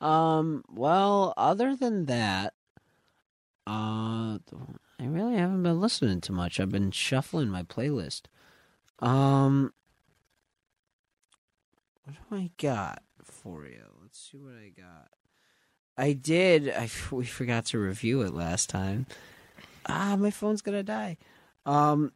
Um. 0.00 0.64
Well, 0.68 1.34
other 1.36 1.76
than 1.76 2.06
that, 2.06 2.54
uh, 3.66 4.38
I 4.98 5.04
really 5.04 5.36
haven't 5.36 5.62
been 5.62 5.80
listening 5.80 6.20
to 6.22 6.32
much. 6.32 6.58
I've 6.58 6.70
been 6.70 6.90
shuffling 6.90 7.48
my 7.48 7.62
playlist. 7.62 8.22
Um. 8.98 9.72
What 12.04 12.16
do 12.30 12.36
I 12.36 12.50
got 12.58 13.02
for 13.22 13.66
you? 13.66 13.84
Let's 14.02 14.30
see 14.30 14.38
what 14.38 14.54
I 14.54 14.70
got. 14.70 15.08
I 15.96 16.12
did. 16.12 16.70
I 16.70 16.88
we 17.10 17.24
forgot 17.24 17.66
to 17.66 17.78
review 17.78 18.22
it 18.22 18.32
last 18.32 18.70
time. 18.70 19.06
Ah, 19.86 20.16
my 20.18 20.30
phone's 20.30 20.62
gonna 20.62 20.82
die. 20.82 21.18
Um. 21.66 22.12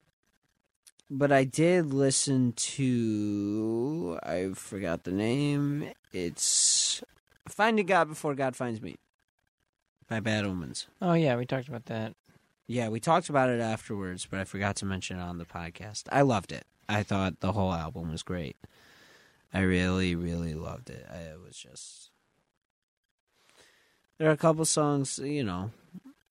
But 1.10 1.32
I 1.32 1.44
did 1.44 1.92
listen 1.92 2.54
to. 2.54 4.18
I 4.22 4.48
forgot 4.54 5.04
the 5.04 5.12
name. 5.12 5.90
It's 6.12 6.44
Finding 7.48 7.86
God 7.86 8.08
Before 8.08 8.34
God 8.34 8.56
Finds 8.56 8.80
Me 8.80 8.96
by 10.08 10.20
Bad 10.20 10.44
Omens. 10.44 10.86
oh 11.00 11.14
yeah, 11.14 11.36
we 11.36 11.46
talked 11.46 11.68
about 11.68 11.86
that. 11.86 12.14
Yeah, 12.66 12.88
we 12.88 13.00
talked 13.00 13.28
about 13.28 13.50
it 13.50 13.60
afterwards, 13.60 14.26
but 14.30 14.40
I 14.40 14.44
forgot 14.44 14.76
to 14.76 14.86
mention 14.86 15.18
it 15.18 15.22
on 15.22 15.38
the 15.38 15.44
podcast. 15.44 16.04
I 16.10 16.22
loved 16.22 16.52
it. 16.52 16.64
I 16.88 17.02
thought 17.02 17.40
the 17.40 17.52
whole 17.52 17.72
album 17.72 18.10
was 18.10 18.22
great. 18.22 18.56
I 19.52 19.60
really, 19.60 20.14
really 20.14 20.54
loved 20.54 20.88
it. 20.90 21.06
I, 21.10 21.18
it 21.18 21.40
was 21.44 21.56
just. 21.56 22.10
There 24.18 24.28
are 24.28 24.32
a 24.32 24.38
couple 24.38 24.64
songs, 24.64 25.18
you 25.18 25.44
know, 25.44 25.70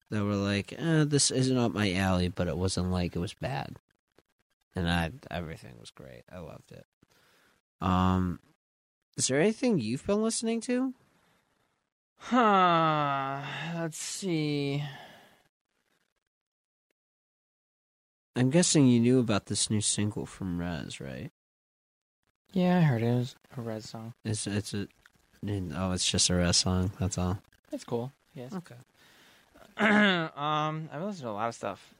that 0.10 0.24
were 0.24 0.36
like, 0.36 0.74
eh, 0.74 1.04
this 1.06 1.30
isn't 1.30 1.58
up 1.58 1.74
my 1.74 1.94
alley, 1.94 2.30
but 2.30 2.48
it 2.48 2.58
wasn't 2.58 2.92
like 2.92 3.16
it 3.16 3.20
was 3.20 3.34
bad. 3.34 3.78
And 4.76 4.90
I, 4.90 5.12
everything 5.30 5.74
was 5.80 5.92
great. 5.92 6.24
I 6.32 6.40
loved 6.40 6.72
it. 6.72 6.86
Um, 7.82 8.40
is 9.18 9.28
there 9.28 9.40
anything 9.40 9.80
you've 9.80 10.06
been 10.08 10.24
listening 10.24 10.62
to? 10.62 10.94
Huh. 12.28 13.42
Let's 13.76 13.98
see. 13.98 14.84
I'm 18.36 18.50
guessing 18.50 18.88
you 18.88 19.00
knew 19.00 19.20
about 19.20 19.48
this 19.48 19.70
new 19.70 19.82
single 19.82 20.26
from 20.26 20.58
Rez, 20.58 21.02
right? 21.02 21.32
Yeah, 22.54 22.78
I 22.78 22.82
heard 22.82 23.04
it. 23.04 23.08
It 23.08 23.16
was 23.16 23.36
a 23.58 23.62
red 23.62 23.84
song. 23.84 24.14
It's 24.24 24.48
it's 24.48 24.74
a 24.74 24.88
oh, 25.76 25.92
it's 25.92 26.10
just 26.10 26.30
a 26.30 26.36
Rez 26.36 26.58
song. 26.58 26.92
That's 27.00 27.18
all. 27.18 27.40
It's 27.72 27.84
cool. 27.84 28.12
Yes. 28.34 28.54
Okay. 28.54 28.76
um, 29.78 30.90
I've 30.94 31.02
listened 31.02 31.24
to 31.24 31.30
a 31.30 31.32
lot 31.32 31.50
of 31.50 31.56
stuff. 31.56 31.94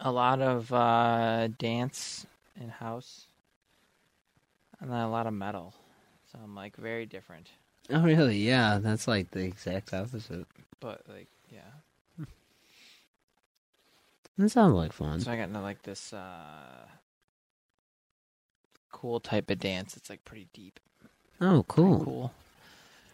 A 0.00 0.10
lot 0.10 0.40
of 0.40 0.72
uh, 0.72 1.48
dance 1.58 2.26
and 2.58 2.70
house, 2.70 3.26
and 4.80 4.90
then 4.90 5.00
a 5.00 5.10
lot 5.10 5.26
of 5.26 5.34
metal. 5.34 5.74
So 6.32 6.38
I'm 6.42 6.54
like 6.54 6.76
very 6.76 7.06
different, 7.06 7.48
Oh, 7.90 8.02
really? 8.02 8.38
Yeah, 8.38 8.78
that's 8.80 9.06
like 9.06 9.30
the 9.30 9.40
exact 9.44 9.92
opposite. 9.94 10.46
but 10.80 11.02
like 11.08 11.28
yeah. 11.50 11.60
That 14.38 14.50
sounds 14.50 14.74
like 14.74 14.92
fun. 14.92 15.20
So 15.20 15.30
I 15.32 15.36
got 15.36 15.44
into 15.48 15.60
like 15.60 15.82
this 15.82 16.12
uh, 16.12 16.86
cool 18.92 19.18
type 19.20 19.50
of 19.50 19.58
dance. 19.58 19.96
It's 19.96 20.10
like 20.10 20.24
pretty 20.24 20.48
deep. 20.52 20.78
Oh, 21.40 21.62
Pretty 21.62 21.66
cool. 21.68 22.04
cool. 22.04 22.32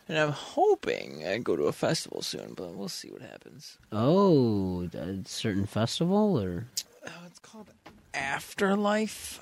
And 0.09 0.19
I'm 0.19 0.33
hoping 0.33 1.25
I 1.27 1.39
go 1.39 1.55
to 1.57 1.65
a 1.65 1.73
festival 1.73 2.23
soon, 2.23 2.55
but 2.55 2.75
we'll 2.75 2.89
see 2.89 3.11
what 3.11 3.23
happens. 3.23 3.79
Oh, 3.93 4.89
a 4.95 5.19
certain 5.25 5.65
festival 5.67 6.41
or 6.43 6.67
Oh, 7.07 7.11
it's 7.27 7.39
called 7.39 7.69
Afterlife. 8.15 9.41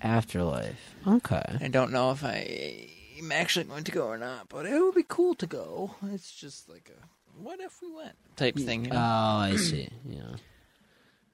afterlife? 0.00 0.94
Okay. 1.06 1.42
I 1.60 1.68
don't 1.68 1.92
know 1.92 2.10
if 2.12 2.24
I 2.24 2.88
am 3.20 3.32
actually 3.32 3.64
going 3.64 3.84
to 3.84 3.92
go 3.92 4.06
or 4.06 4.18
not, 4.18 4.48
but 4.48 4.66
it 4.66 4.80
would 4.80 4.94
be 4.94 5.04
cool 5.06 5.34
to 5.36 5.46
go. 5.46 5.94
It's 6.12 6.32
just 6.32 6.68
like 6.68 6.90
a 6.90 7.06
what 7.40 7.60
if 7.60 7.80
we 7.80 7.92
went 7.94 8.16
type 8.36 8.56
thing. 8.56 8.86
You 8.86 8.90
Oh. 8.92 8.96
I 8.96 9.56
see. 9.56 9.88
Yeah. 10.08 10.36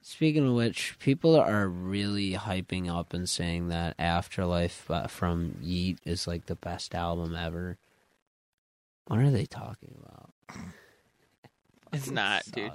Speaking 0.03 0.47
of 0.47 0.55
which, 0.55 0.97
people 1.01 1.35
are 1.35 1.69
really 1.69 2.35
hyping 2.35 2.89
up 2.89 3.13
and 3.13 3.29
saying 3.29 3.69
that 3.69 3.97
Afterlife 3.99 4.89
uh, 4.89 5.09
from 5.09 5.57
Yeat 5.61 5.99
is 6.05 6.29
like 6.29 6.47
the 6.47 6.55
best 6.55 6.95
album 6.95 7.35
ever. 7.35 7.77
What 9.09 9.19
are 9.19 9.31
they 9.33 9.47
talking 9.47 9.99
about? 10.01 10.31
it's 11.93 12.09
not, 12.09 12.45
dude. 12.53 12.71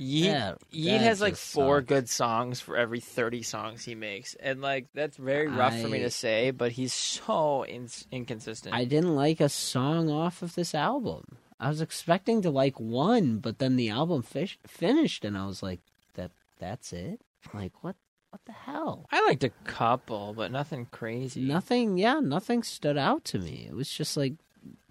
Yeat, 0.00 0.30
That- 0.30 0.58
Yeat 0.70 1.00
has 1.00 1.20
like 1.20 1.34
four 1.36 1.78
sucks. 1.80 1.88
good 1.88 2.08
songs 2.08 2.60
for 2.60 2.76
every 2.76 3.00
30 3.00 3.42
songs 3.42 3.84
he 3.84 3.94
makes. 3.96 4.34
And 4.34 4.60
like 4.62 4.86
that's 4.94 5.16
very 5.16 5.48
rough 5.48 5.78
for 5.80 5.88
me 5.88 5.98
to 6.00 6.10
say, 6.10 6.52
but 6.52 6.72
he's 6.72 6.94
so 6.94 7.64
in- 7.64 7.88
inconsistent. 8.12 8.74
I 8.74 8.84
didn't 8.84 9.16
like 9.16 9.40
a 9.40 9.48
song 9.48 10.08
off 10.08 10.40
of 10.40 10.54
this 10.54 10.74
album. 10.74 11.24
I 11.60 11.68
was 11.68 11.80
expecting 11.80 12.42
to 12.42 12.50
like 12.50 12.78
one, 12.78 13.38
but 13.38 13.58
then 13.58 13.74
the 13.74 13.88
album 13.90 14.22
fish- 14.22 14.58
finished, 14.64 15.24
and 15.24 15.36
I 15.36 15.46
was 15.46 15.60
like, 15.64 15.80
"That 16.14 16.30
that's 16.60 16.92
it? 16.92 17.20
Like 17.52 17.72
what? 17.82 17.96
What 18.30 18.44
the 18.44 18.52
hell?" 18.52 19.06
I 19.10 19.26
liked 19.26 19.42
a 19.42 19.50
couple, 19.64 20.32
but 20.34 20.52
nothing 20.52 20.86
crazy. 20.92 21.40
Nothing. 21.42 21.98
Yeah, 21.98 22.20
nothing 22.20 22.62
stood 22.62 22.96
out 22.96 23.24
to 23.24 23.40
me. 23.40 23.66
It 23.68 23.74
was 23.74 23.90
just 23.90 24.16
like, 24.16 24.34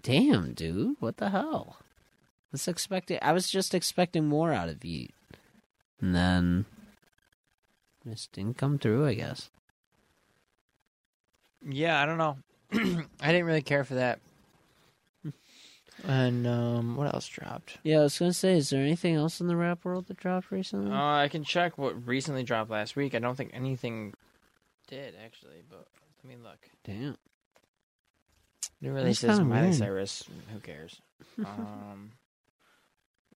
"Damn, 0.02 0.52
dude, 0.52 0.96
what 1.00 1.16
the 1.16 1.30
hell?" 1.30 1.78
I 2.48 2.52
was 2.52 2.68
expecting. 2.68 3.18
I 3.20 3.32
was 3.32 3.50
just 3.50 3.74
expecting 3.74 4.26
more 4.26 4.52
out 4.52 4.68
of 4.68 4.84
Yeat, 4.84 5.14
and 6.00 6.14
then 6.14 6.64
just 8.06 8.32
didn't 8.32 8.56
come 8.56 8.78
through. 8.78 9.06
I 9.06 9.14
guess. 9.14 9.50
Yeah, 11.66 12.00
I 12.00 12.06
don't 12.06 12.18
know. 12.18 12.38
I 13.20 13.32
didn't 13.32 13.46
really 13.46 13.62
care 13.62 13.84
for 13.84 13.94
that. 13.94 14.20
And 16.06 16.46
um, 16.46 16.94
what 16.94 17.12
else 17.12 17.26
dropped? 17.26 17.78
Yeah, 17.82 17.98
I 17.98 18.02
was 18.02 18.16
gonna 18.16 18.32
say, 18.32 18.56
is 18.56 18.70
there 18.70 18.80
anything 18.80 19.16
else 19.16 19.40
in 19.40 19.48
the 19.48 19.56
rap 19.56 19.84
world 19.84 20.06
that 20.06 20.16
dropped 20.16 20.52
recently? 20.52 20.92
Uh, 20.92 21.16
I 21.16 21.26
can 21.26 21.42
check 21.42 21.76
what 21.76 22.06
recently 22.06 22.44
dropped 22.44 22.70
last 22.70 22.94
week. 22.94 23.16
I 23.16 23.18
don't 23.18 23.34
think 23.34 23.50
anything 23.52 24.14
did 24.86 25.14
actually, 25.24 25.64
but 25.68 25.88
let 26.22 26.28
me 26.28 26.40
look. 26.40 26.58
Damn. 26.84 27.16
New 28.80 28.92
releases 28.92 29.40
Miley. 29.40 29.72
Cyrus. 29.72 30.22
Who 30.52 30.60
cares? 30.60 31.00
um, 31.44 32.12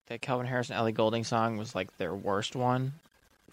that 0.08 0.20
Calvin 0.22 0.46
Harris 0.46 0.68
and 0.70 0.78
Ellie 0.78 0.92
Goulding 0.92 1.24
song 1.24 1.56
was 1.58 1.74
like 1.74 1.96
their 1.98 2.14
worst 2.14 2.56
one. 2.56 2.92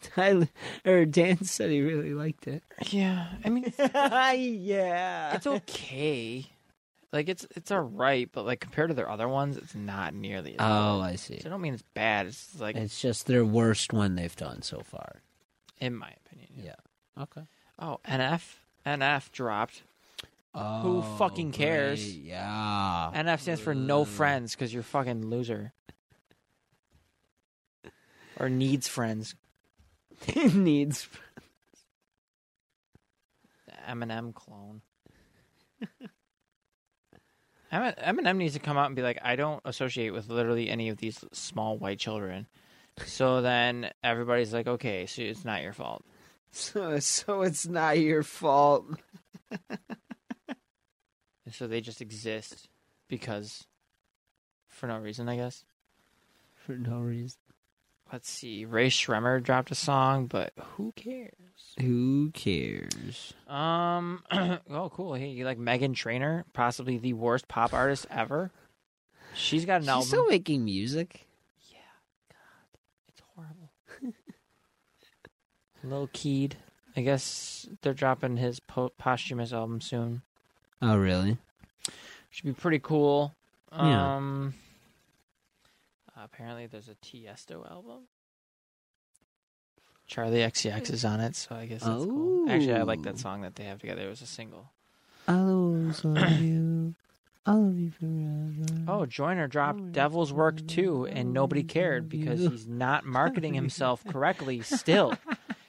Tyler 0.00 0.48
or 0.84 1.04
Dan 1.06 1.42
said 1.44 1.70
he 1.70 1.80
really 1.80 2.12
liked 2.14 2.46
it. 2.46 2.62
Yeah, 2.90 3.28
I 3.44 3.48
mean 3.48 3.72
yeah. 3.78 5.34
it's 5.34 5.46
okay. 5.46 6.46
Like 7.12 7.28
it's 7.28 7.46
it's 7.56 7.70
alright, 7.72 8.28
but 8.32 8.44
like 8.44 8.60
compared 8.60 8.90
to 8.90 8.94
their 8.94 9.08
other 9.08 9.28
ones, 9.28 9.56
it's 9.56 9.74
not 9.74 10.12
nearly. 10.14 10.52
As 10.52 10.56
Oh, 10.60 10.98
good. 10.98 11.04
I 11.04 11.16
see. 11.16 11.40
So 11.40 11.48
I 11.48 11.50
don't 11.50 11.62
mean 11.62 11.72
it's 11.74 11.82
bad. 11.94 12.26
It's 12.26 12.60
like 12.60 12.76
It's 12.76 13.00
just 13.00 13.26
their 13.26 13.44
worst 13.44 13.92
one 13.92 14.16
they've 14.16 14.36
done 14.36 14.62
so 14.62 14.80
far. 14.80 15.22
in 15.80 15.94
my 15.94 16.10
opinion. 16.26 16.48
Yeah. 16.56 16.74
Okay. 17.22 17.42
Oh, 17.78 18.00
NF 18.06 18.42
NF 18.84 19.32
dropped. 19.32 19.82
Oh, 20.58 21.02
fucking 21.18 21.52
cares? 21.52 22.02
great. 22.02 22.22
Yeah. 22.22 23.10
NF 23.14 23.40
stands 23.40 23.60
for 23.60 23.74
no 23.74 24.04
friends 24.04 24.54
because 24.54 24.72
you're 24.72 24.80
a 24.80 24.84
fucking 24.84 25.26
loser. 25.26 25.72
Or 28.38 28.48
needs 28.48 28.88
friends. 28.88 29.34
needs. 30.54 31.08
Eminem 33.88 34.34
clone. 34.34 34.80
Emin- 37.72 37.94
Eminem 37.98 38.36
needs 38.36 38.54
to 38.54 38.60
come 38.60 38.76
out 38.78 38.86
and 38.86 38.96
be 38.96 39.02
like, 39.02 39.18
I 39.22 39.36
don't 39.36 39.60
associate 39.64 40.10
with 40.10 40.28
literally 40.28 40.70
any 40.70 40.88
of 40.88 40.96
these 40.98 41.22
small 41.32 41.76
white 41.78 41.98
children. 41.98 42.46
So 43.04 43.42
then 43.42 43.90
everybody's 44.02 44.54
like, 44.54 44.66
okay, 44.66 45.04
so 45.06 45.22
it's 45.22 45.44
not 45.44 45.62
your 45.62 45.72
fault. 45.72 46.02
So, 46.52 47.00
so 47.00 47.42
it's 47.42 47.66
not 47.66 47.98
your 47.98 48.22
fault. 48.22 48.86
It's 51.46 51.56
so 51.56 51.66
they 51.66 51.80
just 51.80 52.00
exist 52.00 52.68
because 53.08 53.64
for 54.68 54.86
no 54.88 54.98
reason, 54.98 55.28
I 55.28 55.36
guess. 55.36 55.64
For 56.54 56.72
no 56.76 56.98
reason. 56.98 57.38
Let's 58.12 58.30
see. 58.30 58.64
Rae 58.64 58.88
Sremmurd 58.88 59.42
dropped 59.42 59.70
a 59.72 59.74
song, 59.74 60.26
but 60.26 60.52
who 60.58 60.92
cares? 60.94 61.32
Who 61.80 62.30
cares? 62.32 63.34
Um. 63.48 64.22
oh, 64.70 64.90
cool. 64.92 65.14
Hey, 65.14 65.28
you 65.28 65.44
like 65.44 65.58
Meghan 65.58 65.94
Trainor? 65.94 66.44
Possibly 66.52 66.98
the 66.98 67.14
worst 67.14 67.48
pop 67.48 67.72
artist 67.74 68.06
ever. 68.10 68.50
She's 69.34 69.64
got 69.64 69.76
an 69.76 69.82
She's 69.82 69.88
album. 69.88 70.06
still 70.08 70.26
making 70.28 70.64
music. 70.64 71.26
Yeah. 71.70 71.78
God, 72.30 72.78
it's 73.08 73.22
horrible. 73.34 73.70
Lil 75.84 76.08
Keed. 76.12 76.56
I 76.96 77.02
guess 77.02 77.68
they're 77.82 77.92
dropping 77.92 78.36
his 78.38 78.60
po- 78.60 78.92
posthumous 78.96 79.52
album 79.52 79.80
soon. 79.80 80.22
Oh, 80.82 80.96
really? 80.96 81.38
Should 82.30 82.44
be 82.44 82.52
pretty 82.52 82.78
cool. 82.80 83.34
Yeah. 83.72 84.16
Um. 84.16 84.54
apparently, 86.16 86.66
there's 86.66 86.88
a 86.88 86.94
Tiesto 86.96 87.70
album. 87.70 88.02
Charli 90.10 90.46
XCX 90.46 90.90
is 90.92 91.04
on 91.04 91.20
it, 91.20 91.34
so 91.34 91.54
I 91.54 91.66
guess 91.66 91.82
that's 91.82 92.04
cool. 92.04 92.48
Actually, 92.50 92.74
I 92.74 92.82
like 92.82 93.02
that 93.02 93.14
Oh. 93.14 93.18
song 93.18 93.42
that 93.42 93.56
they 93.56 93.64
have 93.64 93.80
together. 93.80 94.02
It 94.02 94.08
was 94.08 94.22
a 94.22 94.26
single. 94.26 94.70
I'll 95.26 95.48
always 95.48 96.04
love 96.04 96.40
you. 96.40 96.94
I'll 97.44 97.62
love 97.62 97.78
you 97.78 97.90
forever. 97.90 98.84
Oh, 98.88 99.06
Joyner 99.06 99.48
dropped 99.48 99.80
Oh, 99.80 99.88
Devil's 99.90 100.32
Work 100.32 100.64
too, 100.68 101.06
and 101.06 101.32
nobody 101.32 101.64
cared 101.64 102.08
because 102.08 102.40
he's 102.40 102.68
not 102.68 103.04
marketing 103.04 103.54
himself 103.54 104.04
correctly 104.04 104.60
still. 104.62 105.14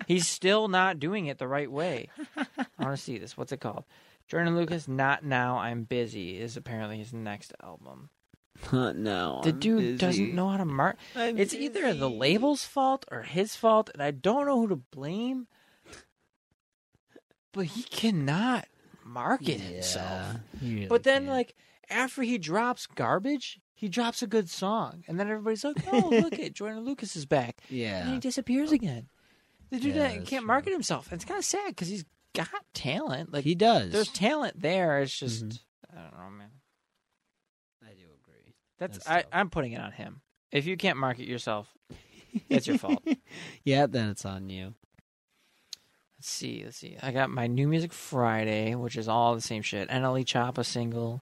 He's 0.08 0.26
still 0.26 0.70
not 0.70 1.00
doing 1.00 1.26
it 1.26 1.38
the 1.38 1.50
right 1.50 1.70
way. 1.70 2.08
I 2.38 2.46
want 2.80 2.96
to 2.96 3.04
see 3.04 3.18
this. 3.18 3.36
What's 3.36 3.52
it 3.52 3.60
called? 3.60 3.84
Joyner 4.28 4.52
Lucas, 4.52 4.88
Not 4.88 5.24
Now, 5.24 5.58
I'm 5.58 5.84
Busy 5.84 6.38
is 6.40 6.58
apparently 6.58 6.98
his 6.98 7.14
next 7.14 7.54
album. 7.64 8.10
no. 8.74 9.42
The 9.44 9.50
I'm 9.50 9.60
dude 9.60 9.80
busy. 9.80 9.98
doesn't 9.98 10.34
know 10.36 10.50
how 10.50 10.58
to 10.58 10.66
mark. 10.66 10.98
I'm 11.16 11.38
It's 11.38 11.54
either 11.54 11.94
the 11.94 12.10
label's 12.10 12.66
fault 12.66 13.06
or 13.12 13.24
his 13.24 13.56
fault, 13.56 13.90
and 13.94 14.02
I 14.04 14.12
don't 14.12 14.46
know 14.46 14.60
who 14.60 14.68
to 14.70 14.76
blame. 14.76 15.48
But 17.54 17.66
he 17.68 17.84
cannot 17.84 18.68
market 19.06 19.60
himself. 19.62 20.06
Yeah, 20.06 20.60
he 20.60 20.74
really 20.76 20.88
But 20.88 21.04
then, 21.04 21.24
can't. 21.24 21.32
like 21.34 21.56
after 21.90 22.22
he 22.22 22.38
drops 22.38 22.86
garbage, 22.86 23.60
he 23.74 23.88
drops 23.88 24.22
a 24.22 24.28
good 24.28 24.50
song, 24.50 25.04
and 25.08 25.20
then 25.20 25.28
everybody's 25.30 25.64
like, 25.64 25.78
"Oh, 25.92 26.10
look 26.12 26.38
it, 26.38 26.54
Joyner 26.54 26.82
Lucas 26.82 27.16
is 27.16 27.26
back," 27.26 27.62
Yeah, 27.70 28.02
and 28.04 28.14
he 28.14 28.20
disappears 28.20 28.72
again. 28.72 29.08
The 29.70 29.80
dude 29.80 29.96
Yeah, 29.96 30.04
that 30.10 30.14
can't 30.26 30.42
true. 30.42 30.48
market 30.48 30.72
himself. 30.74 31.12
It's 31.12 31.26
kind 31.26 31.38
of 31.38 31.46
sad 31.46 31.70
because 31.70 31.88
he's 31.88 32.06
got 32.38 32.50
talent. 32.74 33.34
Like 33.34 33.44
he 33.44 33.56
does. 33.56 33.92
there's 33.92 34.10
talent 34.10 34.62
there. 34.62 35.00
It's 35.00 35.18
just 35.18 35.46
Mhm. 35.46 35.60
I 35.92 36.02
don't 36.02 36.12
know, 36.14 36.30
man. 36.38 36.50
I 37.84 37.90
do 37.94 38.04
agree. 38.24 38.54
That's, 38.78 38.98
That's 39.00 39.10
I, 39.10 39.22
tough. 39.22 39.30
I'm 39.34 39.50
putting 39.50 39.74
it 39.74 39.82
on 39.82 39.92
him. 39.92 40.22
If 40.52 40.66
you 40.66 40.78
can't 40.78 40.98
market 40.98 41.28
yourself, 41.28 41.68
it's 42.50 42.68
your 42.68 42.78
fault. 42.78 43.04
yeah, 43.64 43.88
then 43.88 44.10
it's 44.10 44.26
on 44.26 44.50
you. 44.50 44.74
Let's 46.18 46.30
see. 46.30 46.62
Let's 46.64 46.78
see. 46.78 46.98
I 47.02 47.12
got 47.12 47.30
my 47.30 47.48
new 47.48 47.68
music 47.68 47.94
Friday, 47.94 48.76
which 48.76 48.96
is 48.96 49.08
all 49.08 49.36
the 49.36 49.42
same 49.42 49.62
shit. 49.62 49.90
NLE 49.90 50.26
Choppa 50.26 50.66
single. 50.66 51.22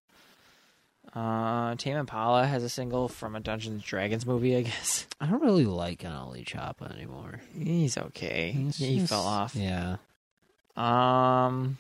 Uh, 1.13 1.75
Tame 1.75 1.97
Impala 1.97 2.45
has 2.45 2.63
a 2.63 2.69
single 2.69 3.07
from 3.07 3.35
a 3.35 3.39
Dungeons 3.39 3.73
and 3.75 3.83
Dragons 3.83 4.25
movie, 4.25 4.55
I 4.57 4.61
guess. 4.63 5.07
I 5.21 5.27
don't 5.27 5.41
really 5.41 5.65
like 5.65 5.99
NLE 6.03 6.43
Choppa 6.45 6.93
anymore. 6.93 7.39
He's 7.57 7.97
okay. 7.97 8.51
He's 8.51 8.77
he 8.77 8.97
just- 8.99 9.09
fell 9.09 9.25
off. 9.25 9.55
Yeah. 9.55 9.97
Um, 10.76 11.77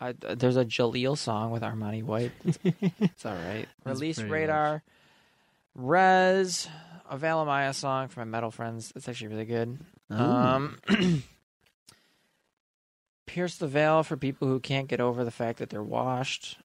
I, 0.00 0.12
there's 0.12 0.56
a 0.56 0.64
Jaleel 0.64 1.16
song 1.18 1.50
with 1.50 1.62
Armani 1.62 2.02
White. 2.02 2.32
It's 3.00 3.26
all 3.26 3.34
right. 3.34 3.66
Release 3.84 4.20
Radar, 4.20 4.82
Rez, 5.74 6.68
a 7.10 7.18
Valamaya 7.18 7.74
song 7.74 8.08
from 8.08 8.30
my 8.30 8.36
metal 8.36 8.50
friends. 8.50 8.92
That's 8.94 9.08
actually 9.08 9.28
really 9.28 9.44
good. 9.44 9.78
Um, 10.10 10.78
Pierce 13.26 13.56
the 13.56 13.66
Veil 13.66 14.02
for 14.04 14.16
people 14.16 14.46
who 14.48 14.60
can't 14.60 14.88
get 14.88 15.00
over 15.00 15.24
the 15.24 15.30
fact 15.30 15.58
that 15.58 15.68
they're 15.70 15.82
washed. 15.82 16.58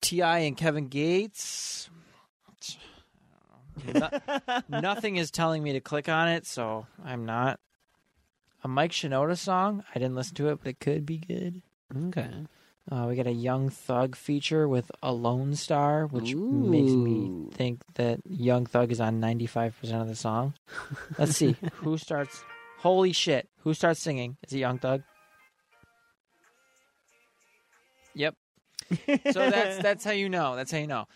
Ti 0.00 0.22
and 0.22 0.56
Kevin 0.56 0.88
Gates. 0.88 1.88
I 3.88 3.92
don't 3.92 4.00
know. 4.28 4.62
No- 4.68 4.80
nothing 4.80 5.16
is 5.16 5.30
telling 5.30 5.62
me 5.62 5.72
to 5.72 5.80
click 5.80 6.08
on 6.08 6.28
it, 6.28 6.46
so 6.46 6.86
I'm 7.04 7.24
not. 7.26 7.60
A 8.64 8.68
Mike 8.68 8.92
Shinoda 8.92 9.36
song. 9.36 9.84
I 9.94 9.98
didn't 9.98 10.14
listen 10.16 10.34
to 10.36 10.48
it, 10.48 10.58
but 10.62 10.70
it 10.70 10.80
could 10.80 11.06
be 11.06 11.18
good. 11.18 11.62
okay. 12.08 12.30
Uh, 12.90 13.06
we 13.08 13.16
got 13.16 13.26
a 13.26 13.32
Young 13.32 13.68
Thug 13.68 14.14
feature 14.14 14.68
with 14.68 14.92
a 15.02 15.12
Lone 15.12 15.56
Star, 15.56 16.06
which 16.06 16.34
makes 16.36 16.92
me 16.92 17.48
think 17.52 17.82
that 17.94 18.20
Young 18.28 18.64
Thug 18.64 18.92
is 18.92 19.00
on 19.00 19.20
95% 19.20 19.72
of 20.00 20.06
the 20.06 20.14
song. 20.14 20.54
Let's 21.18 21.36
see. 21.36 21.56
who 21.74 21.98
starts? 21.98 22.44
Holy 22.78 23.12
shit. 23.12 23.48
Who 23.64 23.74
starts 23.74 24.00
singing? 24.00 24.36
Is 24.46 24.52
it 24.52 24.58
Young 24.58 24.78
Thug? 24.78 25.02
Yep. 28.14 28.34
So 29.32 29.50
that's 29.50 29.78
that's 29.82 30.04
how 30.04 30.12
you 30.12 30.28
know. 30.28 30.54
That's 30.54 30.70
how 30.70 30.78
you 30.78 30.86
know. 30.86 31.06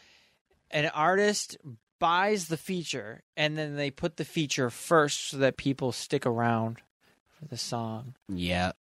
An 0.72 0.86
artist 0.86 1.56
buys 2.00 2.48
the 2.48 2.56
feature 2.56 3.22
and 3.36 3.56
then 3.56 3.76
they 3.76 3.90
put 3.92 4.16
the 4.16 4.24
feature 4.24 4.70
first 4.70 5.28
so 5.28 5.36
that 5.36 5.56
people 5.56 5.92
stick 5.92 6.26
around 6.26 6.78
for 7.38 7.46
the 7.46 7.56
song. 7.56 8.14
Yeah. 8.28 8.72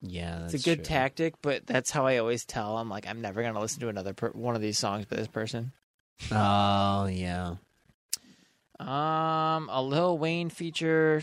Yeah. 0.00 0.44
It's 0.44 0.54
a 0.54 0.58
good 0.58 0.76
true. 0.76 0.84
tactic, 0.84 1.34
but 1.42 1.66
that's 1.66 1.90
how 1.90 2.06
I 2.06 2.18
always 2.18 2.44
tell. 2.44 2.76
I'm 2.76 2.88
like, 2.88 3.08
I'm 3.08 3.20
never 3.20 3.42
gonna 3.42 3.58
listen 3.60 3.80
to 3.80 3.88
another 3.88 4.14
per- 4.14 4.30
one 4.30 4.54
of 4.54 4.62
these 4.62 4.78
songs 4.78 5.06
by 5.06 5.16
this 5.16 5.26
person. 5.26 5.72
Oh 6.30 7.06
yeah. 7.06 7.56
Um, 8.78 9.68
a 9.70 9.82
Lil 9.82 10.18
Wayne 10.18 10.50
feature. 10.50 11.22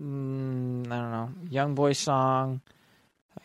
Mm, 0.00 0.86
I 0.86 0.96
don't 0.96 1.10
know. 1.10 1.30
Young 1.50 1.74
Boy 1.74 1.92
song. 1.92 2.60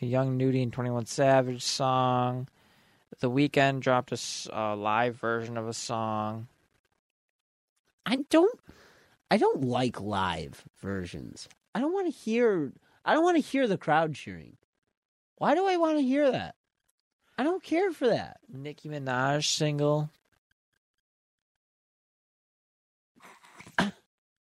A 0.01 0.05
Young 0.05 0.37
Nudy 0.37 0.61
and 0.61 0.71
Twenty 0.71 0.91
One 0.91 1.05
Savage 1.05 1.63
song. 1.63 2.47
The 3.19 3.29
Weeknd 3.29 3.79
dropped 3.79 4.11
a 4.11 4.19
a 4.51 4.75
live 4.75 5.15
version 5.15 5.57
of 5.57 5.67
a 5.67 5.73
song. 5.73 6.47
I 8.05 8.17
don't. 8.29 8.59
I 9.31 9.37
don't 9.37 9.63
like 9.63 9.99
live 9.99 10.63
versions. 10.81 11.47
I 11.73 11.79
don't 11.79 11.93
want 11.93 12.07
to 12.07 12.11
hear. 12.11 12.71
I 13.05 13.13
don't 13.13 13.23
want 13.23 13.37
to 13.37 13.49
hear 13.49 13.67
the 13.67 13.77
crowd 13.77 14.15
cheering. 14.15 14.57
Why 15.37 15.55
do 15.55 15.65
I 15.65 15.77
want 15.77 15.97
to 15.97 16.03
hear 16.03 16.31
that? 16.31 16.55
I 17.37 17.43
don't 17.43 17.63
care 17.63 17.91
for 17.91 18.07
that. 18.07 18.37
Nicki 18.47 18.89
Minaj 18.89 19.45
single. 19.45 20.09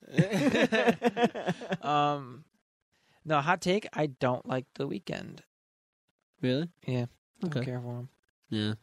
um, 1.81 2.45
no 3.25 3.41
hot 3.41 3.61
take. 3.61 3.87
I 3.91 4.05
don't 4.07 4.47
like 4.47 4.65
the 4.75 4.87
Weeknd. 4.87 5.39
Really? 6.41 6.69
Yeah, 6.85 7.07
don't 7.41 7.65
care 7.65 7.81
for 7.81 7.99
him. 7.99 8.09
Yeah. 8.49 8.73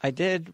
I 0.00 0.10
did 0.10 0.52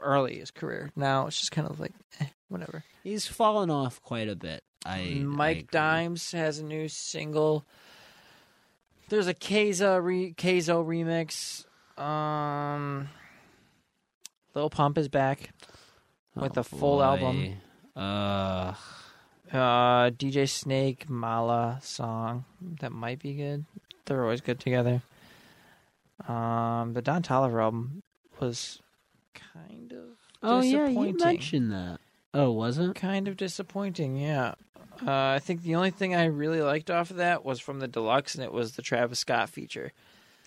early 0.00 0.34
in 0.34 0.40
his 0.40 0.50
career. 0.50 0.90
Now 0.96 1.26
it's 1.26 1.38
just 1.38 1.52
kind 1.52 1.68
of 1.68 1.78
like 1.78 1.92
eh, 2.20 2.26
whatever. 2.54 2.84
He's 3.02 3.26
fallen 3.26 3.70
off 3.70 4.00
quite 4.02 4.28
a 4.28 4.34
bit. 4.36 4.62
I 4.86 5.20
Mike 5.24 5.66
I. 5.72 5.76
Dimes 5.76 6.32
has 6.32 6.58
a 6.58 6.64
new 6.64 6.88
single. 6.88 7.66
There's 9.10 9.26
a 9.26 9.34
Keza 9.34 10.02
re- 10.02 10.32
Kazo 10.36 10.82
remix. 10.84 11.66
Um, 12.02 13.08
Lil 14.54 14.70
Pump 14.70 14.96
is 14.98 15.08
back. 15.08 15.50
with 16.34 16.56
Oh, 16.56 16.60
a 16.60 16.64
full 16.64 17.02
album. 17.02 17.58
boy. 17.94 18.00
Uh, 18.00 18.74
Uh, 19.52 20.10
DJ 20.10 20.48
Snake 20.48 21.08
Malaa 21.08 21.78
song 21.80 22.44
that 22.80 22.90
might 22.90 23.20
be 23.20 23.34
good. 23.34 23.64
They're 24.06 24.22
always 24.24 24.40
good 24.40 24.58
together. 24.58 25.02
Um, 26.26 26.92
the 26.94 27.02
Don 27.02 27.22
Toliver 27.22 27.62
album 27.62 28.02
was 28.40 28.80
kind 29.34 29.92
of 29.92 30.04
oh 30.42 30.60
yeah, 30.62 30.78
you 30.78 30.86
Disappointing. 30.86 31.16
mentioned 31.24 31.72
that. 31.72 32.00
Oh, 32.34 32.50
was 32.50 32.78
it? 32.78 32.94
kind 32.94 33.28
of 33.28 33.36
disappointing. 33.36 34.16
Yeah, 34.16 34.54
uh, 35.06 35.10
I 35.10 35.38
think 35.38 35.62
the 35.62 35.76
only 35.76 35.90
thing 35.90 36.14
I 36.14 36.26
really 36.26 36.60
liked 36.60 36.90
off 36.90 37.10
of 37.10 37.16
that 37.16 37.44
was 37.44 37.60
from 37.60 37.78
the 37.78 37.88
deluxe, 37.88 38.34
and 38.34 38.44
it 38.44 38.52
was 38.52 38.72
the 38.72 38.82
Travis 38.82 39.20
Scott 39.20 39.48
feature. 39.48 39.92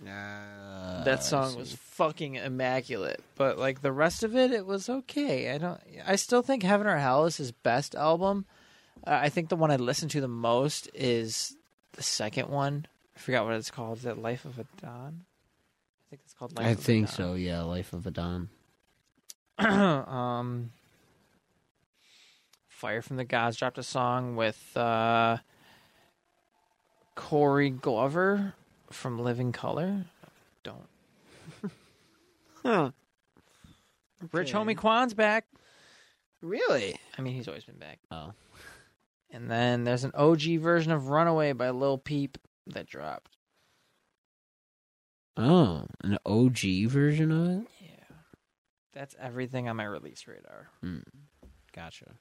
Uh, 0.02 1.04
that 1.06 1.24
song 1.24 1.56
was 1.56 1.74
fucking 1.74 2.36
immaculate, 2.36 3.24
but 3.36 3.58
like 3.58 3.82
the 3.82 3.92
rest 3.92 4.24
of 4.24 4.36
it, 4.36 4.52
it 4.52 4.66
was 4.66 4.90
okay. 4.90 5.52
I 5.52 5.58
don't. 5.58 5.80
I 6.06 6.18
still 6.18 6.44
think 6.44 6.62
Heaven 6.62 6.86
or 6.86 6.98
Hell 6.98 7.26
is 7.26 7.38
his 7.38 7.52
best 7.52 7.96
album. 7.96 8.46
Uh, 9.06 9.20
I 9.22 9.30
think 9.30 9.50
the 9.50 9.56
one 9.56 9.72
I 9.72 9.78
listen 9.78 10.10
to 10.10 10.22
the 10.22 10.28
most 10.28 10.90
is 10.94 11.56
the 11.94 12.04
second 12.04 12.50
one. 12.50 12.86
I 13.16 13.20
forgot 13.20 13.46
what 13.46 13.56
it's 13.56 13.72
called. 13.72 14.00
Is 14.00 14.06
it 14.06 14.20
Life 14.20 14.46
of 14.46 14.60
a 14.60 14.66
Don? 14.80 15.26
I 15.26 16.10
think 16.12 16.22
it's 16.26 16.34
called 16.34 16.56
Life 16.56 16.68
I 16.68 16.70
of 16.70 16.74
a 16.74 16.76
Don. 16.76 16.82
I 16.82 16.86
think 16.86 17.08
so. 17.10 17.34
Yeah, 17.34 17.62
Life 17.64 17.94
of 17.94 18.06
a 18.06 18.12
Don. 18.12 18.50
um, 19.58 20.72
Fire 22.78 23.02
from 23.02 23.18
the 23.18 23.26
Gods 23.26 23.58
dropped 23.58 23.80
a 23.80 23.84
song 23.84 24.36
with 24.36 24.78
uh, 24.78 25.38
Corey 27.16 27.72
Glover 27.72 28.54
from 28.92 29.18
Living 29.18 29.52
Colour. 29.52 30.06
Don't. 30.62 30.88
Huh. 32.62 32.92
Rich 34.32 34.54
Okay. 34.54 34.74
Homie 34.74 34.78
Quan's 34.78 35.16
back. 35.16 35.46
Really? 36.44 36.96
I 37.18 37.22
mean, 37.24 37.34
he's 37.34 37.48
always 37.48 37.64
been 37.64 37.80
back. 37.80 37.98
Oh. 38.12 38.34
And 39.32 39.50
then 39.50 39.84
there's 39.84 40.04
an 40.04 40.12
OG 40.14 40.60
version 40.60 40.92
of 40.92 41.08
Runaway 41.08 41.54
by 41.54 41.72
Lil 41.72 41.98
Peep 41.98 42.38
that 42.68 42.86
dropped. 42.86 43.38
Oh, 45.36 45.88
an 46.02 46.20
OG 46.28 46.90
version 46.90 47.32
of 47.32 47.62
it? 47.62 47.68
Yeah. 47.82 48.16
That's 48.94 49.16
everything 49.20 49.68
on 49.68 49.78
my 49.78 49.86
release 49.86 50.28
radar. 50.28 50.68
Hmm. 50.82 51.00
Gotcha. 51.74 52.14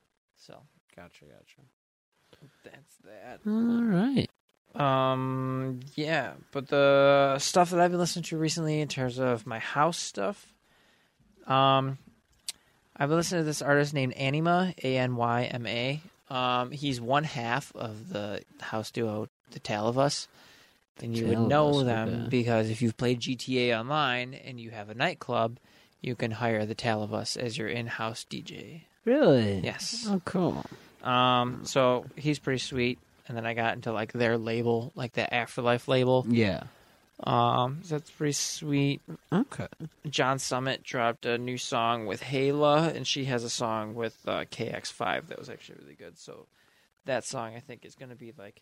So 0.46 0.62
Gotcha, 0.94 1.24
gotcha. 1.26 2.40
that's 2.64 2.94
that. 3.04 3.40
All 3.46 3.82
right. 3.84 4.30
Um, 4.74 5.80
yeah, 5.94 6.32
but 6.52 6.68
the 6.68 7.36
stuff 7.38 7.70
that 7.70 7.80
I've 7.80 7.90
been 7.90 8.00
listening 8.00 8.24
to 8.24 8.38
recently 8.38 8.80
in 8.80 8.88
terms 8.88 9.18
of 9.18 9.46
my 9.46 9.58
house 9.58 9.98
stuff, 9.98 10.52
um, 11.46 11.98
I've 12.96 13.08
been 13.08 13.18
listening 13.18 13.42
to 13.42 13.44
this 13.44 13.60
artist 13.60 13.92
named 13.92 14.14
Anyma, 14.14 14.74
A 14.82 14.98
N 14.98 15.16
Y 15.16 15.44
M 15.44 15.66
A. 15.66 16.00
Um, 16.30 16.70
he's 16.70 17.00
one 17.00 17.24
half 17.24 17.74
of 17.74 18.08
the 18.08 18.42
house 18.60 18.90
duo, 18.90 19.28
The 19.52 19.60
Tale 19.60 19.86
of 19.86 19.98
Us. 19.98 20.28
And 21.02 21.16
you 21.16 21.26
Tale 21.26 21.40
would 21.40 21.48
know 21.48 21.80
Us, 21.80 21.84
them 21.84 22.08
okay. 22.08 22.28
because 22.30 22.70
if 22.70 22.80
you've 22.80 22.96
played 22.96 23.20
GTA 23.20 23.78
Online 23.78 24.32
and 24.32 24.58
you 24.58 24.70
have 24.70 24.88
a 24.88 24.94
nightclub, 24.94 25.58
you 26.00 26.14
can 26.16 26.30
hire 26.30 26.64
The 26.64 26.74
Tale 26.74 27.02
of 27.02 27.12
Us 27.12 27.36
as 27.36 27.58
your 27.58 27.68
in 27.68 27.86
house 27.86 28.24
DJ. 28.28 28.82
Really? 29.06 29.60
Yes. 29.60 30.04
Oh, 30.10 30.20
cool. 30.26 30.64
Um, 31.02 31.60
so 31.64 32.04
he's 32.16 32.38
pretty 32.38 32.58
sweet. 32.58 32.98
And 33.28 33.36
then 33.36 33.46
I 33.46 33.54
got 33.54 33.74
into 33.74 33.92
like 33.92 34.12
their 34.12 34.36
label, 34.36 34.92
like 34.94 35.14
the 35.14 35.32
Afterlife 35.32 35.88
label. 35.88 36.26
Yeah. 36.28 36.64
Um, 37.24 37.78
so 37.82 37.96
that's 37.96 38.10
pretty 38.10 38.32
sweet. 38.32 39.00
Okay. 39.32 39.68
John 40.10 40.38
Summit 40.38 40.82
dropped 40.82 41.24
a 41.24 41.38
new 41.38 41.56
song 41.56 42.04
with 42.06 42.20
Hayla, 42.20 42.94
and 42.94 43.06
she 43.06 43.24
has 43.24 43.42
a 43.42 43.48
song 43.48 43.94
with 43.94 44.14
uh, 44.26 44.44
KX5 44.50 45.28
that 45.28 45.38
was 45.38 45.48
actually 45.48 45.78
really 45.82 45.94
good. 45.94 46.18
So 46.18 46.46
that 47.06 47.24
song 47.24 47.54
I 47.56 47.60
think 47.60 47.86
is 47.86 47.94
going 47.94 48.10
to 48.10 48.16
be 48.16 48.32
like 48.36 48.60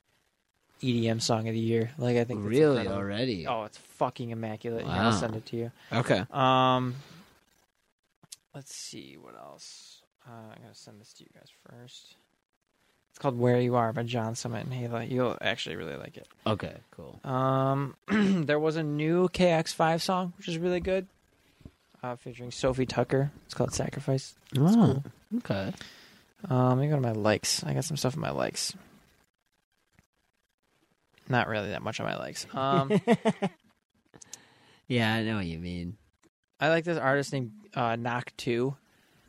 EDM 0.83 1.21
song 1.21 1.49
of 1.49 1.55
the 1.55 1.61
year. 1.61 1.91
Like 1.99 2.17
I 2.17 2.25
think 2.25 2.45
Really? 2.45 2.77
incredible. 2.83 2.97
Already? 2.97 3.47
Oh, 3.47 3.65
it's 3.65 3.79
fucking 3.79 4.31
immaculate. 4.31 4.87
Wow. 4.87 5.07
I'll 5.07 5.13
send 5.13 5.35
it 5.35 5.47
to 5.47 5.57
you. 5.57 5.73
Okay. 5.93 6.23
Um, 6.31 6.95
let's 8.55 8.75
see 8.75 9.17
what 9.21 9.35
else. 9.35 10.01
Uh, 10.27 10.31
I'm 10.55 10.63
gonna 10.63 10.75
send 10.75 11.01
this 11.01 11.13
to 11.15 11.25
you 11.25 11.31
guys 11.35 11.49
first. 11.69 12.17
It's 13.11 13.19
called 13.19 13.39
"Where 13.39 13.61
You 13.61 13.77
Are" 13.77 13.93
by 13.93 14.03
John 14.03 14.35
Summit 14.35 14.67
and 14.67 14.73
Hayla. 14.73 15.09
You'll 15.11 15.37
actually 15.41 15.77
really 15.77 15.97
like 15.97 16.17
it. 16.17 16.27
Okay, 16.47 16.75
cool. 16.91 17.21
Um, 17.25 17.95
there 18.09 18.59
was 18.59 18.77
a 18.77 18.83
new 18.83 19.29
KX5 19.29 20.01
song, 20.01 20.33
which 20.39 20.49
is 20.49 20.59
really 20.59 20.81
good, 20.81 21.07
uh, 22.03 22.17
featuring 22.17 22.51
Sofi 22.51 22.87
Tukker. 22.87 23.31
It's 23.45 23.55
called 23.55 23.73
"Sacrifice." 23.73 24.35
Oh, 24.59 25.03
okay. 25.39 25.73
Um, 26.49 26.69
let 26.71 26.79
me 26.79 26.89
go 26.89 26.97
to 26.97 27.01
my 27.01 27.13
likes. 27.13 27.63
I 27.65 27.73
got 27.75 27.85
some 27.85 27.97
stuff 27.97 28.15
in 28.15 28.21
my 28.21 28.31
likes. 28.31 28.75
Not 31.29 31.49
really 31.49 31.71
that 31.71 31.83
much 31.83 32.01
on 32.01 32.07
my 32.07 32.17
likes. 32.17 32.47
Um, 32.53 33.01
Yeah, 34.87 35.15
I 35.15 35.23
know 35.23 35.37
what 35.37 35.47
you 35.47 35.59
mean. 35.59 35.97
I 36.61 36.69
like 36.69 36.85
this 36.85 36.99
artist 36.99 37.33
named 37.33 37.53
uh, 37.75 37.97
Knock2. 37.97 38.77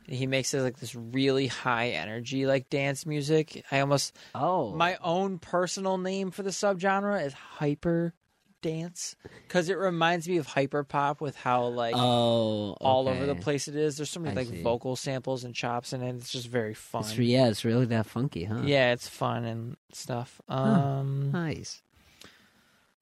He 0.08 0.26
makes 0.26 0.52
this 0.52 0.62
like 0.62 0.78
this 0.78 0.94
really 0.94 1.48
high 1.48 1.88
energy 1.90 2.46
like 2.46 2.70
dance 2.70 3.04
music. 3.06 3.64
I 3.70 3.80
almost 3.80 4.16
Oh, 4.34 4.72
my 4.74 4.96
own 5.02 5.38
personal 5.38 5.98
name 5.98 6.30
for 6.30 6.42
the 6.42 6.50
subgenre 6.50 7.24
is 7.24 7.32
hyper 7.32 8.14
dance 8.62 9.14
because 9.46 9.68
it 9.68 9.74
reminds 9.78 10.28
me 10.28 10.38
of 10.38 10.46
hyper 10.46 10.82
pop 10.82 11.20
with 11.20 11.36
how 11.36 11.66
like 11.66 11.94
oh, 11.96 12.72
all 12.80 13.08
over 13.08 13.26
the 13.26 13.34
place 13.34 13.68
it 13.68 13.76
is. 13.76 13.96
There's 13.96 14.10
so 14.10 14.20
many 14.20 14.32
I 14.32 14.42
like 14.42 14.48
see. 14.48 14.62
vocal 14.62 14.96
samples 14.96 15.44
and 15.44 15.54
chops 15.54 15.92
in 15.92 16.02
it. 16.02 16.16
It's 16.16 16.30
just 16.32 16.48
very 16.48 16.74
fun. 16.74 17.02
It's, 17.02 17.16
yeah, 17.18 17.48
it's 17.48 17.64
really 17.64 17.86
that 17.86 18.06
funky, 18.06 18.44
huh? 18.44 18.62
Yeah, 18.64 18.92
it's 18.92 19.08
fun 19.08 19.44
and 19.44 19.76
stuff. 19.92 20.40
Um, 20.48 21.30
Nice. 21.32 21.82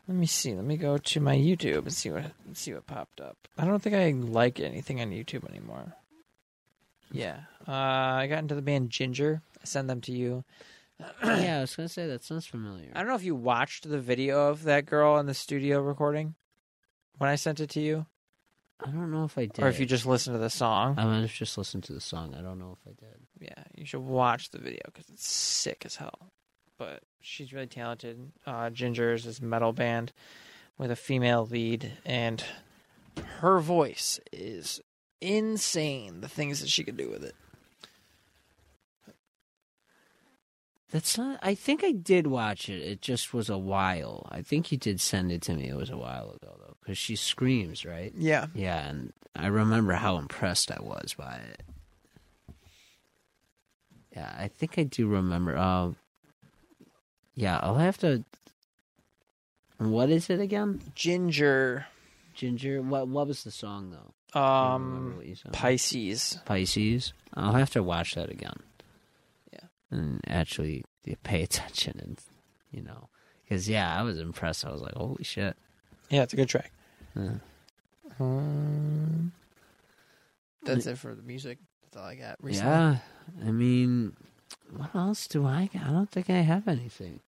let 0.08 0.16
me 0.16 0.26
see. 0.26 0.54
Let 0.54 0.64
me 0.64 0.76
go 0.76 0.98
to 0.98 1.20
my 1.20 1.36
YouTube 1.36 1.82
and 1.82 1.92
see 1.92 2.10
what 2.10 2.32
see 2.54 2.74
what 2.74 2.86
popped 2.86 3.20
up. 3.20 3.36
I 3.56 3.64
don't 3.64 3.80
think 3.82 3.94
I 3.94 4.10
like 4.10 4.58
anything 4.60 5.00
on 5.00 5.10
YouTube 5.10 5.48
anymore. 5.48 5.94
Yeah, 7.10 7.40
uh, 7.68 7.72
I 7.72 8.26
got 8.28 8.38
into 8.38 8.54
the 8.54 8.62
band 8.62 8.90
Jinjer. 8.90 9.40
I 9.60 9.64
send 9.64 9.88
them 9.88 10.00
to 10.02 10.12
you. 10.12 10.44
yeah, 11.24 11.58
I 11.58 11.60
was 11.62 11.74
gonna 11.76 11.88
say 11.88 12.06
that 12.06 12.24
sounds 12.24 12.46
familiar. 12.46 12.90
I 12.94 13.00
don't 13.00 13.08
know 13.08 13.14
if 13.16 13.24
you 13.24 13.34
watched 13.34 13.88
the 13.88 14.00
video 14.00 14.48
of 14.48 14.64
that 14.64 14.86
girl 14.86 15.18
in 15.18 15.26
the 15.26 15.34
studio 15.34 15.80
recording 15.80 16.34
when 17.18 17.30
I 17.30 17.36
sent 17.36 17.60
it 17.60 17.70
to 17.70 17.80
you, 17.80 18.06
I 18.84 18.90
don't 18.90 19.10
know 19.10 19.24
if 19.24 19.38
I 19.38 19.46
did. 19.46 19.62
or 19.64 19.68
if 19.68 19.78
you 19.78 19.86
just 19.86 20.06
listened 20.06 20.34
to 20.34 20.38
the 20.40 20.50
song. 20.50 20.96
I 20.98 21.04
might 21.04 21.20
have 21.20 21.32
just 21.32 21.56
listened 21.56 21.84
to 21.84 21.92
the 21.92 22.00
song. 22.00 22.34
I 22.34 22.42
don't 22.42 22.58
know 22.58 22.76
if 22.80 22.86
I 22.86 22.94
did. 22.98 23.20
Yeah, 23.40 23.64
you 23.74 23.86
should 23.86 24.00
watch 24.00 24.50
the 24.50 24.58
video 24.58 24.80
because 24.86 25.08
it's 25.08 25.26
sick 25.28 25.82
as 25.84 25.96
hell. 25.96 26.32
But 26.76 27.02
she's 27.20 27.52
really 27.52 27.66
talented. 27.68 28.32
Uh, 28.46 28.70
Jinjer 28.70 29.14
is 29.14 29.24
this 29.24 29.40
metal 29.40 29.72
band 29.72 30.12
with 30.76 30.90
a 30.90 30.96
female 30.96 31.46
lead, 31.46 31.92
and 32.04 32.44
her 33.38 33.60
voice 33.60 34.18
is 34.32 34.80
insane. 35.20 36.20
The 36.20 36.28
things 36.28 36.60
that 36.60 36.68
she 36.68 36.84
could 36.84 36.96
do 36.96 37.10
with 37.10 37.24
it. 37.24 37.34
That's 40.90 41.18
not. 41.18 41.40
I 41.42 41.56
think 41.56 41.82
I 41.82 41.90
did 41.90 42.28
watch 42.28 42.68
it. 42.68 42.80
It 42.80 43.00
just 43.02 43.34
was 43.34 43.50
a 43.50 43.58
while. 43.58 44.28
I 44.30 44.42
think 44.42 44.70
you 44.70 44.78
did 44.78 45.00
send 45.00 45.32
it 45.32 45.42
to 45.42 45.54
me. 45.54 45.68
It 45.68 45.74
was 45.76 45.90
a 45.90 45.96
while 45.96 46.30
ago 46.30 46.56
though, 46.60 46.76
because 46.80 46.96
she 46.96 47.16
screams, 47.16 47.84
right? 47.84 48.12
Yeah, 48.16 48.46
Yeah, 48.54 48.88
and 48.88 49.12
I 49.34 49.48
remember 49.48 49.94
how 49.94 50.18
impressed 50.18 50.70
I 50.70 50.78
was 50.80 51.16
by 51.18 51.40
it. 51.50 51.62
Yeah, 54.14 54.32
I 54.38 54.46
think 54.46 54.78
I 54.78 54.84
do 54.84 55.08
remember. 55.08 55.56
Uh, 55.56 55.90
yeah, 57.34 57.58
I'll 57.60 57.74
have 57.78 57.98
to. 57.98 58.22
What 59.78 60.10
is 60.10 60.30
it 60.30 60.38
again? 60.38 60.80
Jinjer, 60.94 61.86
Jinjer. 62.36 62.84
What? 62.84 63.08
What 63.08 63.26
was 63.26 63.42
the 63.42 63.50
song 63.50 63.90
though? 63.90 64.13
I 64.34 64.62
don't 64.72 64.82
remember 64.82 65.10
um, 65.10 65.16
what 65.16 65.26
you 65.26 65.34
said. 65.34 65.52
Pisces. 65.52 66.38
Pisces. 66.44 67.12
I'll 67.34 67.52
have 67.54 67.70
to 67.70 67.82
watch 67.82 68.14
that 68.14 68.30
again. 68.30 68.56
Yeah. 69.52 69.60
And 69.90 70.20
actually 70.26 70.84
pay 71.22 71.42
attention 71.48 72.00
and 72.02 72.18
you 72.72 72.82
know, 72.82 73.08
because 73.44 73.68
yeah, 73.68 73.96
I 73.98 74.02
was 74.02 74.18
impressed. 74.18 74.64
I 74.66 74.72
was 74.72 74.80
like, 74.82 74.94
holy 74.94 75.22
shit. 75.24 75.56
Yeah, 76.10 76.22
it's 76.22 76.32
a 76.32 76.36
good 76.36 76.48
track. 76.48 76.72
Yeah. 77.16 77.34
Um, 78.20 79.32
that's 80.64 80.86
it 80.86 80.98
for 80.98 81.14
the 81.14 81.22
music. 81.22 81.58
That's 81.82 81.96
all 81.96 82.04
I 82.08 82.14
got 82.16 82.36
recently. 82.42 82.70
Yeah, 82.72 82.96
I 83.46 83.50
mean, 83.52 84.16
what 84.74 84.94
else 84.94 85.26
do 85.28 85.46
I? 85.46 85.68
got? 85.72 85.82
I 85.84 85.90
don't 85.90 86.10
think 86.10 86.30
I 86.30 86.40
have 86.40 86.66
anything. 86.68 87.20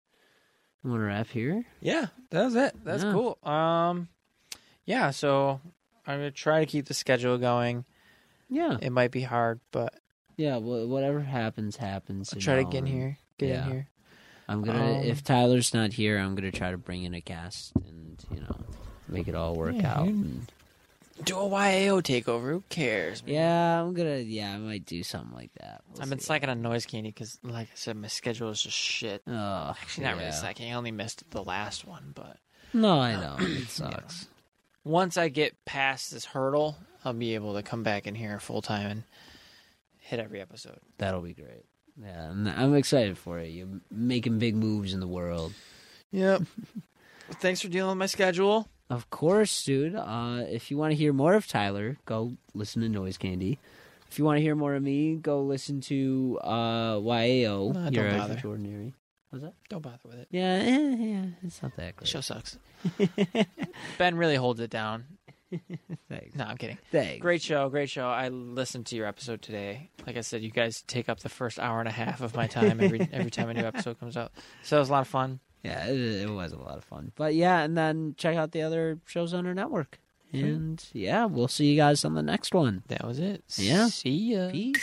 You 0.82 0.90
want 0.90 1.00
to 1.00 1.06
wrap 1.06 1.28
here? 1.28 1.64
Yeah, 1.80 2.06
that 2.30 2.44
was 2.44 2.54
it. 2.56 2.74
That's 2.84 3.04
Yeah. 3.04 3.12
cool. 3.12 3.38
Um, 3.48 4.08
yeah. 4.84 5.10
So 5.10 5.60
I'm 6.06 6.18
gonna 6.18 6.30
try 6.30 6.60
to 6.60 6.66
keep 6.66 6.86
the 6.86 6.94
schedule 6.94 7.38
going. 7.38 7.84
Yeah, 8.48 8.76
It 8.80 8.90
might 8.90 9.10
be 9.10 9.22
hard, 9.22 9.58
but 9.72 9.94
yeah. 10.36 10.58
Well, 10.58 10.86
whatever 10.86 11.20
happens, 11.20 11.76
happens. 11.76 12.32
I'll 12.32 12.40
try 12.40 12.56
to 12.56 12.62
know, 12.62 12.70
get 12.70 12.78
in 12.78 12.86
here. 12.86 13.18
Get 13.38 13.48
yeah. 13.48 13.64
in 13.66 13.70
here. 13.72 13.88
I'm 14.48 14.62
gonna. 14.62 14.98
Um, 14.98 15.02
if 15.02 15.24
Tyler's 15.24 15.74
not 15.74 15.92
here, 15.92 16.18
I'm 16.18 16.34
gonna 16.36 16.52
try 16.52 16.70
to 16.70 16.78
bring 16.78 17.02
in 17.02 17.14
a 17.14 17.20
guest 17.20 17.72
and 17.74 18.24
you 18.30 18.40
know 18.40 18.56
make 19.08 19.26
it 19.26 19.34
all 19.34 19.56
work 19.56 19.74
Yeah, 19.76 19.94
out. 20.00 20.06
And, 20.06 20.50
Do 21.24 21.36
a 21.38 21.48
YAO 21.48 22.00
takeover. 22.02 22.50
Who 22.50 22.62
cares? 22.68 23.24
man? 23.24 23.34
yeah, 23.34 23.80
I'm 23.82 23.92
gonna. 23.94 24.18
Yeah, 24.18 24.54
I 24.54 24.58
might 24.58 24.86
do 24.86 25.02
something 25.02 25.34
like 25.34 25.50
that. 25.60 25.80
We'll 25.92 26.02
I've 26.02 26.08
been 26.10 26.20
see. 26.20 26.26
slacking 26.26 26.48
on 26.48 26.62
noise 26.62 26.86
candy 26.86 27.08
because, 27.10 27.40
like 27.42 27.66
I 27.66 27.74
said, 27.74 27.96
my 27.96 28.06
schedule 28.06 28.50
is 28.50 28.62
just 28.62 28.76
shit. 28.76 29.22
Oh, 29.26 29.74
Actually, 29.80 30.04
not 30.04 30.12
really 30.14 30.26
yeah. 30.26 30.30
slacking. 30.32 30.70
I 30.70 30.76
only 30.76 30.92
missed 30.92 31.28
the 31.32 31.42
last 31.42 31.84
one, 31.84 32.12
but 32.14 32.36
No, 32.72 33.00
I 33.00 33.16
know 33.16 33.36
it 33.40 33.66
sucks. 33.68 34.28
Once 34.86 35.16
I 35.16 35.28
get 35.28 35.64
past 35.64 36.12
this 36.12 36.24
hurdle, 36.24 36.76
I'll 37.04 37.12
be 37.12 37.34
able 37.34 37.54
to 37.54 37.62
come 37.62 37.82
back 37.82 38.06
in 38.06 38.14
here 38.14 38.38
full 38.38 38.62
time 38.62 38.90
and 38.90 39.02
hit 39.98 40.20
every 40.20 40.40
episode. 40.40 40.78
That'll 40.98 41.20
be 41.22 41.34
great. 41.34 41.64
Yeah, 42.00 42.30
I'm, 42.30 42.46
I'm 42.46 42.74
excited 42.74 43.18
for 43.18 43.40
it. 43.40 43.48
You're 43.48 43.80
making 43.90 44.38
big 44.38 44.54
moves 44.54 44.94
in 44.94 45.00
the 45.00 45.08
world. 45.08 45.52
Yep. 46.12 46.42
Thanks 47.32 47.60
for 47.60 47.68
dealing 47.68 47.90
with 47.90 47.98
my 47.98 48.06
schedule. 48.06 48.68
Of 48.88 49.10
course, 49.10 49.64
dude. 49.64 49.96
Uh, 49.96 50.44
if 50.48 50.70
you 50.70 50.76
want 50.76 50.92
to 50.92 50.96
hear 50.96 51.12
more 51.12 51.34
of 51.34 51.48
Tyler, 51.48 51.96
go 52.04 52.36
listen 52.54 52.82
to 52.82 52.88
Noise 52.88 53.18
Candy. 53.18 53.58
If 54.08 54.20
you 54.20 54.24
want 54.24 54.36
to 54.36 54.42
hear 54.42 54.54
more 54.54 54.76
of 54.76 54.82
me, 54.84 55.16
go 55.16 55.42
listen 55.42 55.80
to 55.82 56.38
uh, 56.44 57.00
YAO. 57.02 57.72
Don't 57.72 57.92
bother. 57.92 58.06
Average 58.06 58.44
What's 59.30 59.44
that? 59.44 59.54
Don't 59.68 59.82
bother 59.82 59.98
with 60.04 60.18
it. 60.20 60.28
Yeah, 60.30 60.54
eh, 60.54 60.96
yeah, 60.98 61.24
it's 61.42 61.62
not 61.62 61.74
that 61.76 61.86
The 61.96 62.00
great. 62.00 62.08
show 62.08 62.20
sucks. 62.20 62.58
ben 63.98 64.16
really 64.16 64.36
holds 64.36 64.60
it 64.60 64.70
down. 64.70 65.04
Thanks. 66.08 66.34
No, 66.36 66.44
I'm 66.44 66.56
kidding. 66.56 66.78
Thanks. 66.90 67.22
Great 67.22 67.40
show, 67.42 67.68
great 67.68 67.88
show. 67.88 68.08
I 68.08 68.28
listened 68.28 68.86
to 68.86 68.96
your 68.96 69.06
episode 69.06 69.42
today. 69.42 69.90
Like 70.06 70.16
I 70.16 70.20
said, 70.20 70.42
you 70.42 70.50
guys 70.50 70.82
take 70.86 71.08
up 71.08 71.20
the 71.20 71.28
first 71.28 71.58
hour 71.58 71.78
and 71.80 71.88
a 71.88 71.92
half 71.92 72.20
of 72.20 72.34
my 72.34 72.46
time 72.46 72.80
every 72.80 73.00
every 73.12 73.30
time 73.30 73.48
a 73.48 73.54
new 73.54 73.64
episode 73.64 73.98
comes 74.00 74.16
out. 74.16 74.32
So 74.62 74.76
it 74.76 74.80
was 74.80 74.88
a 74.88 74.92
lot 74.92 75.02
of 75.02 75.08
fun. 75.08 75.40
Yeah, 75.62 75.86
it, 75.86 75.98
it 76.22 76.30
was 76.30 76.52
a 76.52 76.58
lot 76.58 76.78
of 76.78 76.84
fun. 76.84 77.12
But 77.16 77.34
yeah, 77.34 77.60
and 77.62 77.76
then 77.76 78.14
check 78.18 78.36
out 78.36 78.52
the 78.52 78.62
other 78.62 78.98
shows 79.06 79.34
on 79.34 79.46
our 79.46 79.54
network. 79.54 79.98
And 80.32 80.84
yeah, 80.92 81.24
we'll 81.24 81.48
see 81.48 81.66
you 81.66 81.76
guys 81.76 82.04
on 82.04 82.14
the 82.14 82.22
next 82.22 82.52
one. 82.54 82.82
That 82.88 83.06
was 83.06 83.18
it. 83.18 83.42
Yeah. 83.56 83.86
See 83.86 84.34
ya. 84.34 84.50
Peace. 84.50 84.82